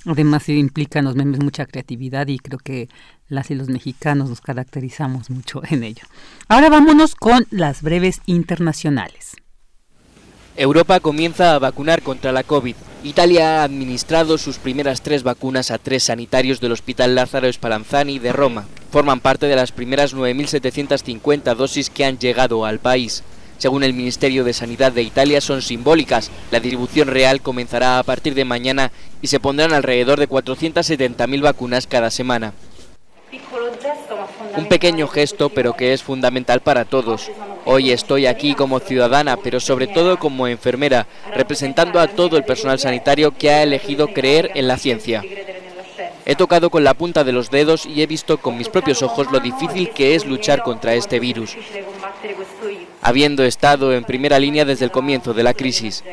Además 0.07 0.47
implican 0.47 1.03
los 1.03 1.15
memes 1.15 1.41
mucha 1.41 1.65
creatividad 1.65 2.27
y 2.27 2.39
creo 2.39 2.59
que 2.59 2.87
las 3.27 3.51
y 3.51 3.55
los 3.55 3.67
mexicanos 3.67 4.29
nos 4.29 4.39
caracterizamos 4.39 5.29
mucho 5.29 5.61
en 5.69 5.83
ello. 5.83 6.03
Ahora 6.47 6.69
vámonos 6.69 7.13
con 7.13 7.45
las 7.51 7.81
breves 7.81 8.21
internacionales. 8.25 9.35
Europa 10.55 11.01
comienza 11.01 11.53
a 11.53 11.59
vacunar 11.59 12.01
contra 12.01 12.31
la 12.31 12.43
COVID. 12.43 12.75
Italia 13.03 13.59
ha 13.59 13.63
administrado 13.63 14.37
sus 14.37 14.57
primeras 14.57 15.01
tres 15.01 15.23
vacunas 15.23 15.71
a 15.71 15.77
tres 15.77 16.03
sanitarios 16.03 16.61
del 16.61 16.71
Hospital 16.71 17.13
Lázaro 17.13 17.51
Spallanzani 17.51 18.17
de 18.17 18.31
Roma. 18.31 18.65
Forman 18.91 19.19
parte 19.19 19.45
de 19.47 19.57
las 19.57 19.73
primeras 19.73 20.15
9.750 20.15 21.53
dosis 21.53 21.89
que 21.89 22.05
han 22.05 22.17
llegado 22.17 22.65
al 22.65 22.79
país. 22.79 23.23
Según 23.57 23.83
el 23.83 23.93
Ministerio 23.93 24.43
de 24.43 24.53
Sanidad 24.53 24.91
de 24.91 25.01
Italia, 25.01 25.41
son 25.41 25.61
simbólicas. 25.61 26.31
La 26.51 26.59
distribución 26.59 27.07
real 27.07 27.41
comenzará 27.41 27.99
a 27.99 28.03
partir 28.03 28.35
de 28.35 28.45
mañana 28.45 28.91
y 29.21 29.27
se 29.27 29.39
pondrán 29.39 29.73
alrededor 29.73 30.19
de 30.19 30.29
470.000 30.29 31.41
vacunas 31.41 31.87
cada 31.87 32.11
semana. 32.11 32.53
Un 34.55 34.67
pequeño 34.67 35.07
gesto, 35.07 35.49
pero 35.49 35.73
que 35.73 35.93
es 35.93 36.03
fundamental 36.03 36.61
para 36.61 36.85
todos. 36.85 37.31
Hoy 37.65 37.91
estoy 37.91 38.25
aquí 38.25 38.55
como 38.55 38.79
ciudadana, 38.79 39.37
pero 39.37 39.59
sobre 39.59 39.87
todo 39.87 40.17
como 40.17 40.47
enfermera, 40.47 41.07
representando 41.33 41.99
a 41.99 42.07
todo 42.07 42.37
el 42.37 42.43
personal 42.43 42.79
sanitario 42.79 43.31
que 43.31 43.49
ha 43.49 43.63
elegido 43.63 44.07
creer 44.13 44.51
en 44.55 44.67
la 44.67 44.77
ciencia. 44.77 45.23
He 46.25 46.35
tocado 46.35 46.69
con 46.69 46.83
la 46.83 46.93
punta 46.93 47.23
de 47.23 47.31
los 47.31 47.49
dedos 47.49 47.85
y 47.85 48.01
he 48.01 48.07
visto 48.07 48.37
con 48.37 48.57
mis 48.57 48.69
propios 48.69 49.01
ojos 49.01 49.31
lo 49.31 49.39
difícil 49.39 49.91
que 49.91 50.13
es 50.13 50.25
luchar 50.25 50.61
contra 50.61 50.93
este 50.93 51.19
virus, 51.19 51.55
habiendo 53.07 53.45
estado 53.45 53.93
en 53.93 54.03
primera 54.03 54.37
línea 54.37 54.65
desde 54.65 54.83
el 54.83 54.91
comienzo 54.91 55.33
de 55.33 55.41
la 55.41 55.53
crisis. 55.53 56.03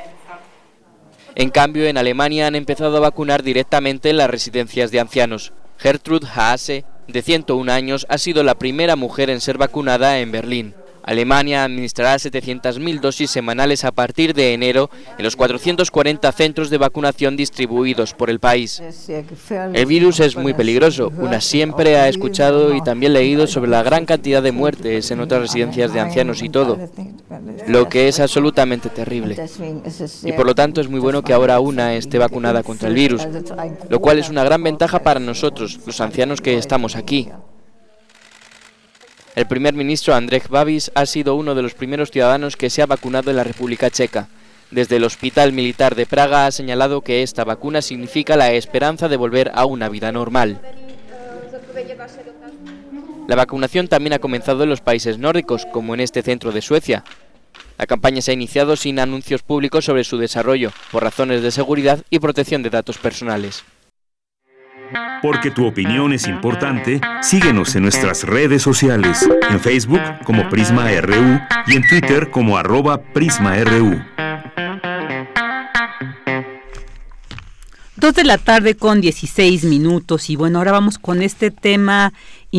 En 1.35 1.51
cambio, 1.51 1.89
en 1.89 1.99
Alemania 1.99 2.47
han 2.47 2.55
empezado 2.55 2.97
a 2.97 3.01
vacunar 3.01 3.43
directamente 3.43 4.11
en 4.11 4.17
las 4.17 4.31
residencias 4.31 4.93
de 4.93 5.01
ancianos. 5.01 5.53
Gertrude 5.77 6.29
Haase, 6.33 6.85
de 7.09 7.21
101 7.21 7.73
años, 7.73 8.07
ha 8.09 8.17
sido 8.17 8.45
la 8.45 8.55
primera 8.55 8.95
mujer 8.95 9.29
en 9.29 9.41
ser 9.41 9.59
vacunada 9.59 10.21
en 10.21 10.31
Berlín. 10.31 10.77
Alemania 11.05 11.65
administrará 11.65 12.17
700.000 12.17 13.01
dosis 13.01 13.31
semanales 13.31 13.85
a 13.85 13.93
partir 13.93 14.35
de 14.35 14.55
enero 14.55 14.91
en 15.19 15.25
los 15.25 15.37
440 15.37 16.33
centros 16.33 16.71
de 16.71 16.79
vacunación 16.79 17.37
distribuidos 17.37 18.15
por 18.15 18.31
el 18.31 18.41
país. 18.41 18.83
El 19.73 19.87
virus 19.87 20.21
es 20.21 20.37
muy 20.37 20.55
peligroso. 20.55 21.13
Una 21.19 21.41
siempre 21.41 21.97
ha 21.97 22.09
escuchado 22.09 22.75
y 22.75 22.83
también 22.83 23.13
leído 23.13 23.47
sobre 23.47 23.71
la 23.71 23.83
gran 23.83 24.07
cantidad 24.07 24.43
de 24.43 24.53
muertes 24.53 25.11
en 25.11 25.21
otras 25.21 25.43
residencias 25.43 25.93
de 25.93 26.01
ancianos 26.01 26.43
y 26.43 26.49
todo, 26.49 26.79
lo 27.67 27.89
que 27.89 28.09
es 28.09 28.21
absolutamente 28.21 28.89
terrible. 28.89 29.37
Y 30.25 30.33
por 30.33 30.47
lo 30.47 30.55
tanto 30.55 30.81
es 30.81 30.89
muy 30.89 31.01
bueno 31.01 31.23
que 31.23 31.33
ahora 31.33 31.61
una 31.61 31.95
esté 31.95 32.19
vacunada 32.19 32.63
contra 32.63 32.89
el 32.89 32.95
virus, 32.95 33.27
lo 33.89 34.01
cual 34.01 34.19
es 34.19 34.31
una 34.31 34.45
gran 34.45 34.63
ventaja 34.63 35.01
para 35.01 35.21
nosotros, 35.21 35.81
los 35.87 36.01
ancianos 36.01 36.41
que 36.41 36.57
estamos 36.57 36.97
aquí. 36.97 37.29
El 39.35 39.47
primer 39.47 39.75
ministro 39.75 40.15
Andrzej 40.15 40.47
Babis 40.49 40.93
ha 40.95 41.07
sido 41.07 41.35
uno 41.35 41.57
de 41.57 41.63
los 41.63 41.75
primeros 41.75 42.13
ciudadanos 42.13 42.57
que 42.57 42.71
se 42.71 42.83
ha 42.83 42.87
vacunado 42.87 43.31
en 43.31 43.37
la 43.37 43.43
República 43.43 43.91
Checa. 43.91 44.29
Desde 44.71 44.97
el 44.97 45.05
Hospital 45.05 45.53
Militar 45.53 45.97
de 45.97 46.07
Praga 46.07 46.47
ha 46.47 46.53
señalado 46.53 47.01
que 47.01 47.25
esta 47.25 47.43
vacuna 47.43 47.83
significa 47.83 48.37
la 48.37 48.53
esperanza 48.53 49.09
de 49.09 49.17
volver 49.17 49.51
a 49.55 49.67
una 49.67 49.89
vida 49.89 50.13
normal. 50.13 50.61
La 53.27 53.35
vacunación 53.35 53.89
también 53.89 54.13
ha 54.13 54.21
comenzado 54.21 54.63
en 54.63 54.71
los 54.71 54.81
países 54.81 55.19
nórdicos, 55.19 55.67
como 55.67 55.95
en 55.95 56.01
este 56.01 56.23
centro 56.23 56.53
de 56.53 56.63
Suecia. 56.63 57.03
La 57.77 57.87
campaña 57.87 58.23
se 58.23 58.31
ha 58.31 58.35
iniciado 58.35 58.77
sin 58.77 59.01
anuncios 59.01 59.43
públicos 59.43 59.85
sobre 59.85 60.05
su 60.05 60.17
desarrollo, 60.17 60.71
por 60.93 61.03
razones 61.03 61.43
de 61.43 61.51
seguridad 61.51 62.01
y 62.09 62.21
protección 62.21 62.63
de 62.63 62.71
datos 62.71 62.99
personales. 62.99 63.65
Porque 65.23 65.51
tu 65.51 65.67
opinión 65.67 66.13
es 66.13 66.27
importante, 66.27 67.01
síguenos 67.23 67.75
en 67.77 67.83
nuestras 67.83 68.25
redes 68.25 68.63
sociales, 68.63 69.29
en 69.51 69.61
Facebook 69.61 70.01
como 70.25 70.49
Prisma 70.49 70.91
RU 71.01 71.41
y 71.67 71.77
en 71.77 71.89
Twitter 71.89 72.31
como 72.31 72.57
arroba 72.57 73.01
PrismaRU. 73.01 74.03
Dos 77.97 78.15
de 78.15 78.25
la 78.25 78.37
tarde 78.37 78.77
con 78.77 79.01
16 79.01 79.65
minutos 79.65 80.29
y 80.29 80.37
bueno, 80.37 80.59
ahora 80.59 80.73
vamos 80.73 80.99
con 80.99 81.23
este 81.23 81.51
tema 81.51 82.13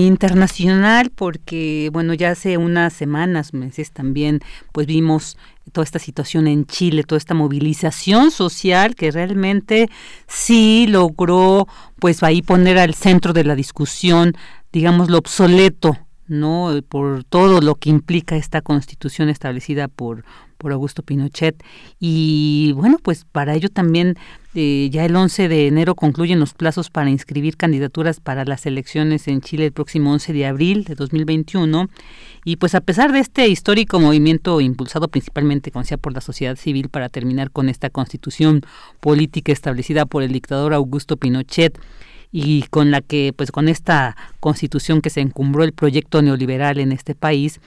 internacional 0.04 1.10
porque 1.10 1.90
bueno, 1.94 2.14
ya 2.14 2.32
hace 2.32 2.58
unas 2.58 2.92
semanas, 2.92 3.54
meses 3.54 3.92
también, 3.92 4.42
pues 4.74 4.88
vimos 4.88 5.38
toda 5.72 5.86
esta 5.86 6.00
situación 6.00 6.48
en 6.48 6.66
Chile, 6.66 7.04
toda 7.04 7.18
esta 7.18 7.34
movilización 7.34 8.30
social 8.32 8.96
que 8.96 9.12
realmente 9.12 9.90
sí 10.28 10.86
logró 10.88 11.68
pues 12.00 12.24
ahí 12.24 12.42
poner 12.42 12.78
al 12.78 12.94
centro 12.94 13.32
de 13.32 13.46
la 13.46 13.56
discusión, 13.56 14.36
digamos, 14.74 15.10
lo 15.10 15.18
obsoleto 15.18 15.98
¿no? 16.28 16.72
por 16.88 17.24
todo 17.24 17.62
lo 17.62 17.76
que 17.76 17.90
implica 17.90 18.36
esta 18.36 18.62
constitución 18.62 19.30
establecida 19.30 19.88
por, 19.88 20.26
por 20.58 20.72
Augusto 20.72 21.04
Pinochet. 21.04 21.64
Y 22.00 22.74
bueno, 22.76 22.98
pues 23.02 23.26
para 23.26 23.54
ello 23.54 23.70
también 23.70 24.16
eh, 24.56 24.90
ya 24.92 25.06
el 25.06 25.16
11 25.16 25.50
de 25.50 25.68
enero 25.68 25.96
concluyen 25.96 26.40
los 26.40 26.54
plazos 26.54 26.90
para 26.90 27.10
inscribir 27.10 27.58
candidaturas 27.58 28.20
para 28.20 28.46
las 28.46 28.66
elecciones 28.66 29.28
en 29.28 29.42
Chile 29.42 29.66
el 29.66 29.74
próximo 29.74 30.12
11 30.14 30.34
de 30.34 30.46
abril 30.46 30.84
de 30.86 30.96
2021. 30.96 31.90
Y 32.46 32.58
pues 32.58 32.76
a 32.76 32.82
pesar 32.82 33.12
de 33.12 33.20
este 33.20 33.48
histórico 33.48 34.00
movimiento 34.00 34.62
impulsado 34.62 35.08
principalmente, 35.08 35.72
como 35.72 35.86
por 36.02 36.14
la 36.14 36.22
sociedad 36.22 36.56
civil 36.56 36.90
para 36.90 37.10
terminar 37.10 37.52
con 37.52 37.70
esta 37.70 37.90
constitución 37.90 38.62
política 39.00 39.52
establecida 39.52 40.06
por 40.06 40.24
el 40.24 40.32
dictador 40.32 40.74
Augusto 40.74 41.18
Pinochet, 41.18 41.80
y 42.38 42.64
con 42.64 42.92
la 42.92 43.00
que, 43.00 43.32
pues 43.34 43.50
con 43.50 43.70
esta 43.70 44.18
constitución 44.42 45.00
que 45.00 45.10
se 45.10 45.22
encumbró 45.22 45.64
el 45.64 45.72
proyecto 45.72 46.22
neoliberal 46.22 46.80
en 46.80 46.92
este 46.92 47.16
país, 47.16 47.62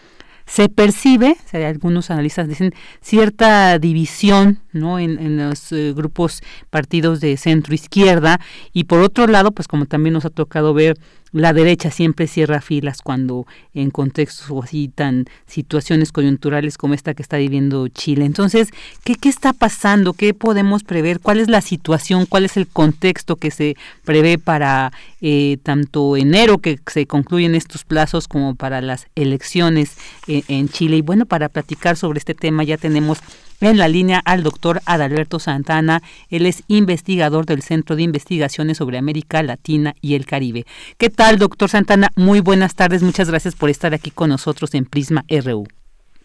se 0.44 0.68
percibe, 0.68 1.38
algunos 1.54 2.10
analistas 2.10 2.48
dicen, 2.48 2.74
cierta 3.00 3.78
división 3.78 4.60
¿no? 4.72 4.98
en, 4.98 5.38
los 5.38 5.72
eh, 5.72 5.94
grupos 5.96 6.42
partidos 6.68 7.20
de 7.20 7.38
centro 7.38 7.74
izquierda 7.74 8.40
y 8.74 8.84
por 8.84 9.00
otro 9.00 9.26
lado, 9.26 9.52
pues 9.52 9.68
como 9.68 9.86
también 9.86 10.12
nos 10.12 10.26
ha 10.26 10.30
tocado 10.30 10.74
ver 10.74 10.98
la 11.32 11.52
derecha 11.52 11.90
siempre 11.90 12.26
cierra 12.26 12.60
filas 12.60 13.02
cuando 13.02 13.46
en 13.74 13.90
contextos 13.90 14.50
así 14.62 14.88
tan 14.88 15.26
situaciones 15.46 16.12
coyunturales 16.12 16.78
como 16.78 16.94
esta 16.94 17.14
que 17.14 17.22
está 17.22 17.36
viviendo 17.36 17.88
Chile. 17.88 18.24
Entonces, 18.24 18.70
¿qué, 19.04 19.14
¿qué 19.14 19.28
está 19.28 19.52
pasando? 19.52 20.12
¿Qué 20.12 20.34
podemos 20.34 20.84
prever? 20.84 21.20
¿Cuál 21.20 21.40
es 21.40 21.48
la 21.48 21.60
situación? 21.60 22.26
¿Cuál 22.26 22.44
es 22.44 22.56
el 22.56 22.66
contexto 22.66 23.36
que 23.36 23.50
se 23.50 23.76
prevé 24.04 24.38
para 24.38 24.92
eh, 25.20 25.58
tanto 25.62 26.16
enero 26.16 26.58
que 26.58 26.78
se 26.86 27.06
concluyen 27.06 27.54
estos 27.54 27.84
plazos 27.84 28.28
como 28.28 28.54
para 28.54 28.80
las 28.80 29.06
elecciones 29.14 29.96
eh, 30.26 30.42
en 30.48 30.68
Chile? 30.68 30.96
Y 30.98 31.02
bueno, 31.02 31.26
para 31.26 31.48
platicar 31.48 31.96
sobre 31.96 32.18
este 32.18 32.34
tema 32.34 32.64
ya 32.64 32.76
tenemos 32.76 33.18
en 33.60 33.78
la 33.78 33.88
línea 33.88 34.20
al 34.24 34.42
doctor 34.42 34.80
Adalberto 34.86 35.38
Santana. 35.38 36.02
Él 36.30 36.46
es 36.46 36.62
investigador 36.68 37.46
del 37.46 37.62
Centro 37.62 37.96
de 37.96 38.02
Investigaciones 38.02 38.78
sobre 38.78 38.98
América 38.98 39.42
Latina 39.42 39.94
y 40.00 40.14
el 40.14 40.26
Caribe. 40.26 40.64
¿Qué 40.96 41.10
tal, 41.10 41.38
doctor 41.38 41.68
Santana? 41.68 42.08
Muy 42.16 42.40
buenas 42.40 42.74
tardes. 42.74 43.02
Muchas 43.02 43.30
gracias 43.30 43.54
por 43.54 43.70
estar 43.70 43.94
aquí 43.94 44.10
con 44.10 44.30
nosotros 44.30 44.74
en 44.74 44.84
Prisma 44.84 45.24
RU. 45.28 45.66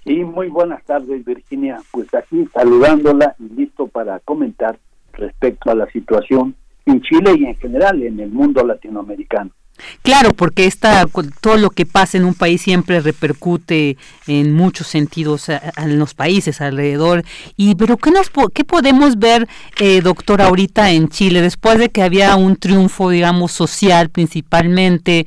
Sí, 0.03 0.15
muy 0.23 0.49
buenas 0.49 0.83
tardes, 0.83 1.23
Virginia. 1.23 1.79
Pues 1.91 2.13
aquí 2.13 2.45
saludándola 2.53 3.35
y 3.39 3.55
listo 3.55 3.87
para 3.87 4.19
comentar 4.19 4.77
respecto 5.13 5.71
a 5.71 5.75
la 5.75 5.89
situación 5.91 6.55
en 6.85 7.01
Chile 7.01 7.35
y 7.37 7.45
en 7.45 7.55
general 7.55 8.03
en 8.03 8.19
el 8.19 8.29
mundo 8.29 8.65
latinoamericano. 8.65 9.51
Claro, 10.01 10.33
porque 10.33 10.65
esta, 10.65 11.05
todo 11.41 11.57
lo 11.57 11.69
que 11.69 11.85
pasa 11.85 12.17
en 12.17 12.25
un 12.25 12.33
país 12.33 12.61
siempre 12.61 13.01
repercute 13.01 13.97
en 14.27 14.53
muchos 14.53 14.87
sentidos 14.87 15.49
en 15.49 15.99
los 15.99 16.13
países 16.13 16.61
alrededor. 16.61 17.23
Y 17.57 17.75
pero 17.75 17.97
qué 17.97 18.11
nos 18.11 18.29
qué 18.53 18.63
podemos 18.63 19.17
ver, 19.17 19.47
eh, 19.79 20.01
doctor, 20.01 20.41
ahorita 20.41 20.91
en 20.91 21.09
Chile 21.09 21.41
después 21.41 21.77
de 21.79 21.89
que 21.89 22.03
había 22.03 22.35
un 22.35 22.55
triunfo, 22.55 23.09
digamos, 23.09 23.51
social 23.51 24.09
principalmente 24.09 25.25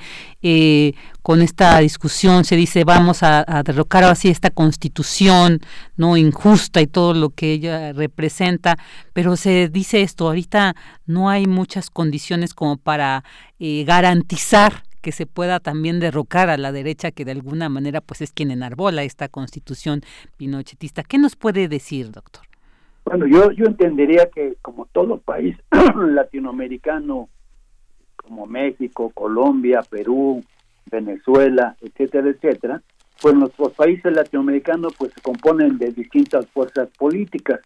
eh, 0.48 0.94
con 1.23 1.43
esta 1.43 1.81
discusión 1.81 2.44
se 2.44 2.55
dice 2.55 2.85
vamos 2.85 3.24
a, 3.24 3.44
derrocar 3.64 4.05
así 4.05 4.28
esta 4.28 4.51
constitución 4.51 5.59
no 5.97 6.16
injusta 6.16 6.81
y 6.81 6.86
todo 6.86 7.14
lo 7.14 7.31
que 7.31 7.51
ella 7.51 7.93
representa, 7.93 8.77
pero 9.12 9.35
se 9.35 9.68
dice 9.68 10.02
esto, 10.02 10.28
ahorita 10.28 10.77
no 11.05 11.31
hay 11.31 11.47
muchas 11.48 11.90
condiciones 11.90 12.55
como 12.55 12.77
para 12.77 13.24
eh, 13.59 13.82
garantizar 13.85 14.85
que 15.02 15.10
se 15.10 15.27
pueda 15.27 15.59
también 15.59 15.98
derrocar 15.98 16.48
a 16.48 16.56
la 16.56 16.70
derecha 16.70 17.10
que 17.10 17.24
de 17.24 17.32
alguna 17.32 17.68
manera 17.68 18.01
pues 18.01 18.20
es 18.20 18.31
quien 18.31 18.52
enarbola 18.52 19.02
esta 19.02 19.28
constitución 19.28 20.02
pinochetista. 20.36 21.02
¿Qué 21.02 21.18
nos 21.18 21.35
puede 21.35 21.66
decir, 21.66 22.12
doctor? 22.12 22.44
Bueno, 23.05 23.27
yo, 23.27 23.51
yo 23.51 23.66
entendería 23.66 24.31
que 24.32 24.59
como 24.62 24.86
todo 24.86 25.18
país 25.18 25.56
latinoamericano, 25.97 27.31
como 28.26 28.46
México, 28.46 29.10
Colombia, 29.14 29.82
Perú, 29.88 30.42
Venezuela, 30.90 31.76
etcétera, 31.80 32.28
etcétera, 32.28 32.82
pues 33.20 33.34
nuestros 33.34 33.72
países 33.72 34.12
latinoamericanos 34.12 34.94
pues 34.98 35.12
se 35.12 35.20
componen 35.20 35.78
de 35.78 35.92
distintas 35.92 36.46
fuerzas 36.48 36.88
políticas, 36.98 37.60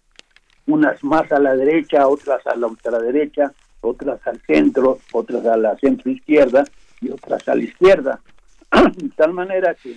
unas 0.67 1.03
más 1.03 1.31
a 1.33 1.39
la 1.39 1.57
derecha, 1.57 2.07
otras 2.07 2.47
a 2.47 2.57
la 2.57 2.67
ultraderecha, 2.67 3.53
otras 3.81 4.25
al 4.27 4.41
centro, 4.47 4.99
otras 5.13 5.45
a 5.47 5.57
la 5.57 5.77
centro 5.79 6.11
izquierda 6.11 6.65
y 7.01 7.11
otras 7.11 7.49
a 7.49 7.55
la 7.55 7.63
izquierda. 7.63 8.21
de 8.97 9.09
tal 9.17 9.33
manera 9.33 9.75
que 9.75 9.97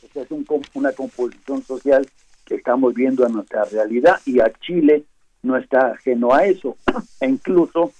pues, 0.00 0.16
es 0.16 0.30
un, 0.30 0.44
una 0.74 0.92
composición 0.92 1.62
social 1.62 2.06
que 2.44 2.56
estamos 2.56 2.94
viendo 2.94 3.26
en 3.26 3.32
nuestra 3.32 3.64
realidad 3.64 4.20
y 4.26 4.40
a 4.40 4.52
Chile 4.60 5.04
no 5.42 5.56
está 5.56 5.92
ajeno 5.92 6.34
a 6.34 6.44
eso. 6.44 6.76
e 7.20 7.28
incluso 7.28 7.92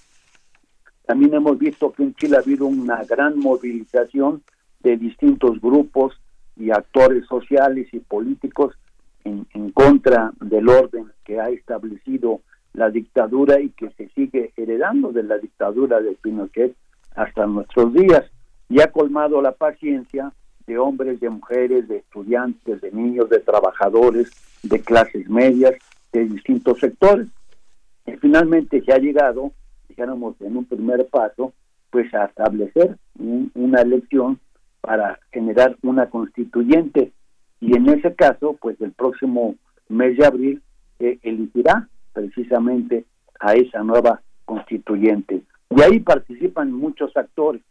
también 1.07 1.33
hemos 1.33 1.57
visto 1.57 1.91
que 1.93 2.03
en 2.03 2.13
Chile 2.15 2.35
ha 2.35 2.41
habido 2.41 2.65
una 2.65 3.03
gran 3.05 3.39
movilización 3.39 4.43
de 4.81 4.97
distintos 4.97 5.59
grupos 5.61 6.19
y 6.57 6.69
actores 6.71 7.25
sociales 7.27 7.87
y 7.93 7.99
políticos 7.99 8.75
en, 9.23 9.47
en 9.53 9.71
contra 9.71 10.31
del 10.41 10.67
orden 10.67 11.05
que 11.23 11.39
ha 11.39 11.49
establecido 11.49 12.41
la 12.73 12.89
dictadura 12.89 13.59
y 13.59 13.69
que 13.69 13.89
se 13.91 14.09
sigue 14.09 14.51
heredando 14.57 15.13
de 15.13 15.23
la 15.23 15.37
dictadura 15.37 16.01
de 16.01 16.11
Pinochet 16.21 16.75
hasta 17.15 17.47
nuestros 17.47 17.93
días. 17.93 18.25
Y 18.69 18.81
ha 18.81 18.91
colmado 18.91 19.41
la 19.41 19.53
paciencia 19.53 20.33
de 20.67 20.77
hombres, 20.77 21.21
de 21.21 21.29
mujeres, 21.29 21.87
de 21.87 21.97
estudiantes, 21.97 22.81
de 22.81 22.91
niños, 22.91 23.29
de 23.29 23.39
trabajadores, 23.39 24.29
de 24.61 24.81
clases 24.81 25.29
medias, 25.29 25.75
de 26.11 26.25
distintos 26.25 26.79
sectores. 26.79 27.27
Y 28.05 28.11
finalmente 28.17 28.81
se 28.81 28.91
ha 28.91 28.97
llegado, 28.97 29.53
dijéramos, 29.97 30.39
en 30.41 30.55
un 30.55 30.65
primer 30.65 31.07
paso, 31.07 31.53
pues 31.89 32.13
a 32.13 32.25
establecer 32.25 32.97
una 33.55 33.81
elección 33.81 34.39
para 34.79 35.19
generar 35.31 35.75
una 35.81 36.07
constituyente. 36.07 37.13
Y 37.59 37.75
en 37.75 37.89
ese 37.89 38.13
caso, 38.13 38.55
pues 38.61 38.79
el 38.79 38.91
próximo 38.91 39.55
mes 39.89 40.15
de 40.17 40.25
abril 40.27 40.61
se 40.99 41.17
elegirá 41.23 41.89
precisamente 42.13 43.05
a 43.39 43.55
esa 43.55 43.81
nueva 43.81 44.21
constituyente. 44.45 45.41
Y 45.71 45.81
ahí 45.81 45.99
participan 45.99 46.71
muchos 46.71 47.17
actores, 47.17 47.63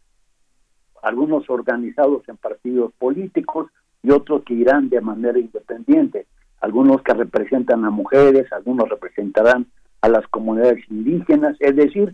algunos 1.01 1.49
organizados 1.49 2.27
en 2.27 2.35
partidos 2.35 2.91
políticos 2.99 3.71
y 4.03 4.11
otros 4.11 4.43
que 4.43 4.53
irán 4.53 4.89
de 4.89 4.99
manera 4.99 5.39
independiente, 5.39 6.27
algunos 6.59 7.01
que 7.03 7.13
representan 7.13 7.85
a 7.85 7.89
mujeres, 7.89 8.51
algunos 8.51 8.89
representarán 8.89 9.67
a 10.01 10.09
las 10.09 10.27
comunidades 10.27 10.83
indígenas, 10.89 11.55
es 11.59 11.75
decir, 11.75 12.13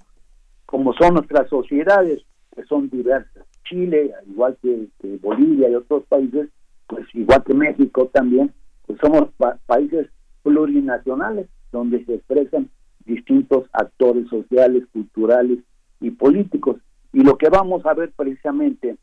como 0.66 0.94
son 0.94 1.16
nuestras 1.16 1.50
sociedades, 1.50 2.24
que 2.56 2.64
son 2.64 2.90
diversas. 2.90 3.46
Chile, 3.66 4.12
igual 4.28 4.58
que, 4.62 4.88
Bolivia 5.22 5.70
y 5.70 5.76
otros 5.76 6.04
países, 6.06 6.50
pues 6.88 7.06
igual 7.14 7.44
que 7.44 7.54
México 7.54 8.10
también, 8.14 8.52
pues 8.86 9.00
somos 9.00 9.30
países 9.66 10.08
plurinacionales, 10.44 11.48
donde 11.72 12.04
se 12.06 12.16
expresan 12.16 12.70
distintos 13.06 13.66
actores 13.74 14.28
sociales, 14.30 14.84
culturales 14.92 15.60
y 16.00 16.12
políticos. 16.12 16.78
Y 17.12 17.24
lo 17.24 17.38
que 17.38 17.50
vamos 17.50 17.86
a 17.86 17.94
ver 17.94 18.12
precisamente 18.16 18.98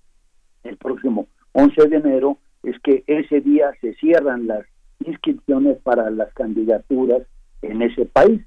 el 0.65 0.77
próximo 0.77 1.29
11 1.53 1.89
de 1.89 1.97
enero 1.97 2.39
es 2.63 2.79
que 2.81 3.05
ese 3.07 3.41
día 3.41 3.71
se 3.81 3.95
cierran 3.95 4.47
las 4.47 4.67
inscripciones 5.05 5.79
para 5.79 6.11
las 6.11 6.33
candidaturas 6.35 7.23
en 7.63 7.83
ese 7.83 8.07
país. 8.07 8.43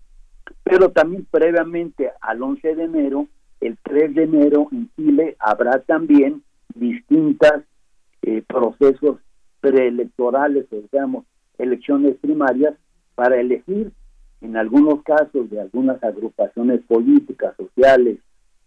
Pero 0.63 0.89
también 0.89 1.27
previamente 1.29 2.11
al 2.21 2.41
11 2.41 2.75
de 2.75 2.83
enero, 2.83 3.27
el 3.61 3.77
3 3.81 4.15
de 4.15 4.23
enero 4.23 4.67
en 4.71 4.89
Chile 4.95 5.35
habrá 5.39 5.79
también 5.79 6.43
distintas 6.75 7.63
eh, 8.21 8.43
procesos 8.47 9.19
preelectorales, 9.61 10.65
o 10.71 10.75
digamos, 10.75 11.25
elecciones 11.57 12.15
primarias 12.17 12.75
para 13.15 13.39
elegir 13.39 13.91
en 14.41 14.57
algunos 14.57 15.01
casos 15.03 15.49
de 15.49 15.61
algunas 15.61 16.03
agrupaciones 16.03 16.81
políticas, 16.81 17.55
sociales 17.55 18.19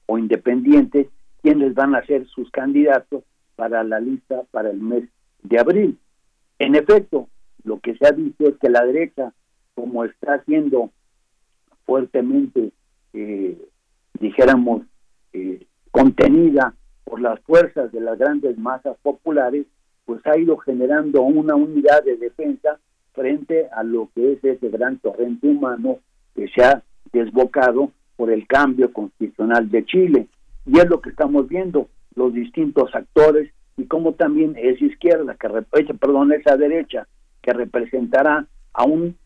o 0.07 0.19
independientes, 0.19 1.09
quienes 1.43 1.75
van 1.75 1.95
a 1.95 2.05
ser 2.07 2.27
sus 2.29 2.51
candidatos 2.51 3.25
para 3.57 3.85
la 3.85 4.01
lista 4.01 4.43
para 4.51 4.71
el 4.71 4.81
mes 4.81 5.05
de 5.43 5.59
abril. 5.59 5.99
En 6.59 6.75
efecto, 6.75 7.29
lo 7.65 7.81
que 7.81 7.95
se 7.97 8.07
ha 8.07 8.13
dicho 8.13 8.49
es 8.49 8.57
que 8.59 8.71
la 8.71 8.85
derecha, 8.85 9.33
como 9.75 10.05
está 10.05 10.43
siendo 10.45 10.91
fuertemente, 11.87 12.73
eh, 13.15 13.57
dijéramos, 14.21 14.83
eh, 15.33 15.65
contenida 15.91 16.75
por 17.05 17.21
las 17.21 17.41
fuerzas 17.41 17.93
de 17.93 18.01
las 18.01 18.19
grandes 18.19 18.59
masas 18.59 18.97
populares, 19.03 19.67
pues 20.05 20.21
ha 20.27 20.37
ido 20.37 20.57
generando 20.59 21.23
una 21.23 21.55
unidad 21.55 22.05
de 22.05 22.17
defensa 22.17 22.79
frente 23.13 23.69
a 23.73 23.83
lo 23.83 24.11
que 24.15 24.35
es 24.35 24.45
ese 24.45 24.69
gran 24.69 24.99
torrente 24.99 25.47
humano 25.47 25.99
que 26.35 26.49
se 26.49 26.63
ha 26.63 26.83
desbocado 27.13 27.91
por 28.17 28.31
el 28.31 28.47
cambio 28.47 28.93
constitucional 28.93 29.71
de 29.71 29.85
Chile. 29.85 30.29
Y 30.67 30.79
es 30.79 30.89
lo 30.89 31.01
que 31.01 31.11
estamos 31.11 31.49
viendo, 31.49 31.89
los 32.15 32.33
distintos 32.33 32.95
actores 32.95 33.51
y 33.77 33.85
como 33.85 34.13
también 34.15 34.55
esa 34.57 34.85
izquierda, 34.85 35.37
que 35.37 35.49
perdón, 35.95 36.33
esa 36.33 36.57
derecha, 36.57 37.07
que 37.43 37.53
representará 37.53 38.47
a 38.73 38.85
un 38.85 39.17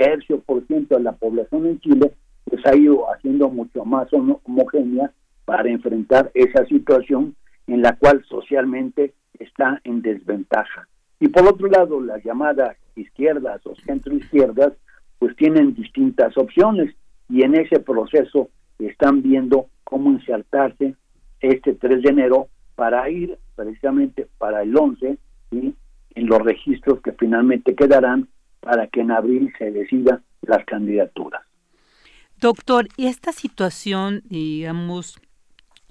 tercio 0.00 0.40
por 0.40 0.66
ciento 0.66 0.96
de 0.96 1.02
la 1.02 1.12
población 1.12 1.66
en 1.66 1.78
Chile, 1.80 2.12
pues 2.44 2.64
ha 2.64 2.74
ido 2.74 3.12
haciendo 3.12 3.50
mucho 3.50 3.84
más 3.84 4.08
homogénea 4.14 5.12
para 5.44 5.68
enfrentar 5.68 6.30
esa 6.32 6.64
situación 6.64 7.36
en 7.66 7.82
la 7.82 7.94
cual 7.96 8.24
socialmente 8.26 9.12
está 9.38 9.78
en 9.84 10.00
desventaja. 10.00 10.88
Y 11.20 11.28
por 11.28 11.46
otro 11.46 11.68
lado, 11.68 12.00
las 12.00 12.24
llamadas 12.24 12.78
izquierdas 12.96 13.60
o 13.66 13.74
centroizquierdas, 13.84 14.72
pues 15.18 15.36
tienen 15.36 15.74
distintas 15.74 16.34
opciones 16.38 16.94
y 17.28 17.42
en 17.42 17.54
ese 17.56 17.78
proceso 17.80 18.48
están 18.78 19.20
viendo 19.20 19.66
cómo 19.84 20.12
insertarse 20.12 20.94
este 21.40 21.74
3 21.74 22.02
de 22.02 22.08
enero 22.08 22.48
para 22.74 23.06
ir 23.10 23.36
precisamente 23.54 24.28
para 24.38 24.62
el 24.62 24.74
11 24.74 25.18
y 25.50 25.74
en 26.14 26.26
los 26.26 26.38
registros 26.38 27.02
que 27.02 27.12
finalmente 27.12 27.74
quedarán 27.74 28.28
para 28.60 28.86
que 28.88 29.00
en 29.00 29.10
abril 29.10 29.52
se 29.58 29.70
decidan 29.70 30.22
las 30.42 30.64
candidaturas. 30.64 31.42
Doctor, 32.38 32.88
esta 32.96 33.32
situación, 33.32 34.22
digamos, 34.24 35.18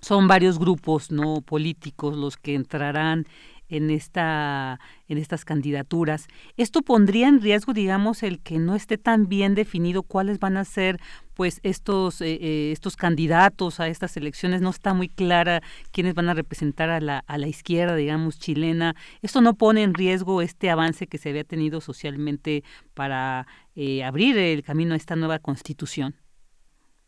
son 0.01 0.27
varios 0.27 0.57
grupos 0.57 1.11
no 1.11 1.41
políticos 1.41 2.15
los 2.15 2.37
que 2.37 2.55
entrarán 2.55 3.25
en 3.69 3.89
esta 3.89 4.79
en 5.07 5.17
estas 5.17 5.45
candidaturas. 5.45 6.27
Esto 6.57 6.81
pondría 6.81 7.27
en 7.27 7.41
riesgo, 7.41 7.73
digamos, 7.73 8.23
el 8.23 8.39
que 8.41 8.59
no 8.59 8.75
esté 8.75 8.97
tan 8.97 9.27
bien 9.27 9.55
definido 9.55 10.03
cuáles 10.03 10.39
van 10.39 10.57
a 10.57 10.65
ser 10.65 10.97
pues 11.33 11.61
estos 11.63 12.21
eh, 12.21 12.37
eh, 12.41 12.71
estos 12.71 12.97
candidatos 12.97 13.79
a 13.79 13.87
estas 13.87 14.17
elecciones 14.17 14.61
no 14.61 14.69
está 14.69 14.93
muy 14.93 15.07
clara 15.07 15.61
quiénes 15.91 16.13
van 16.13 16.27
a 16.29 16.33
representar 16.33 16.89
a 16.89 16.99
la, 16.99 17.23
a 17.25 17.37
la 17.37 17.47
izquierda 17.47 17.95
digamos 17.95 18.39
chilena. 18.39 18.95
Esto 19.21 19.41
no 19.41 19.53
pone 19.53 19.83
en 19.83 19.93
riesgo 19.93 20.41
este 20.41 20.69
avance 20.69 21.07
que 21.07 21.17
se 21.17 21.29
había 21.29 21.43
tenido 21.43 21.79
socialmente 21.79 22.63
para 22.93 23.47
eh, 23.75 24.03
abrir 24.03 24.37
el 24.37 24.63
camino 24.63 24.93
a 24.93 24.97
esta 24.97 25.15
nueva 25.15 25.39
constitución 25.39 26.15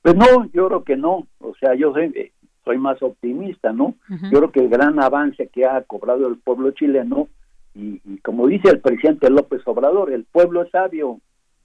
pues 0.01 0.15
no 0.15 0.45
yo 0.53 0.67
creo 0.67 0.83
que 0.83 0.97
no. 0.97 1.27
O 1.39 1.53
sea 1.59 1.75
yo 1.75 1.93
sé 1.93 2.33
soy 2.63 2.77
más 2.77 3.01
optimista, 3.01 3.73
¿no? 3.73 3.95
Yo 4.31 4.39
creo 4.39 4.51
que 4.51 4.59
el 4.61 4.69
gran 4.69 4.99
avance 4.99 5.47
que 5.47 5.65
ha 5.65 5.81
cobrado 5.83 6.27
el 6.27 6.38
pueblo 6.38 6.71
chileno, 6.71 7.27
y, 7.73 7.99
como 8.23 8.47
dice 8.47 8.69
el 8.69 8.79
presidente 8.81 9.29
López 9.29 9.61
Obrador, 9.65 10.11
el 10.11 10.25
pueblo 10.25 10.61
es 10.63 10.71
sabio 10.71 11.19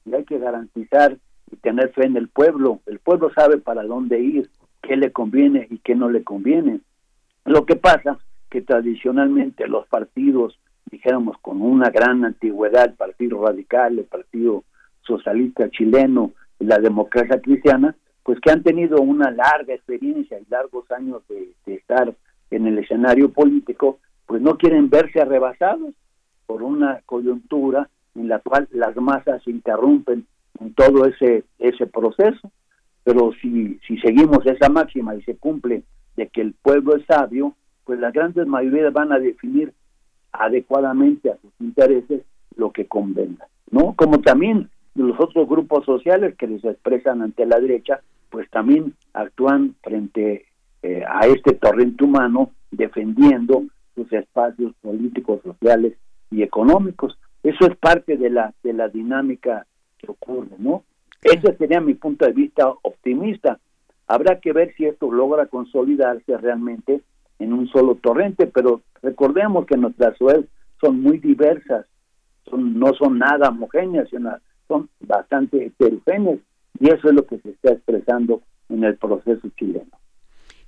y 0.04 0.14
hay 0.14 0.24
que 0.24 0.38
garantizar 0.38 1.16
y 1.50 1.56
tener 1.56 1.92
fe 1.92 2.06
en 2.06 2.16
el 2.16 2.28
pueblo. 2.28 2.80
El 2.86 3.00
pueblo 3.00 3.30
sabe 3.34 3.58
para 3.58 3.82
dónde 3.82 4.20
ir, 4.20 4.48
qué 4.82 4.96
le 4.96 5.10
conviene 5.12 5.66
y 5.70 5.78
qué 5.78 5.94
no 5.94 6.08
le 6.08 6.22
conviene. 6.22 6.80
Lo 7.44 7.66
que 7.66 7.76
pasa 7.76 8.18
que 8.50 8.62
tradicionalmente 8.62 9.66
los 9.66 9.86
partidos, 9.88 10.58
dijéramos 10.90 11.36
con 11.38 11.60
una 11.60 11.90
gran 11.90 12.24
antigüedad, 12.24 12.86
el 12.86 12.94
Partido 12.94 13.44
Radical, 13.44 13.98
el 13.98 14.04
Partido 14.04 14.62
Socialista 15.02 15.68
Chileno 15.70 16.32
y 16.60 16.64
la 16.64 16.78
democracia 16.78 17.40
cristiana, 17.40 17.96
pues 18.26 18.40
que 18.40 18.50
han 18.50 18.64
tenido 18.64 19.00
una 19.00 19.30
larga 19.30 19.72
experiencia 19.72 20.36
y 20.40 20.50
largos 20.50 20.90
años 20.90 21.22
de, 21.28 21.54
estar 21.72 22.12
en 22.50 22.66
el 22.66 22.78
escenario 22.78 23.30
político, 23.30 24.00
pues 24.26 24.42
no 24.42 24.58
quieren 24.58 24.90
verse 24.90 25.20
arrebasados 25.20 25.94
por 26.44 26.64
una 26.64 27.00
coyuntura 27.06 27.88
en 28.16 28.26
la 28.28 28.40
cual 28.40 28.66
las 28.72 28.96
masas 28.96 29.46
interrumpen 29.46 30.26
en 30.58 30.74
todo 30.74 31.04
ese 31.04 31.44
ese 31.60 31.86
proceso. 31.86 32.50
Pero 33.04 33.30
si, 33.40 33.78
si 33.86 33.96
seguimos 33.98 34.44
esa 34.44 34.68
máxima 34.70 35.14
y 35.14 35.22
se 35.22 35.36
cumple 35.36 35.84
de 36.16 36.26
que 36.26 36.40
el 36.40 36.54
pueblo 36.54 36.96
es 36.96 37.06
sabio, 37.06 37.54
pues 37.84 38.00
las 38.00 38.12
grandes 38.12 38.48
mayorías 38.48 38.92
van 38.92 39.12
a 39.12 39.20
definir 39.20 39.72
adecuadamente 40.32 41.30
a 41.30 41.36
sus 41.36 41.52
intereses 41.60 42.22
lo 42.56 42.72
que 42.72 42.86
convenga, 42.86 43.46
¿no? 43.70 43.94
Como 43.94 44.20
también 44.20 44.68
los 44.96 45.20
otros 45.20 45.48
grupos 45.48 45.84
sociales 45.84 46.34
que 46.36 46.48
les 46.48 46.64
expresan 46.64 47.22
ante 47.22 47.46
la 47.46 47.60
derecha, 47.60 48.00
pues 48.30 48.48
también 48.50 48.94
actúan 49.12 49.74
frente 49.82 50.46
eh, 50.82 51.02
a 51.08 51.26
este 51.26 51.54
torrente 51.54 52.04
humano 52.04 52.50
defendiendo 52.70 53.64
sus 53.94 54.12
espacios 54.12 54.74
políticos, 54.82 55.40
sociales 55.42 55.94
y 56.30 56.42
económicos. 56.42 57.18
Eso 57.42 57.66
es 57.66 57.76
parte 57.76 58.16
de 58.16 58.30
la 58.30 58.52
de 58.62 58.72
la 58.72 58.88
dinámica 58.88 59.66
que 59.98 60.10
ocurre, 60.10 60.56
¿no? 60.58 60.84
Ese 61.22 61.56
sería 61.56 61.80
mi 61.80 61.94
punto 61.94 62.26
de 62.26 62.32
vista 62.32 62.68
optimista. 62.82 63.58
Habrá 64.06 64.40
que 64.40 64.52
ver 64.52 64.74
si 64.76 64.84
esto 64.84 65.10
logra 65.10 65.46
consolidarse 65.46 66.36
realmente 66.36 67.02
en 67.38 67.52
un 67.52 67.68
solo 67.68 67.96
torrente, 67.96 68.46
pero 68.46 68.82
recordemos 69.02 69.66
que 69.66 69.76
nuestras 69.76 70.16
ciudades 70.16 70.46
son 70.80 71.00
muy 71.00 71.18
diversas, 71.18 71.86
son, 72.48 72.78
no 72.78 72.92
son 72.94 73.18
nada 73.18 73.48
homogéneas, 73.48 74.08
son 74.68 74.88
bastante 75.00 75.66
heterogéneas, 75.66 76.38
y 76.80 76.88
eso 76.88 77.08
es 77.08 77.14
lo 77.14 77.26
que 77.26 77.38
se 77.38 77.50
está 77.50 77.72
expresando 77.72 78.42
en 78.68 78.84
el 78.84 78.96
proceso 78.96 79.48
chileno. 79.56 79.90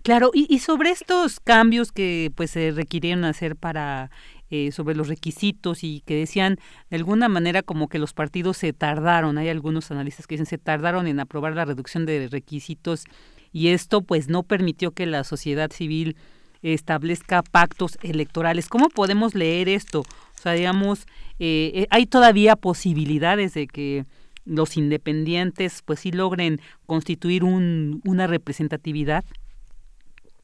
Claro, 0.03 0.31
y, 0.33 0.47
y 0.49 0.61
sobre 0.61 0.91
estos 0.91 1.41
cambios 1.41 1.93
que 1.93 2.31
pues 2.35 2.53
se 2.53 2.71
requirieron 2.71 3.25
hacer 3.25 3.57
para 3.57 4.11
eh, 4.51 4.73
sobre 4.73 4.95
los 4.95 5.09
requisitos 5.09 5.85
y 5.85 6.03
que 6.07 6.15
decían 6.15 6.57
de 6.89 6.97
alguna 6.97 7.29
manera 7.29 7.63
como 7.63 7.89
que 7.89 7.99
los 7.99 8.15
partidos 8.15 8.57
se 8.57 8.73
tardaron, 8.73 9.37
hay 9.37 9.51
algunos 9.51 9.91
analistas 9.91 10.27
que 10.27 10.37
dicen 10.37 10.47
se 10.47 10.57
tardaron 10.57 11.07
en 11.07 11.21
aprobar 11.21 11.55
la 11.55 11.67
reducción 11.67 12.07
de 12.07 12.29
requisitos 12.29 13.05
y 13.53 13.69
esto 13.69 14.01
pues 14.01 14.31
no 14.31 14.45
permitió 14.45 14.93
que 14.93 15.05
la 15.05 15.23
sociedad 15.25 15.71
civil 15.71 16.17
establezca 16.63 17.43
pactos 17.43 17.99
electorales. 18.01 18.71
¿Cómo 18.71 18.89
podemos 18.89 19.35
leer 19.35 19.69
esto? 19.69 20.01
O 20.01 20.43
sea, 20.43 20.53
digamos, 20.53 21.07
eh, 21.39 21.73
eh, 21.75 21.87
hay 21.91 22.07
todavía 22.07 22.57
posibilidades 22.57 23.53
de 23.53 23.67
que 23.67 24.07
los 24.49 24.77
independientes 24.77 25.83
pues 25.85 26.01
sí 26.01 26.13
logren 26.13 26.61
constituir 26.87 27.45
un, 27.45 28.01
una 28.05 28.27
representatividad. 28.27 29.25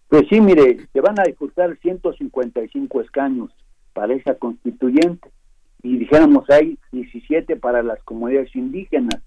Pues 0.08 0.24
sí, 0.28 0.40
mire, 0.40 0.86
se 0.92 1.00
van 1.00 1.18
a 1.18 1.24
disputar 1.24 1.76
155 1.78 3.00
escaños 3.00 3.50
para 3.92 4.14
esa 4.14 4.34
constituyente 4.34 5.30
y 5.82 5.98
dijéramos 5.98 6.48
hay 6.50 6.78
17 6.92 7.56
para 7.56 7.82
las 7.82 8.02
comunidades 8.04 8.54
indígenas. 8.54 9.20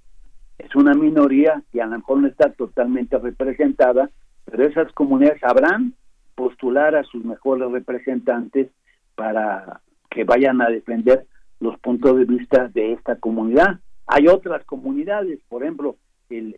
Es 0.57 0.75
una 0.75 0.93
minoría 0.93 1.61
que 1.71 1.81
a 1.81 1.85
lo 1.85 1.97
mejor 1.97 2.19
no 2.19 2.27
está 2.27 2.51
totalmente 2.51 3.17
representada, 3.17 4.09
pero 4.45 4.65
esas 4.65 4.91
comunidades 4.93 5.39
sabrán 5.39 5.93
postular 6.35 6.95
a 6.95 7.03
sus 7.03 7.23
mejores 7.23 7.71
representantes 7.71 8.69
para 9.15 9.81
que 10.09 10.23
vayan 10.23 10.61
a 10.61 10.69
defender 10.69 11.25
los 11.59 11.77
puntos 11.79 12.17
de 12.17 12.25
vista 12.25 12.67
de 12.69 12.93
esta 12.93 13.17
comunidad. 13.17 13.79
Hay 14.07 14.27
otras 14.27 14.63
comunidades, 14.65 15.39
por 15.49 15.63
ejemplo, 15.63 15.97
el, 16.29 16.55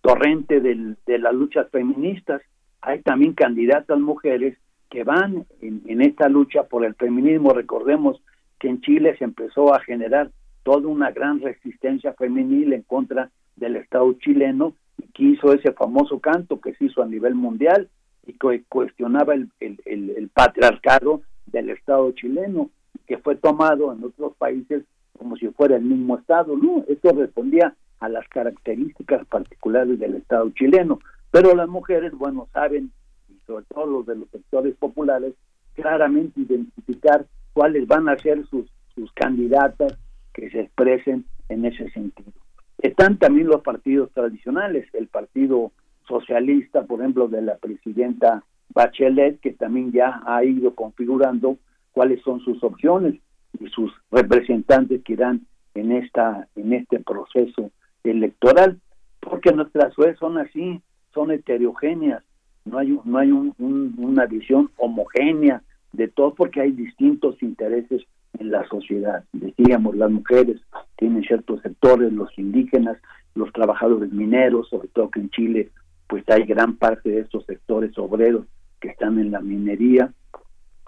torrente 0.00 0.60
de 0.60 1.18
las 1.18 1.34
luchas 1.34 1.68
feministas, 1.70 2.42
hay 2.80 3.02
también 3.02 3.34
candidatas 3.34 3.98
mujeres 3.98 4.56
que 4.90 5.04
van 5.04 5.44
en, 5.60 6.00
esta 6.00 6.28
lucha 6.28 6.64
por 6.64 6.84
el 6.84 6.94
feminismo. 6.94 7.52
Recordemos 7.52 8.22
que 8.58 8.68
en 8.68 8.80
Chile 8.80 9.16
se 9.18 9.24
empezó 9.24 9.74
a 9.74 9.80
generar 9.80 10.30
toda 10.62 10.88
una 10.88 11.10
gran 11.10 11.40
resistencia 11.40 12.12
femenil 12.14 12.72
en 12.72 12.82
contra 12.82 13.30
del 13.56 13.76
Estado 13.76 14.12
chileno 14.14 14.74
que 15.14 15.24
hizo 15.24 15.52
ese 15.52 15.72
famoso 15.72 16.20
canto 16.20 16.60
que 16.60 16.74
se 16.74 16.86
hizo 16.86 17.02
a 17.02 17.06
nivel 17.06 17.34
mundial 17.34 17.88
y 18.26 18.32
que 18.34 18.62
cuestionaba 18.68 19.34
el, 19.34 19.50
el, 19.60 20.30
patriarcado 20.32 21.22
del 21.46 21.70
Estado 21.70 22.10
chileno, 22.12 22.70
que 23.06 23.18
fue 23.18 23.36
tomado 23.36 23.92
en 23.92 24.02
otros 24.04 24.34
países 24.36 24.84
como 25.16 25.36
si 25.36 25.48
fuera 25.48 25.76
el 25.76 25.84
mismo 25.84 26.18
Estado. 26.18 26.56
No, 26.56 26.84
esto 26.88 27.12
respondía 27.12 27.74
a 28.00 28.08
las 28.08 28.28
características 28.28 29.26
particulares 29.26 29.98
del 29.98 30.16
Estado 30.16 30.50
chileno. 30.50 30.98
Pero 31.30 31.54
las 31.54 31.68
mujeres, 31.68 32.12
bueno, 32.12 32.48
saben, 32.52 32.92
y 33.28 33.38
sobre 33.46 33.64
todo 33.66 33.86
los 33.86 34.06
de 34.06 34.16
los 34.16 34.28
sectores 34.30 34.74
populares, 34.76 35.34
claramente 35.74 36.40
identificar 36.40 37.26
cuáles 37.52 37.86
van 37.86 38.08
a 38.08 38.16
ser 38.18 38.46
sus, 38.46 38.70
sus 38.94 39.12
candidatas 39.12 39.98
que 40.32 40.50
se 40.50 40.60
expresen 40.60 41.24
en 41.48 41.64
ese 41.64 41.90
sentido. 41.90 42.32
Están 42.78 43.18
también 43.18 43.48
los 43.48 43.62
partidos 43.62 44.10
tradicionales, 44.12 44.86
el 44.92 45.08
Partido 45.08 45.72
socialista, 46.06 46.84
por 46.84 47.00
ejemplo, 47.00 47.28
de 47.28 47.42
la 47.42 47.56
presidenta 47.56 48.44
Bachelet, 48.68 49.40
que 49.40 49.52
también 49.52 49.92
ya 49.92 50.22
ha 50.26 50.44
ido 50.44 50.74
configurando 50.74 51.56
cuáles 51.92 52.20
son 52.22 52.40
sus 52.40 52.62
opciones 52.62 53.14
y 53.60 53.68
sus 53.68 53.92
representantes 54.10 55.02
que 55.02 55.14
irán 55.14 55.46
en 55.74 55.92
esta 55.92 56.48
en 56.56 56.72
este 56.72 57.00
proceso 57.00 57.70
electoral, 58.04 58.80
porque 59.20 59.52
nuestras 59.52 59.94
ciudades 59.94 60.18
son 60.18 60.38
así, 60.38 60.80
son 61.12 61.30
heterogéneas, 61.30 62.22
no 62.64 62.78
hay 62.78 62.98
no 63.04 63.18
hay 63.18 63.30
una 63.30 64.26
visión 64.26 64.70
homogénea 64.76 65.62
de 65.92 66.08
todo 66.08 66.34
porque 66.34 66.60
hay 66.60 66.72
distintos 66.72 67.42
intereses 67.42 68.02
en 68.38 68.50
la 68.50 68.66
sociedad. 68.68 69.24
Decíamos, 69.32 69.96
las 69.96 70.10
mujeres 70.10 70.60
tienen 70.96 71.22
ciertos 71.22 71.62
sectores, 71.62 72.12
los 72.12 72.28
indígenas, 72.38 72.98
los 73.34 73.52
trabajadores 73.52 74.12
mineros, 74.12 74.68
sobre 74.68 74.88
todo 74.88 75.10
que 75.10 75.20
en 75.20 75.30
Chile 75.30 75.70
pues 76.08 76.24
hay 76.28 76.44
gran 76.44 76.76
parte 76.76 77.10
de 77.10 77.20
estos 77.20 77.44
sectores 77.46 77.96
obreros 77.98 78.46
que 78.80 78.88
están 78.88 79.18
en 79.18 79.32
la 79.32 79.40
minería, 79.40 80.12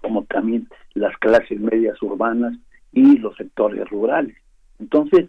como 0.01 0.25
también 0.25 0.69
las 0.95 1.17
clases 1.19 1.61
medias 1.61 2.01
urbanas 2.03 2.57
y 2.93 3.19
los 3.19 3.37
sectores 3.37 3.89
rurales. 3.89 4.37
Entonces, 4.79 5.29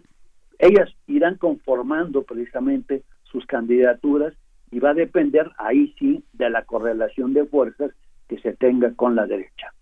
ellas 0.58 0.88
irán 1.06 1.36
conformando 1.36 2.22
precisamente 2.22 3.02
sus 3.24 3.46
candidaturas 3.46 4.34
y 4.70 4.78
va 4.78 4.90
a 4.90 4.94
depender 4.94 5.50
ahí 5.58 5.94
sí 5.98 6.24
de 6.32 6.50
la 6.50 6.64
correlación 6.64 7.34
de 7.34 7.44
fuerzas 7.46 7.92
que 8.28 8.38
se 8.40 8.52
tenga 8.54 8.94
con 8.94 9.16
la 9.16 9.26
derecha. 9.26 9.72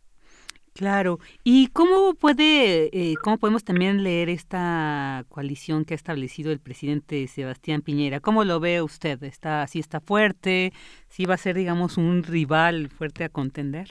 Claro. 0.79 1.19
¿Y 1.43 1.67
cómo 1.69 2.15
puede, 2.15 2.89
eh, 2.93 3.17
cómo 3.25 3.39
podemos 3.39 3.65
también 3.65 4.05
leer 4.05 4.29
esta 4.29 5.25
coalición 5.29 5.85
que 5.85 5.95
ha 5.95 5.97
establecido 5.97 6.53
el 6.53 6.61
presidente 6.61 7.27
Sebastián 7.27 7.83
Piñera? 7.83 8.21
¿Cómo 8.21 8.45
lo 8.45 8.61
ve 8.61 8.81
usted? 8.81 9.21
¿Está, 9.25 9.67
si 9.67 9.81
está 9.81 9.99
fuerte? 9.99 10.73
¿Si 11.09 11.25
va 11.25 11.35
a 11.35 11.39
ser, 11.39 11.57
digamos, 11.57 11.97
un 11.97 12.23
rival 12.23 12.91
fuerte 12.91 13.25
a 13.25 13.29
contender? 13.29 13.91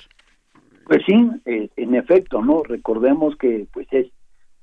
Pues 0.88 1.02
sí, 1.06 1.14
eh, 1.46 1.70
en 1.76 1.96
efecto, 1.96 2.42
¿no? 2.42 2.64
Recordemos 2.64 3.36
que, 3.36 3.68
pues, 3.74 3.88
es, 3.92 4.08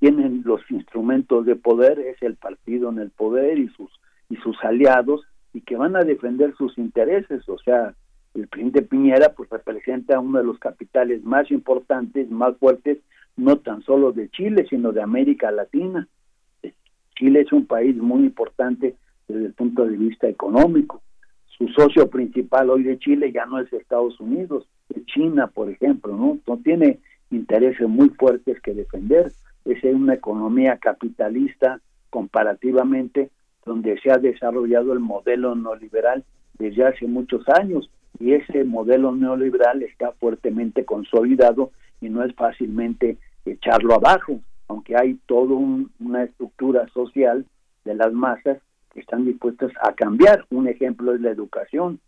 tienen 0.01 0.43
los 0.45 0.63
instrumentos 0.71 1.45
de 1.45 1.55
poder, 1.55 1.99
es 1.99 2.21
el 2.23 2.37
partido 2.37 2.89
en 2.91 2.99
el 2.99 3.11
poder 3.11 3.59
y 3.59 3.69
sus 3.69 3.91
y 4.31 4.37
sus 4.37 4.57
aliados 4.65 5.23
y 5.53 5.61
que 5.61 5.77
van 5.77 5.97
a 5.97 6.03
defender 6.03 6.55
sus 6.57 6.77
intereses, 6.79 7.47
o 7.49 7.59
sea, 7.59 7.95
el 8.35 8.49
presidente 8.49 8.83
Piñera 8.83 9.33
pues 9.37 9.49
representa 9.51 10.19
uno 10.19 10.39
de 10.39 10.45
los 10.45 10.59
capitales 10.59 11.23
más 11.23 11.51
importantes, 11.51 12.29
más 12.31 12.57
fuertes, 12.57 12.99
no 13.37 13.59
tan 13.59 13.83
solo 13.83 14.13
de 14.13 14.29
Chile, 14.31 14.67
sino 14.69 14.93
de 14.93 15.03
América 15.03 15.53
Latina. 15.53 16.09
Chile 17.17 17.43
es 17.43 17.53
un 17.53 17.67
país 17.67 17.97
muy 17.97 18.25
importante 18.25 18.97
desde 19.29 19.47
el 19.47 19.53
punto 19.53 19.87
de 19.87 19.97
vista 19.97 20.27
económico. 20.27 21.01
Su 21.47 21.69
socio 21.69 22.11
principal 22.11 22.71
hoy 22.71 22.83
de 22.83 22.99
Chile 22.99 23.31
ya 23.31 23.47
no 23.47 23.61
es 23.61 23.73
Estados 23.73 24.19
Unidos, 24.19 24.67
es 24.89 25.05
China, 25.06 25.47
por 25.47 25.70
ejemplo, 25.70 26.16
¿no? 26.16 26.39
No 26.47 26.56
tiene 26.59 26.98
intereses 27.31 27.89
muy 27.89 28.11
fuertes 28.11 28.61
que 28.61 28.74
defender. 28.74 29.32
Es 29.65 29.82
una 29.85 30.15
economía 30.15 30.78
capitalista 30.78 31.81
comparativamente 32.11 33.31
donde 33.65 33.98
se 34.01 34.11
ha 34.11 34.19
desarrollado 34.19 34.93
el 34.93 35.01
modelo 35.01 35.55
neoliberal 35.55 36.24
desde 36.59 36.85
hace 36.85 37.06
muchos 37.06 37.48
años 37.48 37.90
y 38.19 38.32
ese 38.32 38.65
modelo 38.65 39.15
neoliberal 39.15 39.82
está 39.82 40.12
fuertemente 40.12 40.85
consolidado 40.85 41.73
y 42.01 42.09
no 42.09 42.23
es 42.23 42.35
fácilmente 42.35 43.16
echarlo 43.44 43.94
abajo, 43.94 44.40
aunque 44.69 44.97
hay 44.97 45.19
toda 45.27 45.55
una 45.55 46.24
estructura 46.24 46.86
social 46.89 47.44
de 47.85 47.94
las 47.94 48.12
masas 48.12 48.59
que 48.93 49.01
están 49.01 49.24
dispuestas 49.24 49.73
a 49.82 49.93
cambiar. 49.94 50.44
Un 50.51 50.69
ejemplo 50.69 51.15
es 51.15 51.20
la 51.20 51.31
educación, 51.31 51.98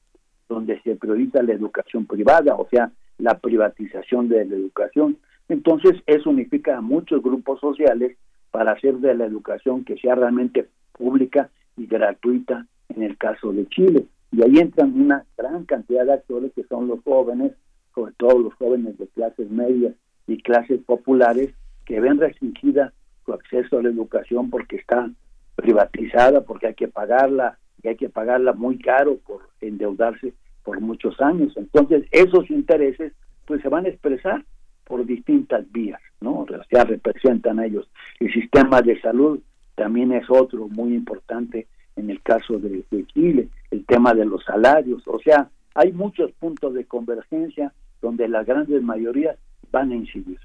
donde 0.48 0.80
se 0.82 0.96
prioriza 0.96 1.42
la 1.42 1.52
educación 1.52 2.06
privada, 2.06 2.54
o 2.54 2.68
sea, 2.68 2.90
la 3.18 3.38
privatización 3.38 4.28
de 4.28 4.44
la 4.44 4.56
educación. 4.56 5.16
Entonces, 5.48 5.94
eso 6.06 6.30
unifica 6.30 6.76
a 6.76 6.80
muchos 6.80 7.22
grupos 7.22 7.60
sociales 7.60 8.16
para 8.50 8.72
hacer 8.72 8.96
de 8.96 9.14
la 9.14 9.26
educación 9.26 9.84
que 9.84 9.96
sea 9.98 10.14
realmente 10.14 10.68
pública 10.92 11.50
y 11.76 11.86
gratuita 11.86 12.66
en 12.88 13.02
el 13.02 13.16
caso 13.16 13.52
de 13.52 13.66
Chile 13.66 14.06
y 14.32 14.42
ahí 14.42 14.58
entran 14.58 15.00
una 15.00 15.24
gran 15.36 15.64
cantidad 15.64 16.04
de 16.04 16.14
actores 16.14 16.52
que 16.54 16.64
son 16.64 16.88
los 16.88 17.02
jóvenes, 17.04 17.52
sobre 17.94 18.12
todo 18.18 18.38
los 18.38 18.54
jóvenes 18.54 18.98
de 18.98 19.06
clases 19.08 19.50
medias 19.50 19.94
y 20.26 20.42
clases 20.42 20.80
populares, 20.84 21.54
que 21.84 22.00
ven 22.00 22.18
restringida 22.18 22.92
su 23.24 23.32
acceso 23.32 23.78
a 23.78 23.82
la 23.82 23.88
educación 23.88 24.50
porque 24.50 24.76
está 24.76 25.10
privatizada, 25.54 26.42
porque 26.42 26.66
hay 26.66 26.74
que 26.74 26.88
pagarla 26.88 27.58
y 27.86 27.88
hay 27.88 27.96
que 27.96 28.08
pagarla 28.08 28.52
muy 28.52 28.78
caro 28.78 29.18
por 29.24 29.42
endeudarse 29.60 30.34
por 30.64 30.80
muchos 30.80 31.20
años. 31.20 31.56
Entonces, 31.56 32.04
esos 32.10 32.50
intereses 32.50 33.12
pues 33.44 33.62
se 33.62 33.68
van 33.68 33.86
a 33.86 33.90
expresar 33.90 34.44
por 34.82 35.06
distintas 35.06 35.70
vías, 35.70 36.00
¿no? 36.20 36.44
Ya 36.72 36.82
representan 36.82 37.60
a 37.60 37.66
ellos. 37.66 37.88
El 38.18 38.32
sistema 38.32 38.82
de 38.82 39.00
salud 39.00 39.38
también 39.76 40.10
es 40.10 40.28
otro 40.28 40.66
muy 40.66 40.94
importante 40.94 41.68
en 41.94 42.10
el 42.10 42.20
caso 42.22 42.58
de, 42.58 42.84
Chile, 43.14 43.48
el 43.70 43.86
tema 43.86 44.14
de 44.14 44.24
los 44.24 44.44
salarios, 44.44 45.06
o 45.06 45.20
sea, 45.20 45.48
hay 45.74 45.92
muchos 45.92 46.32
puntos 46.32 46.74
de 46.74 46.86
convergencia 46.86 47.72
donde 48.02 48.28
las 48.28 48.46
grandes 48.46 48.82
mayorías 48.82 49.38
van 49.70 49.92
a 49.92 49.94
incidir. 49.94 50.40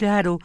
Claro, 0.00 0.38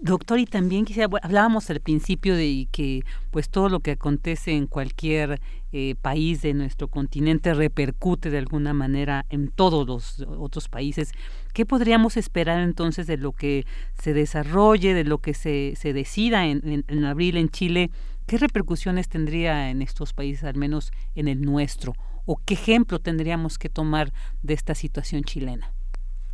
doctor, 0.00 0.38
y 0.38 0.46
también 0.46 0.86
quisiera, 0.86 1.10
hablábamos 1.20 1.68
al 1.68 1.80
principio 1.80 2.34
de 2.34 2.66
que 2.72 3.02
pues 3.30 3.50
todo 3.50 3.68
lo 3.68 3.80
que 3.80 3.90
acontece 3.90 4.52
en 4.52 4.66
cualquier 4.66 5.42
eh, 5.72 5.94
país 6.00 6.40
de 6.40 6.54
nuestro 6.54 6.88
continente 6.88 7.52
repercute 7.52 8.30
de 8.30 8.38
alguna 8.38 8.72
manera 8.72 9.26
en 9.28 9.48
todos 9.48 9.86
los 9.86 10.26
otros 10.38 10.70
países. 10.70 11.12
¿Qué 11.52 11.66
podríamos 11.66 12.16
esperar 12.16 12.60
entonces 12.60 13.06
de 13.06 13.18
lo 13.18 13.32
que 13.32 13.66
se 13.92 14.14
desarrolle, 14.14 14.94
de 14.94 15.04
lo 15.04 15.18
que 15.18 15.34
se, 15.34 15.74
se 15.76 15.92
decida 15.92 16.46
en, 16.46 16.86
en 16.88 17.04
abril 17.04 17.36
en 17.36 17.50
Chile? 17.50 17.90
¿Qué 18.26 18.38
repercusiones 18.38 19.10
tendría 19.10 19.68
en 19.68 19.82
estos 19.82 20.14
países, 20.14 20.44
al 20.44 20.56
menos 20.56 20.92
en 21.14 21.28
el 21.28 21.42
nuestro? 21.42 21.92
¿O 22.24 22.40
qué 22.42 22.54
ejemplo 22.54 23.00
tendríamos 23.00 23.58
que 23.58 23.68
tomar 23.68 24.14
de 24.42 24.54
esta 24.54 24.74
situación 24.74 25.24
chilena? 25.24 25.73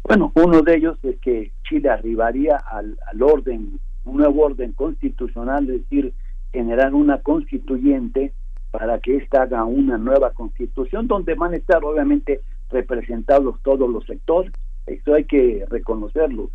Bueno, 0.03 0.33
uno 0.35 0.63
de 0.63 0.77
ellos 0.77 0.99
es 1.05 1.19
que 1.21 1.53
Chile 1.69 1.89
arribaría 1.91 2.57
al, 2.57 2.97
orden, 3.21 3.79
un 4.05 4.17
nuevo 4.17 4.45
orden 4.47 4.73
constitucional, 4.73 5.69
es 5.71 5.83
decir, 5.83 6.13
generar 6.53 6.95
una 6.95 7.19
constituyente 7.19 8.33
para 8.71 8.99
que 8.99 9.17
ésta 9.17 9.43
haga 9.43 9.65
una 9.65 9.99
nueva 9.99 10.33
constitución 10.33 11.07
donde 11.07 11.35
van 11.35 11.53
a 11.53 11.57
estar 11.57 11.85
obviamente 11.85 12.41
representados 12.71 13.61
todos 13.63 13.89
los 13.91 14.05
sectores. 14.07 14.53
Esto 14.87 15.15
hay 15.15 15.25
que 15.25 15.65
reconocerlo. 15.69 16.51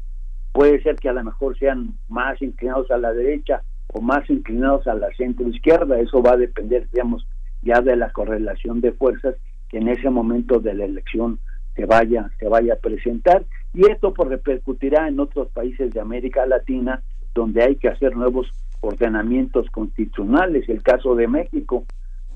Puede 0.51 0.81
ser 0.81 0.95
que 0.95 1.09
a 1.09 1.13
lo 1.13 1.23
mejor 1.23 1.57
sean 1.57 1.93
más 2.09 2.41
inclinados 2.41 2.89
a 2.89 2.97
la 2.97 3.13
derecha 3.13 3.61
o 3.87 4.01
más 4.01 4.29
inclinados 4.29 4.87
a 4.87 4.95
la 4.95 5.09
centro 5.15 5.47
izquierda. 5.47 5.99
Eso 5.99 6.21
va 6.21 6.31
a 6.31 6.37
depender, 6.37 6.89
digamos, 6.91 7.27
ya 7.61 7.81
de 7.81 7.95
la 7.95 8.11
correlación 8.11 8.81
de 8.81 8.91
fuerzas 8.93 9.35
que 9.69 9.77
en 9.77 9.89
ese 9.89 10.09
momento 10.09 10.59
de 10.59 10.73
la 10.73 10.85
elección 10.85 11.39
se 11.75 11.85
vaya, 11.85 12.31
se 12.39 12.47
vaya 12.47 12.73
a 12.73 12.77
presentar 12.77 13.43
y 13.73 13.89
esto 13.89 14.13
pues 14.13 14.29
repercutirá 14.29 15.07
en 15.07 15.19
otros 15.19 15.49
países 15.49 15.93
de 15.93 15.99
América 15.99 16.45
Latina 16.45 17.01
donde 17.33 17.63
hay 17.63 17.75
que 17.75 17.89
hacer 17.89 18.15
nuevos 18.15 18.47
ordenamientos 18.81 19.69
constitucionales. 19.71 20.67
El 20.69 20.81
caso 20.81 21.15
de 21.15 21.27
México, 21.27 21.85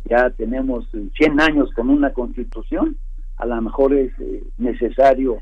ya 0.06 0.30
tenemos 0.32 0.86
100 0.92 1.40
años 1.40 1.72
con 1.74 1.90
una 1.90 2.12
constitución, 2.12 2.98
a 3.38 3.46
lo 3.46 3.62
mejor 3.62 3.94
es 3.94 4.12
eh, 4.20 4.44
necesario 4.58 5.38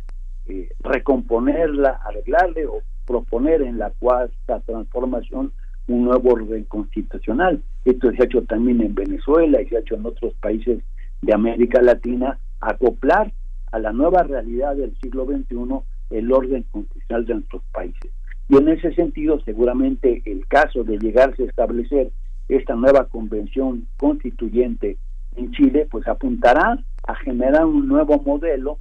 eh, 0.46 0.70
recomponerla, 0.80 2.00
arreglarle 2.06 2.68
o 2.68 2.82
proponer 3.06 3.64
en 3.64 3.80
la 3.80 3.92
cuarta 3.98 4.60
transformación 4.60 5.52
un 5.88 6.04
nuevo 6.04 6.34
orden 6.34 6.64
constitucional. 6.66 7.64
Esto 7.86 8.12
se 8.12 8.22
ha 8.22 8.26
hecho 8.26 8.44
también 8.44 8.82
en 8.82 8.94
Venezuela 8.94 9.62
y 9.62 9.68
se 9.68 9.78
ha 9.78 9.80
hecho 9.80 9.96
en 9.96 10.06
otros 10.06 10.34
países 10.36 10.84
de 11.22 11.34
América 11.34 11.82
Latina, 11.82 12.38
acoplar 12.60 13.32
a 13.72 13.80
la 13.80 13.92
nueva 13.92 14.24
realidad 14.24 14.76
del 14.76 14.96
siglo 15.02 15.26
XXI 15.26 16.18
el 16.18 16.32
orden 16.32 16.64
constitucional 16.72 17.26
de 17.26 17.34
nuestros 17.36 17.64
países. 17.72 18.12
Y 18.50 18.58
en 18.58 18.70
ese 18.70 18.94
sentido, 18.94 19.40
seguramente 19.42 20.22
el 20.26 20.48
caso 20.48 20.84
de 20.84 20.98
llegarse 20.98 21.44
a 21.44 21.48
establecer 21.48 22.12
esta 22.48 22.76
nueva 22.76 23.06
convención 23.06 23.88
constituyente 23.98 24.98
en 25.36 25.52
Chile, 25.52 25.88
pues 25.92 26.08
apuntará 26.08 26.80
a 27.06 27.16
generar 27.16 27.66
un 27.66 27.88
nuevo 27.88 28.22
modelo 28.22 28.80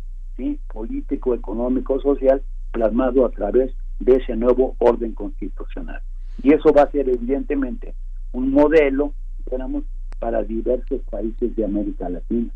político, 0.73 1.35
económico, 1.35 2.01
social, 2.01 2.43
plasmado 2.73 3.25
a 3.25 3.31
través 3.31 3.73
de 4.01 4.17
ese 4.17 4.37
nuevo 4.37 4.77
orden 4.79 5.13
constitucional. 5.13 6.01
Y 6.43 6.53
eso 6.53 6.73
va 6.73 6.83
a 6.83 6.91
ser 6.91 7.09
evidentemente 7.09 7.95
un 8.33 8.51
modelo, 8.51 9.15
digamos, 9.51 9.85
para 10.19 10.43
diversos 10.43 11.01
países 11.11 11.57
de 11.57 11.65
América 11.65 12.09
Latina. 12.09 12.51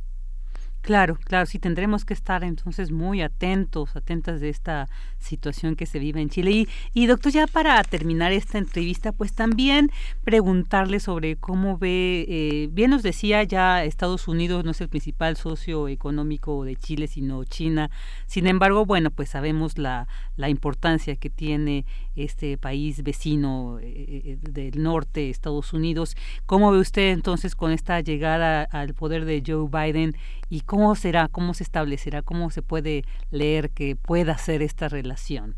Claro, 0.82 1.16
claro, 1.26 1.44
sí 1.44 1.58
tendremos 1.58 2.06
que 2.06 2.14
estar 2.14 2.42
entonces 2.42 2.90
muy 2.90 3.20
atentos, 3.20 3.96
atentas 3.96 4.40
de 4.40 4.48
esta 4.48 4.88
situación 5.18 5.76
que 5.76 5.84
se 5.84 5.98
vive 5.98 6.22
en 6.22 6.30
Chile. 6.30 6.52
Y, 6.52 6.68
y 6.94 7.06
doctor, 7.06 7.32
ya 7.32 7.46
para 7.46 7.82
terminar 7.84 8.32
esta 8.32 8.56
entrevista, 8.56 9.12
pues 9.12 9.34
también 9.34 9.90
preguntarle 10.24 10.98
sobre 10.98 11.36
cómo 11.36 11.76
ve, 11.76 12.24
eh, 12.26 12.68
bien 12.72 12.92
nos 12.92 13.02
decía 13.02 13.42
ya 13.42 13.84
Estados 13.84 14.26
Unidos 14.26 14.64
no 14.64 14.70
es 14.70 14.80
el 14.80 14.88
principal 14.88 15.36
socio 15.36 15.86
económico 15.86 16.64
de 16.64 16.76
Chile, 16.76 17.08
sino 17.08 17.44
China. 17.44 17.90
Sin 18.26 18.46
embargo, 18.46 18.86
bueno, 18.86 19.10
pues 19.10 19.28
sabemos 19.28 19.76
la, 19.76 20.08
la 20.36 20.48
importancia 20.48 21.14
que 21.16 21.28
tiene 21.28 21.84
este 22.16 22.58
país 22.58 23.02
vecino 23.02 23.78
eh, 23.80 24.22
eh, 24.24 24.38
del 24.40 24.82
norte, 24.82 25.30
Estados 25.30 25.72
Unidos. 25.72 26.16
¿Cómo 26.46 26.72
ve 26.72 26.78
usted 26.78 27.12
entonces 27.12 27.54
con 27.54 27.72
esta 27.72 28.00
llegada 28.00 28.64
al 28.64 28.94
poder 28.94 29.24
de 29.24 29.42
Joe 29.46 29.68
Biden? 29.70 30.14
¿Y 30.48 30.62
cómo 30.62 30.94
será, 30.94 31.28
cómo 31.28 31.54
se 31.54 31.62
establecerá, 31.62 32.22
cómo 32.22 32.50
se 32.50 32.62
puede 32.62 33.04
leer 33.30 33.70
que 33.70 33.96
pueda 33.96 34.36
ser 34.38 34.62
esta 34.62 34.88
relación? 34.88 35.54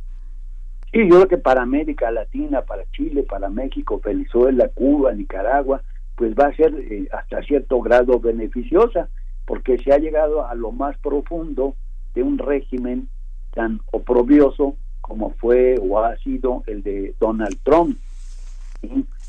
Sí, 0.93 1.01
yo 1.09 1.17
creo 1.17 1.29
que 1.29 1.39
para 1.39 1.63
América 1.63 2.11
Latina, 2.11 2.63
para 2.63 2.85
Chile, 2.91 3.23
para 3.23 3.49
México, 3.49 4.01
Venezuela, 4.05 4.69
Cuba, 4.75 5.13
Nicaragua, 5.15 5.83
pues 6.17 6.35
va 6.35 6.49
a 6.49 6.57
ser 6.57 6.75
eh, 6.75 7.09
hasta 7.13 7.43
cierto 7.43 7.81
grado 7.81 8.21
beneficiosa, 8.21 9.09
porque 9.47 9.79
se 9.79 9.93
ha 9.93 9.99
llegado 9.99 10.47
a 10.47 10.55
lo 10.55 10.71
más 10.71 10.97
profundo 10.99 11.75
de 12.15 12.23
un 12.23 12.37
régimen 12.37 13.09
tan 13.55 13.81
oprobioso 13.91 14.77
como 15.13 15.35
fue 15.35 15.79
o 15.79 16.03
ha 16.03 16.17
sido 16.17 16.63
el 16.67 16.83
de 16.83 17.15
Donald 17.21 17.59
Trump. 17.65 17.99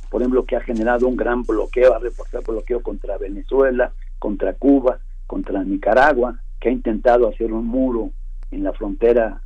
Por 0.09 0.21
ejemplo, 0.21 0.45
que 0.45 0.55
ha 0.55 0.61
generado 0.61 1.09
un 1.09 1.17
gran 1.17 1.43
bloqueo, 1.43 1.93
ha 1.93 1.99
reportado 1.99 2.53
bloqueo 2.53 2.81
contra 2.81 3.17
Venezuela, 3.17 3.91
contra 4.17 4.53
Cuba, 4.53 4.99
contra 5.27 5.61
Nicaragua, 5.61 6.39
que 6.61 6.69
ha 6.69 6.71
intentado 6.71 7.27
hacer 7.27 7.51
un 7.51 7.67
muro 7.67 8.11
en 8.51 8.63
la 8.63 8.71
frontera, 8.71 9.41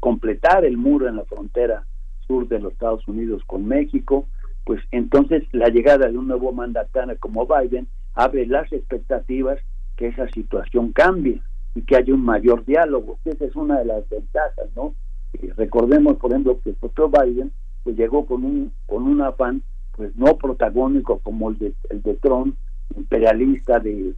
completar 0.00 0.64
el 0.64 0.76
muro 0.76 1.06
en 1.06 1.14
la 1.14 1.24
frontera 1.26 1.84
sur 2.26 2.48
de 2.48 2.58
los 2.58 2.72
Estados 2.72 3.06
Unidos 3.06 3.44
con 3.46 3.64
México, 3.64 4.26
pues 4.64 4.82
entonces 4.90 5.44
la 5.52 5.68
llegada 5.68 6.08
de 6.08 6.18
un 6.18 6.26
nuevo 6.26 6.50
mandatario 6.50 7.16
como 7.20 7.46
Biden 7.46 7.86
abre 8.16 8.46
las 8.46 8.72
expectativas 8.72 9.60
que 9.96 10.08
esa 10.08 10.28
situación 10.30 10.90
cambie 10.92 11.40
y 11.76 11.82
que 11.82 11.94
haya 11.94 12.12
un 12.12 12.24
mayor 12.24 12.64
diálogo. 12.64 13.20
Esa 13.24 13.44
es 13.44 13.54
una 13.54 13.78
de 13.78 13.84
las 13.84 14.08
ventajas, 14.08 14.66
¿no? 14.74 14.96
Eh, 15.34 15.52
recordemos, 15.56 16.16
por 16.16 16.30
ejemplo, 16.30 16.60
que 16.62 16.70
el 16.70 16.76
propio 16.76 17.08
Biden 17.08 17.52
pues 17.84 17.96
llegó 17.96 18.26
con 18.26 18.44
un 18.44 18.72
con 18.86 19.04
un 19.04 19.22
afán 19.22 19.62
pues 19.98 20.14
no 20.16 20.36
protagónico 20.36 21.18
como 21.18 21.50
el 21.50 21.58
de, 21.58 21.74
el 21.90 22.02
de 22.02 22.14
Trump, 22.14 22.54
imperialista 22.96 23.80
de, 23.80 24.14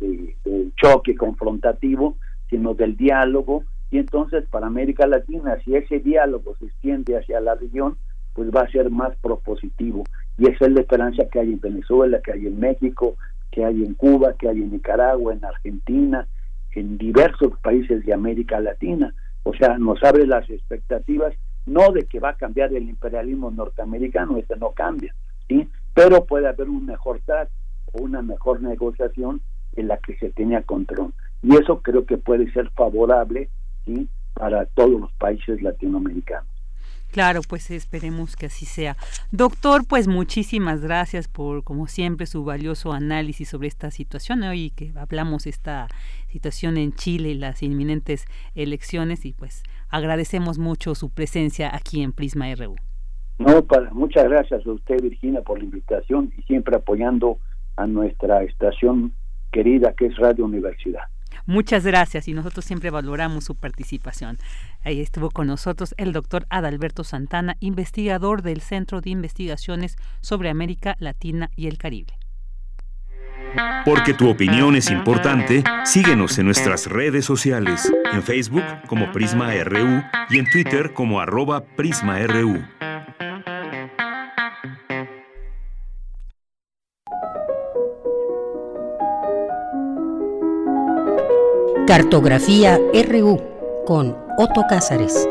choque 0.76 1.14
confrontativo, 1.14 2.16
sino 2.50 2.74
del 2.74 2.96
diálogo. 2.96 3.64
Y 3.90 3.98
entonces 3.98 4.44
para 4.50 4.66
América 4.66 5.06
Latina, 5.06 5.56
si 5.64 5.74
ese 5.74 6.00
diálogo 6.00 6.54
se 6.58 6.66
extiende 6.66 7.16
hacia 7.16 7.40
la 7.40 7.54
región, 7.54 7.96
pues 8.34 8.50
va 8.50 8.62
a 8.62 8.70
ser 8.70 8.90
más 8.90 9.16
propositivo. 9.16 10.04
Y 10.36 10.48
esa 10.48 10.66
es 10.66 10.72
la 10.72 10.82
esperanza 10.82 11.24
que 11.32 11.40
hay 11.40 11.52
en 11.52 11.60
Venezuela, 11.60 12.20
que 12.22 12.32
hay 12.32 12.46
en 12.46 12.60
México, 12.60 13.16
que 13.50 13.64
hay 13.64 13.82
en 13.82 13.94
Cuba, 13.94 14.34
que 14.38 14.48
hay 14.48 14.58
en 14.58 14.72
Nicaragua, 14.72 15.32
en 15.32 15.44
Argentina, 15.44 16.26
en 16.72 16.98
diversos 16.98 17.58
países 17.62 18.04
de 18.04 18.12
América 18.12 18.60
Latina. 18.60 19.14
O 19.42 19.54
sea, 19.54 19.78
nos 19.78 20.02
abre 20.02 20.26
las 20.26 20.48
expectativas, 20.50 21.34
no 21.66 21.92
de 21.92 22.04
que 22.04 22.20
va 22.20 22.30
a 22.30 22.36
cambiar 22.36 22.72
el 22.74 22.88
imperialismo 22.88 23.50
norteamericano, 23.50 24.36
ese 24.36 24.56
no 24.56 24.70
cambia, 24.72 25.14
¿sí? 25.48 25.68
pero 25.94 26.24
puede 26.24 26.48
haber 26.48 26.68
un 26.68 26.86
mejor 26.86 27.20
trato 27.24 27.50
una 27.92 28.22
mejor 28.22 28.62
negociación 28.62 29.40
en 29.76 29.88
la 29.88 29.98
que 29.98 30.16
se 30.18 30.30
tenía 30.30 30.62
control. 30.62 31.12
Y 31.42 31.56
eso 31.56 31.80
creo 31.82 32.04
que 32.04 32.18
puede 32.18 32.50
ser 32.52 32.70
favorable 32.70 33.48
¿sí? 33.84 34.08
para 34.34 34.66
todos 34.66 35.00
los 35.00 35.12
países 35.14 35.62
latinoamericanos. 35.62 36.46
Claro, 37.12 37.40
pues 37.48 37.70
esperemos 37.70 38.36
que 38.36 38.46
así 38.46 38.66
sea. 38.66 38.96
Doctor, 39.32 39.84
pues 39.86 40.06
muchísimas 40.06 40.80
gracias 40.80 41.26
por, 41.26 41.64
como 41.64 41.88
siempre, 41.88 42.26
su 42.26 42.44
valioso 42.44 42.92
análisis 42.92 43.48
sobre 43.48 43.68
esta 43.68 43.90
situación. 43.90 44.42
Hoy 44.44 44.70
que 44.70 44.92
hablamos 44.96 45.46
esta 45.46 45.88
situación 46.28 46.76
en 46.76 46.92
Chile 46.92 47.30
y 47.30 47.34
las 47.34 47.62
inminentes 47.62 48.26
elecciones 48.54 49.24
y 49.24 49.32
pues 49.32 49.64
agradecemos 49.88 50.58
mucho 50.58 50.94
su 50.94 51.10
presencia 51.10 51.74
aquí 51.74 52.02
en 52.02 52.12
Prisma 52.12 52.54
RU. 52.54 52.76
No, 53.38 53.64
para, 53.64 53.90
muchas 53.92 54.24
gracias 54.24 54.64
a 54.66 54.70
usted, 54.70 55.02
Virginia, 55.02 55.40
por 55.40 55.58
la 55.58 55.64
invitación 55.64 56.32
y 56.36 56.42
siempre 56.42 56.76
apoyando 56.76 57.38
a 57.76 57.86
nuestra 57.86 58.42
estación 58.44 59.14
querida 59.50 59.94
que 59.94 60.06
es 60.06 60.16
Radio 60.16 60.44
Universidad. 60.44 61.04
Muchas 61.50 61.84
gracias 61.84 62.28
y 62.28 62.32
nosotros 62.32 62.64
siempre 62.64 62.90
valoramos 62.90 63.42
su 63.42 63.56
participación. 63.56 64.38
Ahí 64.84 65.00
estuvo 65.00 65.30
con 65.30 65.48
nosotros 65.48 65.96
el 65.96 66.12
doctor 66.12 66.46
Adalberto 66.48 67.02
Santana, 67.02 67.56
investigador 67.58 68.42
del 68.42 68.60
Centro 68.60 69.00
de 69.00 69.10
Investigaciones 69.10 69.96
sobre 70.20 70.48
América 70.48 70.94
Latina 71.00 71.50
y 71.56 71.66
el 71.66 71.76
Caribe. 71.76 72.14
Porque 73.84 74.14
tu 74.14 74.30
opinión 74.30 74.76
es 74.76 74.92
importante, 74.92 75.64
síguenos 75.84 76.38
en 76.38 76.46
nuestras 76.46 76.86
redes 76.86 77.24
sociales, 77.24 77.92
en 78.12 78.22
Facebook 78.22 78.62
como 78.86 79.10
Prisma 79.10 79.52
RU 79.64 80.04
y 80.30 80.38
en 80.38 80.48
Twitter 80.52 80.92
como 80.94 81.20
arroba 81.20 81.64
PrismaRU. 81.64 82.62
Cartografía 91.90 92.78
RU 93.08 93.84
con 93.84 94.16
Otto 94.38 94.62
Cázares. 94.68 95.28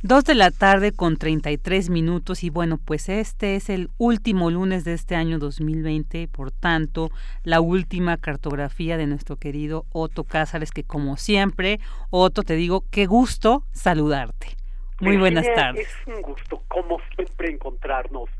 Dos 0.00 0.24
de 0.24 0.34
la 0.34 0.50
tarde 0.50 0.92
con 0.92 1.18
33 1.18 1.90
minutos 1.90 2.44
y 2.44 2.48
bueno, 2.48 2.78
pues 2.82 3.10
este 3.10 3.56
es 3.56 3.68
el 3.68 3.90
último 3.98 4.50
lunes 4.50 4.84
de 4.84 4.94
este 4.94 5.16
año 5.16 5.38
2020, 5.38 6.28
por 6.28 6.50
tanto, 6.50 7.10
la 7.42 7.60
última 7.60 8.16
cartografía 8.16 8.96
de 8.96 9.06
nuestro 9.06 9.36
querido 9.36 9.84
Otto 9.92 10.24
Cázares, 10.24 10.70
que 10.70 10.82
como 10.82 11.18
siempre, 11.18 11.78
Otto, 12.08 12.42
te 12.42 12.54
digo, 12.56 12.84
qué 12.90 13.04
gusto 13.04 13.64
saludarte. 13.72 14.56
Muy 15.02 15.18
buenas 15.18 15.44
tardes. 15.54 15.86
Es 15.86 16.06
un 16.06 16.22
gusto, 16.22 16.62
como 16.68 16.96
siempre, 17.14 17.50
encontrarnos 17.52 18.30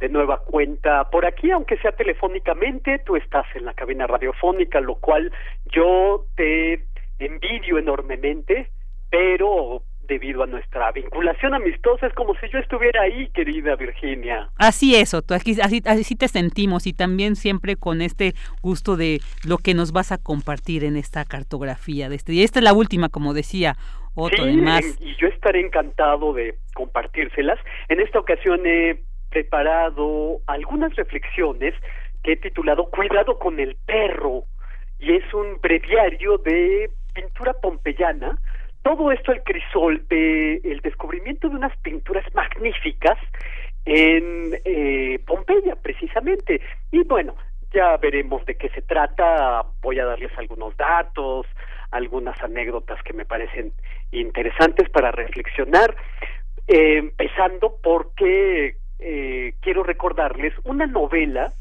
de 0.00 0.08
nueva 0.08 0.38
cuenta 0.38 1.10
por 1.10 1.26
aquí, 1.26 1.50
aunque 1.50 1.76
sea 1.78 1.92
telefónicamente, 1.92 3.00
tú 3.00 3.16
estás 3.16 3.46
en 3.54 3.64
la 3.64 3.74
cabina 3.74 4.06
radiofónica, 4.06 4.80
lo 4.80 4.96
cual 4.96 5.32
yo 5.66 6.24
te 6.36 6.84
envidio 7.18 7.78
enormemente, 7.78 8.70
pero 9.10 9.82
debido 10.08 10.42
a 10.42 10.46
nuestra 10.46 10.90
vinculación 10.90 11.54
amistosa. 11.54 12.06
Es 12.06 12.14
como 12.14 12.34
si 12.36 12.48
yo 12.48 12.58
estuviera 12.58 13.02
ahí, 13.02 13.28
querida 13.28 13.76
Virginia. 13.76 14.48
Así 14.56 14.96
es, 14.96 15.14
Otto, 15.14 15.34
aquí, 15.34 15.56
así, 15.62 15.82
así 15.84 16.16
te 16.16 16.28
sentimos 16.28 16.86
y 16.86 16.92
también 16.92 17.36
siempre 17.36 17.76
con 17.76 18.00
este 18.00 18.32
gusto 18.62 18.96
de 18.96 19.20
lo 19.46 19.58
que 19.58 19.74
nos 19.74 19.92
vas 19.92 20.10
a 20.10 20.18
compartir 20.18 20.82
en 20.82 20.96
esta 20.96 21.24
cartografía 21.24 22.08
de 22.08 22.16
este 22.16 22.32
Y 22.32 22.42
esta 22.42 22.58
es 22.58 22.64
la 22.64 22.72
última, 22.72 23.08
como 23.10 23.34
decía 23.34 23.76
Otto, 24.14 24.42
además. 24.42 24.82
Y 25.00 25.14
yo 25.20 25.28
estaré 25.28 25.60
encantado 25.60 26.32
de 26.32 26.56
compartírselas. 26.74 27.58
En 27.88 28.00
esta 28.00 28.18
ocasión 28.18 28.66
he 28.66 29.02
preparado 29.30 30.40
algunas 30.46 30.94
reflexiones 30.96 31.74
que 32.22 32.32
he 32.32 32.36
titulado 32.36 32.90
Cuidado 32.90 33.38
con 33.38 33.60
el 33.60 33.76
perro 33.86 34.44
y 34.98 35.14
es 35.14 35.34
un 35.34 35.60
breviario 35.60 36.38
de 36.38 36.90
pintura 37.14 37.54
pompeyana. 37.54 38.38
Todo 38.82 39.12
esto 39.12 39.32
el 39.32 39.42
crisol 39.42 40.06
de 40.08 40.56
el 40.64 40.80
descubrimiento 40.80 41.48
de 41.48 41.56
unas 41.56 41.76
pinturas 41.78 42.24
magníficas 42.34 43.18
en 43.84 44.58
eh, 44.64 45.20
Pompeya 45.26 45.76
precisamente. 45.76 46.60
Y 46.90 47.04
bueno 47.04 47.34
ya 47.72 47.98
veremos 47.98 48.44
de 48.46 48.56
qué 48.56 48.70
se 48.70 48.82
trata. 48.82 49.62
Voy 49.82 49.98
a 49.98 50.06
darles 50.06 50.32
algunos 50.38 50.76
datos 50.76 51.46
algunas 51.90 52.40
anécdotas 52.42 53.02
que 53.02 53.12
me 53.12 53.24
parecen 53.24 53.72
interesantes 54.12 54.88
para 54.90 55.10
reflexionar 55.10 55.94
eh, 56.66 56.98
empezando 56.98 57.78
porque 57.82 58.76
eh, 58.98 59.54
quiero 59.60 59.82
recordarles 59.82 60.54
una 60.64 60.86
novela 60.86 61.52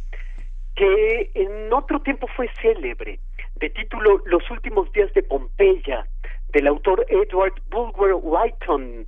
que 0.76 1.32
en 1.34 1.72
otro 1.74 2.02
tiempo 2.02 2.28
fue 2.36 2.50
célebre 2.62 3.20
de 3.56 3.70
título 3.70 4.22
Los 4.26 4.50
últimos 4.52 4.92
días 4.92 5.12
de 5.14 5.24
Pompeya 5.24 6.06
del 6.50 6.68
autor 6.68 7.06
Edward 7.10 7.54
Bulwer 7.70 8.16
Lytton, 8.24 9.06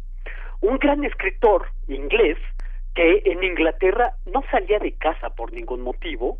un 0.61 0.77
gran 0.79 1.03
escritor 1.05 1.67
inglés 1.87 2.37
que 2.95 3.21
en 3.25 3.43
Inglaterra 3.43 4.13
no 4.25 4.43
salía 4.51 4.79
de 4.79 4.93
casa 4.93 5.29
por 5.29 5.53
ningún 5.53 5.81
motivo 5.81 6.37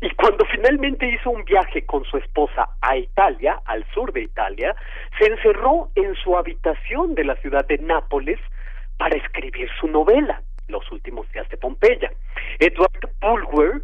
y 0.00 0.10
cuando 0.16 0.44
finalmente 0.46 1.08
hizo 1.08 1.30
un 1.30 1.44
viaje 1.44 1.86
con 1.86 2.04
su 2.04 2.18
esposa 2.18 2.68
a 2.82 2.96
Italia, 2.96 3.60
al 3.64 3.86
sur 3.94 4.12
de 4.12 4.22
Italia, 4.22 4.74
se 5.18 5.26
encerró 5.26 5.88
en 5.94 6.14
su 6.16 6.36
habitación 6.36 7.14
de 7.14 7.24
la 7.24 7.36
ciudad 7.36 7.66
de 7.66 7.78
Nápoles 7.78 8.38
para 8.98 9.16
escribir 9.16 9.68
su 9.80 9.86
novela, 9.86 10.42
Los 10.68 10.90
últimos 10.92 11.30
días 11.32 11.48
de 11.48 11.56
Pompeya. 11.56 12.10
Edward 12.58 13.10
Bulwer 13.20 13.82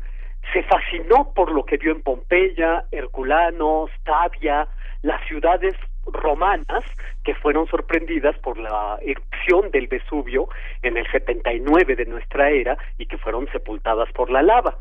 se 0.53 0.63
fascinó 0.65 1.33
por 1.35 1.53
lo 1.53 1.65
que 1.65 1.77
vio 1.77 1.93
en 1.93 2.03
Pompeya, 2.03 2.85
Herculano, 2.91 3.87
Stavia, 3.99 4.67
las 5.03 5.25
ciudades 5.27 5.75
romanas 6.07 6.85
que 7.25 7.35
fueron 7.35 7.67
sorprendidas 7.67 8.37
por 8.39 8.59
la 8.59 8.99
erupción 9.03 9.71
del 9.71 9.87
Vesubio 9.87 10.49
en 10.83 10.97
el 10.97 11.07
79 11.11 11.95
de 11.95 12.07
nuestra 12.07 12.51
era 12.51 12.77
y 12.99 13.07
que 13.07 13.19
fueron 13.19 13.47
sepultadas 13.53 14.11
por 14.13 14.31
la 14.31 14.43
lava. 14.43 14.79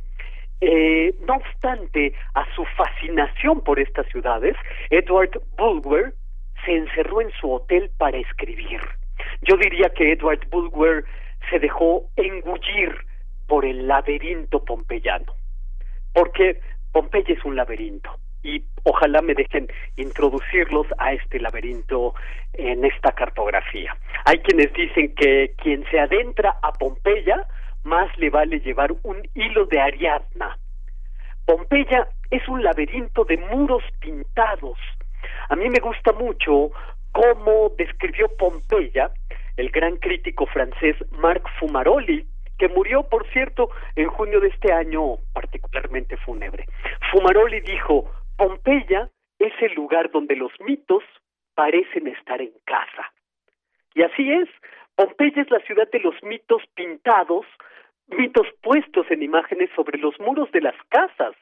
Eh, 0.62 1.14
no 1.26 1.36
obstante, 1.36 2.14
a 2.34 2.46
su 2.56 2.66
fascinación 2.78 3.62
por 3.62 3.80
estas 3.80 4.08
ciudades, 4.08 4.56
Edward 4.90 5.42
Bulwer 5.58 6.14
se 6.66 6.76
encerró 6.76 7.22
en 7.22 7.32
su 7.40 7.52
hotel 7.52 7.90
para 7.98 8.18
escribir. 8.18 8.82
Yo 9.42 9.56
diría 9.56 9.90
que 9.90 10.12
Edward 10.12 10.46
Bulwer 10.50 11.06
se 11.50 11.60
dejó 11.60 12.06
engullir 12.16 12.96
por 13.48 13.66
el 13.66 13.88
laberinto 13.88 14.64
pompeyano, 14.64 15.34
porque 16.14 16.60
Pompeya 16.92 17.36
es 17.36 17.44
un 17.46 17.56
laberinto 17.56 18.10
y 18.44 18.64
ojalá 18.84 19.22
me 19.22 19.34
dejen 19.34 19.68
introducirlos 19.98 20.88
a 20.98 21.14
este 21.14 21.40
laberinto 21.40 22.14
en 22.54 22.86
esta 22.86 23.12
cartografía. 23.12 23.96
Hay 24.26 24.40
quienes 24.40 24.72
dicen 24.74 25.14
que 25.16 25.54
quien 25.58 25.84
se 25.90 26.00
adentra 26.00 26.56
a 26.62 26.72
Pompeya 26.72 27.48
más 27.84 28.16
le 28.18 28.30
vale 28.30 28.60
llevar 28.60 28.94
un 29.04 29.28
hilo 29.34 29.66
de 29.66 29.80
Ariadna. 29.80 30.58
Pompeya 31.46 32.08
es 32.30 32.48
un 32.48 32.64
laberinto 32.64 33.26
de 33.26 33.38
muros 33.38 33.84
pintados. 34.00 34.78
A 35.50 35.56
mí 35.56 35.70
me 35.70 35.80
gusta 35.80 36.12
mucho 36.14 36.72
cómo 37.12 37.74
describió 37.78 38.30
Pompeya 38.38 39.12
el 39.60 39.72
gran 39.72 39.98
crítico 39.98 40.46
francés 40.46 40.96
Marc 41.12 41.46
Fumaroli, 41.60 42.26
que 42.58 42.70
murió, 42.70 43.04
por 43.04 43.28
cierto, 43.32 43.70
en 43.96 44.08
junio 44.08 44.40
de 44.40 44.48
este 44.48 44.72
año 44.72 45.18
particularmente 45.34 46.18
fúnebre. 46.18 46.66
Fumaroli 47.12 47.60
dijo, 47.62 48.10
Pompeya 48.38 49.10
es 49.38 49.54
el 49.62 49.74
lugar 49.74 50.12
donde 50.12 50.36
los 50.36 50.52
mitos 50.62 51.04
parecen 51.56 52.08
estar 52.08 52.42
en 52.42 52.54
casa. 52.66 53.12
Y 53.94 54.04
así 54.04 54.32
es, 54.32 54.50
Pompeya 54.96 55.42
es 55.42 55.52
la 55.52 55.60
ciudad 55.60 55.90
de 55.92 56.00
los 56.00 56.16
mitos 56.24 56.62
pintados, 56.76 57.46
mitos 58.08 58.48
puestos 58.62 59.12
en 59.12 59.24
imágenes 59.24 59.70
sobre 59.76 59.98
los 59.98 60.18
muros 60.20 60.50
de 60.52 60.62
las 60.62 60.76
casas. 60.88 61.36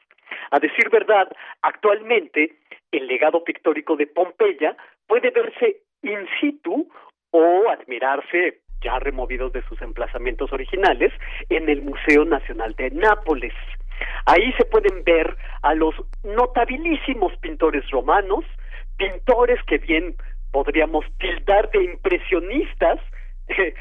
A 0.50 0.58
decir 0.58 0.90
verdad, 0.90 1.28
actualmente 1.62 2.58
el 2.90 3.06
legado 3.06 3.44
pictórico 3.44 3.96
de 3.96 4.06
Pompeya 4.06 4.76
puede 5.06 5.30
verse 5.30 5.82
in 6.02 6.26
situ 6.40 6.88
o 7.30 7.68
admirarse 7.70 8.60
ya 8.82 8.98
removidos 8.98 9.52
de 9.52 9.62
sus 9.62 9.80
emplazamientos 9.82 10.52
originales 10.52 11.12
en 11.48 11.68
el 11.68 11.82
Museo 11.82 12.24
Nacional 12.24 12.74
de 12.76 12.90
Nápoles. 12.90 13.54
Ahí 14.26 14.52
se 14.52 14.64
pueden 14.64 15.02
ver 15.04 15.36
a 15.62 15.74
los 15.74 15.94
notabilísimos 16.22 17.36
pintores 17.38 17.88
romanos, 17.90 18.44
pintores 18.96 19.60
que 19.64 19.78
bien 19.78 20.14
podríamos 20.52 21.04
tildar 21.18 21.70
de 21.70 21.84
impresionistas 21.84 23.00
eh, 23.48 23.74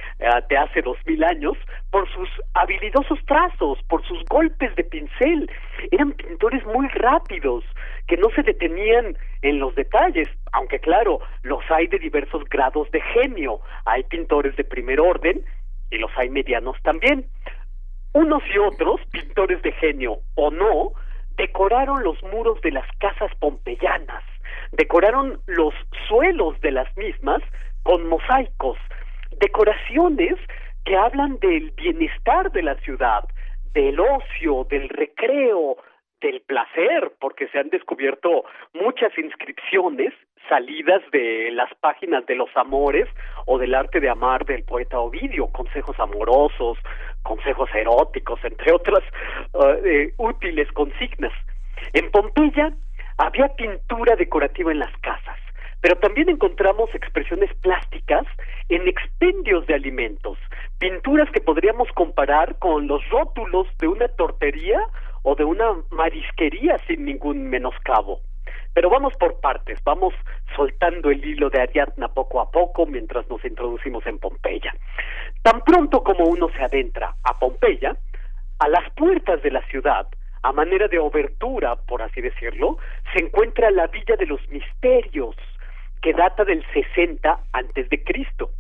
de 0.50 0.58
hace 0.58 0.82
dos 0.82 0.98
mil 1.06 1.24
años 1.24 1.58
por 1.92 2.10
sus 2.14 2.30
habilidosos 2.54 3.20
trazos, 3.26 3.80
por 3.90 4.06
sus 4.08 4.24
golpes 4.26 4.76
de 4.76 4.84
pincel. 4.84 5.50
Eran 5.92 6.14
pintores 6.14 6.66
muy 6.66 6.88
rápidos, 6.90 7.64
que 8.08 8.18
no 8.18 8.30
se 8.30 8.44
detenían 8.44 9.18
en 9.42 9.60
los 9.60 9.76
detalles, 9.76 10.30
aunque 10.54 10.80
claro, 10.80 11.20
los 11.44 11.64
hay 11.70 11.88
de 11.88 12.00
diversos 12.00 12.44
grados 12.50 12.90
de 12.92 13.02
genio. 13.02 13.60
Hay 13.86 14.04
pintores 14.04 14.56
de 14.56 14.64
primer 14.64 15.00
orden 15.00 15.44
y 15.92 15.98
los 15.98 16.12
hay 16.18 16.30
medianos 16.30 16.78
también. 16.84 17.26
Unos 18.14 18.42
y 18.54 18.58
otros, 18.58 19.02
pintores 19.12 19.62
de 19.62 19.72
genio 19.74 20.20
o 20.36 20.50
no, 20.50 20.94
decoraron 21.36 22.04
los 22.04 22.22
muros 22.24 22.60
de 22.62 22.72
las 22.72 22.88
casas 22.98 23.32
pompeyanas, 23.40 24.24
decoraron 24.72 25.40
los 25.46 25.74
suelos 26.08 26.60
de 26.62 26.72
las 26.72 26.96
mismas 26.98 27.44
con 27.84 28.08
mosaicos, 28.08 28.78
decoraciones 29.40 30.36
que 30.84 30.96
hablan 30.96 31.38
del 31.40 31.72
bienestar 31.72 32.52
de 32.52 32.64
la 32.64 32.76
ciudad, 32.76 33.24
del 33.74 34.00
ocio, 34.00 34.66
del 34.70 34.90
recreo, 34.90 35.78
del 36.22 36.42
placer, 36.42 37.12
porque 37.20 37.48
se 37.50 37.60
han 37.60 37.70
descubierto 37.70 38.44
muchas 38.74 39.16
inscripciones 39.18 40.14
salidas 40.50 41.02
de 41.12 41.52
las 41.52 41.74
páginas 41.76 42.26
de 42.26 42.36
los 42.36 42.50
amores 42.56 43.08
o 43.46 43.58
del 43.58 43.76
arte 43.76 44.00
de 44.00 44.10
amar 44.10 44.46
del 44.46 44.64
poeta 44.64 45.00
Ovidio, 45.00 45.48
consejos 45.48 46.00
amorosos, 46.00 46.78
consejos 47.24 47.70
eróticos, 47.74 48.40
entre 48.44 48.72
otras 48.72 49.04
eh, 49.84 50.14
útiles 50.18 50.72
consignas. 50.72 51.34
En 51.94 52.10
Pompeya 52.12 52.74
había 53.18 53.50
pintura 53.50 54.16
decorativa 54.16 54.72
en 54.72 54.80
las 54.80 54.96
casas, 55.02 55.38
pero 55.82 55.98
también 55.98 56.30
encontramos 56.30 56.94
expresiones 56.94 57.54
plásticas 57.62 58.26
en 58.70 58.88
expendios 58.88 59.66
de 59.68 59.76
alimentos, 59.76 60.38
pinturas 60.80 61.30
que 61.32 61.42
podríamos 61.42 61.90
comparar 61.94 62.58
con 62.60 62.88
los 62.88 63.08
rótulos 63.10 63.68
de 63.80 63.88
una 63.88 64.08
tortería 64.10 64.80
o 65.30 65.36
de 65.36 65.44
una 65.44 65.66
marisquería 65.92 66.78
sin 66.88 67.04
ningún 67.04 67.50
menoscabo. 67.50 68.22
Pero 68.74 68.90
vamos 68.90 69.14
por 69.20 69.42
partes, 69.42 69.78
vamos 69.84 70.14
soltando 70.56 71.12
el 71.12 71.22
hilo 71.26 71.50
de 71.50 71.60
Ariadna 71.60 72.08
poco 72.08 72.40
a 72.40 72.50
poco 72.50 72.86
mientras 72.86 73.28
nos 73.30 73.44
introducimos 73.44 74.08
en 74.08 74.20
Pompeya. 74.20 74.74
Tan 75.42 75.60
pronto 75.66 76.02
como 76.02 76.24
uno 76.24 76.48
se 76.56 76.64
adentra 76.64 77.14
a 77.26 77.38
Pompeya, 77.38 77.98
a 78.60 78.70
las 78.70 78.90
puertas 78.94 79.44
de 79.44 79.52
la 79.52 79.62
ciudad, 79.64 80.08
a 80.44 80.54
manera 80.54 80.88
de 80.88 80.98
obertura, 80.98 81.76
por 81.76 82.02
así 82.02 82.22
decirlo, 82.22 82.78
se 83.12 83.26
encuentra 83.26 83.70
la 83.70 83.88
Villa 83.88 84.16
de 84.16 84.28
los 84.28 84.48
Misterios, 84.48 85.36
que 86.02 86.14
data 86.14 86.46
del 86.46 86.66
60 86.72 87.38
antes 87.52 87.90
de 87.90 88.02
Cristo. 88.02 88.52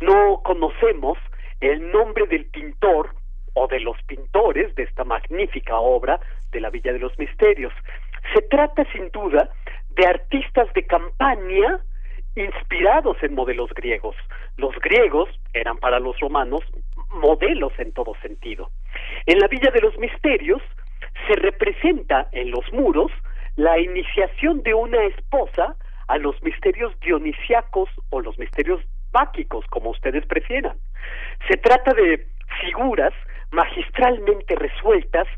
No 0.00 0.40
conocemos 0.44 1.18
el 1.60 1.90
nombre 1.90 2.28
del 2.28 2.44
pintor 2.44 3.10
o 3.54 3.66
de 3.66 3.80
los 3.80 4.00
pintores 4.02 4.74
de 4.74 4.84
esta 4.84 5.04
magnífica 5.04 5.78
obra 5.78 6.20
de 6.50 6.60
la 6.60 6.70
Villa 6.70 6.92
de 6.92 6.98
los 6.98 7.18
Misterios. 7.18 7.72
Se 8.34 8.42
trata 8.42 8.84
sin 8.92 9.10
duda 9.10 9.50
de 9.90 10.06
artistas 10.06 10.72
de 10.74 10.86
campaña 10.86 11.80
inspirados 12.34 13.16
en 13.22 13.34
modelos 13.34 13.70
griegos. 13.74 14.16
Los 14.56 14.74
griegos 14.80 15.28
eran 15.52 15.76
para 15.78 15.98
los 15.98 16.18
romanos 16.20 16.62
modelos 17.10 17.72
en 17.78 17.92
todo 17.92 18.14
sentido. 18.22 18.70
En 19.26 19.38
la 19.38 19.48
Villa 19.48 19.70
de 19.70 19.80
los 19.80 19.98
Misterios 19.98 20.62
se 21.26 21.34
representa 21.34 22.28
en 22.32 22.50
los 22.50 22.72
muros 22.72 23.12
la 23.56 23.78
iniciación 23.78 24.62
de 24.62 24.72
una 24.72 25.02
esposa 25.04 25.76
a 26.08 26.18
los 26.18 26.42
misterios 26.42 26.98
dionisiacos 27.00 27.88
o 28.10 28.20
los 28.20 28.38
misterios 28.38 28.80
báquicos, 29.12 29.64
como 29.66 29.90
ustedes 29.90 30.26
prefieran. 30.26 30.76
Se 31.48 31.56
trata 31.58 31.92
de 31.92 32.26
figuras 32.60 33.12
magistralmente 33.52 34.56
resueltas 34.56 35.28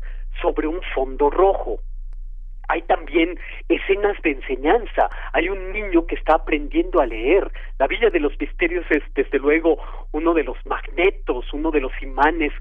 sobre 0.41 0.67
un 0.67 0.81
fondo 0.93 1.29
rojo. 1.29 1.79
Hay 2.67 2.81
también 2.83 3.37
escenas 3.69 4.19
de 4.23 4.31
enseñanza. 4.31 5.09
Hay 5.33 5.49
un 5.49 5.71
niño 5.71 6.07
que 6.07 6.15
está 6.15 6.35
aprendiendo 6.35 6.99
a 6.99 7.05
leer. 7.05 7.51
La 7.77 7.87
Villa 7.87 8.09
de 8.09 8.19
los 8.19 8.39
Misterios 8.39 8.85
es, 8.89 9.03
desde 9.13 9.37
luego, 9.37 9.77
uno 10.13 10.33
de 10.33 10.43
los 10.43 10.57
magnetos, 10.65 11.53
uno 11.53 11.69
de 11.69 11.81
los 11.81 11.91
imanes 12.01 12.51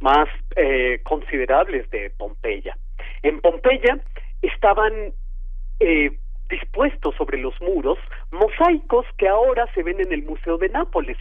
más 0.00 0.28
eh, 0.56 1.00
considerables 1.04 1.88
de 1.90 2.10
Pompeya. 2.10 2.76
En 3.22 3.40
Pompeya 3.40 3.98
estaban 4.42 4.92
eh, 5.80 6.10
dispuestos 6.50 7.14
sobre 7.16 7.38
los 7.38 7.58
muros 7.62 7.98
mosaicos 8.30 9.06
que 9.16 9.28
ahora 9.28 9.66
se 9.74 9.82
ven 9.82 10.00
en 10.00 10.12
el 10.12 10.24
Museo 10.24 10.58
de 10.58 10.68
Nápoles, 10.68 11.16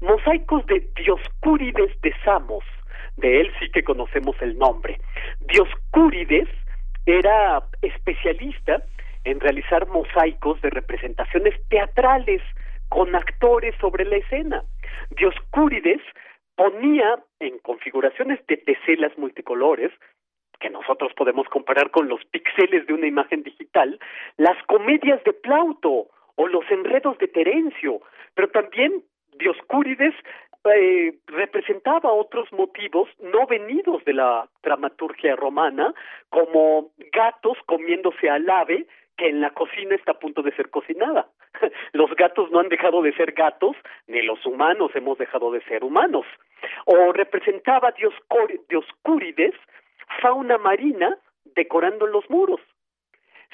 mosaicos 0.00 0.66
de 0.66 0.88
Dioscúrides 0.96 2.00
de 2.02 2.12
Samos, 2.24 2.64
de 3.16 3.40
él 3.40 3.52
sí 3.58 3.70
que 3.70 3.82
conocemos 3.82 4.36
el 4.40 4.58
nombre. 4.58 5.00
Dioscúrides 5.40 6.48
era 7.06 7.62
especialista 7.82 8.82
en 9.24 9.40
realizar 9.40 9.86
mosaicos 9.88 10.60
de 10.62 10.70
representaciones 10.70 11.54
teatrales 11.68 12.42
con 12.88 13.14
actores 13.14 13.74
sobre 13.80 14.04
la 14.04 14.16
escena. 14.16 14.62
Dioscúrides 15.10 16.00
ponía 16.54 17.18
en 17.40 17.58
configuraciones 17.58 18.44
de 18.46 18.56
teselas 18.56 19.16
multicolores 19.18 19.92
que 20.60 20.70
nosotros 20.70 21.12
podemos 21.14 21.46
comparar 21.48 21.90
con 21.90 22.08
los 22.08 22.24
píxeles 22.26 22.86
de 22.86 22.94
una 22.94 23.06
imagen 23.06 23.42
digital, 23.42 23.98
las 24.38 24.56
comedias 24.64 25.22
de 25.24 25.32
Plauto 25.32 26.08
o 26.36 26.48
los 26.48 26.64
enredos 26.70 27.18
de 27.18 27.28
Terencio, 27.28 28.00
pero 28.34 28.48
también 28.48 29.02
Dioscúrides 29.38 30.14
eh, 30.74 31.18
representaba 31.26 32.12
otros 32.12 32.52
motivos 32.52 33.08
no 33.20 33.46
venidos 33.46 34.04
de 34.04 34.14
la 34.14 34.48
dramaturgia 34.62 35.36
romana, 35.36 35.94
como 36.28 36.90
gatos 37.12 37.58
comiéndose 37.66 38.28
al 38.30 38.48
ave 38.48 38.86
que 39.16 39.28
en 39.28 39.40
la 39.40 39.50
cocina 39.50 39.94
está 39.94 40.12
a 40.12 40.18
punto 40.18 40.42
de 40.42 40.54
ser 40.54 40.70
cocinada. 40.70 41.28
Los 41.92 42.14
gatos 42.16 42.50
no 42.50 42.60
han 42.60 42.68
dejado 42.68 43.02
de 43.02 43.14
ser 43.14 43.32
gatos, 43.32 43.76
ni 44.06 44.22
los 44.22 44.44
humanos 44.44 44.90
hemos 44.94 45.16
dejado 45.16 45.50
de 45.50 45.62
ser 45.62 45.84
humanos. 45.84 46.26
O 46.84 47.12
representaba 47.12 47.94
Dioscúrides 48.68 49.54
fauna 50.20 50.58
marina 50.58 51.16
decorando 51.54 52.06
los 52.06 52.28
muros. 52.28 52.60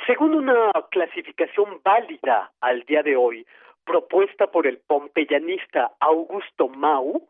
Según 0.06 0.34
una 0.34 0.72
clasificación 0.90 1.80
válida 1.84 2.51
al 2.60 2.82
día 2.82 3.02
de 3.02 3.16
hoy, 3.16 3.47
propuesta 3.84 4.46
por 4.48 4.66
el 4.66 4.78
pompeyanista 4.78 5.92
Augusto 6.00 6.68
Mau, 6.68 7.28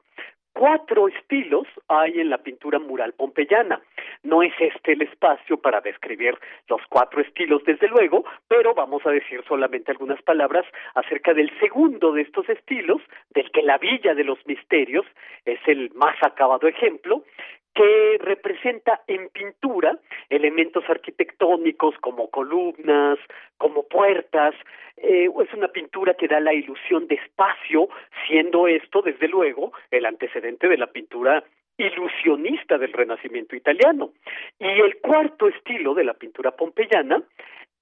cuatro 0.52 1.08
estilos 1.08 1.66
hay 1.88 2.20
en 2.20 2.30
la 2.30 2.38
pintura 2.38 2.78
mural 2.78 3.14
pompeyana. 3.14 3.80
No 4.22 4.42
es 4.42 4.52
este 4.60 4.92
el 4.92 5.02
espacio 5.02 5.58
para 5.58 5.80
describir 5.80 6.38
los 6.68 6.80
cuatro 6.88 7.20
estilos, 7.20 7.64
desde 7.64 7.88
luego, 7.88 8.24
pero 8.48 8.74
vamos 8.74 9.04
a 9.06 9.10
decir 9.10 9.42
solamente 9.48 9.90
algunas 9.90 10.22
palabras 10.22 10.64
acerca 10.94 11.34
del 11.34 11.50
segundo 11.58 12.12
de 12.12 12.22
estos 12.22 12.48
estilos, 12.48 13.00
del 13.30 13.50
que 13.50 13.62
la 13.62 13.78
Villa 13.78 14.14
de 14.14 14.24
los 14.24 14.44
Misterios 14.46 15.06
es 15.44 15.60
el 15.66 15.90
más 15.94 16.16
acabado 16.22 16.68
ejemplo, 16.68 17.24
que 17.74 18.18
representa 18.20 19.02
en 19.06 19.28
pintura 19.30 19.98
elementos 20.28 20.84
arquitectónicos 20.88 21.96
como 21.98 22.28
columnas, 22.30 23.18
como 23.58 23.84
puertas. 23.84 24.54
Eh, 24.96 25.28
es 25.42 25.54
una 25.54 25.68
pintura 25.68 26.14
que 26.14 26.28
da 26.28 26.40
la 26.40 26.52
ilusión 26.52 27.06
de 27.06 27.16
espacio, 27.16 27.88
siendo 28.26 28.68
esto, 28.68 29.02
desde 29.02 29.28
luego, 29.28 29.72
el 29.90 30.06
antecedente 30.06 30.68
de 30.68 30.76
la 30.76 30.88
pintura 30.88 31.42
ilusionista 31.78 32.78
del 32.78 32.92
Renacimiento 32.92 33.56
italiano. 33.56 34.12
Y 34.58 34.66
el 34.66 34.98
cuarto 34.98 35.48
estilo 35.48 35.94
de 35.94 36.04
la 36.04 36.14
pintura 36.14 36.50
pompeyana 36.52 37.22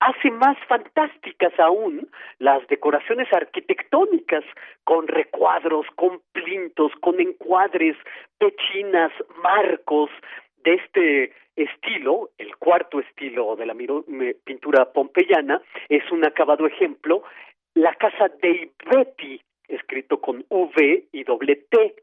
hace 0.01 0.31
más 0.31 0.57
fantásticas 0.67 1.53
aún 1.59 2.09
las 2.39 2.67
decoraciones 2.69 3.33
arquitectónicas 3.33 4.45
con 4.85 5.07
recuadros, 5.07 5.87
con 5.95 6.21
plintos, 6.33 6.93
con 7.01 7.21
encuadres, 7.21 7.97
pechinas, 8.39 9.13
marcos 9.43 10.11
de 10.65 10.75
este 10.75 11.33
estilo, 11.57 12.31
el 12.39 12.57
cuarto 12.57 13.01
estilo 13.01 13.57
de 13.57 13.67
la 13.67 13.75
pintura 14.45 14.93
pompeyana, 14.93 15.61
es 15.89 16.11
un 16.11 16.27
acabado 16.27 16.67
ejemplo, 16.67 17.23
la 17.75 17.95
casa 17.95 18.29
dei 18.43 18.71
Betti, 18.91 19.41
escrito 19.69 20.21
con 20.21 20.45
V 20.49 21.05
y 21.13 21.25
doble 21.25 21.57
T. 21.71 21.95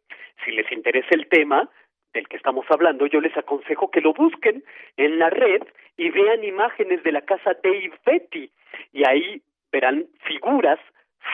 Si 0.45 0.51
les 0.51 0.71
interesa 0.71 1.09
el 1.11 1.27
tema, 1.27 1.69
del 2.17 2.27
que 2.27 2.37
estamos 2.37 2.65
hablando, 2.69 3.05
yo 3.05 3.21
les 3.21 3.37
aconsejo 3.37 3.91
que 3.91 4.01
lo 4.01 4.11
busquen 4.11 4.63
en 4.97 5.19
la 5.19 5.29
red 5.29 5.61
y 5.97 6.09
vean 6.09 6.43
imágenes 6.43 7.03
de 7.03 7.11
la 7.11 7.21
casa 7.21 7.55
Dave 7.63 7.93
Betty 8.03 8.49
y 8.91 9.07
ahí 9.07 9.41
verán 9.71 10.07
figuras 10.23 10.79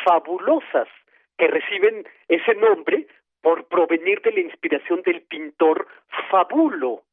fabulosas 0.03 0.89
que 1.37 1.47
reciben 1.47 2.05
ese 2.27 2.53
nombre 2.55 3.07
por 3.41 3.65
provenir 3.69 4.21
de 4.23 4.33
la 4.33 4.41
inspiración 4.41 5.01
del 5.03 5.21
pintor 5.21 5.87
Fabulo. 6.29 7.03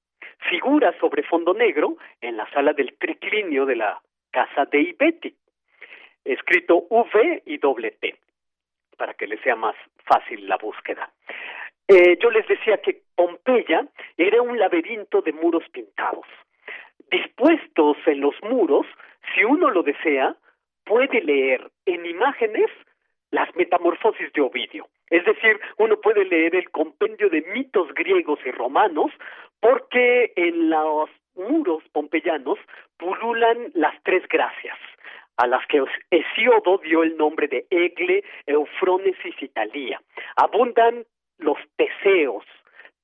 Figuras 0.51 0.97
sobre 0.98 1.22
fondo 1.22 1.55
negro 1.55 1.97
en 2.20 2.36
la 2.36 2.51
sala 2.51 2.72
del 2.72 2.94
triclinio 2.98 3.66
de 3.66 3.76
la 3.76 4.01
casa 4.32 4.64
de 4.64 4.97
Betty, 4.98 5.32
escrito 6.24 6.86
V 6.90 7.42
y 7.47 7.59
doble 7.59 7.92
T, 7.92 8.16
para 8.97 9.14
que 9.14 9.28
les 9.28 9.40
sea 9.42 9.55
más 9.55 9.76
fácil 10.06 10.48
la 10.48 10.56
búsqueda. 10.56 11.09
Eh, 11.92 12.16
yo 12.22 12.30
les 12.30 12.46
decía 12.46 12.78
que 12.78 13.02
Pompeya 13.16 13.84
era 14.16 14.40
un 14.40 14.56
laberinto 14.56 15.22
de 15.22 15.32
muros 15.32 15.64
pintados. 15.72 16.24
Dispuestos 17.10 17.96
en 18.06 18.20
los 18.20 18.36
muros, 18.44 18.86
si 19.34 19.42
uno 19.42 19.70
lo 19.70 19.82
desea, 19.82 20.36
puede 20.84 21.20
leer 21.20 21.68
en 21.86 22.06
imágenes 22.06 22.70
las 23.32 23.52
metamorfosis 23.56 24.32
de 24.34 24.40
Ovidio. 24.40 24.86
Es 25.08 25.24
decir, 25.24 25.58
uno 25.78 26.00
puede 26.00 26.24
leer 26.26 26.54
el 26.54 26.70
compendio 26.70 27.28
de 27.28 27.42
mitos 27.52 27.92
griegos 27.94 28.38
y 28.44 28.52
romanos 28.52 29.10
porque 29.58 30.32
en 30.36 30.70
los 30.70 31.10
muros 31.34 31.82
pompeyanos 31.90 32.60
pululan 32.98 33.72
las 33.74 34.00
tres 34.04 34.22
gracias, 34.28 34.78
a 35.38 35.48
las 35.48 35.66
que 35.66 35.82
Hesíodo 36.12 36.78
dio 36.84 37.02
el 37.02 37.16
nombre 37.16 37.48
de 37.48 37.66
Egle, 37.68 38.22
Eufronesis 38.46 39.34
y 39.40 39.48
Talía. 39.48 40.00
Abundan 40.36 41.04
los 41.40 41.58
teseos. 41.76 42.44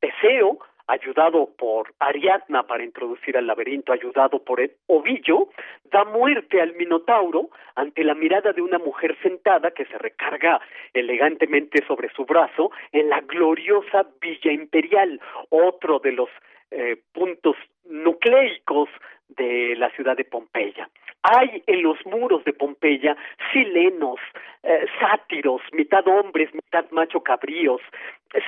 Teseo 0.01 0.59
ayudado 0.87 1.51
por 1.59 1.93
Ariadna 1.99 2.63
para 2.65 2.85
introducir 2.85 3.37
al 3.37 3.47
laberinto, 3.47 3.93
ayudado 3.93 4.45
por 4.45 4.61
el 4.61 4.73
ovillo, 4.87 5.49
da 5.85 6.05
muerte 6.05 6.61
al 6.61 6.75
Minotauro 6.75 7.51
ante 7.75 8.05
la 8.05 8.15
mirada 8.15 8.53
de 8.53 8.63
una 8.63 8.79
mujer 8.79 9.17
sentada 9.23 9.73
que 9.73 9.85
se 9.87 9.99
recarga 9.99 10.61
elegantemente 10.95 11.85
sobre 11.87 12.09
su 12.11 12.25
brazo 12.25 12.71
en 12.93 13.09
la 13.09 13.21
gloriosa 13.21 14.07
Villa 14.21 14.53
Imperial, 14.53 15.21
otro 15.51 15.99
de 15.99 16.13
los 16.13 16.29
eh, 16.71 16.97
puntos 17.13 17.57
nucleicos 17.85 18.89
de 19.29 19.75
la 19.77 19.91
ciudad 19.91 20.17
de 20.17 20.25
Pompeya. 20.25 20.89
Hay 21.23 21.63
en 21.67 21.83
los 21.83 21.99
muros 22.07 22.45
de 22.45 22.53
Pompeya 22.53 23.17
silenos, 23.53 24.21
eh, 24.69 24.87
sátiros, 24.99 25.63
mitad 25.73 26.05
hombres, 26.09 26.53
mitad 26.53 26.85
macho 26.91 27.21
cabríos, 27.21 27.81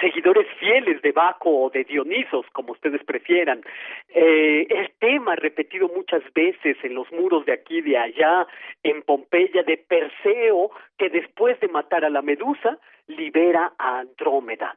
seguidores 0.01 0.49
fieles 0.59 1.01
de 1.03 1.13
Baco 1.13 1.49
o 1.49 1.71
de 1.71 1.85
Dionisos, 1.85 2.45
como 2.53 2.73
ustedes 2.73 3.05
prefieran. 3.05 3.63
Eh, 4.09 4.67
el 4.69 4.91
tema 4.99 5.37
repetido 5.37 5.89
muchas 5.89 6.23
veces 6.35 6.77
en 6.83 6.95
los 6.95 7.11
muros 7.13 7.47
de 7.47 7.53
aquí 7.53 7.79
y 7.79 7.83
de 7.83 7.99
allá, 7.99 8.49
en 8.83 9.03
Pompeya, 9.03 9.63
de 9.63 9.77
Perseo, 9.77 10.73
que 10.99 11.09
después 11.09 11.61
de 11.61 11.69
matar 11.69 12.05
a 12.05 12.11
la 12.11 12.23
medusa, 12.23 12.79
libera 13.07 13.73
a 13.79 14.01
Andrómeda. 14.01 14.77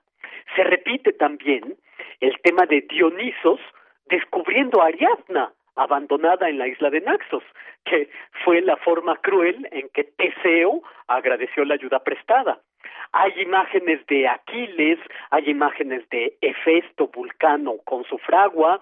Se 0.56 0.64
repite 0.64 1.14
también 1.14 1.76
el 2.20 2.40
tema 2.44 2.68
de 2.68 2.82
Dionisos 2.82 3.60
descubriendo 4.06 4.82
a 4.82 4.88
Ariadna, 4.88 5.52
abandonada 5.76 6.50
en 6.50 6.58
la 6.58 6.68
isla 6.68 6.90
de 6.90 7.02
Naxos, 7.02 7.44
que 7.86 8.10
fue 8.44 8.62
la 8.62 8.78
forma 8.78 9.18
cruel 9.18 9.68
en 9.72 9.90
que 9.90 10.04
Teseo 10.04 10.82
agradeció 11.08 11.66
la 11.66 11.76
ayuda 11.76 12.04
prestada. 12.04 12.60
Hay 13.14 13.34
imágenes 13.42 14.06
de 14.08 14.28
Aquiles, 14.28 15.00
hay 15.30 15.50
imágenes 15.50 16.08
de 16.10 16.38
Hefesto, 16.42 17.08
Vulcano 17.08 17.78
con 17.84 18.04
su 18.06 18.18
fragua, 18.20 18.82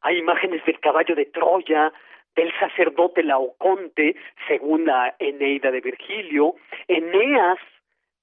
hay 0.00 0.18
imágenes 0.18 0.64
del 0.64 0.80
caballo 0.80 1.14
de 1.14 1.26
Troya, 1.26 1.92
del 2.34 2.52
sacerdote 2.58 3.22
Laoconte, 3.22 4.14
según 4.46 4.86
la 4.86 5.14
Eneida 5.18 5.70
de 5.70 5.80
Virgilio, 5.80 6.54
Eneas, 6.86 7.58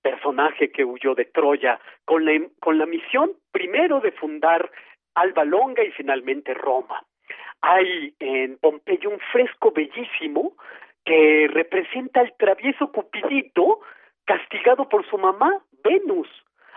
personaje 0.02 0.72
que 0.72 0.86
huyó 0.86 1.16
de 1.16 1.26
Troya, 1.26 1.80
con 2.06 2.26
la, 2.26 2.32
con 2.60 2.78
la 2.78 2.86
misión 2.86 3.34
primero 3.52 4.00
de 4.00 4.12
fundar 4.12 4.72
Alba 5.16 5.44
Longa 5.44 5.84
y 5.84 5.92
finalmente 5.92 6.54
Roma. 6.54 7.04
Hay 7.61 8.14
en 8.19 8.57
Pompeya 8.57 9.10
un 9.10 9.19
fresco 9.31 9.72
bellísimo 9.72 10.53
que 11.03 11.47
representa 11.52 12.22
al 12.22 12.34
travieso 12.38 12.91
Cupidito 12.91 13.80
castigado 14.26 14.89
por 14.89 15.07
su 15.07 15.18
mamá, 15.18 15.61
Venus. 15.84 16.27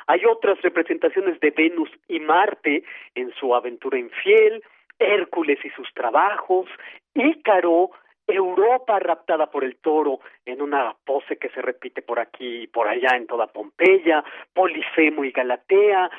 Hay 0.06 0.24
otras 0.24 0.60
representaciones 0.62 1.40
de 1.40 1.50
Venus 1.50 1.90
y 2.08 2.20
Marte 2.20 2.84
en 3.14 3.32
su 3.34 3.54
aventura 3.54 3.98
infiel, 3.98 4.62
Hércules 4.98 5.58
y 5.64 5.70
sus 5.70 5.92
trabajos, 5.94 6.66
Ícaro, 7.14 7.90
Europa 8.26 8.98
raptada 8.98 9.50
por 9.50 9.64
el 9.64 9.76
toro 9.76 10.20
en 10.44 10.60
una 10.60 10.94
pose 11.04 11.38
que 11.38 11.48
se 11.48 11.62
repite 11.62 12.02
por 12.02 12.20
aquí 12.20 12.62
y 12.62 12.66
por 12.66 12.86
allá 12.86 13.16
en 13.16 13.26
toda 13.26 13.46
Pompeya, 13.46 14.22
Polifemo 14.52 15.24
y 15.24 15.30
Galatea. 15.30 16.10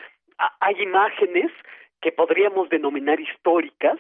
Hay 0.60 0.82
imágenes 0.82 1.52
que 2.02 2.12
podríamos 2.12 2.70
denominar 2.70 3.20
históricas, 3.20 4.00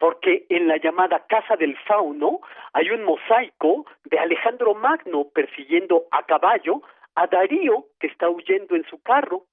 porque 0.00 0.46
en 0.48 0.66
la 0.66 0.78
llamada 0.78 1.26
Casa 1.28 1.56
del 1.56 1.76
Fauno 1.86 2.40
hay 2.72 2.90
un 2.90 3.04
mosaico 3.04 3.84
de 4.04 4.18
Alejandro 4.18 4.74
Magno 4.74 5.28
persiguiendo 5.32 6.06
a 6.10 6.24
caballo 6.24 6.80
a 7.14 7.26
Darío 7.26 7.84
que 8.00 8.06
está 8.06 8.30
huyendo 8.30 8.74
en 8.74 8.84
su 8.86 9.00
carro. 9.02 9.44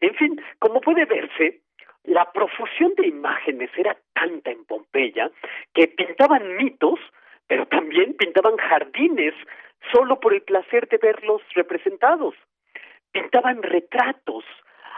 En 0.00 0.12
fin, 0.16 0.42
como 0.58 0.80
puede 0.80 1.04
verse, 1.04 1.60
la 2.02 2.30
profusión 2.32 2.92
de 2.96 3.06
imágenes 3.06 3.70
era 3.76 3.96
tanta 4.12 4.50
en 4.50 4.64
Pompeya 4.64 5.30
que 5.72 5.86
pintaban 5.86 6.56
mitos, 6.56 6.98
pero 7.46 7.66
también 7.66 8.14
pintaban 8.14 8.56
jardines 8.56 9.34
solo 9.92 10.18
por 10.18 10.34
el 10.34 10.42
placer 10.42 10.88
de 10.88 10.98
verlos 10.98 11.42
representados. 11.54 12.34
Pintaban 13.12 13.62
retratos. 13.62 14.44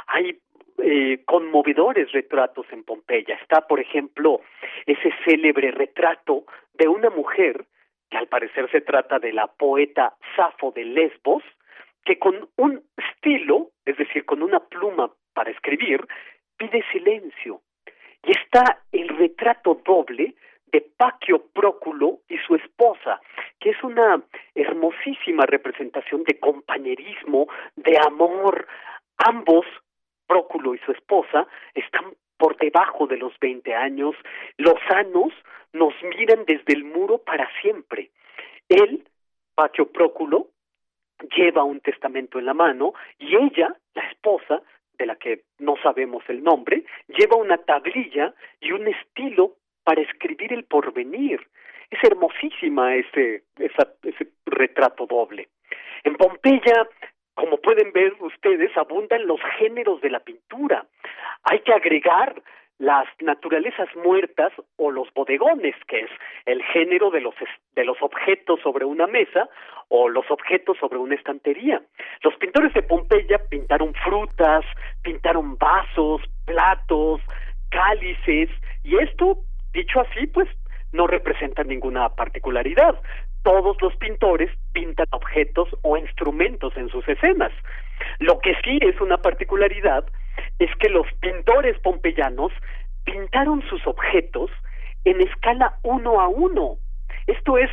Hay 0.06 0.38
eh, 0.78 1.22
conmovedores 1.24 2.10
retratos 2.12 2.66
en 2.70 2.84
Pompeya. 2.84 3.36
Está, 3.36 3.66
por 3.66 3.80
ejemplo, 3.80 4.40
ese 4.86 5.12
célebre 5.24 5.70
retrato 5.70 6.44
de 6.74 6.88
una 6.88 7.10
mujer, 7.10 7.64
que 8.10 8.16
al 8.16 8.26
parecer 8.26 8.70
se 8.70 8.80
trata 8.80 9.18
de 9.18 9.32
la 9.32 9.46
poeta 9.46 10.14
Safo 10.36 10.72
de 10.72 10.84
Lesbos, 10.84 11.42
que 12.04 12.18
con 12.18 12.48
un 12.56 12.82
estilo, 12.96 13.70
es 13.84 13.96
decir, 13.96 14.24
con 14.24 14.42
una 14.42 14.60
pluma 14.60 15.10
para 15.32 15.50
escribir, 15.50 16.06
pide 16.56 16.84
silencio. 16.92 17.60
Y 18.24 18.32
está 18.32 18.82
el 18.92 19.08
retrato 19.08 19.80
doble 19.84 20.34
de 20.66 20.80
Paquio 20.96 21.46
Próculo 21.52 22.18
y 22.28 22.36
su 22.38 22.56
esposa, 22.56 23.20
que 23.60 23.70
es 23.70 23.84
una 23.84 24.22
hermosísima 24.54 25.46
representación 25.46 26.24
de 26.24 26.38
compañerismo, 26.40 27.46
de 27.76 27.96
amor, 28.04 28.66
ambos 29.18 29.66
Próculo 30.26 30.74
y 30.74 30.78
su 30.78 30.92
esposa 30.92 31.46
están 31.74 32.14
por 32.36 32.56
debajo 32.56 33.06
de 33.06 33.16
los 33.16 33.38
20 33.40 33.74
años, 33.74 34.14
los 34.56 34.74
sanos 34.88 35.32
nos 35.72 35.94
miran 36.16 36.44
desde 36.46 36.74
el 36.74 36.84
muro 36.84 37.18
para 37.18 37.48
siempre. 37.60 38.10
Él, 38.68 39.06
Pacho 39.54 39.86
Próculo, 39.86 40.48
lleva 41.36 41.64
un 41.64 41.80
testamento 41.80 42.38
en 42.38 42.46
la 42.46 42.54
mano 42.54 42.92
y 43.18 43.36
ella, 43.36 43.74
la 43.94 44.02
esposa, 44.08 44.62
de 44.98 45.06
la 45.06 45.16
que 45.16 45.42
no 45.58 45.76
sabemos 45.82 46.22
el 46.28 46.42
nombre, 46.42 46.84
lleva 47.08 47.36
una 47.36 47.58
tablilla 47.58 48.34
y 48.60 48.72
un 48.72 48.86
estilo 48.86 49.56
para 49.82 50.02
escribir 50.02 50.52
el 50.52 50.64
porvenir. 50.64 51.46
Es 51.90 51.98
hermosísima 52.02 52.94
ese, 52.94 53.42
ese 53.56 54.28
retrato 54.46 55.06
doble. 55.06 55.48
En 56.04 56.16
Pompeya 56.16 56.88
como 57.34 57.58
pueden 57.58 57.92
ver 57.92 58.14
ustedes, 58.20 58.76
abundan 58.76 59.26
los 59.26 59.40
géneros 59.58 60.00
de 60.00 60.10
la 60.10 60.20
pintura. 60.20 60.86
Hay 61.44 61.60
que 61.60 61.72
agregar 61.72 62.34
las 62.78 63.06
naturalezas 63.20 63.88
muertas 63.96 64.52
o 64.76 64.90
los 64.90 65.12
bodegones, 65.14 65.74
que 65.86 66.00
es 66.00 66.10
el 66.46 66.62
género 66.64 67.10
de 67.10 67.20
los, 67.20 67.34
de 67.74 67.84
los 67.84 68.00
objetos 68.02 68.60
sobre 68.62 68.84
una 68.84 69.06
mesa 69.06 69.48
o 69.88 70.08
los 70.08 70.28
objetos 70.30 70.76
sobre 70.78 70.98
una 70.98 71.14
estantería. 71.14 71.82
Los 72.22 72.34
pintores 72.36 72.72
de 72.74 72.82
Pompeya 72.82 73.38
pintaron 73.48 73.94
frutas, 73.94 74.64
pintaron 75.02 75.56
vasos, 75.56 76.22
platos, 76.46 77.20
cálices, 77.70 78.50
y 78.82 78.96
esto, 78.96 79.38
dicho 79.72 80.00
así, 80.00 80.26
pues 80.26 80.48
no 80.92 81.06
representa 81.06 81.64
ninguna 81.64 82.08
particularidad 82.10 83.00
todos 83.44 83.80
los 83.82 83.94
pintores 83.96 84.50
pintan 84.72 85.06
objetos 85.12 85.68
o 85.82 85.96
instrumentos 85.96 86.76
en 86.76 86.88
sus 86.88 87.06
escenas. 87.06 87.52
Lo 88.18 88.40
que 88.40 88.54
sí 88.64 88.78
es 88.80 89.00
una 89.00 89.18
particularidad 89.18 90.04
es 90.58 90.74
que 90.80 90.88
los 90.88 91.06
pintores 91.20 91.78
pompeyanos 91.80 92.52
pintaron 93.04 93.62
sus 93.68 93.86
objetos 93.86 94.50
en 95.04 95.20
escala 95.20 95.76
uno 95.82 96.20
a 96.20 96.28
uno. 96.28 96.78
Esto 97.26 97.58
es, 97.58 97.70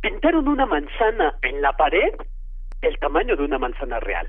pintaron 0.00 0.48
una 0.48 0.64
manzana 0.64 1.36
en 1.42 1.60
la 1.60 1.72
pared 1.76 2.14
del 2.80 2.98
tamaño 2.98 3.36
de 3.36 3.44
una 3.44 3.58
manzana 3.58 4.00
real. 4.00 4.28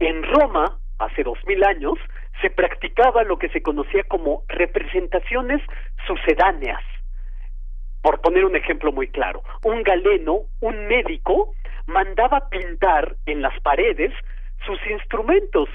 En 0.00 0.22
Roma, 0.22 0.78
hace 0.98 1.22
dos 1.22 1.38
mil 1.46 1.62
años, 1.64 1.98
se 2.40 2.48
practicaba 2.48 3.24
lo 3.24 3.38
que 3.38 3.50
se 3.50 3.62
conocía 3.62 4.04
como 4.04 4.42
representaciones 4.48 5.60
sucedáneas 6.06 6.82
por 8.02 8.20
poner 8.20 8.44
un 8.44 8.56
ejemplo 8.56 8.92
muy 8.92 9.08
claro, 9.08 9.42
un 9.64 9.82
galeno, 9.82 10.40
un 10.60 10.86
médico, 10.86 11.54
mandaba 11.86 12.48
pintar 12.48 13.16
en 13.26 13.42
las 13.42 13.58
paredes 13.60 14.12
sus 14.66 14.78
instrumentos, 14.90 15.68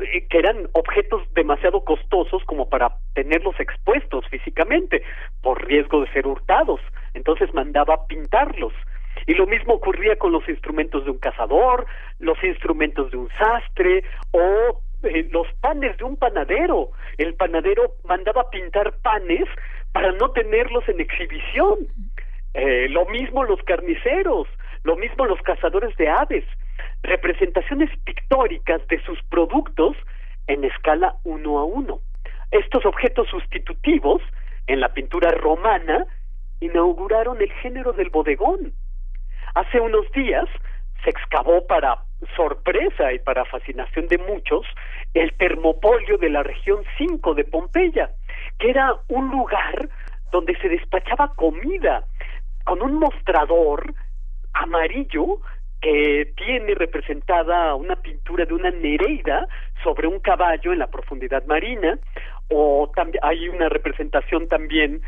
eh, 0.00 0.26
que 0.28 0.38
eran 0.38 0.68
objetos 0.72 1.22
demasiado 1.34 1.84
costosos 1.84 2.42
como 2.44 2.68
para 2.68 2.96
tenerlos 3.14 3.58
expuestos 3.58 4.26
físicamente, 4.28 5.02
por 5.42 5.64
riesgo 5.66 6.02
de 6.02 6.12
ser 6.12 6.26
hurtados. 6.26 6.80
Entonces 7.14 7.52
mandaba 7.54 8.06
pintarlos. 8.06 8.72
Y 9.26 9.34
lo 9.34 9.46
mismo 9.46 9.74
ocurría 9.74 10.16
con 10.16 10.32
los 10.32 10.48
instrumentos 10.48 11.04
de 11.04 11.10
un 11.10 11.18
cazador, 11.18 11.86
los 12.18 12.42
instrumentos 12.42 13.10
de 13.10 13.16
un 13.18 13.28
sastre 13.38 14.04
o 14.32 14.80
eh, 15.02 15.28
los 15.30 15.46
panes 15.60 15.96
de 15.98 16.04
un 16.04 16.16
panadero. 16.16 16.90
El 17.18 17.34
panadero 17.34 17.94
mandaba 18.04 18.50
pintar 18.50 18.94
panes 19.02 19.44
para 19.92 20.12
no 20.12 20.30
tenerlos 20.30 20.88
en 20.88 21.00
exhibición. 21.00 21.78
Eh, 22.54 22.88
lo 22.88 23.06
mismo 23.06 23.44
los 23.44 23.62
carniceros, 23.62 24.48
lo 24.82 24.96
mismo 24.96 25.26
los 25.26 25.40
cazadores 25.42 25.96
de 25.96 26.08
aves, 26.08 26.44
representaciones 27.02 27.90
pictóricas 28.04 28.86
de 28.88 29.02
sus 29.04 29.22
productos 29.24 29.96
en 30.46 30.64
escala 30.64 31.14
uno 31.24 31.58
a 31.58 31.64
uno. 31.64 32.00
Estos 32.50 32.84
objetos 32.84 33.28
sustitutivos 33.28 34.22
en 34.66 34.80
la 34.80 34.92
pintura 34.92 35.30
romana 35.30 36.06
inauguraron 36.60 37.40
el 37.40 37.52
género 37.54 37.92
del 37.92 38.10
bodegón. 38.10 38.72
Hace 39.54 39.80
unos 39.80 40.10
días 40.12 40.46
se 41.04 41.10
excavó 41.10 41.66
para 41.66 41.98
sorpresa 42.36 43.12
y 43.12 43.18
para 43.20 43.44
fascinación 43.46 44.06
de 44.08 44.18
muchos 44.18 44.66
el 45.14 45.32
termopolio 45.34 46.18
de 46.18 46.28
la 46.28 46.42
región 46.42 46.82
5 46.98 47.34
de 47.34 47.44
Pompeya, 47.44 48.10
que 48.60 48.70
era 48.70 48.94
un 49.08 49.30
lugar 49.30 49.88
donde 50.30 50.56
se 50.58 50.68
despachaba 50.68 51.34
comida 51.34 52.04
con 52.64 52.82
un 52.82 53.00
mostrador 53.00 53.94
amarillo 54.52 55.40
que 55.80 56.32
tiene 56.36 56.74
representada 56.74 57.74
una 57.74 57.96
pintura 57.96 58.44
de 58.44 58.52
una 58.52 58.70
nereida 58.70 59.48
sobre 59.82 60.06
un 60.06 60.20
caballo 60.20 60.72
en 60.72 60.78
la 60.78 60.88
profundidad 60.88 61.44
marina, 61.46 61.98
o 62.50 62.90
hay 63.22 63.48
una 63.48 63.70
representación 63.70 64.46
también 64.46 65.00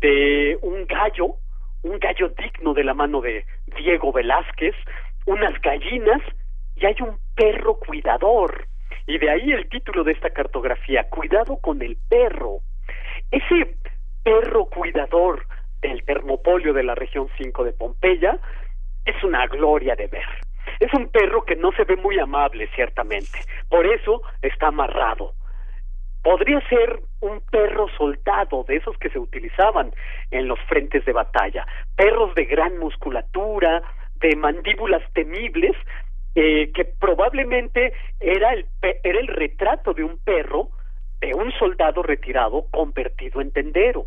de 0.00 0.56
un 0.62 0.86
gallo, 0.86 1.34
un 1.82 1.98
gallo 1.98 2.28
digno 2.28 2.74
de 2.74 2.84
la 2.84 2.94
mano 2.94 3.20
de 3.20 3.44
Diego 3.76 4.12
Velázquez, 4.12 4.76
unas 5.26 5.60
gallinas 5.60 6.22
y 6.76 6.86
hay 6.86 6.96
un 7.00 7.18
perro 7.34 7.78
cuidador. 7.78 8.66
Y 9.06 9.18
de 9.18 9.30
ahí 9.30 9.50
el 9.50 9.68
título 9.68 10.04
de 10.04 10.12
esta 10.12 10.30
cartografía, 10.30 11.08
Cuidado 11.08 11.56
con 11.56 11.82
el 11.82 11.96
perro. 12.08 12.60
Ese 13.30 13.76
perro 14.24 14.66
cuidador 14.66 15.46
del 15.80 16.04
termopolio 16.04 16.72
de 16.72 16.82
la 16.82 16.94
región 16.94 17.28
5 17.38 17.64
de 17.64 17.72
Pompeya 17.72 18.38
es 19.04 19.22
una 19.24 19.46
gloria 19.46 19.94
de 19.94 20.08
ver. 20.08 20.26
Es 20.78 20.92
un 20.94 21.08
perro 21.08 21.44
que 21.44 21.56
no 21.56 21.72
se 21.72 21.84
ve 21.84 21.96
muy 21.96 22.18
amable, 22.18 22.68
ciertamente. 22.74 23.38
Por 23.68 23.86
eso 23.86 24.22
está 24.42 24.68
amarrado. 24.68 25.32
Podría 26.22 26.60
ser 26.68 27.00
un 27.20 27.40
perro 27.50 27.86
soldado, 27.96 28.64
de 28.64 28.76
esos 28.76 28.96
que 28.98 29.08
se 29.08 29.18
utilizaban 29.18 29.92
en 30.30 30.48
los 30.48 30.58
frentes 30.68 31.04
de 31.04 31.12
batalla. 31.12 31.66
Perros 31.96 32.34
de 32.34 32.44
gran 32.44 32.78
musculatura, 32.78 33.82
de 34.16 34.36
mandíbulas 34.36 35.02
temibles, 35.14 35.76
eh, 36.34 36.70
que 36.74 36.84
probablemente 36.84 37.92
era 38.20 38.52
el, 38.52 38.66
era 38.82 39.18
el 39.18 39.28
retrato 39.28 39.94
de 39.94 40.04
un 40.04 40.18
perro 40.18 40.70
de 41.20 41.34
un 41.34 41.52
soldado 41.52 42.02
retirado 42.02 42.66
convertido 42.70 43.40
en 43.40 43.52
tendero. 43.52 44.06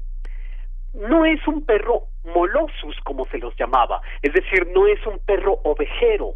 No 0.94 1.26
es 1.26 1.46
un 1.48 1.66
perro 1.66 2.08
molosus, 2.24 3.00
como 3.04 3.26
se 3.26 3.38
los 3.38 3.56
llamaba, 3.58 4.02
es 4.22 4.34
decir, 4.34 4.68
no 4.74 4.88
es 4.88 5.06
un 5.06 5.20
perro 5.20 5.60
ovejero, 5.64 6.36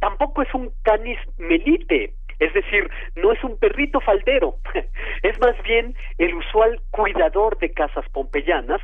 tampoco 0.00 0.42
es 0.42 0.52
un 0.54 0.72
canis 0.82 1.18
melite, 1.36 2.14
es 2.38 2.52
decir, 2.54 2.90
no 3.16 3.32
es 3.32 3.42
un 3.44 3.58
perrito 3.58 4.00
faldero, 4.00 4.56
es 5.22 5.38
más 5.40 5.60
bien 5.62 5.94
el 6.18 6.34
usual 6.34 6.80
cuidador 6.90 7.58
de 7.58 7.72
casas 7.72 8.08
pompeyanas, 8.10 8.80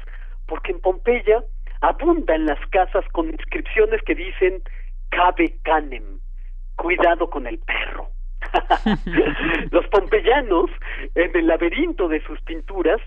porque 0.47 0.73
en 0.73 0.81
Pompeya 0.81 1.43
abundan 1.81 2.47
las 2.47 2.61
casas 2.71 3.05
con 3.13 3.29
inscripciones 3.29 4.03
que 4.03 4.15
dicen 4.15 4.63
cabe 5.11 5.57
canem, 5.63 6.19
cuidado 6.77 7.31
con 7.31 7.47
el 7.47 7.59
perro. 7.59 8.14
Los 9.71 9.87
pompeyanos, 9.89 10.71
en 11.15 11.37
el 11.37 11.47
laberinto 11.47 12.09
de 12.09 12.23
sus 12.23 12.41
pinturas, 12.43 13.01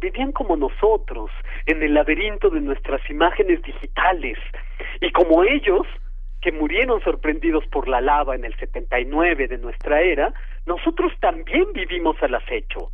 vivían 0.00 0.32
como 0.32 0.56
nosotros, 0.56 1.30
en 1.66 1.82
el 1.82 1.94
laberinto 1.94 2.50
de 2.50 2.60
nuestras 2.60 3.00
imágenes 3.10 3.62
digitales, 3.62 4.38
y 5.00 5.10
como 5.12 5.44
ellos, 5.44 5.86
que 6.40 6.52
murieron 6.52 7.02
sorprendidos 7.02 7.66
por 7.66 7.88
la 7.88 8.00
lava 8.00 8.36
en 8.36 8.44
el 8.44 8.54
79 8.56 9.48
de 9.48 9.58
nuestra 9.58 10.00
era, 10.00 10.32
nosotros 10.66 11.12
también 11.20 11.66
vivimos 11.74 12.16
al 12.22 12.34
acecho. 12.34 12.90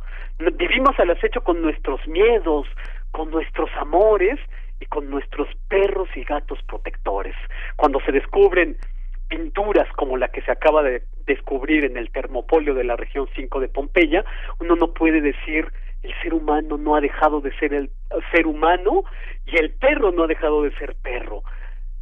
Vivimos 0.57 0.97
al 0.99 1.11
acecho 1.11 1.41
con 1.43 1.61
nuestros 1.61 2.05
miedos, 2.07 2.67
con 3.11 3.29
nuestros 3.29 3.69
amores 3.77 4.39
y 4.79 4.85
con 4.87 5.09
nuestros 5.09 5.47
perros 5.69 6.09
y 6.15 6.23
gatos 6.23 6.59
protectores. 6.63 7.35
Cuando 7.75 7.99
se 8.01 8.11
descubren 8.11 8.75
pinturas 9.33 9.87
como 9.95 10.17
la 10.17 10.27
que 10.27 10.41
se 10.41 10.51
acaba 10.51 10.83
de 10.83 11.03
descubrir 11.25 11.85
en 11.85 11.97
el 11.97 12.11
termopolio 12.11 12.75
de 12.75 12.83
la 12.83 12.95
región 12.95 13.27
5 13.35 13.59
de 13.59 13.67
Pompeya, 13.67 14.23
uno 14.59 14.75
no 14.75 14.93
puede 14.93 15.21
decir 15.21 15.67
el 16.03 16.13
ser 16.21 16.33
humano 16.33 16.77
no 16.77 16.95
ha 16.95 17.01
dejado 17.01 17.39
de 17.41 17.51
ser 17.57 17.73
el 17.73 17.89
ser 18.31 18.45
humano 18.45 19.05
y 19.45 19.57
el 19.57 19.71
perro 19.71 20.11
no 20.11 20.23
ha 20.23 20.27
dejado 20.27 20.63
de 20.63 20.71
ser 20.75 20.95
perro 21.01 21.43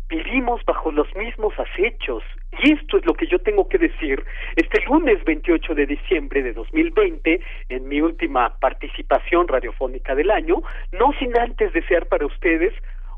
vivimos 0.10 0.60
bajo 0.66 0.92
los 0.92 1.08
mismos 1.16 1.54
acechos. 1.58 2.22
Y 2.62 2.74
esto 2.74 2.98
es 2.98 3.06
lo 3.06 3.14
que 3.14 3.28
yo 3.28 3.40
tengo 3.40 3.70
que 3.70 3.78
decir 3.78 4.24
este 4.58 4.84
lunes 4.86 5.24
28 5.24 5.74
de 5.74 5.86
diciembre 5.86 6.44
de 6.44 6.52
2020, 6.52 7.40
en 7.70 7.88
mi 7.88 8.02
última 8.02 8.58
participación 8.60 9.48
radiofónica 9.48 10.14
del 10.14 10.30
año, 10.30 10.62
no 10.92 11.14
sin 11.18 11.38
antes 11.38 11.72
desear 11.72 12.08
para 12.08 12.26
ustedes 12.26 12.74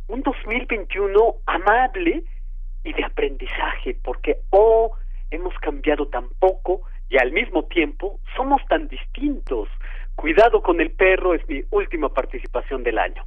un 0.08 0.22
2021 0.22 1.36
amable 1.48 2.24
y 2.84 2.94
de 2.94 3.04
aprendizaje, 3.04 3.98
porque 4.04 4.38
oh, 4.50 4.92
hemos 5.32 5.54
cambiado 5.60 6.08
tan 6.08 6.30
poco 6.40 6.82
y 7.10 7.18
al 7.18 7.32
mismo 7.32 7.66
tiempo 7.66 8.20
somos 8.36 8.62
tan 8.68 8.88
distintos. 8.88 9.70
Cuidado 10.16 10.62
con 10.62 10.80
el 10.82 10.92
perro 10.92 11.34
es 11.34 11.48
mi 11.48 11.64
última 11.72 12.10
participación 12.10 12.84
del 12.84 12.98
año. 13.00 13.24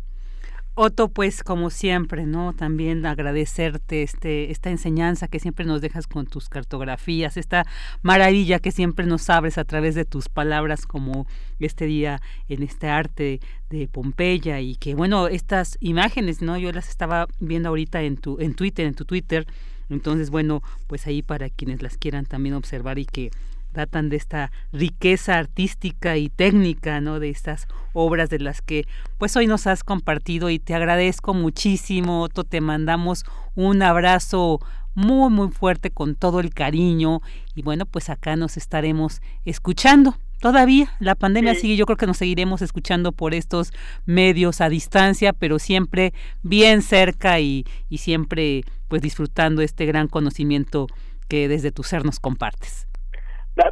Otto, 0.79 1.09
pues 1.09 1.43
como 1.43 1.71
siempre, 1.71 2.27
¿no? 2.27 2.53
También 2.53 3.07
agradecerte 3.07 4.03
este, 4.03 4.51
esta 4.51 4.69
enseñanza 4.69 5.27
que 5.27 5.41
siempre 5.41 5.65
nos 5.65 5.81
dejas 5.81 6.07
con 6.07 6.27
tus 6.27 6.51
cartografías, 6.51 7.39
esta 7.39 7.65
maravilla 8.03 8.59
que 8.59 8.71
siempre 8.71 9.07
nos 9.07 9.31
abres 9.31 9.57
a 9.57 9.65
través 9.65 9.95
de 9.95 10.05
tus 10.05 10.29
palabras 10.29 10.85
como 10.85 11.27
este 11.61 11.87
día 11.87 12.21
en 12.51 12.63
este 12.63 12.89
arte 12.89 13.41
de 13.71 13.89
Pompeya 13.89 14.61
y 14.61 14.77
que 14.77 14.95
bueno, 14.95 15.29
estas 15.29 15.79
imágenes, 15.81 16.43
¿no? 16.43 16.59
Yo 16.59 16.71
las 16.73 16.91
estaba 16.91 17.27
viendo 17.41 17.71
ahorita 17.71 18.03
en 18.03 18.19
tu 18.19 18.39
en 18.39 18.53
Twitter, 18.53 18.85
en 18.85 18.95
tu 18.95 19.07
Twitter. 19.07 19.47
Entonces, 19.89 20.29
bueno, 20.29 20.63
pues 20.89 21.07
ahí 21.07 21.23
para 21.23 21.49
quienes 21.49 21.81
las 21.81 21.97
quieran 21.97 22.27
también 22.27 22.55
observar 22.55 22.99
y 22.99 23.07
que 23.07 23.31
datan 23.77 24.09
de 24.09 24.17
esta 24.17 24.51
riqueza 24.73 25.39
artística 25.39 26.17
y 26.17 26.29
técnica, 26.29 27.01
¿no? 27.01 27.21
De 27.21 27.31
estas 27.31 27.69
obras 27.93 28.31
de 28.31 28.41
las 28.41 28.63
que 28.63 28.87
pues 29.19 29.37
hoy 29.37 29.47
nos 29.47 29.67
has 29.67 29.85
compartido 29.85 30.51
y 30.51 30.59
te 30.59 30.75
agradezco 30.75 31.35
muchísimo, 31.35 32.29
te 32.29 32.61
mandamos 32.61 33.25
un 33.55 33.83
abrazo 33.83 34.61
muy 34.95 35.31
muy 35.31 35.49
fuerte 35.51 35.91
con 35.91 36.15
todo 36.15 36.41
el 36.41 36.53
cariño 36.53 37.21
y 37.55 37.63
bueno, 37.63 37.87
pues 37.87 38.09
acá 38.09 38.35
nos 38.35 38.57
estaremos 38.57 39.21
escuchando. 39.45 40.17
Todavía 40.41 40.93
la 41.01 41.15
pandemia 41.15 41.55
sigue, 41.55 41.77
yo 41.77 41.87
creo 41.87 41.97
que 41.97 42.07
nos 42.07 42.19
seguiremos 42.19 42.61
escuchando 42.61 43.13
por 43.13 43.35
estos 43.35 43.73
medios 44.05 44.61
a 44.61 44.69
distancia, 44.69 45.33
pero 45.33 45.59
siempre 45.59 46.13
bien 46.43 46.83
cerca 46.83 47.41
y, 47.41 47.65
y 47.89 47.99
siempre 47.99 48.65
pues 48.89 49.03
disfrutando 49.03 49.63
este 49.63 49.87
gran 49.87 50.09
conocimiento 50.09 50.89
que 51.29 51.49
desde 51.49 51.73
tu 51.73 51.83
ser 51.83 52.05
nos 52.05 52.21
compartes. 52.21 52.87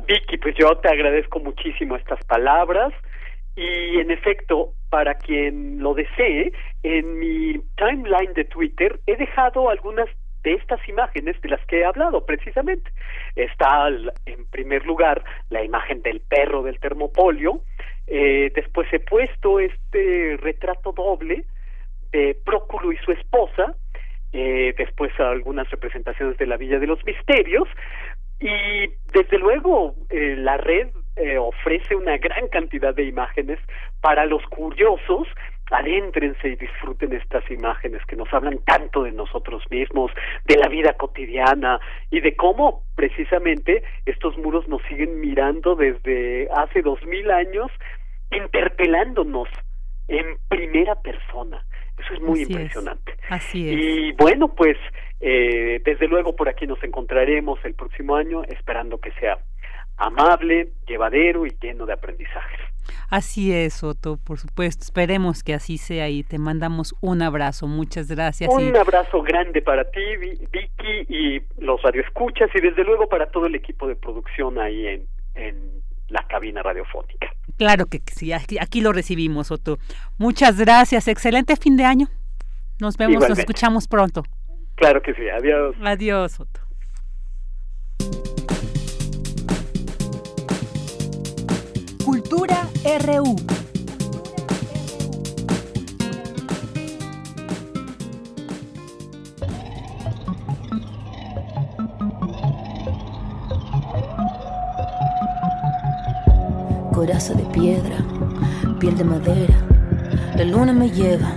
Vicky, 0.07 0.39
pues 0.39 0.55
yo 0.57 0.77
te 0.79 0.89
agradezco 0.89 1.41
muchísimo 1.41 1.97
estas 1.97 2.23
palabras 2.25 2.93
y 3.57 3.99
en 4.01 4.11
efecto, 4.11 4.73
para 4.91 5.15
quien 5.15 5.81
lo 5.81 5.95
desee, 5.95 6.53
en 6.83 7.19
mi 7.19 7.61
timeline 7.77 8.33
de 8.35 8.45
Twitter 8.45 8.99
he 9.07 9.17
dejado 9.17 9.69
algunas 9.69 10.09
de 10.43 10.55
estas 10.55 10.87
imágenes 10.89 11.41
de 11.41 11.49
las 11.49 11.65
que 11.67 11.81
he 11.81 11.85
hablado 11.85 12.25
precisamente. 12.27 12.91
Está 13.37 13.89
en 14.27 14.45
primer 14.51 14.85
lugar 14.87 15.23
la 15.51 15.63
imagen 15.63 16.03
del 16.03 16.21
perro 16.21 16.63
del 16.63 16.79
termopolio, 16.81 17.61
eh, 18.07 18.53
después 18.55 18.93
he 18.93 19.01
puesto 19.01 19.61
este 19.61 20.37
retrato 20.41 20.93
doble 20.93 21.45
de 22.13 22.37
Próculo 22.45 22.93
y 22.93 22.97
su 22.99 23.13
esposa, 23.13 23.75
eh, 24.33 24.75
después 24.77 25.13
algunas 25.19 25.71
representaciones 25.71 26.37
de 26.39 26.47
la 26.47 26.57
Villa 26.57 26.79
de 26.79 26.87
los 26.87 27.05
Misterios, 27.05 27.69
y 28.41 28.91
desde 29.13 29.39
luego 29.39 29.95
eh, 30.11 30.35
la 30.37 30.57
red 30.57 30.89
eh, 31.17 31.39
ofrece 31.39 31.95
una 31.95 32.19
gran 32.19 32.49
cantidad 32.49 32.95
de 32.95 33.05
imágenes 33.05 33.59
para 34.01 34.27
los 34.27 34.43
curiosos. 34.47 35.29
Adéntrense 35.71 36.49
y 36.49 36.57
disfruten 36.57 37.13
estas 37.15 37.49
imágenes 37.51 38.05
que 38.07 38.17
nos 38.17 38.33
hablan 38.35 38.59
tanto 38.67 39.05
de 39.05 39.13
nosotros 39.13 39.63
mismos, 39.71 40.11
de 40.45 40.57
la 40.57 40.69
vida 40.69 40.93
cotidiana 40.95 41.81
y 42.11 42.21
de 42.21 42.37
cómo 42.37 42.83
precisamente 42.97 43.83
estos 44.05 44.37
muros 44.37 44.69
nos 44.69 44.83
siguen 44.83 45.21
mirando 45.21 45.75
desde 45.75 46.49
hace 46.55 46.83
dos 46.83 47.03
mil 47.07 47.31
años, 47.31 47.71
interpelándonos 48.31 49.49
en 50.09 50.37
primera 50.49 50.97
persona. 51.01 51.65
Eso 51.99 52.15
es 52.15 52.21
muy 52.21 52.43
impresionante. 52.43 53.15
así 53.31 53.71
es. 53.71 53.79
Y 53.79 54.13
bueno, 54.13 54.49
pues 54.49 54.77
eh, 55.27 55.81
desde 55.83 56.07
luego 56.07 56.37
por 56.37 56.51
aquí 56.51 56.67
nos 56.67 56.83
encontraremos 56.85 57.59
el 57.65 57.73
próximo 57.73 58.15
año, 58.15 58.43
esperando 58.45 58.99
que 58.99 59.11
sea 59.13 59.39
amable, 59.97 60.73
llevadero 60.87 61.47
y 61.47 61.57
lleno 61.63 61.87
de 61.87 61.95
aprendizajes. 61.95 62.61
Así 63.09 63.51
es, 63.55 63.83
Otto, 63.83 64.19
por 64.19 64.39
supuesto. 64.39 64.83
Esperemos 64.83 65.43
que 65.43 65.55
así 65.55 65.79
sea 65.79 66.11
y 66.11 66.25
te 66.25 66.39
mandamos 66.39 66.95
un 67.01 67.23
abrazo. 67.23 67.67
Muchas 67.67 68.09
gracias. 68.09 68.53
Un 68.53 68.77
abrazo 68.77 69.23
grande 69.23 69.63
para 69.63 69.91
ti, 69.91 70.01
Vicky, 70.19 71.07
y 71.09 71.41
los 71.59 71.81
radioescuchas, 71.81 72.51
y 72.55 72.61
desde 72.61 72.85
luego 72.85 73.09
para 73.09 73.31
todo 73.31 73.47
el 73.47 73.55
equipo 73.55 73.89
de 73.89 73.97
producción 73.97 74.59
ahí 74.59 74.87
en, 74.87 75.07
en 75.37 75.57
la 76.09 76.27
cabina 76.27 76.63
radiofónica. 76.63 77.29
Claro 77.57 77.87
que 77.87 78.03
sí, 78.15 78.35
aquí, 78.35 78.59
aquí 78.61 78.83
lo 78.83 78.93
recibimos, 78.93 79.51
Otto. 79.51 79.79
Muchas 80.19 80.59
gracias. 80.59 81.09
Excelente 81.09 81.57
fin 81.57 81.79
de 81.79 81.85
año. 81.85 82.09
Nos 82.79 82.99
vemos, 82.99 83.27
nos 83.27 83.39
escuchamos 83.39 83.89
pronto. 83.89 84.23
Claro 84.77 85.01
que 85.03 85.15
sí, 85.15 85.23
adiós. 85.29 85.75
Adiós, 85.83 86.41
Otto. 86.41 86.65
RU. 92.85 93.37
Coraza 106.93 107.33
de 107.35 107.43
piedra, 107.45 107.97
piel 108.79 108.97
de 108.99 109.05
madera. 109.05 109.55
La 110.37 110.45
luna 110.45 110.75
me 110.75 110.91
lleva, 110.91 111.33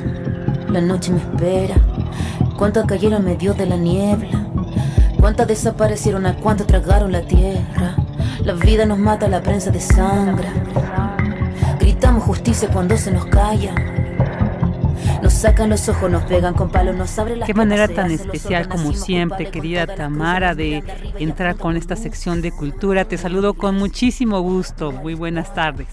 la 0.70 0.82
noche 0.82 1.12
me 1.12 1.20
espera. 1.20 1.97
Cuántas 2.58 2.86
cayeron 2.86 3.24
medio 3.24 3.54
de 3.54 3.66
la 3.66 3.78
niebla. 3.78 4.48
Cuántas 5.20 5.48
desaparecieron, 5.48 6.26
a 6.26 6.36
cuántas 6.36 6.68
tragaron 6.68 7.12
la 7.12 7.22
tierra. 7.22 7.96
La 8.44 8.54
vida 8.54 8.86
nos 8.86 9.00
mata, 9.00 9.28
la 9.28 9.42
prensa 9.42 9.72
de 9.72 9.80
sangre. 9.80 10.48
Gritamos 11.80 12.24
justicia 12.24 12.70
cuando 12.72 12.98
se 12.98 13.12
nos 13.12 13.26
calla. 13.26 13.74
Nos 15.22 15.34
sacan 15.34 15.70
los 15.70 15.90
ojos, 15.90 16.10
nos 16.10 16.24
pegan 16.24 16.54
con 16.54 16.70
palos, 16.70 16.96
nos 16.96 17.18
abren 17.18 17.40
las 17.40 17.48
Qué 17.48 17.54
manera 17.54 17.88
tan 17.88 18.12
especial 18.12 18.68
como 18.68 18.94
siempre, 18.94 19.50
querida 19.50 19.88
Tamara, 19.88 20.56
de 20.56 20.84
entrar 21.20 21.56
con 21.58 21.76
esta 21.76 21.96
sección 21.96 22.42
de 22.42 22.52
cultura. 22.52 23.06
Te 23.06 23.18
saludo 23.18 23.54
con 23.54 23.76
muchísimo 23.76 24.40
gusto. 24.42 24.92
Muy 24.92 25.16
buenas 25.16 25.54
tardes. 25.54 25.88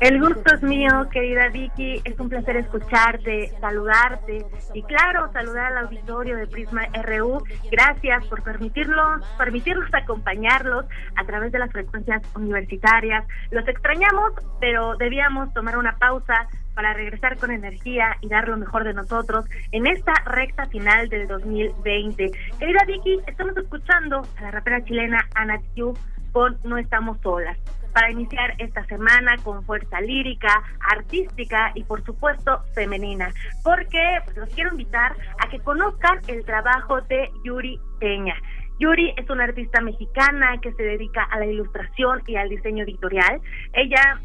El 0.00 0.18
gusto 0.18 0.54
es 0.54 0.62
mío, 0.62 1.10
querida 1.12 1.48
Vicky. 1.48 2.00
Es 2.04 2.18
un 2.18 2.30
placer 2.30 2.56
escucharte, 2.56 3.52
saludarte 3.60 4.46
y, 4.72 4.82
claro, 4.84 5.30
saludar 5.30 5.66
al 5.72 5.84
auditorio 5.84 6.38
de 6.38 6.46
Prisma 6.46 6.86
RU. 7.04 7.44
Gracias 7.70 8.24
por 8.24 8.42
permitirnos, 8.42 9.22
permitirnos 9.36 9.92
acompañarlos 9.92 10.86
a 11.16 11.24
través 11.26 11.52
de 11.52 11.58
las 11.58 11.70
frecuencias 11.70 12.22
universitarias. 12.34 13.26
Los 13.50 13.68
extrañamos, 13.68 14.32
pero 14.58 14.96
debíamos 14.96 15.52
tomar 15.52 15.76
una 15.76 15.94
pausa 15.98 16.48
para 16.74 16.94
regresar 16.94 17.36
con 17.36 17.50
energía 17.50 18.16
y 18.22 18.28
dar 18.28 18.48
lo 18.48 18.56
mejor 18.56 18.84
de 18.84 18.94
nosotros 18.94 19.44
en 19.70 19.86
esta 19.86 20.14
recta 20.24 20.64
final 20.68 21.10
del 21.10 21.28
2020. 21.28 22.30
Querida 22.58 22.84
Vicky, 22.86 23.18
estamos 23.26 23.54
escuchando 23.54 24.22
a 24.38 24.42
la 24.44 24.50
rapera 24.50 24.82
chilena 24.82 25.28
Ana 25.34 25.60
Tiu 25.74 25.92
con 26.32 26.56
No 26.64 26.78
Estamos 26.78 27.20
Solas 27.20 27.58
para 28.00 28.12
iniciar 28.12 28.54
esta 28.56 28.82
semana 28.86 29.36
con 29.42 29.62
fuerza 29.66 30.00
lírica, 30.00 30.62
artística 30.90 31.70
y 31.74 31.84
por 31.84 32.02
supuesto 32.02 32.64
femenina, 32.74 33.30
porque 33.62 34.00
pues, 34.24 34.38
los 34.38 34.48
quiero 34.54 34.70
invitar 34.70 35.14
a 35.38 35.50
que 35.50 35.58
conozcan 35.58 36.18
el 36.26 36.42
trabajo 36.46 37.02
de 37.02 37.28
Yuri 37.44 37.78
Peña. 37.98 38.34
Yuri 38.78 39.12
es 39.18 39.28
una 39.28 39.44
artista 39.44 39.82
mexicana 39.82 40.58
que 40.62 40.72
se 40.72 40.82
dedica 40.82 41.24
a 41.24 41.40
la 41.40 41.44
ilustración 41.44 42.22
y 42.26 42.36
al 42.36 42.48
diseño 42.48 42.84
editorial. 42.84 43.42
Ella 43.74 44.18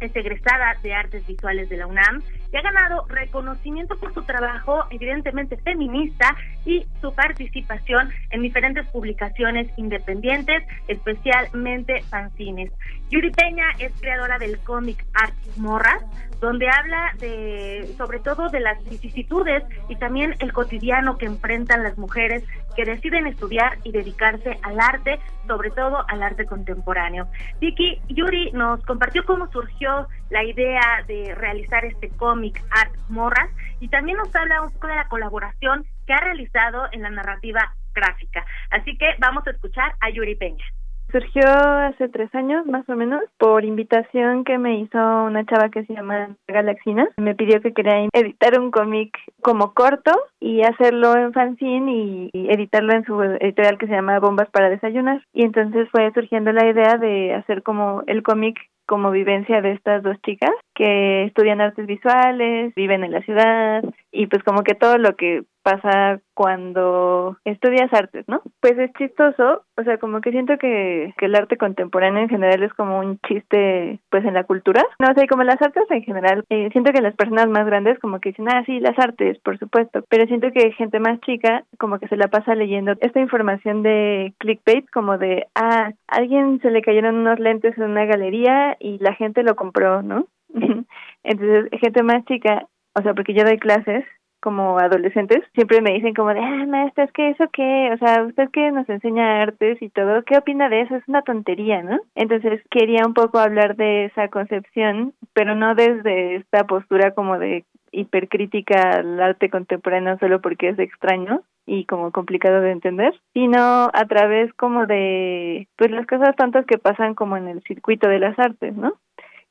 es 0.00 0.14
egresada 0.14 0.74
de 0.82 0.92
Artes 0.92 1.26
Visuales 1.26 1.70
de 1.70 1.78
la 1.78 1.86
UNAM 1.86 2.22
y 2.52 2.56
ha 2.56 2.62
ganado 2.62 3.06
reconocimiento 3.08 3.96
por 3.98 4.12
su 4.14 4.22
trabajo 4.22 4.84
evidentemente 4.90 5.56
feminista 5.58 6.36
y 6.64 6.86
su 7.00 7.14
participación 7.14 8.10
en 8.30 8.42
diferentes 8.42 8.86
publicaciones 8.88 9.68
independientes, 9.76 10.62
especialmente 10.88 12.02
fanzines. 12.02 12.72
Yuri 13.10 13.30
Peña 13.30 13.66
es 13.78 13.92
creadora 14.00 14.38
del 14.38 14.58
cómic 14.58 15.04
Art 15.14 15.34
Morras, 15.56 16.02
donde 16.40 16.68
habla 16.68 17.14
de 17.18 17.94
sobre 17.96 18.18
todo 18.18 18.48
de 18.48 18.60
las 18.60 18.82
vicisitudes 18.88 19.62
y 19.88 19.96
también 19.96 20.34
el 20.40 20.52
cotidiano 20.52 21.16
que 21.16 21.26
enfrentan 21.26 21.82
las 21.82 21.96
mujeres 21.96 22.44
que 22.76 22.84
deciden 22.84 23.26
estudiar 23.26 23.78
y 23.82 23.92
dedicarse 23.92 24.58
al 24.62 24.78
arte, 24.78 25.18
sobre 25.46 25.70
todo 25.70 26.04
al 26.08 26.22
arte 26.22 26.46
contemporáneo. 26.46 27.26
Vicky 27.60 28.00
Yuri 28.08 28.52
nos 28.52 28.84
compartió 28.84 29.24
cómo 29.24 29.50
surgió 29.50 30.06
la 30.30 30.44
idea 30.44 31.02
de 31.08 31.34
realizar 31.34 31.84
este 31.84 32.10
cómic 32.10 32.62
Art 32.70 32.94
Morras 33.08 33.50
y 33.80 33.88
también 33.88 34.18
nos 34.18 34.34
habla 34.34 34.62
un 34.62 34.70
poco 34.72 34.88
de 34.88 34.96
la 34.96 35.08
colaboración 35.08 35.84
que 36.06 36.12
ha 36.12 36.20
realizado 36.20 36.86
en 36.92 37.02
la 37.02 37.10
narrativa 37.10 37.74
gráfica. 37.94 38.44
Así 38.70 38.96
que 38.98 39.14
vamos 39.18 39.46
a 39.46 39.50
escuchar 39.50 39.94
a 40.00 40.10
Yuri 40.10 40.36
Peña. 40.36 40.64
Surgió 41.12 41.48
hace 41.48 42.08
tres 42.08 42.34
años 42.34 42.66
más 42.66 42.88
o 42.88 42.96
menos 42.96 43.22
por 43.38 43.64
invitación 43.64 44.44
que 44.44 44.58
me 44.58 44.80
hizo 44.80 44.98
una 44.98 45.46
chava 45.46 45.70
que 45.70 45.84
se 45.84 45.94
llama 45.94 46.36
Galaxina. 46.48 47.08
Me 47.16 47.34
pidió 47.34 47.60
que 47.60 47.72
quería 47.72 48.08
editar 48.12 48.58
un 48.60 48.70
cómic 48.70 49.16
como 49.40 49.72
corto 49.72 50.12
y 50.40 50.62
hacerlo 50.62 51.16
en 51.16 51.32
fanzine 51.32 51.92
y, 51.92 52.30
y, 52.32 52.50
editarlo 52.50 52.92
en 52.92 53.04
su 53.04 53.22
editorial 53.22 53.78
que 53.78 53.86
se 53.86 53.92
llama 53.92 54.18
Bombas 54.18 54.50
para 54.50 54.68
Desayunar. 54.68 55.22
Y 55.32 55.44
entonces 55.44 55.88
fue 55.90 56.12
surgiendo 56.12 56.52
la 56.52 56.66
idea 56.66 56.98
de 56.98 57.34
hacer 57.34 57.62
como 57.62 58.02
el 58.06 58.22
cómic 58.22 58.58
como 58.86 59.10
vivencia 59.10 59.60
de 59.60 59.72
estas 59.72 60.02
dos 60.02 60.16
chicas 60.24 60.52
que 60.74 61.24
estudian 61.24 61.60
artes 61.60 61.86
visuales, 61.86 62.72
viven 62.74 63.04
en 63.04 63.12
la 63.12 63.20
ciudad 63.22 63.82
y 64.12 64.26
pues 64.28 64.42
como 64.44 64.62
que 64.62 64.74
todo 64.74 64.96
lo 64.98 65.16
que 65.16 65.42
pasa 65.66 66.20
cuando 66.32 67.38
estudias 67.44 67.92
artes, 67.92 68.24
¿no? 68.28 68.40
Pues 68.60 68.78
es 68.78 68.92
chistoso, 68.92 69.64
o 69.76 69.82
sea, 69.82 69.98
como 69.98 70.20
que 70.20 70.30
siento 70.30 70.58
que, 70.58 71.12
que 71.18 71.26
el 71.26 71.34
arte 71.34 71.56
contemporáneo 71.56 72.22
en 72.22 72.28
general 72.28 72.62
es 72.62 72.72
como 72.74 73.00
un 73.00 73.18
chiste, 73.26 73.98
pues 74.08 74.24
en 74.24 74.34
la 74.34 74.44
cultura, 74.44 74.84
no 75.00 75.12
sé, 75.16 75.26
como 75.26 75.42
las 75.42 75.60
artes 75.60 75.82
en 75.90 76.04
general, 76.04 76.44
eh, 76.50 76.68
siento 76.70 76.92
que 76.92 77.02
las 77.02 77.16
personas 77.16 77.48
más 77.48 77.66
grandes 77.66 77.98
como 77.98 78.20
que 78.20 78.28
dicen, 78.28 78.48
ah, 78.48 78.62
sí, 78.64 78.78
las 78.78 78.96
artes, 78.96 79.40
por 79.40 79.58
supuesto, 79.58 80.04
pero 80.08 80.26
siento 80.26 80.52
que 80.52 80.70
gente 80.70 81.00
más 81.00 81.20
chica 81.22 81.64
como 81.78 81.98
que 81.98 82.06
se 82.06 82.16
la 82.16 82.28
pasa 82.28 82.54
leyendo 82.54 82.92
esta 83.00 83.18
información 83.18 83.82
de 83.82 84.34
clickbait, 84.38 84.88
como 84.90 85.18
de, 85.18 85.48
ah, 85.56 85.90
a 86.06 86.16
alguien 86.16 86.60
se 86.62 86.70
le 86.70 86.80
cayeron 86.80 87.16
unos 87.16 87.40
lentes 87.40 87.76
en 87.76 87.90
una 87.90 88.04
galería 88.04 88.76
y 88.78 88.98
la 88.98 89.14
gente 89.14 89.42
lo 89.42 89.56
compró, 89.56 90.00
¿no? 90.02 90.28
Entonces, 91.24 91.70
gente 91.80 92.04
más 92.04 92.24
chica, 92.26 92.68
o 92.94 93.02
sea, 93.02 93.14
porque 93.14 93.34
yo 93.34 93.42
doy 93.42 93.58
clases 93.58 94.04
como 94.40 94.78
adolescentes, 94.78 95.42
siempre 95.54 95.80
me 95.80 95.92
dicen 95.92 96.14
como 96.14 96.32
de, 96.32 96.40
ah, 96.40 96.66
maestra, 96.66 97.04
es 97.04 97.12
que 97.12 97.30
eso 97.30 97.44
qué, 97.52 97.90
o 97.92 97.98
sea, 97.98 98.22
usted 98.22 98.48
que 98.50 98.70
nos 98.70 98.88
enseña 98.88 99.42
artes 99.42 99.80
y 99.80 99.88
todo, 99.88 100.22
¿qué 100.24 100.38
opina 100.38 100.68
de 100.68 100.82
eso? 100.82 100.96
Es 100.96 101.08
una 101.08 101.22
tontería, 101.22 101.82
¿no? 101.82 101.98
Entonces 102.14 102.62
quería 102.70 103.06
un 103.06 103.14
poco 103.14 103.38
hablar 103.38 103.76
de 103.76 104.06
esa 104.06 104.28
concepción, 104.28 105.14
pero 105.32 105.54
no 105.54 105.74
desde 105.74 106.36
esta 106.36 106.64
postura 106.64 107.12
como 107.12 107.38
de 107.38 107.64
hipercrítica 107.92 108.98
al 108.98 109.20
arte 109.20 109.48
contemporáneo 109.48 110.18
solo 110.18 110.40
porque 110.40 110.68
es 110.68 110.78
extraño 110.78 111.42
y 111.66 111.84
como 111.86 112.12
complicado 112.12 112.60
de 112.60 112.70
entender, 112.70 113.12
sino 113.32 113.58
a 113.92 114.04
través 114.06 114.52
como 114.54 114.86
de 114.86 115.66
pues 115.76 115.90
las 115.90 116.06
cosas 116.06 116.36
tantas 116.36 116.66
que 116.66 116.78
pasan 116.78 117.14
como 117.14 117.36
en 117.36 117.48
el 117.48 117.62
circuito 117.62 118.08
de 118.08 118.20
las 118.20 118.38
artes, 118.38 118.76
¿no? 118.76 118.94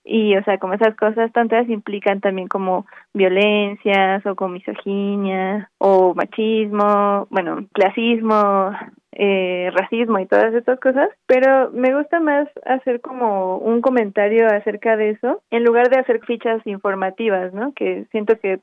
Y 0.05 0.37
o 0.37 0.43
sea 0.43 0.59
como 0.59 0.75
esas 0.75 0.95
cosas 0.95 1.31
tantas 1.33 1.67
implican 1.67 2.21
también 2.21 2.47
como 2.47 2.85
violencias 3.13 4.25
o 4.25 4.35
como 4.35 4.53
misoginia 4.53 5.69
o 5.79 6.13
machismo 6.13 7.27
bueno 7.31 7.65
clasismo 7.73 8.71
eh, 9.17 9.71
racismo 9.73 10.19
y 10.19 10.25
todas 10.25 10.53
estas 10.53 10.77
cosas. 10.79 11.09
Pero 11.25 11.71
me 11.71 11.95
gusta 11.95 12.19
más 12.19 12.49
hacer 12.65 12.99
como 12.99 13.57
un 13.57 13.81
comentario 13.81 14.45
acerca 14.47 14.97
de 14.97 15.11
eso 15.11 15.41
en 15.51 15.63
lugar 15.63 15.89
de 15.89 15.99
hacer 15.99 16.19
fichas 16.25 16.65
informativas 16.67 17.53
no 17.53 17.73
que 17.73 18.05
siento 18.11 18.37
que 18.39 18.59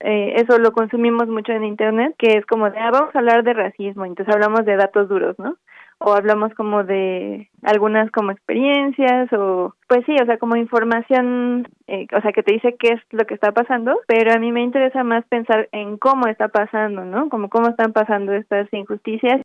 eh, 0.00 0.34
eso 0.36 0.58
lo 0.58 0.72
consumimos 0.72 1.28
mucho 1.28 1.52
en 1.52 1.64
internet 1.64 2.14
que 2.18 2.38
es 2.38 2.46
como 2.46 2.70
de 2.70 2.78
ah, 2.78 2.90
vamos 2.90 3.14
a 3.14 3.18
hablar 3.18 3.44
de 3.44 3.52
racismo 3.52 4.04
entonces 4.04 4.34
hablamos 4.34 4.64
de 4.64 4.76
datos 4.76 5.08
duros 5.08 5.38
no 5.38 5.56
o 6.00 6.14
hablamos 6.14 6.52
como 6.54 6.82
de 6.82 7.50
algunas 7.62 8.10
como 8.10 8.30
experiencias 8.30 9.30
o 9.32 9.74
pues 9.86 10.04
sí, 10.06 10.16
o 10.20 10.24
sea, 10.24 10.38
como 10.38 10.56
información, 10.56 11.68
eh, 11.86 12.06
o 12.16 12.20
sea, 12.22 12.32
que 12.32 12.42
te 12.42 12.54
dice 12.54 12.76
qué 12.78 12.94
es 12.94 13.00
lo 13.10 13.26
que 13.26 13.34
está 13.34 13.52
pasando, 13.52 14.00
pero 14.06 14.32
a 14.32 14.38
mí 14.38 14.50
me 14.50 14.62
interesa 14.62 15.04
más 15.04 15.24
pensar 15.26 15.68
en 15.72 15.98
cómo 15.98 16.26
está 16.26 16.48
pasando, 16.48 17.04
¿no? 17.04 17.28
Como 17.28 17.50
cómo 17.50 17.68
están 17.68 17.92
pasando 17.92 18.32
estas 18.32 18.72
injusticias 18.72 19.42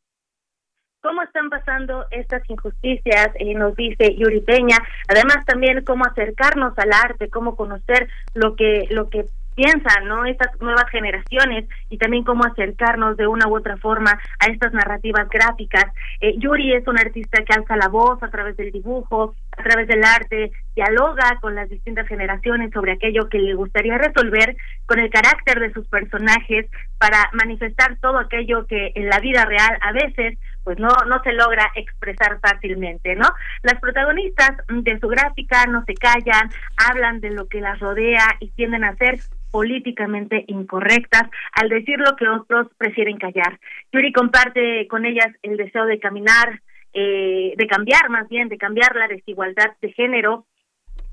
cómo 1.02 1.22
están 1.22 1.48
pasando 1.50 2.04
estas 2.10 2.42
injusticias, 2.50 3.28
eh, 3.36 3.54
nos 3.54 3.76
dice 3.76 4.16
Yuri 4.16 4.40
Peña, 4.40 4.76
además 5.06 5.44
también 5.46 5.84
cómo 5.84 6.04
acercarnos 6.04 6.76
al 6.78 6.92
arte, 6.92 7.30
cómo 7.30 7.54
conocer 7.54 8.08
lo 8.34 8.56
que 8.56 8.88
lo 8.90 9.08
que 9.08 9.24
piensan, 9.56 10.06
¿no? 10.06 10.24
Estas 10.26 10.48
nuevas 10.60 10.88
generaciones 10.90 11.68
y 11.90 11.98
también 11.98 12.22
cómo 12.22 12.44
acercarnos 12.44 13.16
de 13.16 13.26
una 13.26 13.48
u 13.48 13.56
otra 13.56 13.76
forma 13.78 14.12
a 14.38 14.46
estas 14.46 14.72
narrativas 14.72 15.28
gráficas. 15.28 15.86
Eh, 16.20 16.34
Yuri 16.38 16.74
es 16.74 16.86
un 16.86 16.98
artista 16.98 17.42
que 17.42 17.54
alza 17.54 17.76
la 17.76 17.88
voz 17.88 18.22
a 18.22 18.28
través 18.28 18.56
del 18.56 18.70
dibujo, 18.70 19.34
a 19.56 19.62
través 19.62 19.88
del 19.88 20.04
arte, 20.04 20.52
dialoga 20.76 21.38
con 21.40 21.54
las 21.54 21.70
distintas 21.70 22.06
generaciones 22.06 22.70
sobre 22.72 22.92
aquello 22.92 23.28
que 23.30 23.38
le 23.38 23.54
gustaría 23.54 23.96
resolver 23.96 24.56
con 24.84 24.98
el 24.98 25.10
carácter 25.10 25.58
de 25.58 25.72
sus 25.72 25.88
personajes 25.88 26.66
para 26.98 27.30
manifestar 27.32 27.96
todo 28.00 28.18
aquello 28.18 28.66
que 28.66 28.92
en 28.94 29.08
la 29.08 29.20
vida 29.20 29.46
real 29.46 29.78
a 29.80 29.92
veces 29.92 30.38
pues 30.64 30.78
no 30.78 30.88
no 31.06 31.22
se 31.22 31.32
logra 31.32 31.70
expresar 31.76 32.40
fácilmente, 32.40 33.14
¿no? 33.14 33.28
Las 33.62 33.80
protagonistas 33.80 34.50
de 34.68 34.98
su 34.98 35.08
gráfica 35.08 35.64
no 35.66 35.84
se 35.84 35.94
callan, 35.94 36.50
hablan 36.76 37.20
de 37.20 37.30
lo 37.30 37.46
que 37.46 37.60
las 37.60 37.78
rodea 37.78 38.36
y 38.40 38.50
tienden 38.50 38.84
a 38.84 38.96
ser 38.96 39.18
políticamente 39.50 40.44
incorrectas 40.48 41.28
al 41.52 41.68
decir 41.68 41.98
lo 41.98 42.16
que 42.16 42.28
otros 42.28 42.68
prefieren 42.76 43.18
callar. 43.18 43.58
Yuri 43.92 44.12
comparte 44.12 44.86
con 44.88 45.06
ellas 45.06 45.28
el 45.42 45.56
deseo 45.56 45.86
de 45.86 45.98
caminar, 45.98 46.60
eh, 46.92 47.54
de 47.56 47.66
cambiar 47.66 48.08
más 48.10 48.28
bien, 48.28 48.48
de 48.48 48.58
cambiar 48.58 48.94
la 48.96 49.08
desigualdad 49.08 49.72
de 49.80 49.92
género 49.92 50.46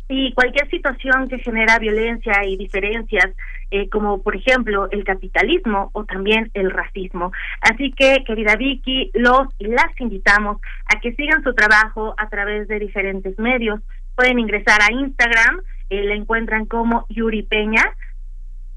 y 0.10 0.34
cualquier 0.34 0.69
situación 0.69 1.30
que 1.30 1.39
genera 1.39 1.80
violencia 1.80 2.45
y 2.45 2.57
diferencias, 2.57 3.31
eh, 3.72 3.89
como 3.89 4.22
por 4.22 4.35
ejemplo 4.35 4.89
el 4.91 5.03
capitalismo 5.03 5.89
o 5.93 6.05
también 6.05 6.51
el 6.53 6.72
racismo. 6.72 7.31
Así 7.61 7.91
que, 7.91 8.23
querida 8.26 8.55
Vicky, 8.55 9.11
los 9.14 9.47
y 9.60 9.68
las 9.68 9.89
invitamos 9.99 10.61
a 10.93 10.99
que 10.99 11.14
sigan 11.14 11.43
su 11.43 11.53
trabajo 11.53 12.14
a 12.18 12.27
través 12.30 12.68
de 12.68 12.80
diferentes 12.80 13.38
medios. 13.39 13.80
Pueden 14.15 14.39
ingresar 14.39 14.80
a 14.81 14.93
Instagram, 14.93 15.61
eh, 15.89 16.03
la 16.03 16.15
encuentran 16.15 16.65
como 16.65 17.05
Yuri 17.10 17.43
Peña. 17.43 17.84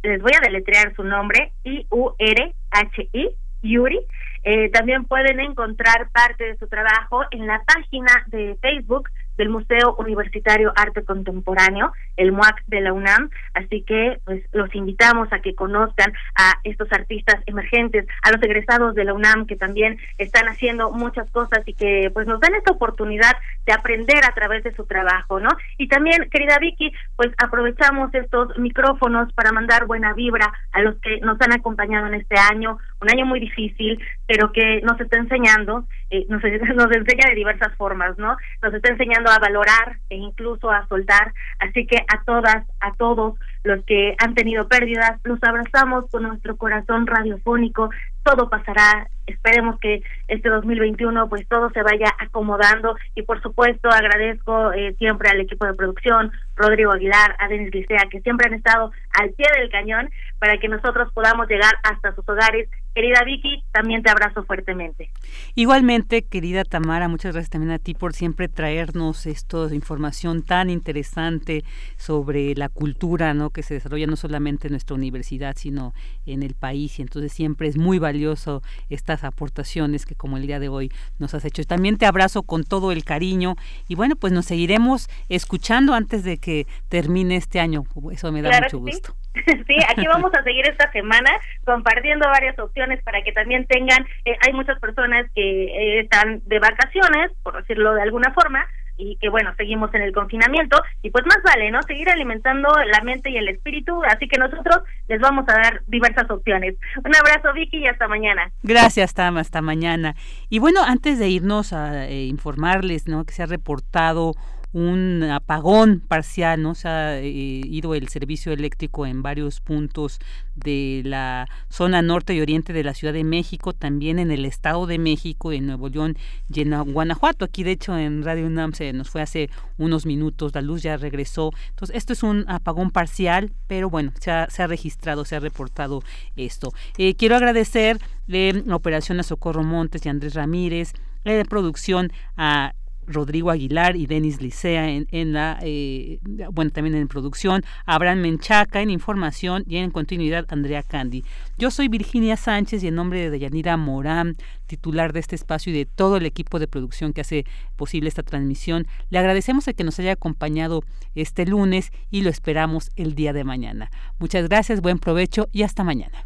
Les 0.02 0.20
voy 0.22 0.32
a 0.36 0.44
deletrear 0.44 0.94
su 0.94 1.02
nombre, 1.02 1.52
I-U-R-H-I, 1.64 3.30
Yuri. 3.62 4.00
Eh, 4.44 4.70
también 4.70 5.04
pueden 5.04 5.40
encontrar 5.40 6.08
parte 6.12 6.44
de 6.44 6.56
su 6.56 6.68
trabajo 6.68 7.24
en 7.32 7.46
la 7.46 7.62
página 7.64 8.24
de 8.28 8.56
Facebook 8.62 9.10
del 9.36 9.48
Museo 9.48 9.96
Universitario 9.98 10.72
Arte 10.76 11.04
Contemporáneo, 11.04 11.92
el 12.16 12.32
MUAC 12.32 12.64
de 12.66 12.80
la 12.80 12.92
UNAM. 12.92 13.30
Así 13.54 13.82
que 13.82 14.20
pues 14.24 14.42
los 14.52 14.74
invitamos 14.74 15.32
a 15.32 15.40
que 15.40 15.54
conozcan 15.54 16.12
a 16.34 16.54
estos 16.64 16.90
artistas 16.92 17.42
emergentes, 17.46 18.06
a 18.22 18.30
los 18.30 18.42
egresados 18.42 18.94
de 18.94 19.04
la 19.04 19.14
UNAM 19.14 19.46
que 19.46 19.56
también 19.56 19.98
están 20.18 20.46
haciendo 20.48 20.90
muchas 20.90 21.30
cosas 21.30 21.60
y 21.66 21.74
que 21.74 22.10
pues 22.12 22.26
nos 22.26 22.40
dan 22.40 22.54
esta 22.54 22.72
oportunidad 22.72 23.32
de 23.66 23.72
aprender 23.72 24.24
a 24.24 24.32
través 24.32 24.62
de 24.64 24.74
su 24.74 24.86
trabajo, 24.86 25.40
¿no? 25.40 25.50
Y 25.76 25.88
también, 25.88 26.28
querida 26.30 26.58
Vicky, 26.58 26.92
pues 27.16 27.32
aprovechamos 27.38 28.14
estos 28.14 28.56
micrófonos 28.58 29.32
para 29.32 29.52
mandar 29.52 29.86
buena 29.86 30.14
vibra 30.14 30.52
a 30.72 30.80
los 30.80 30.96
que 31.00 31.18
nos 31.20 31.40
han 31.40 31.52
acompañado 31.52 32.06
en 32.06 32.14
este 32.14 32.36
año, 32.38 32.78
un 33.00 33.10
año 33.10 33.26
muy 33.26 33.40
difícil, 33.40 34.00
pero 34.26 34.52
que 34.52 34.80
nos 34.82 35.00
está 35.00 35.18
enseñando, 35.18 35.86
eh, 36.10 36.24
nos, 36.28 36.42
nos 36.76 36.92
enseña 36.92 37.28
de 37.28 37.34
diversas 37.34 37.74
formas, 37.76 38.16
¿no? 38.18 38.36
Nos 38.62 38.72
está 38.72 38.92
enseñando 38.92 39.30
a 39.30 39.38
valorar 39.38 39.98
e 40.10 40.16
incluso 40.16 40.70
a 40.70 40.86
soltar. 40.86 41.32
Así 41.58 41.86
que 41.86 41.96
a 41.96 42.22
todas, 42.24 42.64
a 42.80 42.92
todos 42.94 43.34
los 43.66 43.84
que 43.84 44.14
han 44.18 44.34
tenido 44.34 44.68
pérdidas, 44.68 45.20
los 45.24 45.42
abrazamos 45.42 46.08
con 46.10 46.22
nuestro 46.22 46.56
corazón 46.56 47.06
radiofónico. 47.06 47.90
Todo 48.22 48.48
pasará. 48.48 49.08
Esperemos 49.26 49.78
que 49.80 50.02
este 50.28 50.48
2021 50.48 51.28
pues 51.28 51.46
todo 51.48 51.70
se 51.70 51.82
vaya 51.82 52.14
acomodando 52.18 52.96
y 53.16 53.22
por 53.22 53.42
supuesto 53.42 53.88
agradezco 53.90 54.72
eh, 54.72 54.94
siempre 54.98 55.28
al 55.28 55.40
equipo 55.40 55.66
de 55.66 55.74
producción, 55.74 56.30
Rodrigo 56.54 56.92
Aguilar, 56.92 57.34
a 57.40 57.48
Denis 57.48 57.74
Licea, 57.74 58.06
que 58.08 58.20
siempre 58.20 58.46
han 58.46 58.54
estado 58.54 58.92
al 59.18 59.30
pie 59.30 59.46
del 59.58 59.68
cañón 59.68 60.10
para 60.38 60.58
que 60.58 60.68
nosotros 60.68 61.12
podamos 61.12 61.48
llegar 61.48 61.72
hasta 61.82 62.14
sus 62.14 62.28
hogares 62.28 62.68
Querida 62.96 63.24
Vicky, 63.26 63.62
también 63.72 64.02
te 64.02 64.08
abrazo 64.08 64.42
fuertemente. 64.44 65.10
Igualmente, 65.54 66.22
querida 66.22 66.64
Tamara, 66.64 67.08
muchas 67.08 67.34
gracias 67.34 67.50
también 67.50 67.72
a 67.72 67.78
ti 67.78 67.92
por 67.92 68.14
siempre 68.14 68.48
traernos 68.48 69.26
esto, 69.26 69.68
información 69.74 70.42
tan 70.42 70.70
interesante 70.70 71.62
sobre 71.98 72.54
la 72.54 72.70
cultura, 72.70 73.34
¿no? 73.34 73.50
Que 73.50 73.62
se 73.62 73.74
desarrolla 73.74 74.06
no 74.06 74.16
solamente 74.16 74.68
en 74.68 74.72
nuestra 74.72 74.96
universidad, 74.96 75.56
sino 75.58 75.92
en 76.24 76.42
el 76.42 76.54
país. 76.54 76.98
Y 76.98 77.02
entonces 77.02 77.34
siempre 77.34 77.68
es 77.68 77.76
muy 77.76 77.98
valioso 77.98 78.62
estas 78.88 79.24
aportaciones 79.24 80.06
que 80.06 80.14
como 80.14 80.38
el 80.38 80.46
día 80.46 80.58
de 80.58 80.70
hoy 80.70 80.90
nos 81.18 81.34
has 81.34 81.44
hecho. 81.44 81.62
También 81.64 81.98
te 81.98 82.06
abrazo 82.06 82.44
con 82.44 82.64
todo 82.64 82.92
el 82.92 83.04
cariño 83.04 83.56
y 83.88 83.94
bueno, 83.94 84.16
pues 84.16 84.32
nos 84.32 84.46
seguiremos 84.46 85.10
escuchando 85.28 85.92
antes 85.92 86.24
de 86.24 86.38
que 86.38 86.66
termine 86.88 87.36
este 87.36 87.60
año. 87.60 87.84
Eso 88.10 88.32
me 88.32 88.40
da 88.40 88.58
mucho 88.62 88.78
gusto. 88.78 89.14
Sí, 89.20 89.25
aquí 89.88 90.06
vamos 90.12 90.32
a 90.34 90.42
seguir 90.42 90.66
esta 90.66 90.90
semana 90.92 91.30
compartiendo 91.64 92.26
varias 92.28 92.58
opciones 92.58 93.02
para 93.02 93.22
que 93.22 93.32
también 93.32 93.66
tengan, 93.66 94.06
eh, 94.24 94.36
hay 94.46 94.52
muchas 94.52 94.78
personas 94.80 95.26
que 95.34 95.64
eh, 95.64 96.00
están 96.00 96.42
de 96.46 96.58
vacaciones, 96.58 97.32
por 97.42 97.56
decirlo 97.56 97.94
de 97.94 98.02
alguna 98.02 98.32
forma, 98.32 98.66
y 98.98 99.16
que 99.16 99.28
bueno, 99.28 99.52
seguimos 99.56 99.92
en 99.94 100.02
el 100.02 100.12
confinamiento 100.12 100.80
y 101.02 101.10
pues 101.10 101.24
más 101.26 101.42
vale, 101.44 101.70
¿no? 101.70 101.82
Seguir 101.82 102.08
alimentando 102.08 102.68
la 102.86 103.02
mente 103.02 103.30
y 103.30 103.36
el 103.36 103.48
espíritu, 103.48 104.02
así 104.04 104.26
que 104.26 104.38
nosotros 104.38 104.78
les 105.08 105.20
vamos 105.20 105.44
a 105.48 105.52
dar 105.52 105.82
diversas 105.86 106.30
opciones. 106.30 106.76
Un 107.04 107.14
abrazo 107.14 107.52
Vicky 107.52 107.78
y 107.78 107.86
hasta 107.86 108.08
mañana. 108.08 108.50
Gracias 108.62 109.14
Tam, 109.14 109.36
hasta 109.36 109.60
mañana. 109.60 110.14
Y 110.48 110.58
bueno, 110.58 110.80
antes 110.82 111.18
de 111.18 111.28
irnos 111.28 111.72
a 111.72 112.06
eh, 112.06 112.24
informarles, 112.24 113.06
¿no? 113.06 113.24
Que 113.24 113.34
se 113.34 113.42
ha 113.42 113.46
reportado 113.46 114.32
un 114.76 115.22
apagón 115.22 116.00
parcial, 116.06 116.62
¿no? 116.62 116.74
Se 116.74 116.86
ha 116.86 117.18
eh, 117.18 117.24
ido 117.30 117.94
el 117.94 118.08
servicio 118.08 118.52
eléctrico 118.52 119.06
en 119.06 119.22
varios 119.22 119.62
puntos 119.62 120.18
de 120.54 121.00
la 121.02 121.48
zona 121.70 122.02
norte 122.02 122.34
y 122.34 122.42
oriente 122.42 122.74
de 122.74 122.84
la 122.84 122.92
Ciudad 122.92 123.14
de 123.14 123.24
México, 123.24 123.72
también 123.72 124.18
en 124.18 124.30
el 124.30 124.44
Estado 124.44 124.84
de 124.86 124.98
México, 124.98 125.50
en 125.50 125.66
Nuevo 125.66 125.88
León 125.88 126.18
y 126.52 126.60
en 126.60 126.92
Guanajuato. 126.92 127.46
Aquí, 127.46 127.62
de 127.62 127.70
hecho, 127.70 127.96
en 127.96 128.22
Radio 128.22 128.44
UNAM 128.44 128.74
se 128.74 128.92
nos 128.92 129.08
fue 129.08 129.22
hace 129.22 129.48
unos 129.78 130.04
minutos, 130.04 130.54
la 130.54 130.60
luz 130.60 130.82
ya 130.82 130.98
regresó. 130.98 131.52
Entonces, 131.70 131.96
esto 131.96 132.12
es 132.12 132.22
un 132.22 132.44
apagón 132.46 132.90
parcial, 132.90 133.52
pero 133.68 133.88
bueno, 133.88 134.12
se 134.18 134.30
ha, 134.30 134.66
registrado, 134.66 135.24
se 135.24 135.36
ha 135.36 135.40
reportado 135.40 136.02
esto. 136.36 136.70
Eh, 136.98 137.14
quiero 137.14 137.36
agradecer 137.36 137.98
de 138.26 138.62
Operación 138.70 139.20
a 139.20 139.22
Socorro 139.22 139.64
Montes 139.64 140.04
y 140.04 140.10
Andrés 140.10 140.34
Ramírez, 140.34 140.92
de 141.24 141.44
producción 141.46 142.12
a 142.36 142.74
Rodrigo 143.06 143.50
Aguilar 143.50 143.96
y 143.96 144.06
Denis 144.06 144.40
Licea 144.40 144.88
en, 144.88 145.32
la, 145.32 145.58
eh, 145.62 146.18
bueno, 146.52 146.70
también 146.70 146.96
en 146.96 147.08
producción, 147.08 147.62
Abraham 147.84 148.20
Menchaca 148.20 148.80
en 148.80 148.90
información 148.90 149.64
y 149.66 149.76
en 149.76 149.90
continuidad 149.90 150.46
Andrea 150.48 150.82
Candy. 150.82 151.24
Yo 151.58 151.70
soy 151.70 151.88
Virginia 151.88 152.36
Sánchez 152.36 152.82
y 152.82 152.88
en 152.88 152.94
nombre 152.94 153.20
de 153.20 153.30
Deyanira 153.30 153.76
Morán, 153.76 154.36
titular 154.66 155.12
de 155.12 155.20
este 155.20 155.36
espacio 155.36 155.72
y 155.72 155.76
de 155.76 155.86
todo 155.86 156.16
el 156.16 156.26
equipo 156.26 156.58
de 156.58 156.68
producción 156.68 157.12
que 157.12 157.20
hace 157.20 157.44
posible 157.76 158.08
esta 158.08 158.22
transmisión, 158.22 158.86
le 159.10 159.18
agradecemos 159.18 159.68
el 159.68 159.74
que 159.74 159.84
nos 159.84 159.98
haya 159.98 160.12
acompañado 160.12 160.82
este 161.14 161.46
lunes 161.46 161.92
y 162.10 162.22
lo 162.22 162.30
esperamos 162.30 162.90
el 162.96 163.14
día 163.14 163.32
de 163.32 163.44
mañana. 163.44 163.90
Muchas 164.18 164.48
gracias, 164.48 164.80
buen 164.80 164.98
provecho 164.98 165.48
y 165.52 165.62
hasta 165.62 165.84
mañana. 165.84 166.25